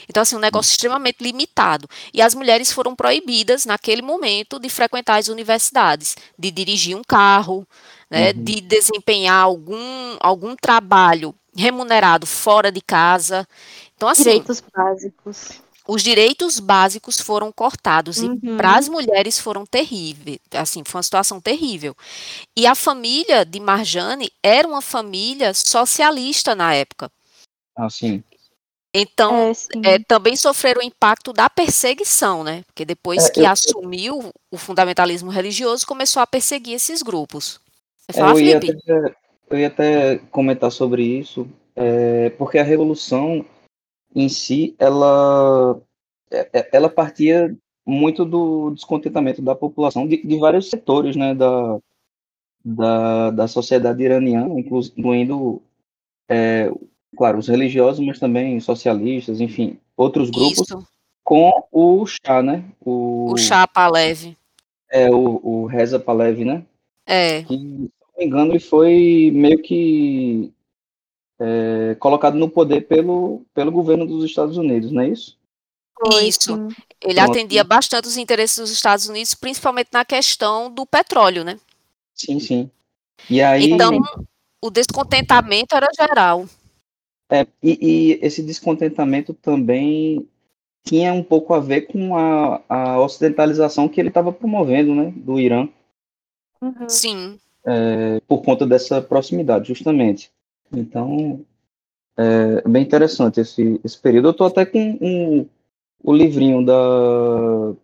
Então, 0.09 0.23
assim, 0.23 0.37
um 0.37 0.41
negócio 0.41 0.71
extremamente 0.71 1.17
limitado. 1.21 1.89
E 2.15 2.23
as 2.23 2.33
mulheres 2.33 2.71
foram 2.71 2.95
proibidas, 2.95 3.65
naquele 3.65 4.03
momento, 4.03 4.61
de 4.61 4.69
frequentar 4.69 5.17
as 5.17 5.27
universidades, 5.27 6.17
de 6.39 6.53
dirigir 6.53 6.97
um 6.97 7.03
carro, 7.03 7.67
né, 8.09 8.31
uhum. 8.31 8.45
de 8.45 8.61
desempenhar 8.61 9.43
algum, 9.43 10.17
algum 10.21 10.55
trabalho 10.55 11.35
remunerado 11.57 12.25
fora 12.25 12.71
de 12.71 12.81
casa. 12.81 13.49
Então, 13.97 14.09
assim, 14.09 14.23
Direitos 14.23 14.63
básicos 14.73 15.66
os 15.87 16.03
direitos 16.03 16.59
básicos 16.59 17.21
foram 17.21 17.53
cortados 17.53 18.19
uhum. 18.19 18.39
e 18.43 18.57
para 18.57 18.77
as 18.77 18.89
mulheres 18.89 19.39
foram 19.39 19.65
terríveis, 19.65 20.39
assim, 20.53 20.83
foi 20.85 20.99
uma 20.99 21.03
situação 21.03 21.41
terrível. 21.41 21.95
E 22.57 22.67
a 22.67 22.75
família 22.75 23.45
de 23.45 23.61
Marjane 23.61 24.31
era 24.43 24.67
uma 24.67 24.83
família 24.83 25.55
socialista 25.55 26.55
na 26.55 26.75
época. 26.75 27.11
Ah, 27.77 27.89
sim. 27.89 28.23
Então, 28.99 29.53
é, 29.85 29.95
é, 29.95 29.99
também 29.99 30.35
sofreram 30.37 30.81
o 30.81 30.85
impacto 30.85 31.31
da 31.31 31.51
perseguição, 31.51 32.43
né? 32.43 32.63
Porque 32.67 32.83
depois 32.83 33.27
é, 33.27 33.31
que 33.31 33.41
eu, 33.41 33.47
assumiu 33.47 34.33
o 34.51 34.57
fundamentalismo 34.57 35.31
religioso, 35.31 35.87
começou 35.87 36.23
a 36.23 36.27
perseguir 36.27 36.75
esses 36.75 37.03
grupos. 37.03 37.61
Fala, 38.11 38.31
eu, 38.31 38.41
ia 38.41 38.57
até, 38.57 38.69
eu, 39.51 39.59
ia 39.59 39.67
até, 39.67 40.19
comentar 40.31 40.73
sobre 40.73 41.03
isso, 41.03 41.47
é, 41.75 42.31
porque 42.39 42.59
a 42.59 42.63
revolução 42.63 43.45
em 44.17 44.31
si, 44.31 44.75
ela, 44.79 45.79
é, 46.31 46.49
é, 46.55 46.71
ela 46.73 46.89
partia 46.89 47.55
muito 47.85 48.25
do 48.25 48.71
descontentamento 48.71 49.43
da 49.43 49.55
população, 49.55 50.09
de, 50.09 50.27
de 50.27 50.39
vários 50.39 50.71
setores 50.71 51.15
né, 51.15 51.35
da, 51.35 51.79
da, 52.65 53.31
da 53.31 53.47
sociedade 53.47 54.03
iraniana, 54.03 54.59
incluindo, 54.59 55.63
é, 56.29 56.73
claro, 57.15 57.39
os 57.39 57.47
religiosos, 57.47 58.05
mas 58.05 58.19
também 58.19 58.59
socialistas, 58.59 59.39
enfim, 59.39 59.79
outros 59.95 60.31
grupos, 60.31 60.63
Isso. 60.63 60.89
com 61.23 61.53
o 61.71 62.07
Shah, 62.07 62.43
né? 62.43 62.65
O, 62.81 63.33
o 63.33 63.37
Shah 63.37 63.69
Palev. 63.69 64.35
É, 64.91 65.11
o, 65.11 65.41
o 65.43 65.67
Reza 65.67 66.01
Palev, 66.01 66.43
né? 66.43 66.65
É. 67.05 67.43
Que, 67.43 67.55
se 67.55 67.63
não 67.63 67.91
me 68.19 68.25
engano, 68.25 68.53
ele 68.53 68.61
foi 68.61 69.31
meio 69.35 69.61
que 69.61 70.53
é, 71.39 71.97
colocado 71.99 72.37
no 72.37 72.49
poder 72.49 72.83
pelo, 72.83 73.43
pelo 73.55 73.73
governo 73.73 74.07
dos 74.07 74.25
Estados 74.25 74.57
Unidos, 74.57 74.91
não 74.91 75.03
é 75.03 75.09
isso? 75.09 75.37
Isso. 76.23 76.69
Ele 77.01 77.19
atendia 77.21 77.65
bastante 77.65 78.07
os 78.07 78.17
interesses 78.17 78.59
dos 78.59 78.71
Estados 78.71 79.09
Unidos, 79.09 79.35
principalmente 79.35 79.89
na 79.93 80.05
questão 80.05 80.71
do 80.71 80.85
petróleo, 80.85 81.43
né? 81.43 81.59
Sim, 82.15 82.39
sim. 82.39 82.71
E 83.31 83.41
aí... 83.41 83.71
Então, 83.71 84.01
o 84.63 84.71
descontentamento 84.71 85.75
era 85.75 85.89
geral. 85.97 86.47
É, 87.31 87.47
e, 87.63 87.79
e, 87.81 88.19
esse 88.23 88.43
descontentamento 88.43 89.35
também 89.35 90.29
tinha 90.85 91.13
um 91.13 91.23
pouco 91.23 91.55
a 91.55 91.61
ver 91.61 91.83
com 91.83 92.17
a, 92.17 92.63
a 92.69 93.01
ocidentalização 93.01 93.89
que 93.89 94.01
ele 94.01 94.09
estava 94.09 94.33
promovendo, 94.33 94.95
né, 94.95 95.13
do 95.17 95.41
Irã. 95.41 95.69
Uhum. 96.61 96.89
Sim. 96.89 97.41
É, 97.67 98.21
por 98.29 98.43
conta 98.43 98.65
dessa 98.67 99.03
proximidade, 99.03 99.69
justamente. 99.69 100.31
Então, 100.73 101.45
é 102.17 102.69
bem 102.69 102.83
interessante 102.83 103.41
esse, 103.41 103.81
esse 103.85 103.99
período. 103.99 104.29
Eu 104.29 104.33
estou 104.33 104.47
até 104.47 104.65
com 104.65 104.99
um, 105.01 105.49
o 106.03 106.13
livrinho 106.13 106.65
da, 106.65 107.75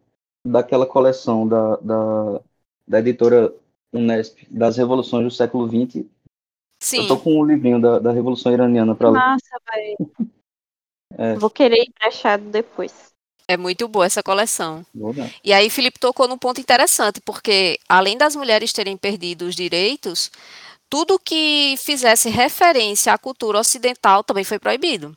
daquela 0.45 0.87
coleção 0.87 1.47
da, 1.47 1.77
da, 1.77 2.41
da 2.87 2.99
editora 2.99 3.53
Unesp, 3.93 4.47
das 4.51 4.77
revoluções 4.77 5.25
do 5.25 5.31
século 5.31 5.67
XX. 5.67 6.05
Sim. 6.81 7.03
Eu 7.03 7.09
tô 7.09 7.19
com 7.19 7.39
o 7.39 7.45
livrinho 7.45 7.81
da, 7.81 7.99
da 7.99 8.11
Revolução 8.11 8.53
Iraniana 8.53 8.95
para 8.95 9.11
ler. 9.11 9.19
Massa, 9.19 9.61
velho. 9.73 10.11
É. 11.19 11.35
Vou 11.35 11.51
querer 11.51 11.85
emprestado 11.87 12.43
depois. 12.45 13.13
É 13.47 13.55
muito 13.55 13.87
boa 13.87 14.07
essa 14.07 14.23
coleção. 14.23 14.83
E 15.45 15.53
aí, 15.53 15.69
Felipe 15.69 15.99
tocou 15.99 16.27
num 16.27 16.39
ponto 16.39 16.59
interessante, 16.59 17.21
porque 17.21 17.79
além 17.87 18.17
das 18.17 18.35
mulheres 18.35 18.73
terem 18.73 18.97
perdido 18.97 19.43
os 19.43 19.55
direitos, 19.55 20.31
tudo 20.93 21.19
que 21.19 21.75
fizesse 21.79 22.29
referência 22.29 23.15
à 23.15 23.17
cultura 23.17 23.59
ocidental 23.59 24.23
também 24.23 24.45
foi 24.45 24.59
proibido. 24.59 25.17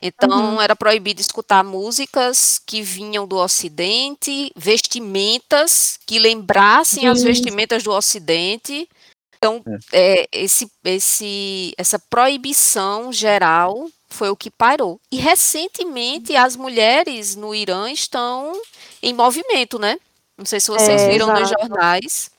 Então, 0.00 0.54
uhum. 0.54 0.62
era 0.62 0.74
proibido 0.74 1.20
escutar 1.20 1.62
músicas 1.62 2.58
que 2.66 2.80
vinham 2.80 3.28
do 3.28 3.36
Ocidente, 3.36 4.50
vestimentas 4.56 5.98
que 6.06 6.18
lembrassem 6.18 7.04
uhum. 7.04 7.12
as 7.12 7.22
vestimentas 7.22 7.82
do 7.82 7.92
Ocidente. 7.92 8.88
Então, 9.36 9.62
é. 9.92 10.22
É, 10.22 10.28
esse, 10.32 10.72
esse, 10.86 11.74
essa 11.76 11.98
proibição 11.98 13.12
geral 13.12 13.90
foi 14.08 14.30
o 14.30 14.36
que 14.36 14.50
parou. 14.50 14.98
E 15.12 15.18
recentemente 15.18 16.34
as 16.34 16.56
mulheres 16.56 17.36
no 17.36 17.54
Irã 17.54 17.92
estão 17.92 18.58
em 19.02 19.12
movimento, 19.12 19.78
né? 19.78 19.98
Não 20.38 20.46
sei 20.46 20.60
se 20.60 20.68
vocês 20.68 21.02
é, 21.02 21.10
viram 21.10 21.26
exato. 21.26 21.40
nos 21.40 21.50
jornais. 21.50 22.30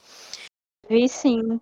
Vi 0.89 1.07
sim 1.07 1.61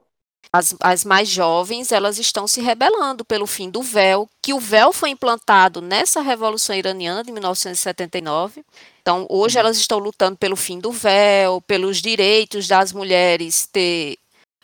as, 0.51 0.76
as 0.80 1.05
mais 1.05 1.30
jovens, 1.30 1.91
elas 1.91 2.17
estão 2.17 2.47
se 2.47 2.59
rebelando 2.59 3.23
pelo 3.23 3.45
fim 3.45 3.69
do 3.69 3.84
véu, 3.84 4.27
que 4.41 4.53
o 4.53 4.59
véu 4.59 4.91
foi 4.91 5.09
implantado 5.11 5.80
nessa 5.81 6.21
Revolução 6.21 6.76
Iraniana 6.76 7.23
de 7.23 7.31
1979. 7.31 8.63
Então, 9.01 9.27
hoje 9.30 9.55
uhum. 9.55 9.59
elas 9.59 9.77
estão 9.77 9.99
lutando 9.99 10.38
pelo 10.38 10.55
fim 10.55 10.80
do 10.80 10.91
véu, 10.91 11.61
pelos 11.61 12.01
direitos 12.01 12.67
das 12.67 12.91
mulheres 12.91 13.67
ter 13.71 14.17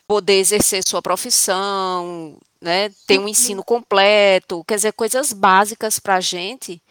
poder 0.07 0.39
exercer 0.39 0.83
sua 0.87 1.01
profissão, 1.01 2.37
né, 2.61 2.91
ter 3.07 3.19
um 3.19 3.27
ensino 3.27 3.63
completo, 3.63 4.63
quer 4.67 4.75
dizer, 4.75 4.93
coisas 4.93 5.33
básicas 5.33 5.99
para 5.99 6.15
a 6.15 6.21
gente. 6.21 6.81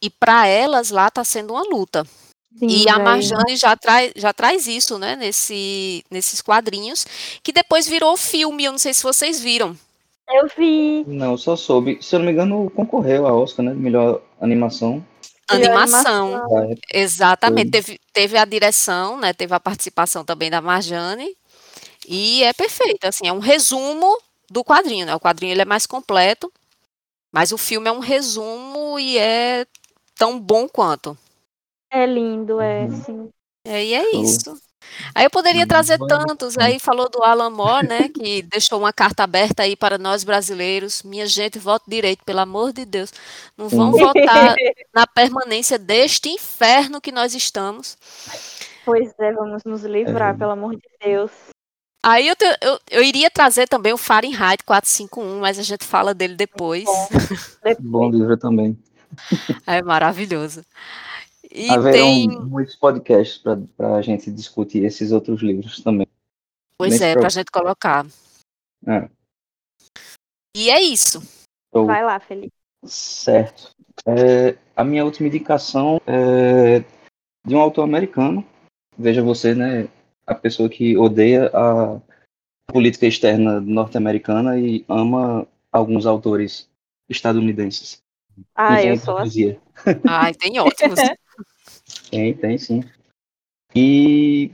E 0.00 0.10
para 0.10 0.46
elas 0.46 0.90
lá 0.90 1.08
está 1.08 1.24
sendo 1.24 1.54
uma 1.54 1.62
luta. 1.62 2.06
Sim, 2.58 2.66
e 2.68 2.88
a 2.88 2.98
Marjane 2.98 3.56
já, 3.56 3.76
traz, 3.76 4.12
já 4.14 4.32
traz 4.32 4.66
isso, 4.66 4.98
né, 4.98 5.16
nesse, 5.16 6.04
nesses 6.10 6.40
quadrinhos, 6.40 7.06
que 7.42 7.52
depois 7.52 7.88
virou 7.88 8.16
filme, 8.16 8.64
eu 8.64 8.72
não 8.72 8.78
sei 8.78 8.94
se 8.94 9.02
vocês 9.02 9.40
viram. 9.40 9.76
Eu 10.28 10.48
vi. 10.56 11.04
Não, 11.06 11.36
só 11.36 11.56
soube. 11.56 11.98
Se 12.00 12.14
eu 12.14 12.20
não 12.20 12.26
me 12.26 12.32
engano, 12.32 12.70
concorreu 12.70 13.26
a 13.26 13.34
Oscar, 13.34 13.64
né? 13.64 13.74
Melhor 13.74 14.22
animação. 14.40 15.04
Animação. 15.48 16.36
animação. 16.36 16.76
Exatamente. 16.92 17.70
Teve, 17.70 18.00
teve 18.12 18.38
a 18.38 18.44
direção, 18.44 19.18
né? 19.18 19.32
Teve 19.32 19.54
a 19.54 19.60
participação 19.60 20.24
também 20.24 20.50
da 20.50 20.62
Marjane. 20.62 21.36
E 22.08 22.42
é 22.44 22.52
perfeito, 22.52 23.04
assim, 23.04 23.28
é 23.28 23.32
um 23.32 23.38
resumo 23.38 24.18
do 24.50 24.64
quadrinho, 24.64 25.06
né? 25.06 25.14
O 25.14 25.20
quadrinho 25.20 25.52
ele 25.52 25.62
é 25.62 25.66
mais 25.66 25.86
completo, 25.86 26.52
mas 27.30 27.52
o 27.52 27.58
filme 27.58 27.88
é 27.88 27.92
um 27.92 28.00
resumo 28.00 28.98
e 28.98 29.18
é 29.18 29.66
tão 30.16 30.38
bom 30.38 30.68
quanto. 30.68 31.16
É 31.92 32.06
lindo, 32.06 32.60
é, 32.60 32.84
uhum. 32.84 32.90
sim. 32.90 33.28
É, 33.66 33.84
e 33.84 33.94
é 33.94 34.16
isso. 34.16 34.56
Aí 35.14 35.24
eu 35.24 35.30
poderia 35.30 35.66
trazer 35.66 35.98
tantos, 35.98 36.58
aí 36.58 36.78
falou 36.78 37.08
do 37.08 37.22
Alan 37.22 37.50
Moore, 37.50 37.86
né, 37.86 38.08
que 38.08 38.42
deixou 38.50 38.78
uma 38.78 38.92
carta 38.92 39.22
aberta 39.22 39.62
aí 39.62 39.76
para 39.76 39.98
nós 39.98 40.24
brasileiros. 40.24 41.02
Minha 41.02 41.26
gente, 41.26 41.58
vote 41.58 41.84
direito, 41.86 42.24
pelo 42.24 42.40
amor 42.40 42.72
de 42.72 42.84
Deus. 42.84 43.12
Não 43.56 43.68
vão 43.68 43.92
votar 43.92 44.56
na 44.92 45.06
permanência 45.06 45.78
deste 45.78 46.28
inferno 46.30 47.00
que 47.00 47.12
nós 47.12 47.34
estamos. 47.34 47.96
Pois 48.84 49.12
é, 49.20 49.32
vamos 49.32 49.62
nos 49.64 49.84
livrar, 49.84 50.34
é. 50.34 50.38
pelo 50.38 50.50
amor 50.50 50.74
de 50.74 50.88
Deus. 51.04 51.30
Aí 52.04 52.26
eu, 52.26 52.34
te, 52.34 52.44
eu, 52.60 52.80
eu, 52.90 53.02
iria 53.04 53.30
trazer 53.30 53.68
também 53.68 53.92
o 53.92 53.98
Fahrenheit 53.98 54.64
451, 54.64 55.38
mas 55.38 55.56
a 55.58 55.62
gente 55.62 55.84
fala 55.84 56.12
dele 56.12 56.34
depois. 56.34 56.84
Bom, 56.84 57.08
depois. 57.62 57.76
Bom 57.78 58.10
livro 58.10 58.36
também. 58.36 58.76
É 59.66 59.80
maravilhoso. 59.82 60.62
E 61.54 61.70
Haverão 61.70 61.92
tem... 61.92 62.28
muitos 62.28 62.74
podcasts 62.76 63.38
para 63.38 63.96
a 63.96 64.02
gente 64.02 64.30
discutir 64.30 64.84
esses 64.84 65.12
outros 65.12 65.42
livros 65.42 65.80
também. 65.82 66.06
Pois 66.78 67.00
é, 67.00 67.14
para 67.14 67.26
a 67.26 67.30
gente 67.30 67.50
colocar. 67.50 68.06
É. 68.86 69.08
E 70.56 70.70
é 70.70 70.80
isso. 70.80 71.22
Então, 71.68 71.86
Vai 71.86 72.04
lá, 72.04 72.18
Felipe. 72.18 72.52
Certo. 72.84 73.70
É, 74.06 74.56
a 74.74 74.82
minha 74.82 75.04
última 75.04 75.28
indicação 75.28 76.00
é 76.06 76.80
de 77.46 77.54
um 77.54 77.60
autor 77.60 77.84
americano. 77.84 78.44
Veja 78.96 79.22
você, 79.22 79.54
né? 79.54 79.88
A 80.26 80.34
pessoa 80.34 80.68
que 80.68 80.96
odeia 80.96 81.50
a 81.54 82.00
política 82.66 83.06
externa 83.06 83.60
norte-americana 83.60 84.58
e 84.58 84.84
ama 84.88 85.46
alguns 85.70 86.06
autores 86.06 86.68
estadunidenses. 87.08 88.02
Ah, 88.54 88.82
eu 88.82 88.96
sou 88.96 89.18
assim. 89.18 89.58
Ai, 90.08 90.32
tem 90.34 90.58
ótimos. 90.58 90.98
Tem, 92.10 92.34
tem 92.34 92.58
sim. 92.58 92.82
E 93.74 94.50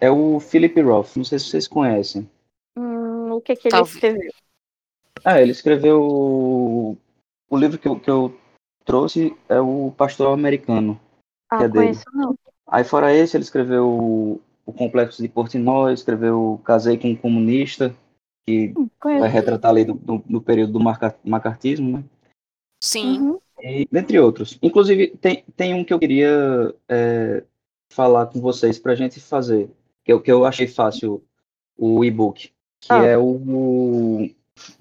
é 0.00 0.10
o 0.10 0.38
Philip 0.40 0.80
Roth, 0.80 1.16
não 1.16 1.24
sei 1.24 1.38
se 1.38 1.46
vocês 1.46 1.68
conhecem. 1.68 2.28
Hum, 2.76 3.32
o 3.32 3.40
que, 3.40 3.56
que 3.56 3.68
ele 3.68 3.72
Talvez. 3.72 3.94
escreveu? 3.94 4.32
Ah, 5.24 5.40
ele 5.40 5.52
escreveu 5.52 6.02
o, 6.02 6.96
o 7.48 7.56
livro 7.56 7.78
que 7.78 7.88
eu, 7.88 7.98
que 7.98 8.10
eu 8.10 8.38
trouxe 8.84 9.36
é 9.48 9.60
o 9.60 9.92
Pastoral 9.96 10.32
Americano. 10.32 11.00
Ah, 11.50 11.58
que 11.58 11.64
é 11.64 11.68
conheço 11.68 12.04
dele. 12.10 12.24
não. 12.24 12.38
Aí 12.66 12.84
fora 12.84 13.12
esse, 13.12 13.36
ele 13.36 13.44
escreveu 13.44 13.88
o, 13.88 14.72
Complexo 14.72 15.20
de 15.20 15.28
Portnoy, 15.28 15.92
escreveu 15.92 16.60
Casei 16.64 16.96
com 16.96 17.08
um 17.08 17.16
Comunista, 17.16 17.92
que 18.46 18.72
hum, 18.76 18.88
vai 19.02 19.28
retratar 19.28 19.72
ali 19.72 19.84
do, 19.84 19.94
do, 19.94 20.18
do 20.18 20.40
período 20.40 20.74
do 20.74 20.80
macartismo, 21.24 21.98
né? 21.98 22.04
Sim. 22.82 23.18
Uhum. 23.18 23.39
E, 23.62 23.88
dentre 23.90 24.18
outros. 24.18 24.58
Inclusive, 24.62 25.08
tem, 25.20 25.44
tem 25.56 25.74
um 25.74 25.84
que 25.84 25.92
eu 25.92 25.98
queria 25.98 26.74
é, 26.88 27.42
falar 27.90 28.26
com 28.26 28.40
vocês 28.40 28.78
para 28.78 28.92
a 28.92 28.96
gente 28.96 29.20
fazer, 29.20 29.70
que 30.04 30.12
é 30.12 30.14
o 30.14 30.20
que 30.20 30.30
eu 30.30 30.44
achei 30.44 30.66
fácil, 30.66 31.22
o 31.76 32.04
e-book, 32.04 32.52
que 32.80 32.92
ah. 32.92 33.04
é 33.04 33.18
o, 33.18 33.24
o 33.24 34.30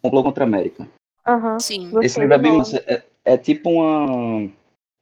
Complô 0.02 0.24
contra 0.24 0.44
a 0.44 0.48
América. 0.48 0.88
Uhum. 1.28 1.60
Sim. 1.60 1.92
Esse 2.02 2.20
livro 2.20 2.34
é 2.34 2.38
bem 2.38 2.62
é, 2.88 3.04
é, 3.26 3.38
tipo 3.38 3.70
uma. 3.70 4.50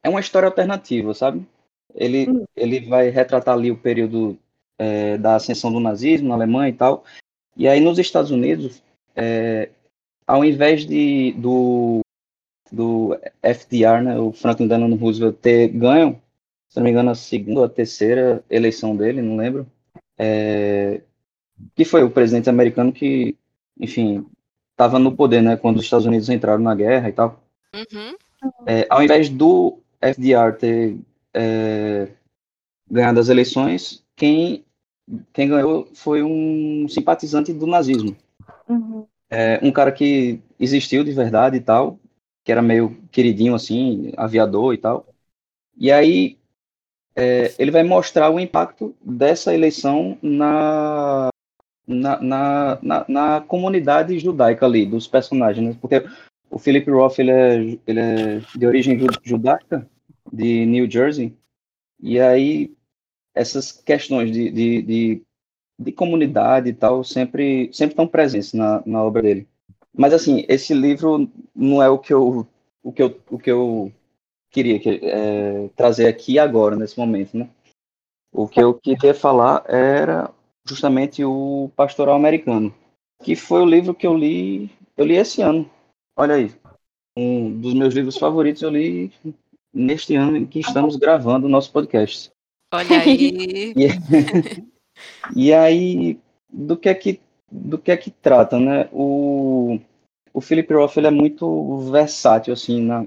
É 0.02 0.08
uma 0.08 0.20
história 0.20 0.46
alternativa, 0.46 1.12
sabe? 1.14 1.46
Ele, 1.94 2.28
uhum. 2.28 2.44
ele 2.54 2.80
vai 2.86 3.08
retratar 3.08 3.54
ali 3.54 3.70
o 3.70 3.76
período 3.76 4.38
é, 4.78 5.18
da 5.18 5.36
ascensão 5.36 5.72
do 5.72 5.80
nazismo 5.80 6.28
na 6.28 6.34
Alemanha 6.34 6.68
e 6.68 6.74
tal. 6.74 7.04
E 7.56 7.66
aí 7.66 7.80
nos 7.80 7.98
Estados 7.98 8.30
Unidos, 8.30 8.82
é, 9.16 9.70
ao 10.26 10.44
invés 10.44 10.86
de 10.86 11.32
do 11.32 12.00
do 12.74 13.18
FDR, 13.42 14.02
né, 14.02 14.18
o 14.18 14.32
Franklin 14.32 14.68
Delano 14.68 14.96
Roosevelt, 14.96 15.36
ter 15.36 15.68
ganho, 15.68 16.20
se 16.68 16.76
não 16.76 16.84
me 16.84 16.90
engano, 16.90 17.10
a 17.10 17.14
segunda 17.14 17.60
ou 17.60 17.66
a 17.66 17.68
terceira 17.68 18.44
eleição 18.50 18.96
dele, 18.96 19.22
não 19.22 19.36
lembro, 19.36 19.66
é, 20.18 21.00
que 21.74 21.84
foi 21.84 22.02
o 22.02 22.10
presidente 22.10 22.50
americano 22.50 22.92
que, 22.92 23.36
enfim, 23.80 24.26
estava 24.72 24.98
no 24.98 25.14
poder, 25.14 25.42
né, 25.42 25.56
quando 25.56 25.78
os 25.78 25.84
Estados 25.84 26.06
Unidos 26.06 26.28
entraram 26.28 26.62
na 26.62 26.74
guerra 26.74 27.08
e 27.08 27.12
tal. 27.12 27.42
Uhum. 27.74 28.16
É, 28.66 28.86
ao 28.88 29.02
invés 29.02 29.28
do 29.28 29.80
FDR 30.00 30.56
ter 30.58 30.96
é, 31.34 32.08
ganhado 32.90 33.18
as 33.18 33.28
eleições, 33.28 34.04
quem, 34.14 34.64
quem 35.32 35.48
ganhou 35.48 35.88
foi 35.94 36.22
um 36.22 36.86
simpatizante 36.88 37.52
do 37.52 37.66
nazismo. 37.66 38.16
Uhum. 38.68 39.06
É, 39.30 39.60
um 39.62 39.70
cara 39.70 39.92
que 39.92 40.40
existiu 40.58 41.04
de 41.04 41.12
verdade 41.12 41.56
e 41.56 41.60
tal, 41.60 41.98
que 42.48 42.52
era 42.52 42.62
meio 42.62 42.96
queridinho 43.12 43.54
assim, 43.54 44.10
aviador 44.16 44.72
e 44.72 44.78
tal. 44.78 45.06
E 45.76 45.92
aí 45.92 46.38
é, 47.14 47.54
ele 47.58 47.70
vai 47.70 47.82
mostrar 47.82 48.30
o 48.30 48.40
impacto 48.40 48.96
dessa 49.04 49.52
eleição 49.52 50.16
na 50.22 51.28
na, 51.86 52.18
na, 52.22 52.78
na, 52.80 53.04
na, 53.06 53.40
comunidade 53.42 54.18
judaica 54.18 54.64
ali, 54.64 54.86
dos 54.86 55.06
personagens, 55.06 55.74
né? 55.74 55.78
porque 55.78 56.02
o 56.50 56.58
Philip 56.58 56.90
Roth 56.90 57.18
ele 57.18 57.30
é, 57.30 57.78
ele 57.86 58.00
é 58.00 58.40
de 58.56 58.66
origem 58.66 58.98
judaica, 59.22 59.86
de 60.32 60.64
New 60.64 60.90
Jersey, 60.90 61.36
e 62.00 62.18
aí 62.18 62.74
essas 63.34 63.72
questões 63.72 64.32
de, 64.32 64.50
de, 64.50 64.82
de, 64.82 65.22
de 65.78 65.92
comunidade 65.92 66.70
e 66.70 66.74
tal 66.74 67.04
sempre, 67.04 67.68
sempre 67.74 67.92
estão 67.92 68.08
presentes 68.08 68.54
na, 68.54 68.82
na 68.86 69.02
obra 69.02 69.20
dele. 69.20 69.46
Mas 69.96 70.12
assim, 70.12 70.44
esse 70.48 70.74
livro 70.74 71.30
não 71.54 71.82
é 71.82 71.88
o 71.88 71.98
que 71.98 72.12
eu 72.12 72.46
o 72.82 72.92
que 72.92 73.02
eu, 73.02 73.20
o 73.30 73.38
que 73.38 73.50
eu 73.50 73.92
queria 74.50 74.78
que, 74.78 75.00
é, 75.02 75.68
trazer 75.76 76.06
aqui 76.06 76.38
agora 76.38 76.76
nesse 76.76 76.98
momento, 76.98 77.36
né? 77.36 77.48
O 78.32 78.46
que 78.46 78.60
eu 78.60 78.74
queria 78.74 79.14
falar 79.14 79.64
era 79.66 80.30
justamente 80.66 81.24
o 81.24 81.70
Pastoral 81.74 82.14
Americano, 82.14 82.74
que 83.22 83.34
foi 83.34 83.62
o 83.62 83.66
livro 83.66 83.94
que 83.94 84.06
eu 84.06 84.14
li, 84.14 84.70
eu 84.96 85.04
li 85.04 85.16
esse 85.16 85.42
ano. 85.42 85.68
Olha 86.16 86.34
aí, 86.34 86.52
um 87.16 87.58
dos 87.58 87.74
meus 87.74 87.94
livros 87.94 88.16
favoritos 88.16 88.62
eu 88.62 88.70
li 88.70 89.12
neste 89.72 90.14
ano 90.14 90.36
em 90.36 90.46
que 90.46 90.60
estamos 90.60 90.96
gravando 90.96 91.46
o 91.46 91.50
nosso 91.50 91.72
podcast. 91.72 92.30
Olha 92.72 93.00
aí. 93.00 93.74
e, 93.76 93.88
e 95.48 95.54
aí, 95.54 96.18
do 96.50 96.76
que 96.76 96.88
é 96.88 96.94
que 96.94 97.20
do 97.50 97.78
que 97.78 97.90
é 97.90 97.96
que 97.96 98.10
trata, 98.10 98.58
né? 98.58 98.88
O, 98.92 99.78
o 100.32 100.40
Philip 100.40 100.72
Roth 100.72 100.96
ele 100.96 101.06
é 101.06 101.10
muito 101.10 101.78
versátil 101.90 102.52
assim 102.52 102.82
na, 102.82 103.06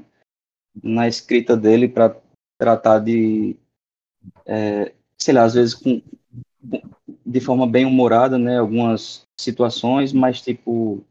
na 0.84 1.08
escrita 1.08 1.56
dele 1.56 1.88
para 1.88 2.16
tratar 2.58 3.00
de, 3.00 3.56
é, 4.46 4.94
sei 5.18 5.34
lá, 5.34 5.44
às 5.44 5.54
vezes 5.54 5.74
com, 5.74 6.02
de 7.26 7.40
forma 7.40 7.68
bem 7.68 7.86
humorada, 7.86 8.38
né? 8.38 8.60
Algumas 8.60 9.24
situações, 9.40 10.12
mas 10.14 10.42
tipo 10.42 11.04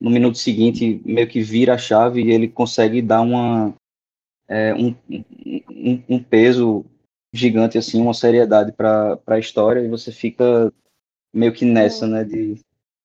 no 0.00 0.10
minuto 0.10 0.36
seguinte 0.36 1.00
meio 1.04 1.28
que 1.28 1.40
vira 1.40 1.74
a 1.74 1.78
chave 1.78 2.22
e 2.22 2.32
ele 2.32 2.48
consegue 2.48 3.00
dar 3.00 3.20
uma 3.20 3.72
é, 4.48 4.74
um, 4.74 4.94
um, 5.08 6.02
um 6.08 6.22
peso 6.22 6.84
gigante 7.32 7.78
assim, 7.78 8.00
uma 8.00 8.12
seriedade 8.12 8.72
para 8.72 9.18
a 9.26 9.38
história 9.38 9.80
e 9.80 9.88
você 9.88 10.12
fica 10.12 10.72
meio 11.32 11.52
que 11.52 11.64
nessa, 11.64 12.06
né? 12.06 12.24
De 12.24 12.60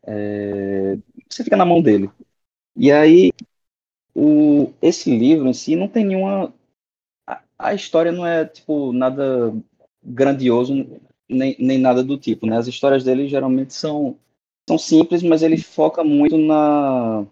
é, 0.07 0.97
você 1.29 1.43
fica 1.43 1.57
na 1.57 1.65
mão 1.65 1.81
dele. 1.81 2.11
E 2.75 2.91
aí, 2.91 3.31
o, 4.15 4.73
esse 4.81 5.15
livro 5.17 5.47
em 5.47 5.53
si 5.53 5.75
não 5.75 5.87
tem 5.87 6.05
nenhuma. 6.05 6.53
A, 7.27 7.41
a 7.59 7.73
história 7.73 8.11
não 8.11 8.25
é, 8.25 8.45
tipo, 8.45 8.93
nada 8.93 9.53
grandioso, 10.03 10.73
nem, 11.29 11.55
nem 11.59 11.77
nada 11.79 12.03
do 12.03 12.17
tipo, 12.17 12.47
né? 12.47 12.57
As 12.57 12.67
histórias 12.67 13.03
dele 13.03 13.27
geralmente 13.27 13.73
são, 13.73 14.17
são 14.69 14.77
simples, 14.77 15.23
mas 15.23 15.43
ele 15.43 15.57
foca 15.57 16.03
muito 16.03 16.37
na. 16.37 17.25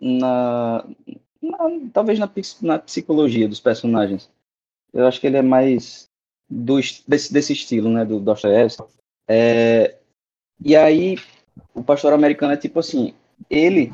na, 0.00 0.84
na 1.42 1.58
talvez 1.92 2.18
na, 2.18 2.30
na 2.62 2.78
psicologia 2.78 3.48
dos 3.48 3.60
personagens. 3.60 4.30
Eu 4.92 5.06
acho 5.06 5.20
que 5.20 5.26
ele 5.26 5.36
é 5.38 5.42
mais 5.42 6.10
do, 6.50 6.76
desse, 7.08 7.32
desse 7.32 7.52
estilo, 7.52 7.90
né? 7.90 8.04
Do 8.04 8.20
Dostoiévski. 8.20 8.84
É, 9.28 9.98
E 10.64 10.76
aí, 10.76 11.16
o 11.74 11.82
pastor 11.82 12.12
americano 12.12 12.52
é 12.52 12.56
tipo 12.56 12.78
assim, 12.78 13.14
ele, 13.48 13.92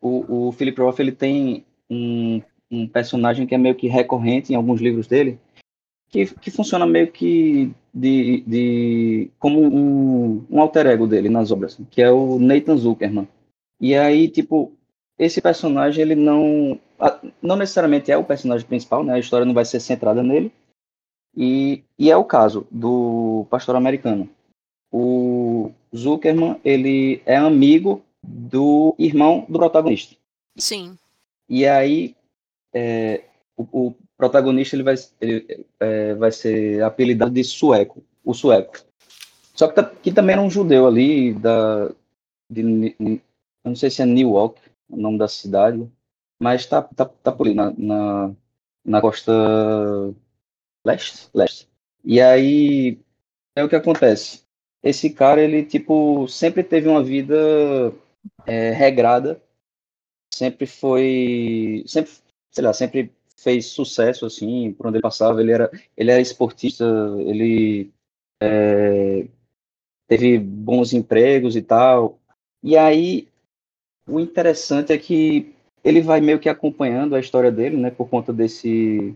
o, 0.00 0.48
o 0.48 0.52
Philip 0.52 0.80
Roth, 0.80 1.00
ele 1.00 1.12
tem 1.12 1.64
um, 1.88 2.42
um 2.70 2.88
personagem 2.88 3.46
que 3.46 3.54
é 3.54 3.58
meio 3.58 3.74
que 3.74 3.88
recorrente 3.88 4.52
em 4.52 4.56
alguns 4.56 4.80
livros 4.80 5.06
dele, 5.06 5.38
que, 6.08 6.26
que 6.26 6.50
funciona 6.50 6.86
meio 6.86 7.10
que 7.10 7.72
de, 7.94 8.40
de 8.46 9.30
como 9.38 9.60
um, 9.60 10.44
um 10.50 10.60
alter 10.60 10.86
ego 10.86 11.06
dele 11.06 11.28
nas 11.28 11.50
obras, 11.50 11.78
que 11.90 12.02
é 12.02 12.10
o 12.10 12.38
Nathan 12.38 12.76
Zuckerman. 12.76 13.28
E 13.80 13.94
aí, 13.94 14.28
tipo, 14.28 14.72
esse 15.18 15.40
personagem, 15.40 16.02
ele 16.02 16.14
não, 16.14 16.78
não 17.42 17.56
necessariamente 17.56 18.10
é 18.10 18.16
o 18.16 18.24
personagem 18.24 18.66
principal, 18.66 19.04
né? 19.04 19.14
A 19.14 19.18
história 19.18 19.46
não 19.46 19.54
vai 19.54 19.64
ser 19.64 19.80
centrada 19.80 20.22
nele. 20.22 20.52
E, 21.36 21.84
e 21.98 22.10
é 22.10 22.16
o 22.16 22.24
caso 22.24 22.66
do 22.70 23.46
pastor 23.48 23.76
americano. 23.76 24.28
O 24.92 25.72
Zuckerman, 25.94 26.60
ele 26.64 27.22
é 27.24 27.36
amigo 27.36 28.02
do 28.22 28.94
irmão 28.98 29.46
do 29.48 29.58
protagonista. 29.58 30.16
Sim. 30.56 30.96
E 31.48 31.66
aí, 31.66 32.14
é, 32.72 33.24
o, 33.56 33.86
o, 33.88 33.94
protagonista 34.16 34.76
ele 34.76 34.82
vai, 34.82 34.94
ele, 35.20 35.66
é, 35.80 36.14
vai 36.14 36.30
ser 36.30 36.82
apelidado 36.82 37.30
de 37.30 37.42
sueco, 37.42 38.04
o 38.24 38.34
sueco. 38.34 38.78
Só 39.54 39.68
que, 39.68 39.82
que 40.02 40.12
também 40.12 40.34
era 40.34 40.42
um 40.42 40.50
judeu 40.50 40.86
ali, 40.86 41.32
da, 41.34 41.90
de, 42.48 42.94
eu 42.98 43.20
não 43.64 43.76
sei 43.76 43.90
se 43.90 44.02
é 44.02 44.06
Newark, 44.06 44.60
o 44.88 44.96
nome 44.96 45.18
da 45.18 45.28
cidade, 45.28 45.88
mas 46.38 46.66
tá, 46.66 46.82
tá, 46.82 47.06
tá 47.06 47.32
por 47.32 47.46
ali, 47.46 47.54
na, 47.54 47.72
na, 47.76 48.30
na 48.84 49.00
costa 49.00 49.32
leste, 50.84 51.28
leste. 51.34 51.68
E 52.04 52.20
aí, 52.20 52.98
é 53.54 53.62
o 53.62 53.68
que 53.68 53.76
acontece. 53.76 54.42
Esse 54.82 55.10
cara, 55.10 55.42
ele, 55.42 55.64
tipo, 55.64 56.26
sempre 56.28 56.62
teve 56.62 56.88
uma 56.88 57.02
vida 57.02 57.92
é, 58.46 58.70
regrada, 58.70 59.40
sempre 60.32 60.66
foi, 60.66 61.84
sempre, 61.86 62.12
sei 62.50 62.64
lá, 62.64 62.72
sempre 62.72 63.12
fez 63.36 63.66
sucesso, 63.66 64.26
assim, 64.26 64.72
por 64.72 64.86
onde 64.86 64.96
ele 64.96 65.02
passava, 65.02 65.40
ele 65.40 65.52
era, 65.52 65.70
ele 65.96 66.10
era 66.10 66.20
esportista, 66.20 66.84
ele 67.18 67.90
é, 68.42 69.26
teve 70.08 70.38
bons 70.38 70.92
empregos 70.92 71.56
e 71.56 71.62
tal, 71.62 72.18
e 72.62 72.76
aí, 72.76 73.28
o 74.06 74.20
interessante 74.20 74.92
é 74.92 74.98
que 74.98 75.54
ele 75.82 76.02
vai 76.02 76.20
meio 76.20 76.38
que 76.38 76.48
acompanhando 76.48 77.14
a 77.14 77.20
história 77.20 77.50
dele, 77.50 77.76
né, 77.76 77.90
por 77.90 78.08
conta 78.08 78.32
desse 78.32 79.14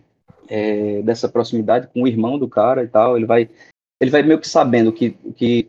é, 0.48 1.02
dessa 1.02 1.28
proximidade 1.28 1.88
com 1.88 2.02
o 2.02 2.08
irmão 2.08 2.38
do 2.38 2.48
cara 2.48 2.82
e 2.82 2.88
tal. 2.88 3.16
Ele 3.16 3.26
vai 3.26 3.48
ele 4.04 4.10
vai 4.10 4.22
meio 4.22 4.38
que 4.38 4.48
sabendo 4.48 4.90
o 4.90 4.92
que 4.92 5.10
que 5.34 5.68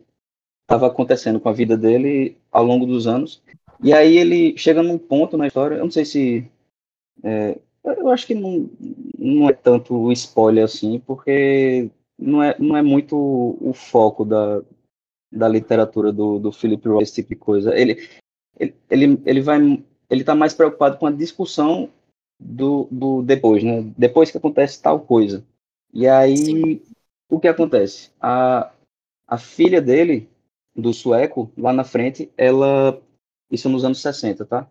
estava 0.62 0.88
acontecendo 0.88 1.40
com 1.40 1.48
a 1.48 1.52
vida 1.52 1.76
dele 1.76 2.36
ao 2.50 2.64
longo 2.64 2.84
dos 2.86 3.06
anos. 3.06 3.42
E 3.82 3.92
aí 3.92 4.16
ele 4.16 4.56
chega 4.58 4.82
num 4.82 4.98
ponto 4.98 5.36
na 5.36 5.46
história, 5.46 5.76
eu 5.76 5.84
não 5.84 5.90
sei 5.90 6.04
se 6.04 6.50
é, 7.22 7.58
eu 7.84 8.10
acho 8.10 8.26
que 8.26 8.34
não, 8.34 8.68
não 9.18 9.48
é 9.48 9.52
tanto 9.52 10.10
spoiler 10.12 10.64
assim, 10.64 10.98
porque 10.98 11.88
não 12.18 12.42
é, 12.42 12.56
não 12.58 12.76
é 12.76 12.82
muito 12.82 13.16
o 13.16 13.72
foco 13.72 14.24
da, 14.24 14.62
da 15.32 15.48
literatura 15.48 16.12
do, 16.12 16.38
do 16.38 16.52
Philip 16.52 16.86
Roth, 16.88 17.02
esse 17.02 17.14
tipo 17.14 17.30
de 17.30 17.36
coisa. 17.36 17.78
Ele, 17.78 18.08
ele, 18.58 18.74
ele, 18.90 19.22
ele 19.24 19.40
vai 19.40 19.58
ele 20.08 20.20
está 20.20 20.34
mais 20.34 20.54
preocupado 20.54 20.98
com 20.98 21.06
a 21.06 21.10
discussão 21.10 21.90
do, 22.38 22.88
do 22.90 23.22
depois, 23.22 23.62
né? 23.62 23.82
Depois 23.96 24.30
que 24.30 24.38
acontece 24.38 24.82
tal 24.82 25.00
coisa. 25.00 25.44
E 25.92 26.06
aí, 26.06 26.36
Sim. 26.36 26.82
O 27.28 27.40
que 27.40 27.48
acontece? 27.48 28.10
A, 28.20 28.72
a 29.26 29.38
filha 29.38 29.80
dele, 29.80 30.28
do 30.74 30.92
sueco, 30.92 31.50
lá 31.56 31.72
na 31.72 31.84
frente, 31.84 32.30
ela. 32.36 33.00
Isso 33.50 33.68
nos 33.68 33.84
anos 33.84 34.00
60, 34.00 34.44
tá? 34.44 34.68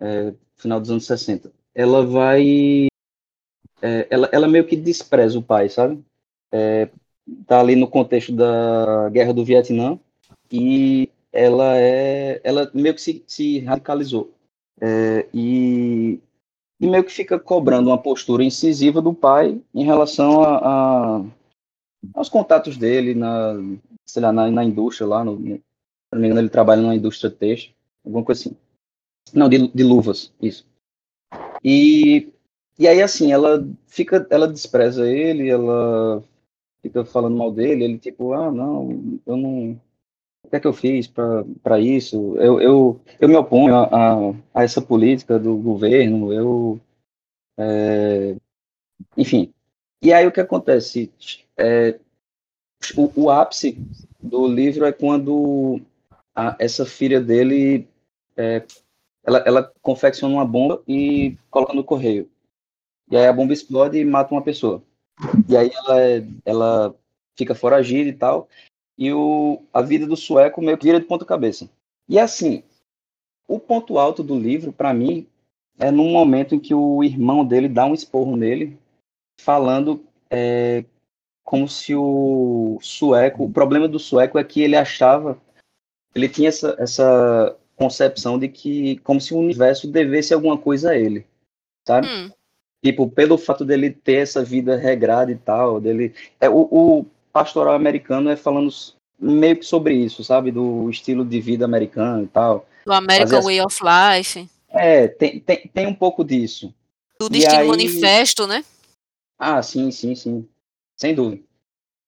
É, 0.00 0.34
final 0.56 0.80
dos 0.80 0.90
anos 0.90 1.06
60. 1.06 1.52
Ela 1.74 2.04
vai. 2.04 2.88
É, 3.80 4.06
ela, 4.10 4.28
ela 4.32 4.48
meio 4.48 4.66
que 4.66 4.76
despreza 4.76 5.38
o 5.38 5.42
pai, 5.42 5.68
sabe? 5.68 6.02
É, 6.52 6.88
tá 7.46 7.60
ali 7.60 7.76
no 7.76 7.88
contexto 7.88 8.32
da 8.32 9.08
guerra 9.10 9.32
do 9.32 9.44
Vietnã 9.44 9.98
e 10.50 11.10
ela 11.32 11.76
é 11.76 12.40
ela 12.42 12.70
meio 12.72 12.94
que 12.94 13.02
se, 13.02 13.22
se 13.26 13.60
radicalizou 13.60 14.32
é, 14.80 15.26
e, 15.34 16.20
e, 16.80 16.86
meio 16.86 17.04
que 17.04 17.12
fica 17.12 17.38
cobrando 17.38 17.90
uma 17.90 17.98
postura 17.98 18.42
incisiva 18.42 19.02
do 19.02 19.12
pai 19.12 19.60
em 19.74 19.84
relação 19.84 20.42
a, 20.42 20.58
a 21.18 21.24
aos 22.14 22.28
contatos 22.28 22.76
dele 22.76 23.14
na, 23.14 23.54
sei 24.06 24.22
lá, 24.22 24.32
na, 24.32 24.50
na 24.50 24.64
indústria 24.64 25.06
lá, 25.06 25.24
no, 25.24 25.36
se 25.36 25.62
não 26.12 26.20
me 26.20 26.26
engano 26.26 26.40
ele 26.40 26.48
trabalha 26.48 26.82
numa 26.82 26.94
indústria 26.94 27.30
têxtil, 27.30 27.74
alguma 28.04 28.24
coisa 28.24 28.40
assim. 28.40 28.56
Não, 29.32 29.48
de, 29.48 29.68
de 29.68 29.82
luvas, 29.82 30.32
isso. 30.40 30.66
E, 31.62 32.32
e 32.78 32.88
aí 32.88 33.02
assim, 33.02 33.32
ela 33.32 33.66
fica, 33.86 34.26
ela 34.30 34.48
despreza 34.48 35.08
ele, 35.10 35.48
ela 35.48 36.22
fica 36.80 37.04
falando 37.04 37.36
mal 37.36 37.52
dele, 37.52 37.84
ele 37.84 37.98
tipo, 37.98 38.32
ah, 38.32 38.50
não, 38.50 39.20
eu 39.26 39.36
não, 39.36 39.80
o 40.48 40.50
que 40.50 40.56
é 40.56 40.60
que 40.60 40.66
eu 40.66 40.72
fiz 40.72 41.06
para 41.06 41.78
isso? 41.78 42.36
Eu, 42.38 42.58
eu, 42.60 43.00
eu 43.20 43.28
me 43.28 43.36
oponho 43.36 43.74
a, 43.74 43.84
a, 43.84 44.30
a, 44.54 44.62
essa 44.62 44.80
política 44.80 45.38
do 45.38 45.56
governo, 45.56 46.32
eu. 46.32 46.80
É, 47.58 48.34
enfim. 49.14 49.52
E 50.00 50.12
aí 50.12 50.26
o 50.26 50.32
que 50.32 50.40
acontece? 50.40 51.12
É, 51.56 51.98
o, 52.96 53.24
o, 53.24 53.30
ápice 53.30 53.78
do 54.20 54.46
livro 54.46 54.84
é 54.84 54.92
quando 54.92 55.80
a, 56.34 56.56
essa 56.58 56.86
filha 56.86 57.20
dele. 57.20 57.88
É, 58.36 58.64
ela, 59.24 59.38
ela 59.40 59.72
confecciona 59.82 60.32
uma 60.32 60.44
bomba 60.44 60.82
e 60.86 61.36
coloca 61.50 61.74
no 61.74 61.84
correio. 61.84 62.30
E 63.10 63.16
aí 63.16 63.26
a 63.26 63.32
bomba 63.32 63.52
explode 63.52 63.98
e 63.98 64.04
mata 64.04 64.32
uma 64.32 64.42
pessoa. 64.42 64.82
E 65.48 65.56
aí 65.56 65.70
ela, 65.74 66.00
é, 66.00 66.24
ela 66.44 66.94
fica 67.36 67.54
foragida 67.54 68.08
e 68.08 68.12
tal 68.12 68.48
e 68.98 69.12
o, 69.12 69.62
a 69.72 69.80
vida 69.80 70.06
do 70.06 70.16
sueco 70.16 70.60
meio 70.60 70.76
que 70.76 70.84
vira 70.84 70.98
de 70.98 71.06
ponta 71.06 71.24
cabeça. 71.24 71.70
E 72.08 72.18
assim, 72.18 72.64
o 73.46 73.60
ponto 73.60 73.96
alto 73.96 74.24
do 74.24 74.36
livro, 74.36 74.72
para 74.72 74.92
mim, 74.92 75.26
é 75.78 75.92
num 75.92 76.10
momento 76.10 76.56
em 76.56 76.58
que 76.58 76.74
o 76.74 77.04
irmão 77.04 77.44
dele 77.44 77.68
dá 77.68 77.86
um 77.86 77.94
esporro 77.94 78.36
nele, 78.36 78.76
falando 79.40 80.04
é, 80.30 80.84
como 81.44 81.68
se 81.68 81.94
o 81.94 82.78
sueco, 82.82 83.44
o 83.44 83.50
problema 83.50 83.88
do 83.88 83.98
sueco 83.98 84.38
é 84.38 84.44
que 84.44 84.60
ele 84.60 84.76
achava, 84.76 85.38
ele 86.14 86.28
tinha 86.28 86.48
essa, 86.48 86.76
essa 86.78 87.56
concepção 87.76 88.38
de 88.38 88.48
que, 88.48 88.98
como 88.98 89.20
se 89.20 89.32
o 89.32 89.38
universo 89.38 89.88
devesse 89.88 90.34
alguma 90.34 90.58
coisa 90.58 90.90
a 90.90 90.98
ele, 90.98 91.24
sabe? 91.86 92.08
Hum. 92.08 92.30
Tipo, 92.84 93.08
pelo 93.08 93.38
fato 93.38 93.64
dele 93.64 93.90
ter 93.90 94.16
essa 94.16 94.44
vida 94.44 94.76
regrada 94.76 95.32
e 95.32 95.36
tal, 95.36 95.80
dele. 95.80 96.14
É, 96.40 96.48
o, 96.48 96.68
o 96.70 97.06
pastoral 97.32 97.74
americano 97.74 98.30
é 98.30 98.36
falando 98.36 98.68
meio 99.18 99.56
que 99.56 99.64
sobre 99.64 99.94
isso, 99.94 100.22
sabe? 100.22 100.50
Do 100.50 100.88
estilo 100.90 101.24
de 101.24 101.40
vida 101.40 101.64
americano 101.64 102.24
e 102.24 102.28
tal. 102.28 102.68
Do 102.84 102.92
American 102.92 103.42
Way 103.42 103.60
of 103.62 103.78
Life. 103.82 104.48
É, 104.68 105.08
tem, 105.08 105.40
tem, 105.40 105.70
tem 105.72 105.86
um 105.86 105.94
pouco 105.94 106.24
disso. 106.24 106.72
Do 107.18 107.28
Destino 107.28 107.62
aí... 107.62 107.68
Manifesto, 107.68 108.46
né? 108.46 108.64
Ah, 109.38 109.62
sim, 109.62 109.90
sim, 109.90 110.14
sim. 110.14 110.48
Sem 110.96 111.14
dúvida. 111.14 111.42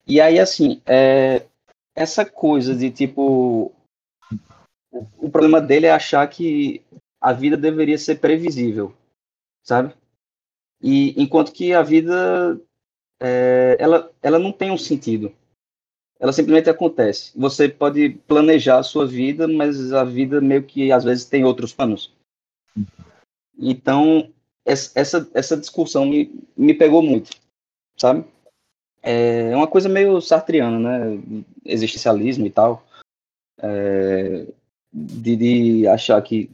E 0.06 0.20
aí, 0.20 0.38
assim, 0.38 0.82
é... 0.84 1.46
essa 1.94 2.24
coisa 2.24 2.74
de 2.74 2.90
tipo. 2.90 3.72
O 5.18 5.30
problema 5.30 5.60
dele 5.60 5.86
é 5.86 5.92
achar 5.92 6.26
que 6.28 6.82
a 7.20 7.32
vida 7.32 7.56
deveria 7.56 7.96
ser 7.96 8.16
previsível, 8.16 8.92
sabe? 9.62 9.94
E 10.82 11.14
enquanto 11.22 11.52
que 11.52 11.72
a 11.72 11.82
vida 11.82 12.60
é, 13.20 13.76
ela, 13.78 14.10
ela 14.22 14.38
não 14.38 14.50
tem 14.50 14.70
um 14.70 14.78
sentido. 14.78 15.32
Ela 16.18 16.32
simplesmente 16.32 16.68
acontece. 16.68 17.38
Você 17.38 17.68
pode 17.68 18.10
planejar 18.26 18.78
a 18.78 18.82
sua 18.82 19.06
vida, 19.06 19.46
mas 19.46 19.92
a 19.92 20.04
vida 20.04 20.40
meio 20.40 20.64
que 20.64 20.90
às 20.90 21.04
vezes 21.04 21.24
tem 21.24 21.44
outros 21.44 21.72
planos. 21.72 22.12
Então, 23.58 24.32
essa, 24.70 25.28
essa 25.34 25.56
discussão 25.56 26.04
me, 26.06 26.32
me 26.56 26.74
pegou 26.74 27.02
muito, 27.02 27.30
sabe? 27.96 28.24
É 29.02 29.56
uma 29.56 29.66
coisa 29.66 29.88
meio 29.88 30.20
sartriana, 30.20 30.78
né? 30.78 31.22
Existencialismo 31.64 32.46
e 32.46 32.50
tal. 32.50 32.84
É, 33.62 34.46
de, 34.92 35.36
de, 35.36 35.86
achar 35.86 36.20
que 36.22 36.50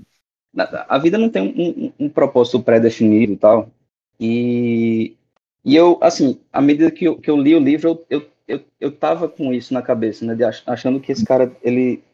a 0.88 0.98
vida 0.98 1.18
não 1.18 1.28
tem 1.28 1.43
um, 1.43 1.86
um, 1.86 2.06
um 2.06 2.09
propósito 2.09 2.62
pré-definido 2.62 3.32
e 3.32 3.36
tal. 3.36 3.70
E 4.18 5.16
e 5.66 5.74
eu, 5.74 5.98
assim, 6.01 6.40
à 6.52 6.62
medida 6.62 6.93
que 6.93 7.06
eu, 7.06 7.18
que 7.18 7.28
eu 7.28 7.36
li 7.36 7.52
o 7.52 7.59
livro, 7.59 7.88
eu, 7.88 8.06
eu, 8.09 8.30
eu, 8.47 8.64
eu 8.78 8.93
tava 8.93 9.28
com 9.28 9.52
isso 9.52 9.74
na 9.74 9.82
cabeça, 9.82 10.24
né? 10.24 10.32
De 10.36 10.44
achando 10.44 11.01
que 11.01 11.10
esse 11.10 11.24
cara, 11.24 11.51
ele, 11.60 12.05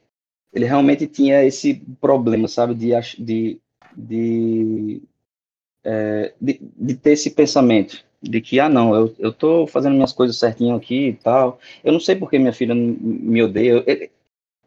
ele 0.54 0.64
realmente 0.64 1.06
tinha 1.06 1.44
esse 1.44 1.74
problema, 2.00 2.48
sabe? 2.48 2.74
De, 2.74 2.92
de, 3.18 3.60
de, 3.94 5.02
é, 5.84 6.32
de, 6.40 6.60
de 6.76 6.94
ter 6.94 7.12
esse 7.12 7.30
pensamento 7.30 8.04
de 8.22 8.40
que, 8.40 8.60
ah, 8.60 8.68
não, 8.68 8.94
eu, 8.94 9.14
eu 9.18 9.32
tô 9.32 9.66
fazendo 9.66 9.94
minhas 9.94 10.12
coisas 10.12 10.38
certinho 10.38 10.76
aqui 10.76 11.08
e 11.08 11.12
tal. 11.14 11.58
Eu 11.82 11.92
não 11.92 11.98
sei 11.98 12.14
porque 12.14 12.38
minha 12.38 12.52
filha 12.52 12.74
me 12.74 13.42
odeia. 13.42 13.72
Eu, 13.72 14.10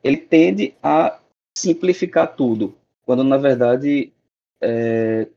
ele 0.03 0.17
tende 0.17 0.75
a 0.83 1.19
simplificar 1.57 2.35
tudo, 2.35 2.75
quando 3.05 3.23
na 3.23 3.37
verdade 3.37 4.11
é, 4.61 5.27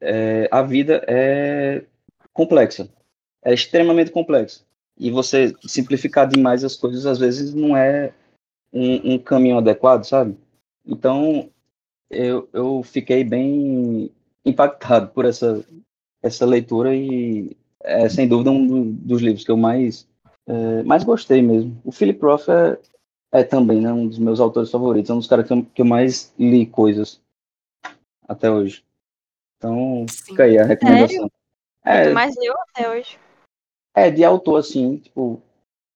é, 0.00 0.48
a 0.50 0.62
vida 0.62 1.04
é 1.06 1.84
complexa, 2.32 2.90
é 3.42 3.54
extremamente 3.54 4.10
complexa. 4.10 4.64
E 4.98 5.10
você 5.10 5.54
simplificar 5.64 6.28
demais 6.28 6.64
as 6.64 6.74
coisas, 6.74 7.06
às 7.06 7.18
vezes, 7.18 7.54
não 7.54 7.76
é 7.76 8.12
um, 8.72 9.14
um 9.14 9.18
caminho 9.18 9.58
adequado, 9.58 10.04
sabe? 10.04 10.36
Então, 10.84 11.48
eu, 12.10 12.48
eu 12.52 12.82
fiquei 12.82 13.22
bem 13.22 14.10
impactado 14.44 15.08
por 15.08 15.24
essa, 15.24 15.64
essa 16.22 16.46
leitura 16.46 16.94
e 16.94 17.56
é, 17.80 18.08
sem 18.08 18.28
dúvida, 18.28 18.50
um 18.50 18.92
dos 18.92 19.22
livros 19.22 19.44
que 19.44 19.50
eu 19.50 19.56
mais, 19.56 20.08
é, 20.46 20.82
mais 20.82 21.04
gostei 21.04 21.42
mesmo. 21.42 21.80
O 21.84 21.92
Philip 21.92 22.20
Roth 22.20 22.48
é, 22.48 22.78
é 23.32 23.44
também 23.44 23.80
né, 23.80 23.92
um 23.92 24.08
dos 24.08 24.18
meus 24.18 24.40
autores 24.40 24.70
favoritos, 24.70 25.10
é 25.10 25.14
um 25.14 25.18
dos 25.18 25.26
caras 25.26 25.46
que 25.46 25.52
eu, 25.52 25.64
que 25.64 25.82
eu 25.82 25.86
mais 25.86 26.32
li 26.38 26.66
coisas 26.66 27.20
até 28.26 28.50
hoje. 28.50 28.84
Então, 29.56 30.06
Sim. 30.08 30.24
fica 30.24 30.44
aí 30.44 30.58
a 30.58 30.64
recomendação. 30.64 31.08
Sério? 31.08 31.32
É, 31.84 32.12
mais 32.12 32.36
leu 32.36 32.54
até 32.70 32.90
hoje. 32.90 33.18
É, 33.94 34.10
de 34.10 34.24
autor, 34.24 34.58
assim, 34.58 34.98
tipo, 34.98 35.42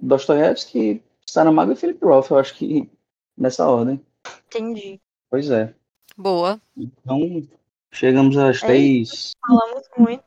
Dostoiévski, 0.01 1.03
Saramago 1.27 1.73
e 1.73 1.77
Philip 1.77 2.05
Roth, 2.05 2.31
eu 2.31 2.39
acho 2.39 2.55
que 2.55 2.91
nessa 3.37 3.69
ordem. 3.69 4.01
Entendi. 4.47 5.01
Pois 5.31 5.51
é. 5.51 5.75
Boa. 6.17 6.61
Então, 6.77 7.47
chegamos 7.93 8.37
às 8.37 8.63
é, 8.63 8.67
três. 8.67 9.33
Falamos 9.47 9.89
muito. 9.97 10.25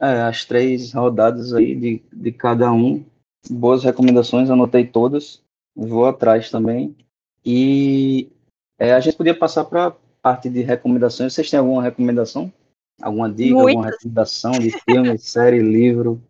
É, 0.00 0.22
as 0.22 0.44
três 0.44 0.92
rodadas 0.92 1.54
aí 1.54 1.74
de, 1.74 2.02
de 2.12 2.32
cada 2.32 2.72
um. 2.72 3.04
Boas 3.48 3.84
recomendações, 3.84 4.50
anotei 4.50 4.86
todas. 4.86 5.42
Vou 5.74 6.06
atrás 6.06 6.50
também. 6.50 6.96
E 7.44 8.30
é, 8.78 8.92
a 8.92 9.00
gente 9.00 9.16
podia 9.16 9.38
passar 9.38 9.64
para 9.64 9.94
parte 10.20 10.50
de 10.50 10.62
recomendações. 10.62 11.32
Vocês 11.32 11.50
têm 11.50 11.60
alguma 11.60 11.82
recomendação? 11.82 12.52
Alguma 13.00 13.30
dica, 13.30 13.54
Muitas. 13.54 13.74
alguma 13.74 13.90
recomendação 13.90 14.52
de 14.52 14.70
filme, 14.70 15.16
série, 15.18 15.60
livro? 15.60 16.20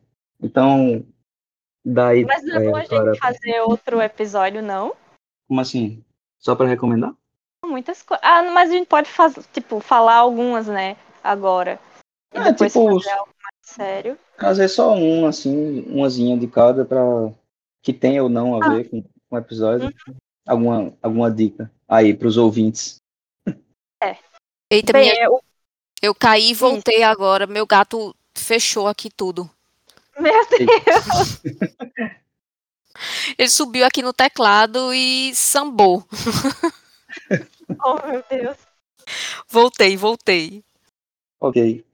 Então, 0.43 1.05
daí. 1.85 2.25
Mas 2.25 2.45
não 2.45 2.57
é, 2.57 2.65
bom 2.71 2.77
a 2.77 2.81
gente 2.81 2.89
para... 2.89 3.17
fazer 3.17 3.61
outro 3.61 4.01
episódio, 4.03 4.63
não? 4.63 4.95
Como 5.49 5.61
assim? 5.61 6.05
Só 6.39 6.55
para 6.55 6.69
recomendar? 6.69 7.15
Muitas 7.67 8.03
coisas. 8.03 8.25
Ah, 8.25 8.43
mas 8.51 8.71
a 8.71 8.73
gente 8.73 8.87
pode 8.87 9.09
fazer, 9.09 9.43
tipo, 9.53 9.81
falar 9.81 10.17
algumas, 10.17 10.67
né? 10.67 10.97
Agora. 11.23 11.79
E 12.35 12.39
é, 12.39 12.53
depois 12.53 12.73
tipo, 12.73 13.01
fazer 13.01 13.11
algo 13.11 13.33
mais 13.43 13.55
sério. 13.63 14.19
Fazer 14.39 14.69
só 14.69 14.95
um, 14.95 15.27
assim, 15.27 15.81
umazinha 15.89 16.37
de 16.37 16.47
cada 16.47 16.85
para 16.85 17.01
que 17.83 17.93
tenha 17.93 18.23
ou 18.23 18.29
não 18.29 18.61
a 18.61 18.67
ah. 18.67 18.69
ver 18.71 18.89
com, 18.89 19.05
o 19.31 19.37
episódio. 19.39 19.87
Uhum. 20.07 20.15
Alguma, 20.47 20.95
alguma 21.03 21.31
dica 21.31 21.71
aí 21.89 22.15
para 22.15 22.29
os 22.29 22.37
ouvintes. 22.37 22.97
É. 24.03 24.17
Eita, 24.71 24.93
Bem, 24.93 25.11
minha... 25.11 25.25
eu... 25.25 25.41
eu 26.03 26.15
caí 26.15 26.51
e 26.51 26.55
voltei 26.55 27.03
agora. 27.03 27.47
Meu 27.47 27.67
gato 27.67 28.15
fechou 28.35 28.87
aqui 28.87 29.11
tudo. 29.11 29.51
Meu 30.19 30.47
Deus! 30.49 31.41
Ele 33.37 33.49
subiu 33.51 33.85
aqui 33.85 34.03
no 34.03 34.13
teclado 34.13 34.93
e 34.95 35.35
sambou. 35.35 36.07
oh, 37.85 38.07
meu 38.07 38.25
Deus. 38.29 38.57
Voltei, 39.49 39.97
voltei. 39.97 40.65
Ok. 41.41 41.85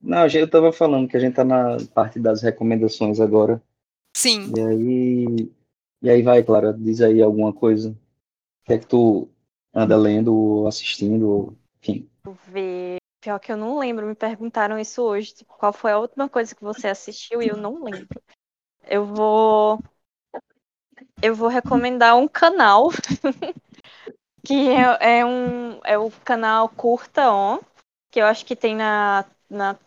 Não, 0.00 0.26
eu 0.26 0.50
tava 0.50 0.72
falando 0.72 1.08
que 1.08 1.16
a 1.16 1.20
gente 1.20 1.34
tá 1.34 1.44
na 1.44 1.76
parte 1.94 2.18
das 2.18 2.42
recomendações 2.42 3.20
agora. 3.20 3.62
Sim. 4.16 4.52
E 4.56 4.60
aí. 4.60 5.52
E 6.02 6.10
aí 6.10 6.22
vai, 6.22 6.42
Clara, 6.42 6.72
diz 6.72 7.00
aí 7.00 7.22
alguma 7.22 7.52
coisa. 7.52 7.90
O 7.90 8.64
que 8.64 8.72
é 8.72 8.78
que 8.78 8.86
tu 8.86 9.28
anda 9.72 9.96
lendo, 9.96 10.34
ou 10.34 10.66
assistindo, 10.66 11.28
ou 11.28 11.56
enfim. 11.80 12.08
Vou 12.24 12.36
ver. 12.48 12.96
Pior 13.20 13.38
que 13.38 13.52
eu 13.52 13.56
não 13.56 13.78
lembro, 13.78 14.06
me 14.06 14.16
perguntaram 14.16 14.76
isso 14.78 15.00
hoje. 15.02 15.32
Tipo, 15.32 15.54
qual 15.56 15.72
foi 15.72 15.92
a 15.92 15.98
última 15.98 16.28
coisa 16.28 16.54
que 16.54 16.64
você 16.64 16.88
assistiu 16.88 17.40
e 17.40 17.48
eu 17.48 17.56
não 17.56 17.84
lembro. 17.84 18.20
Eu 18.84 19.06
vou. 19.06 19.78
Eu 21.22 21.34
vou 21.34 21.48
recomendar 21.48 22.16
um 22.16 22.26
canal. 22.26 22.90
que 24.44 24.70
é, 24.70 25.18
é, 25.18 25.24
um. 25.24 25.80
É 25.84 25.98
o 25.98 26.10
canal 26.24 26.68
Curta 26.68 27.30
On. 27.32 27.58
Que 28.10 28.20
eu 28.20 28.26
acho 28.26 28.44
que 28.44 28.54
tem 28.54 28.76
na, 28.76 29.24
na 29.48 29.78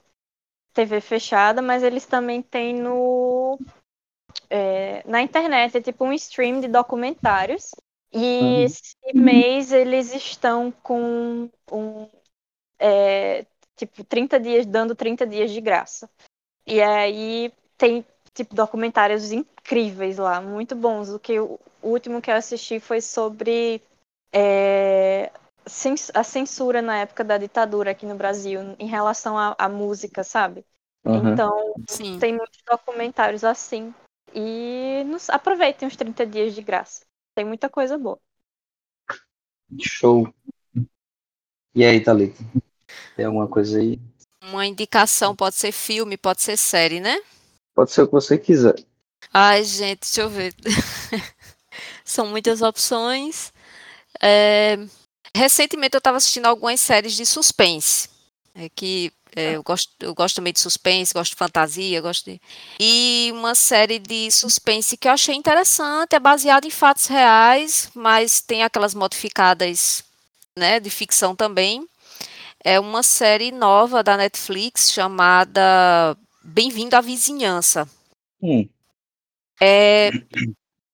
TV 0.73 0.99
fechada, 0.99 1.61
mas 1.61 1.83
eles 1.83 2.05
também 2.05 2.41
têm 2.41 2.73
no. 2.73 3.59
É, 4.49 5.03
na 5.07 5.21
internet. 5.21 5.77
É 5.77 5.81
tipo 5.81 6.05
um 6.05 6.13
stream 6.13 6.61
de 6.61 6.67
documentários. 6.67 7.71
E 8.11 8.39
uhum. 8.41 8.63
esse 8.63 8.95
mês 9.13 9.73
eles 9.73 10.13
estão 10.13 10.71
com 10.71 11.49
um 11.69 12.07
é, 12.79 13.45
tipo, 13.75 14.03
30 14.03 14.39
dias, 14.39 14.65
dando 14.65 14.95
30 14.95 15.25
dias 15.27 15.51
de 15.51 15.61
graça. 15.61 16.09
E 16.65 16.81
aí 16.81 17.51
tem, 17.77 18.05
tipo, 18.33 18.55
documentários 18.55 19.31
incríveis 19.31 20.17
lá, 20.17 20.41
muito 20.41 20.75
bons. 20.75 21.09
O, 21.09 21.19
que, 21.19 21.39
o 21.39 21.59
último 21.81 22.21
que 22.21 22.31
eu 22.31 22.35
assisti 22.35 22.79
foi 22.79 23.01
sobre 23.01 23.81
é, 24.31 25.31
a 26.13 26.23
censura 26.23 26.81
na 26.81 26.97
época 26.97 27.23
da 27.23 27.37
ditadura 27.37 27.91
aqui 27.91 28.05
no 28.05 28.15
Brasil, 28.15 28.75
em 28.77 28.87
relação 28.87 29.35
à, 29.37 29.69
música, 29.69 30.23
sabe? 30.23 30.65
Uhum. 31.03 31.33
Então, 31.33 31.73
Sim. 31.87 32.19
tem 32.19 32.35
muitos 32.35 32.59
documentários 32.65 33.43
assim. 33.43 33.93
E 34.33 35.03
nos, 35.05 35.29
aproveitem 35.29 35.87
os 35.87 35.95
30 35.95 36.25
dias 36.25 36.53
de 36.53 36.61
graça. 36.61 37.05
Tem 37.33 37.45
muita 37.45 37.69
coisa 37.69 37.97
boa. 37.97 38.19
Show. 39.81 40.33
E 41.73 41.83
aí, 41.83 42.01
Thalita? 42.01 42.43
Tem 43.15 43.25
alguma 43.25 43.47
coisa 43.47 43.79
aí? 43.79 43.99
Uma 44.41 44.65
indicação 44.65 45.35
pode 45.35 45.55
ser 45.55 45.71
filme, 45.71 46.17
pode 46.17 46.41
ser 46.41 46.57
série, 46.57 46.99
né? 46.99 47.19
Pode 47.73 47.91
ser 47.91 48.03
o 48.03 48.05
que 48.07 48.13
você 48.13 48.37
quiser. 48.37 48.75
Ai, 49.33 49.63
gente, 49.63 50.01
deixa 50.01 50.21
eu 50.21 50.29
ver. 50.29 50.53
São 52.05 52.27
muitas 52.27 52.61
opções. 52.61 53.51
É... 54.21 54.77
Recentemente 55.35 55.95
eu 55.95 55.99
estava 55.99 56.17
assistindo 56.17 56.45
algumas 56.45 56.79
séries 56.79 57.13
de 57.13 57.25
suspense. 57.25 58.09
É 58.53 58.69
que 58.69 59.11
é, 59.35 59.57
eu, 59.57 59.63
gosto, 59.63 59.91
eu 59.99 60.15
gosto 60.15 60.37
também 60.37 60.53
de 60.53 60.61
suspense, 60.61 61.13
gosto 61.13 61.31
de 61.31 61.37
fantasia, 61.37 61.99
gosto 61.99 62.31
de... 62.31 62.41
E 62.79 63.29
uma 63.33 63.53
série 63.53 63.99
de 63.99 64.31
suspense 64.31 64.95
que 64.95 65.09
eu 65.09 65.11
achei 65.11 65.35
interessante, 65.35 66.15
é 66.15 66.19
baseada 66.19 66.65
em 66.65 66.71
fatos 66.71 67.07
reais, 67.07 67.91
mas 67.93 68.39
tem 68.39 68.63
aquelas 68.63 68.93
modificadas 68.93 70.05
né, 70.57 70.79
de 70.79 70.89
ficção 70.89 71.35
também. 71.35 71.85
É 72.63 72.79
uma 72.79 73.03
série 73.03 73.51
nova 73.51 74.01
da 74.01 74.15
Netflix 74.15 74.89
chamada 74.89 76.17
Bem-vindo 76.41 76.95
à 76.95 77.01
Vizinhança. 77.01 77.87
Hum. 78.41 78.67
É, 79.61 80.11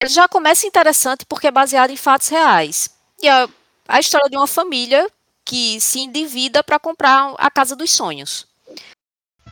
já 0.05 0.27
começa 0.27 0.65
interessante 0.65 1.25
porque 1.27 1.47
é 1.47 1.51
baseado 1.51 1.91
em 1.91 1.95
fatos 1.95 2.27
reais. 2.27 2.89
E 3.21 3.27
a, 3.29 3.47
a 3.87 3.99
história 3.99 4.29
de 4.29 4.37
uma 4.37 4.47
família 4.47 5.09
que 5.45 5.79
se 5.81 5.99
endivida 5.99 6.63
para 6.63 6.79
comprar 6.79 7.33
a 7.37 7.49
casa 7.51 7.75
dos 7.75 7.91
sonhos. 7.91 8.47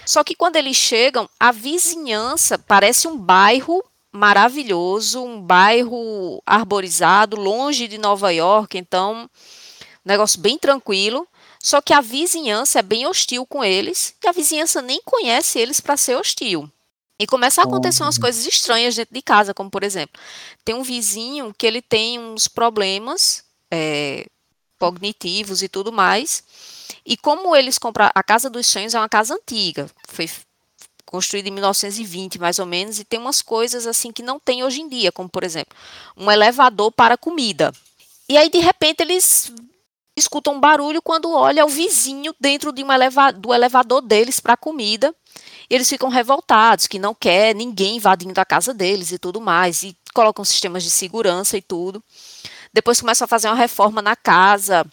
Só 0.06 0.24
que 0.24 0.36
quando 0.36 0.56
eles 0.56 0.78
chegam, 0.78 1.30
a 1.40 1.52
vizinhança 1.52 2.58
parece 2.58 3.08
um 3.08 3.18
bairro 3.18 3.84
maravilhoso, 4.12 5.24
um 5.24 5.42
bairro 5.42 6.42
arborizado, 6.46 7.36
longe 7.36 7.88
de 7.88 7.98
Nova 7.98 8.32
York, 8.32 8.78
então 8.78 9.30
negócio 10.04 10.40
bem 10.40 10.58
tranquilo. 10.58 11.28
Só 11.62 11.82
que 11.82 11.94
a 11.94 12.00
vizinhança 12.02 12.80
é 12.80 12.82
bem 12.82 13.06
hostil 13.06 13.46
com 13.46 13.64
eles 13.64 14.16
e 14.24 14.28
a 14.28 14.32
vizinhança 14.32 14.82
nem 14.82 15.02
conhece 15.04 15.60
eles 15.60 15.82
para 15.82 15.98
ser 15.98 16.16
hostil. 16.16 16.72
E 17.20 17.28
começa 17.28 17.62
a 17.62 17.66
acontecer 17.66 18.02
umas 18.02 18.18
coisas 18.18 18.48
estranhas 18.48 18.96
dentro 18.96 19.14
de 19.14 19.22
casa, 19.22 19.54
como 19.54 19.70
por 19.70 19.84
exemplo, 19.84 20.20
tem 20.64 20.74
um 20.74 20.84
vizinho 20.84 21.54
que 21.58 21.68
ele 21.68 21.82
tem 21.82 22.18
uns 22.18 22.48
problemas 22.48 23.44
é, 23.72 24.26
cognitivos 24.80 25.62
e 25.62 25.70
tudo 25.70 25.92
mais. 25.92 26.44
E 27.06 27.18
como 27.18 27.56
eles 27.56 27.78
compraram. 27.78 28.12
A 28.16 28.24
Casa 28.24 28.50
dos 28.50 28.68
Sonhos 28.68 28.96
é 28.96 29.00
uma 29.00 29.10
casa 29.10 29.36
antiga, 29.36 29.90
foi 30.08 30.30
construída 31.06 31.50
em 31.50 31.52
1920 31.52 32.40
mais 32.40 32.60
ou 32.60 32.66
menos, 32.66 33.00
e 33.00 33.04
tem 33.04 33.20
umas 33.20 33.42
coisas 33.42 33.88
assim 33.88 34.12
que 34.12 34.22
não 34.22 34.40
tem 34.40 34.64
hoje 34.64 34.82
em 34.82 34.88
dia, 34.88 35.12
como 35.12 35.28
por 35.28 35.44
exemplo, 35.44 35.76
um 36.16 36.30
elevador 36.30 36.92
para 36.92 37.18
comida. 37.18 37.74
E 38.28 38.38
aí 38.38 38.50
de 38.50 38.60
repente 38.60 39.02
eles 39.02 39.52
escutam 40.16 40.54
um 40.54 40.60
barulho 40.60 41.02
quando 41.02 41.32
olha 41.32 41.66
o 41.66 41.70
vizinho 41.70 42.36
dentro 42.40 42.72
de 42.72 42.84
um 42.84 42.92
eleva 42.92 43.32
do 43.32 43.54
elevador 43.54 44.02
deles 44.02 44.40
para 44.40 44.56
comida. 44.56 45.16
Eles 45.70 45.90
ficam 45.90 46.10
revoltados, 46.10 46.88
que 46.88 47.00
não 47.00 47.16
quer 47.16 47.56
ninguém 47.56 47.96
invadindo 47.96 48.40
a 48.40 48.46
casa 48.46 48.74
deles 48.74 49.12
e 49.12 49.18
tudo 49.18 49.40
mais, 49.40 49.84
e 49.84 49.96
colocam 50.14 50.44
sistemas 50.44 50.84
de 50.84 50.90
segurança 50.90 51.58
e 51.58 51.62
tudo. 51.62 52.04
Depois 52.74 53.00
começam 53.02 53.26
a 53.26 53.28
fazer 53.28 53.48
uma 53.48 53.56
reforma 53.56 54.02
na 54.02 54.16
casa 54.16 54.86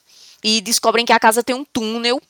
e 0.43 0.61
descobrem 0.61 1.05
que 1.05 1.13
a 1.13 1.21
casa 1.21 1.43
tem 1.43 1.55
um 1.55 1.65
túnel. 1.65 2.21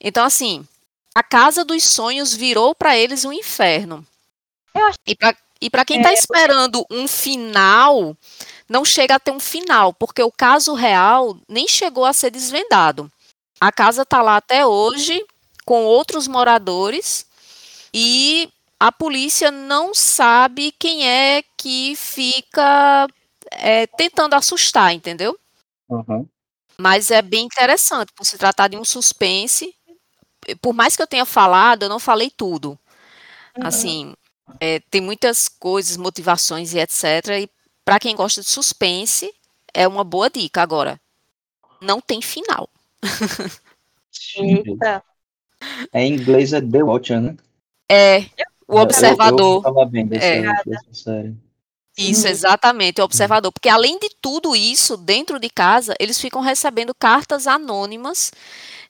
Então, 0.00 0.24
assim, 0.24 0.66
a 1.14 1.22
casa 1.22 1.64
dos 1.64 1.84
sonhos 1.84 2.34
virou 2.34 2.74
para 2.74 2.96
eles 2.96 3.24
um 3.24 3.32
inferno. 3.32 4.06
Acho... 4.74 4.98
E 5.60 5.70
para 5.70 5.84
quem 5.84 5.98
está 5.98 6.10
é... 6.10 6.14
esperando 6.14 6.84
um 6.90 7.08
final, 7.08 8.14
não 8.68 8.84
chega 8.84 9.14
a 9.14 9.20
ter 9.20 9.30
um 9.30 9.40
final, 9.40 9.92
porque 9.94 10.22
o 10.22 10.30
caso 10.30 10.74
real 10.74 11.38
nem 11.48 11.66
chegou 11.66 12.04
a 12.04 12.12
ser 12.12 12.30
desvendado. 12.30 13.10
A 13.58 13.72
casa 13.72 14.02
está 14.02 14.20
lá 14.20 14.36
até 14.36 14.66
hoje, 14.66 15.24
com 15.64 15.84
outros 15.84 16.28
moradores, 16.28 17.24
e 17.92 18.50
a 18.78 18.92
polícia 18.92 19.50
não 19.50 19.94
sabe 19.94 20.74
quem 20.78 21.08
é 21.08 21.42
que 21.56 21.96
fica 21.96 23.08
é, 23.50 23.86
tentando 23.86 24.34
assustar, 24.34 24.92
entendeu? 24.92 25.38
Uhum. 25.88 26.26
Mas 26.78 27.10
é 27.10 27.22
bem 27.22 27.44
interessante, 27.46 28.12
por 28.12 28.24
se 28.24 28.36
tratar 28.36 28.68
de 28.68 28.76
um 28.76 28.84
suspense. 28.84 29.74
Por 30.60 30.72
mais 30.72 30.94
que 30.94 31.02
eu 31.02 31.06
tenha 31.06 31.24
falado, 31.24 31.84
eu 31.84 31.88
não 31.88 31.98
falei 31.98 32.30
tudo. 32.30 32.78
Uhum. 33.56 33.66
Assim, 33.66 34.14
é, 34.60 34.80
tem 34.90 35.00
muitas 35.00 35.48
coisas, 35.48 35.96
motivações 35.96 36.74
e 36.74 36.78
etc. 36.78 37.04
E 37.42 37.50
para 37.84 37.98
quem 37.98 38.14
gosta 38.14 38.40
de 38.40 38.48
suspense, 38.48 39.32
é 39.72 39.88
uma 39.88 40.04
boa 40.04 40.28
dica. 40.28 40.62
Agora, 40.62 41.00
não 41.80 42.00
tem 42.00 42.20
final. 42.20 42.68
Eita. 44.36 45.02
É, 45.92 46.02
em 46.02 46.14
inglês 46.14 46.52
é 46.52 46.60
The 46.60 46.82
Watcher, 46.82 47.20
né? 47.20 47.36
É, 47.88 48.26
o 48.68 48.78
observador. 48.78 49.62
Eu, 49.64 49.70
eu 49.70 49.74
falo 49.74 49.86
bem 49.86 50.06
dessa, 50.06 50.26
É. 50.26 50.42
dessa 50.66 50.92
série. 50.92 51.36
Isso, 51.96 52.28
exatamente, 52.28 53.00
o 53.00 53.04
observador. 53.04 53.50
Porque 53.50 53.68
além 53.68 53.98
de 53.98 54.10
tudo 54.20 54.54
isso, 54.54 54.96
dentro 54.96 55.38
de 55.38 55.48
casa, 55.48 55.94
eles 55.98 56.20
ficam 56.20 56.42
recebendo 56.42 56.94
cartas 56.94 57.46
anônimas 57.46 58.30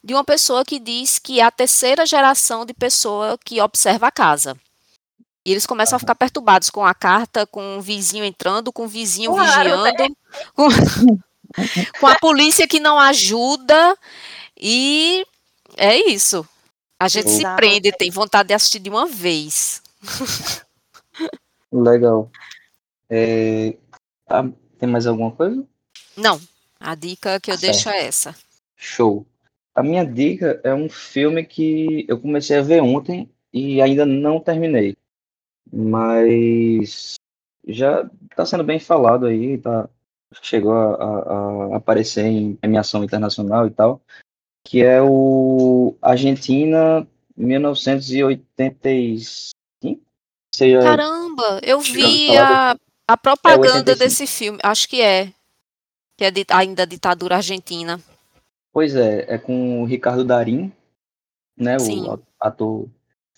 de 0.02 0.12
uma 0.12 0.24
pessoa 0.24 0.64
que 0.64 0.78
diz 0.78 1.18
que 1.18 1.40
é 1.40 1.44
a 1.44 1.50
terceira 1.50 2.04
geração 2.04 2.64
de 2.64 2.74
pessoa 2.74 3.38
que 3.44 3.60
observa 3.60 4.08
a 4.08 4.12
casa. 4.12 4.56
E 5.44 5.52
eles 5.52 5.66
começam 5.66 5.96
a 5.96 6.00
ficar 6.00 6.16
perturbados 6.16 6.70
com 6.70 6.84
a 6.84 6.92
carta, 6.92 7.46
com 7.46 7.78
o 7.78 7.80
vizinho 7.80 8.24
entrando, 8.24 8.72
com 8.72 8.84
o 8.84 8.88
vizinho 8.88 9.32
Claro, 9.32 9.82
né? 9.82 9.92
vigiando, 9.92 10.16
com, 10.54 10.68
com 12.00 12.06
a 12.08 12.18
polícia 12.18 12.66
que 12.66 12.80
não 12.80 12.98
ajuda. 12.98 13.96
E 14.56 15.24
é 15.76 16.10
isso. 16.10 16.44
A 16.98 17.06
gente 17.06 17.30
se 17.30 17.42
Exato. 17.42 17.56
prende, 17.56 17.92
tem 17.92 18.10
vontade 18.10 18.48
de 18.48 18.54
assistir 18.54 18.80
de 18.80 18.90
uma 18.90 19.06
vez. 19.06 19.80
Legal. 21.70 22.28
É, 23.10 23.76
ah, 24.28 24.44
tem 24.78 24.88
mais 24.88 25.06
alguma 25.06 25.30
coisa? 25.30 25.64
Não, 26.16 26.40
a 26.80 26.94
dica 26.94 27.38
que 27.40 27.50
eu 27.50 27.56
Certo. 27.58 27.72
deixo 27.72 27.88
é 27.88 28.06
essa. 28.06 28.34
Show. 28.76 29.26
A 29.74 29.82
minha 29.82 30.04
dica 30.04 30.60
é 30.64 30.72
um 30.74 30.88
filme 30.88 31.44
que 31.44 32.04
eu 32.08 32.18
comecei 32.20 32.56
a 32.58 32.62
ver 32.62 32.82
ontem 32.82 33.30
e 33.52 33.80
ainda 33.82 34.04
não 34.06 34.40
terminei. 34.40 34.96
Mas 35.72 37.14
já 37.66 38.08
está 38.30 38.46
sendo 38.46 38.64
bem 38.64 38.78
falado 38.80 39.26
aí, 39.26 39.58
tá, 39.58 39.88
chegou 40.42 40.72
a, 40.72 40.94
a- 40.94 41.74
a 41.74 41.76
aparecer 41.76 42.24
em 42.26 42.54
premiação 42.56 43.04
internacional 43.04 43.66
e 43.66 43.70
tal, 43.70 44.00
que 44.64 44.82
é 44.82 45.00
o 45.02 45.94
Argentina 46.00 47.06
1985. 47.36 50.00
Seja, 50.54 50.80
Caramba, 50.80 51.60
eu 51.62 51.80
vi 51.80 52.28
falado- 52.28 52.78
a, 52.78 52.85
a 53.08 53.16
propaganda 53.16 53.92
85. 53.92 53.98
desse 53.98 54.26
filme, 54.26 54.58
acho 54.62 54.88
que 54.88 55.00
é. 55.00 55.32
Que 56.18 56.24
é 56.24 56.30
di- 56.30 56.46
ainda 56.50 56.82
a 56.82 56.86
ditadura 56.86 57.36
argentina. 57.36 58.00
Pois 58.72 58.94
é, 58.96 59.24
é 59.34 59.38
com 59.38 59.82
o 59.82 59.84
Ricardo 59.86 60.24
Darín, 60.24 60.72
né, 61.56 61.78
Sim. 61.78 62.06
o 62.08 62.22
ator 62.40 62.88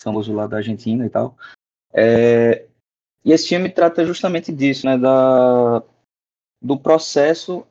famoso 0.01 0.33
lá 0.33 0.47
da 0.47 0.57
Argentina 0.57 1.05
e 1.05 1.09
tal. 1.09 1.37
É, 1.93 2.65
e 3.23 3.31
esse 3.31 3.47
filme 3.49 3.69
trata 3.69 4.05
justamente 4.05 4.51
disso, 4.51 4.85
né, 4.85 4.97
da, 4.97 5.83
do 6.61 6.77
processo 6.77 7.65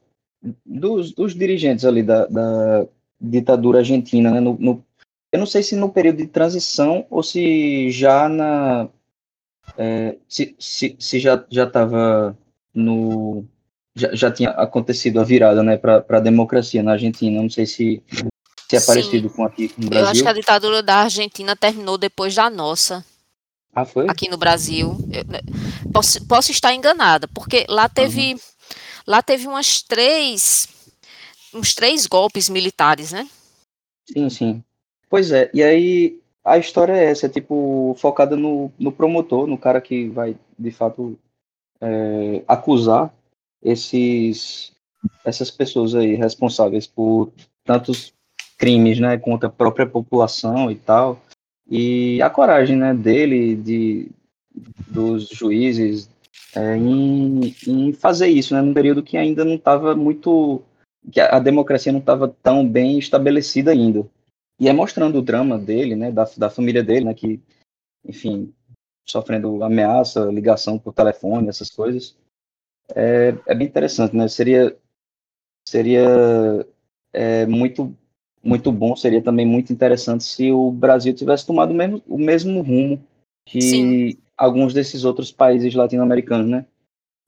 dos, 0.65 1.13
dos 1.13 1.35
dirigentes 1.35 1.85
ali 1.85 2.03
da, 2.03 2.27
da 2.27 2.87
ditadura 3.21 3.79
argentina, 3.79 4.31
né, 4.31 4.41
no, 4.41 4.55
no- 4.59 4.85
eu 5.33 5.39
não 5.39 5.47
sei 5.47 5.63
se 5.63 5.75
no 5.77 5.91
período 5.93 6.19
de 6.19 6.27
transição 6.27 7.07
ou 7.11 7.23
se 7.23 7.91
já 7.91 8.29
na 8.29 8.89
é, 9.79 10.17
se, 10.29 10.55
se, 10.59 10.97
se 10.99 11.19
já 11.21 11.45
já 11.51 11.65
estava 11.65 12.37
no 12.75 13.45
já, 13.95 14.15
já 14.15 14.31
tinha 14.31 14.51
acontecido 14.51 15.21
a 15.21 15.25
virada, 15.25 15.63
né, 15.63 15.77
para 15.77 16.05
a 16.09 16.21
democracia 16.21 16.83
na 16.83 16.93
Argentina. 16.93 17.41
Não 17.41 17.49
sei 17.49 17.65
se, 17.67 18.03
se 18.69 18.77
é 18.77 18.81
Sim. 18.81 18.87
parecido 18.87 19.31
com 19.31 19.45
aqui 19.45 19.73
no 19.79 19.87
Eu 19.87 20.03
acho 20.03 20.05
Brasil. 20.05 20.23
que 20.25 20.29
a 20.29 20.33
ditadura 20.33 20.83
da 20.83 20.97
Argentina 20.97 21.57
terminou 21.57 21.97
depois 21.97 22.35
da 22.35 22.51
nossa, 22.51 23.05
Ah, 23.75 23.85
foi? 23.85 24.07
aqui 24.09 24.29
no 24.29 24.37
Brasil. 24.37 24.97
Eu- 25.11 25.25
né, 25.29 25.41
posso, 25.93 26.25
posso 26.27 26.51
estar 26.51 26.75
enganada, 26.75 27.27
porque 27.29 27.65
lá 27.69 27.89
teve, 27.89 28.37
lá 29.07 29.23
teve 29.23 29.47
umas 29.47 29.83
três, 29.83 30.69
uns 31.55 31.75
três 31.75 32.07
golpes 32.07 32.49
militares, 32.49 33.13
né? 33.13 33.29
Sim, 34.13 34.29
sim. 34.31 34.65
Pois 35.11 35.31
é, 35.33 35.51
e 35.55 35.63
aí 35.63 36.21
a 36.45 36.59
história 36.59 36.93
é 36.93 37.11
essa, 37.11 37.27
é 37.27 37.29
tipo, 37.29 37.95
focada 37.99 38.37
no, 38.37 38.73
no 38.79 38.93
promotor, 38.93 39.47
no 39.47 39.59
cara 39.59 39.81
que 39.81 40.09
vai, 40.09 40.37
de 40.59 40.71
fato, 40.71 41.19
é, 41.81 42.43
acusar 42.47 43.13
esses, 43.63 44.73
essas 45.25 45.51
pessoas 45.51 45.95
aí 45.95 46.15
responsáveis 46.15 46.87
por 46.87 47.33
tantos 47.65 48.15
crimes, 48.57 48.99
né, 48.99 49.17
contra 49.19 49.49
a 49.49 49.53
própria 49.53 49.87
população 49.87 50.71
e 50.71 50.75
tal. 50.75 51.21
E 51.71 52.21
a 52.23 52.31
coragem, 52.31 52.77
né, 52.77 52.95
dele, 52.95 53.55
de, 53.55 54.11
dos 54.89 55.29
juízes, 55.29 56.09
é, 56.57 56.77
em, 56.77 57.55
em 57.67 57.93
fazer 57.93 58.29
isso, 58.29 58.55
né, 58.55 58.63
num 58.63 58.75
período 58.75 59.03
que 59.03 59.17
ainda 59.17 59.45
não 59.45 59.55
estava 59.55 59.95
muito, 59.95 60.63
que 61.13 61.21
a, 61.21 61.39
democracia 61.39 61.93
não 61.93 62.01
estava 62.01 62.35
tão 62.43 62.67
bem 62.67 62.99
estabelecida 62.99 63.71
ainda. 63.71 64.07
E 64.61 64.69
é 64.69 64.73
mostrando 64.73 65.19
o 65.19 65.23
drama 65.23 65.59
dele, 65.59 65.95
né, 65.95 66.11
da, 66.11 66.25
da 66.37 66.51
família 66.51 66.83
dele, 66.83 67.05
né, 67.05 67.15
que, 67.15 67.41
enfim, 68.05 68.53
sofrendo 69.07 69.63
ameaça, 69.63 70.25
ligação 70.27 70.79
por 70.79 70.93
telefone, 70.93 71.49
essas 71.49 71.71
coisas. 71.71 72.17
É, 72.95 73.35
é 73.47 73.55
bem 73.55 73.67
interessante, 73.67 74.17
né? 74.17 74.29
Seria, 74.29 74.77
seria 75.67 76.07
é, 77.13 77.47
muito, 77.47 77.95
muito 78.43 78.73
bom, 78.73 78.97
seria 78.97 79.23
também 79.23 79.47
muito 79.47 79.73
interessante 79.73 80.25
se 80.25 80.51
o 80.51 80.71
Brasil 80.71 81.15
tivesse 81.15 81.47
tomado 81.47 81.71
o 81.71 81.75
mesmo, 81.75 82.03
o 82.07 82.19
mesmo 82.19 82.61
rumo 82.63 83.03
que 83.47 83.61
Sim. 83.61 84.19
alguns 84.37 84.75
desses 84.75 85.05
outros 85.05 85.33
países 85.33 85.75
latino-americanos, 85.75 86.49
né? 86.49 86.67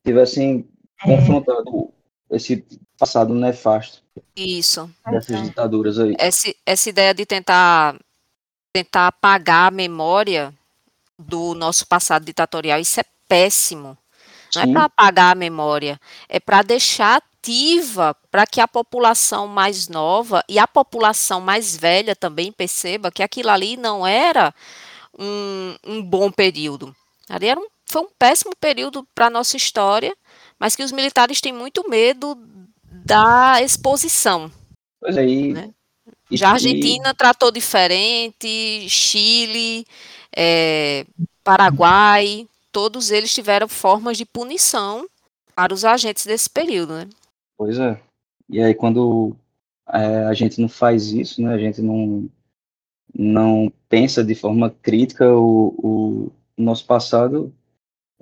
Tivessem 0.05 0.69
confrontado 1.02 1.93
esse 2.31 2.65
passado 2.98 3.35
nefasto 3.35 4.02
Isso. 4.36 4.90
dessas 5.11 5.43
ditaduras 5.43 5.98
aí. 5.98 6.15
Essa, 6.19 6.55
essa 6.65 6.89
ideia 6.89 7.15
de 7.15 7.27
tentar, 7.27 7.98
tentar 8.73 9.09
apagar 9.09 9.69
a 9.69 9.70
memória 9.70 10.55
do 11.19 11.55
nosso 11.55 11.86
passado 11.86 12.24
ditatorial, 12.24 12.78
isso 12.81 13.01
é 13.01 13.05
péssimo. 13.28 13.97
Não 14.55 14.62
é 14.62 14.66
para 14.66 14.85
apagar 14.85 15.32
a 15.32 15.39
memória, 15.39 16.01
é 16.28 16.40
para 16.40 16.62
deixar 16.62 17.23
ativa 17.40 18.15
para 18.31 18.47
que 18.47 18.61
a 18.61 18.69
população 18.69 19.47
mais 19.47 19.89
nova 19.89 20.44
e 20.47 20.59
a 20.59 20.69
população 20.69 21.40
mais 21.40 21.74
velha 21.74 22.15
também 22.15 22.52
perceba 22.52 23.11
que 23.11 23.23
aquilo 23.23 23.48
ali 23.48 23.78
não 23.78 24.07
era 24.07 24.55
um, 25.19 25.74
um 25.86 26.02
bom 26.02 26.31
período. 26.31 26.94
Ali 27.28 27.48
era 27.48 27.59
um, 27.59 27.66
foi 27.86 28.02
um 28.02 28.09
péssimo 28.19 28.52
período 28.61 29.07
para 29.15 29.27
a 29.27 29.31
nossa 29.31 29.57
história, 29.57 30.15
mas 30.61 30.77
que 30.77 30.82
os 30.85 30.93
militares 30.93 31.41
têm 31.41 31.53
muito 31.53 31.89
medo 31.89 32.37
da 32.85 33.62
exposição. 33.62 34.53
Pois 35.01 35.16
é, 35.16 35.27
e, 35.27 35.53
Né? 35.55 35.70
e- 36.31 36.37
Já 36.37 36.49
a 36.49 36.51
e- 36.51 36.53
Argentina 36.55 37.15
tratou 37.15 37.51
diferente, 37.51 38.87
Chile, 38.89 39.87
eh, 40.37 41.07
Paraguai, 41.43 42.47
todos 42.70 43.11
eles 43.11 43.32
tiveram 43.35 43.66
formas 43.66 44.16
de 44.19 44.24
punição 44.27 45.07
para 45.55 45.74
os 45.74 45.85
agentes 45.85 46.27
desse 46.27 46.49
período, 46.49 46.95
né? 46.95 47.09
Pois 47.57 47.78
é. 47.78 48.01
E 48.49 48.61
aí 48.62 48.74
quando 48.74 49.35
é, 49.93 50.24
a 50.27 50.35
gente 50.35 50.61
não 50.61 50.69
faz 50.69 51.12
isso, 51.12 51.43
né? 51.43 51.55
A 51.55 51.59
gente 51.59 51.81
não 51.81 52.28
não 53.12 53.73
pensa 53.89 54.23
de 54.23 54.37
forma 54.37 54.70
crítica 54.70 55.35
o, 55.35 55.74
o 55.82 56.32
nosso 56.57 56.87
passado, 56.87 57.53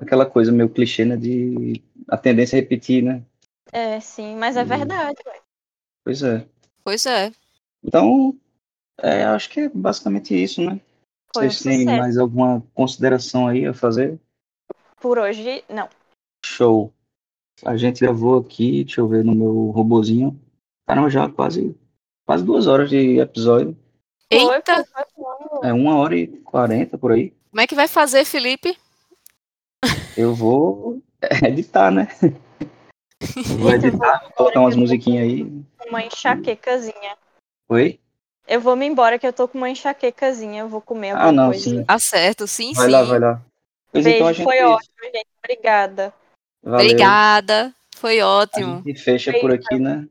aquela 0.01 0.24
coisa 0.24 0.51
meio 0.51 0.70
clichê, 0.70 1.05
né? 1.05 1.16
De 1.16 1.82
a 2.09 2.16
tendência 2.16 2.56
é 2.56 2.60
repetir, 2.60 3.02
né? 3.02 3.22
É, 3.72 4.01
sim, 4.01 4.36
mas 4.36 4.56
é 4.56 4.64
verdade. 4.64 5.18
ué. 5.26 5.40
Pois 6.05 6.22
é. 6.22 6.47
Pois 6.82 7.06
é. 7.06 7.32
Então, 7.85 8.35
é, 9.01 9.24
acho 9.24 9.51
que 9.51 9.60
é 9.60 9.68
basicamente 9.68 10.35
isso, 10.35 10.62
né? 10.62 10.80
Foi 11.35 11.51
Vocês 11.51 11.62
têm 11.62 11.80
sucesso. 11.80 11.98
mais 11.98 12.18
alguma 12.18 12.62
consideração 12.74 13.47
aí 13.47 13.66
a 13.66 13.74
fazer? 13.74 14.18
Por 15.01 15.18
hoje, 15.18 15.62
não. 15.68 15.89
Show. 16.44 16.93
A 17.64 17.76
gente 17.76 18.01
gravou 18.01 18.39
aqui, 18.39 18.85
deixa 18.85 19.01
eu 19.01 19.09
ver 19.09 19.24
no 19.24 19.35
meu 19.35 19.70
robozinho. 19.70 20.40
Caramba, 20.86 21.10
já 21.10 21.28
quase, 21.28 21.76
quase 22.26 22.44
duas 22.44 22.66
horas 22.66 22.89
de 22.89 23.18
episódio. 23.18 23.76
Eita. 24.30 24.85
É 25.62 25.72
uma 25.72 25.97
hora 25.97 26.16
e 26.16 26.26
quarenta 26.26 26.97
por 26.97 27.12
aí. 27.12 27.35
como 27.51 27.60
é 27.60 27.66
que 27.66 27.74
vai 27.74 27.89
fazer, 27.89 28.24
Felipe? 28.24 28.76
Eu 30.16 30.35
vou 30.35 31.02
editar, 31.47 31.90
né? 31.90 32.09
Vou 33.59 33.73
editar, 33.73 34.20
vou 34.23 34.31
colocar 34.32 34.61
umas 34.61 34.77
musiquinhas 34.77 35.24
aí. 35.24 35.43
Uma 35.89 36.05
enxaquecazinha. 36.05 37.16
Oi? 37.69 37.99
Eu 38.47 38.61
vou 38.61 38.77
me 38.77 38.86
embora 38.86 39.19
que 39.19 39.27
eu 39.27 39.32
tô 39.32 39.49
com 39.49 39.59
uma 39.59 39.69
enxaquecazinha, 39.69 40.61
eu 40.61 40.69
vou 40.69 40.81
comer 40.81 41.11
alguma 41.11 41.28
Ah, 41.28 41.32
não, 41.32 41.51
coisa. 41.51 41.65
sim. 41.65 41.85
Tá 41.85 41.99
certo, 41.99 42.47
sim, 42.47 42.73
Vai 42.74 42.86
sim. 42.86 42.93
lá, 42.93 43.03
vai 43.03 43.19
lá. 43.19 43.43
Pois 43.90 44.05
Beijo, 44.05 44.16
então 44.19 44.28
a 44.28 44.32
gente, 44.32 44.45
foi 44.45 44.62
ótimo, 44.62 44.95
gente. 45.05 45.27
Obrigada. 45.45 46.15
valeu. 46.62 46.81
Obrigada. 46.86 47.74
Foi 47.97 48.20
ótimo. 48.20 48.82
gente 48.86 49.03
fecha 49.03 49.32
por 49.40 49.51
aqui, 49.51 49.78
né? 49.81 50.07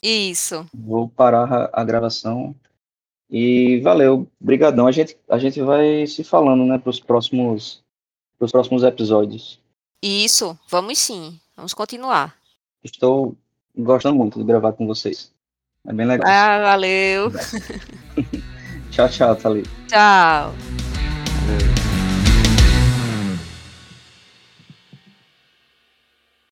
Isso. 0.00 0.64
Vou 0.72 1.08
parar 1.08 1.52
a, 1.52 1.70
a 1.80 1.84
gravação. 1.84 2.54
E 3.28 3.80
valeu, 3.80 4.26
brigadão. 4.40 4.86
A 4.86 4.92
gente, 4.92 5.18
a 5.28 5.38
gente 5.38 5.60
vai 5.60 6.06
se 6.06 6.22
falando, 6.22 6.64
né, 6.64 6.78
para 6.78 6.90
os 6.90 7.00
próximos, 7.00 7.82
pros 8.38 8.52
próximos 8.52 8.84
episódios. 8.84 9.60
Isso. 10.02 10.58
Vamos 10.68 10.98
sim. 10.98 11.38
Vamos 11.56 11.74
continuar. 11.74 12.34
Estou 12.82 13.36
gostando 13.76 14.16
muito 14.16 14.38
de 14.38 14.44
gravar 14.44 14.72
com 14.72 14.86
vocês. 14.86 15.32
É 15.86 15.92
bem 15.92 16.06
legal. 16.06 16.28
Ah, 16.30 16.58
valeu. 16.58 17.32
Tchau, 18.90 19.08
tchau, 19.08 19.36
Thalita. 19.36 19.70
Tchau. 19.88 20.54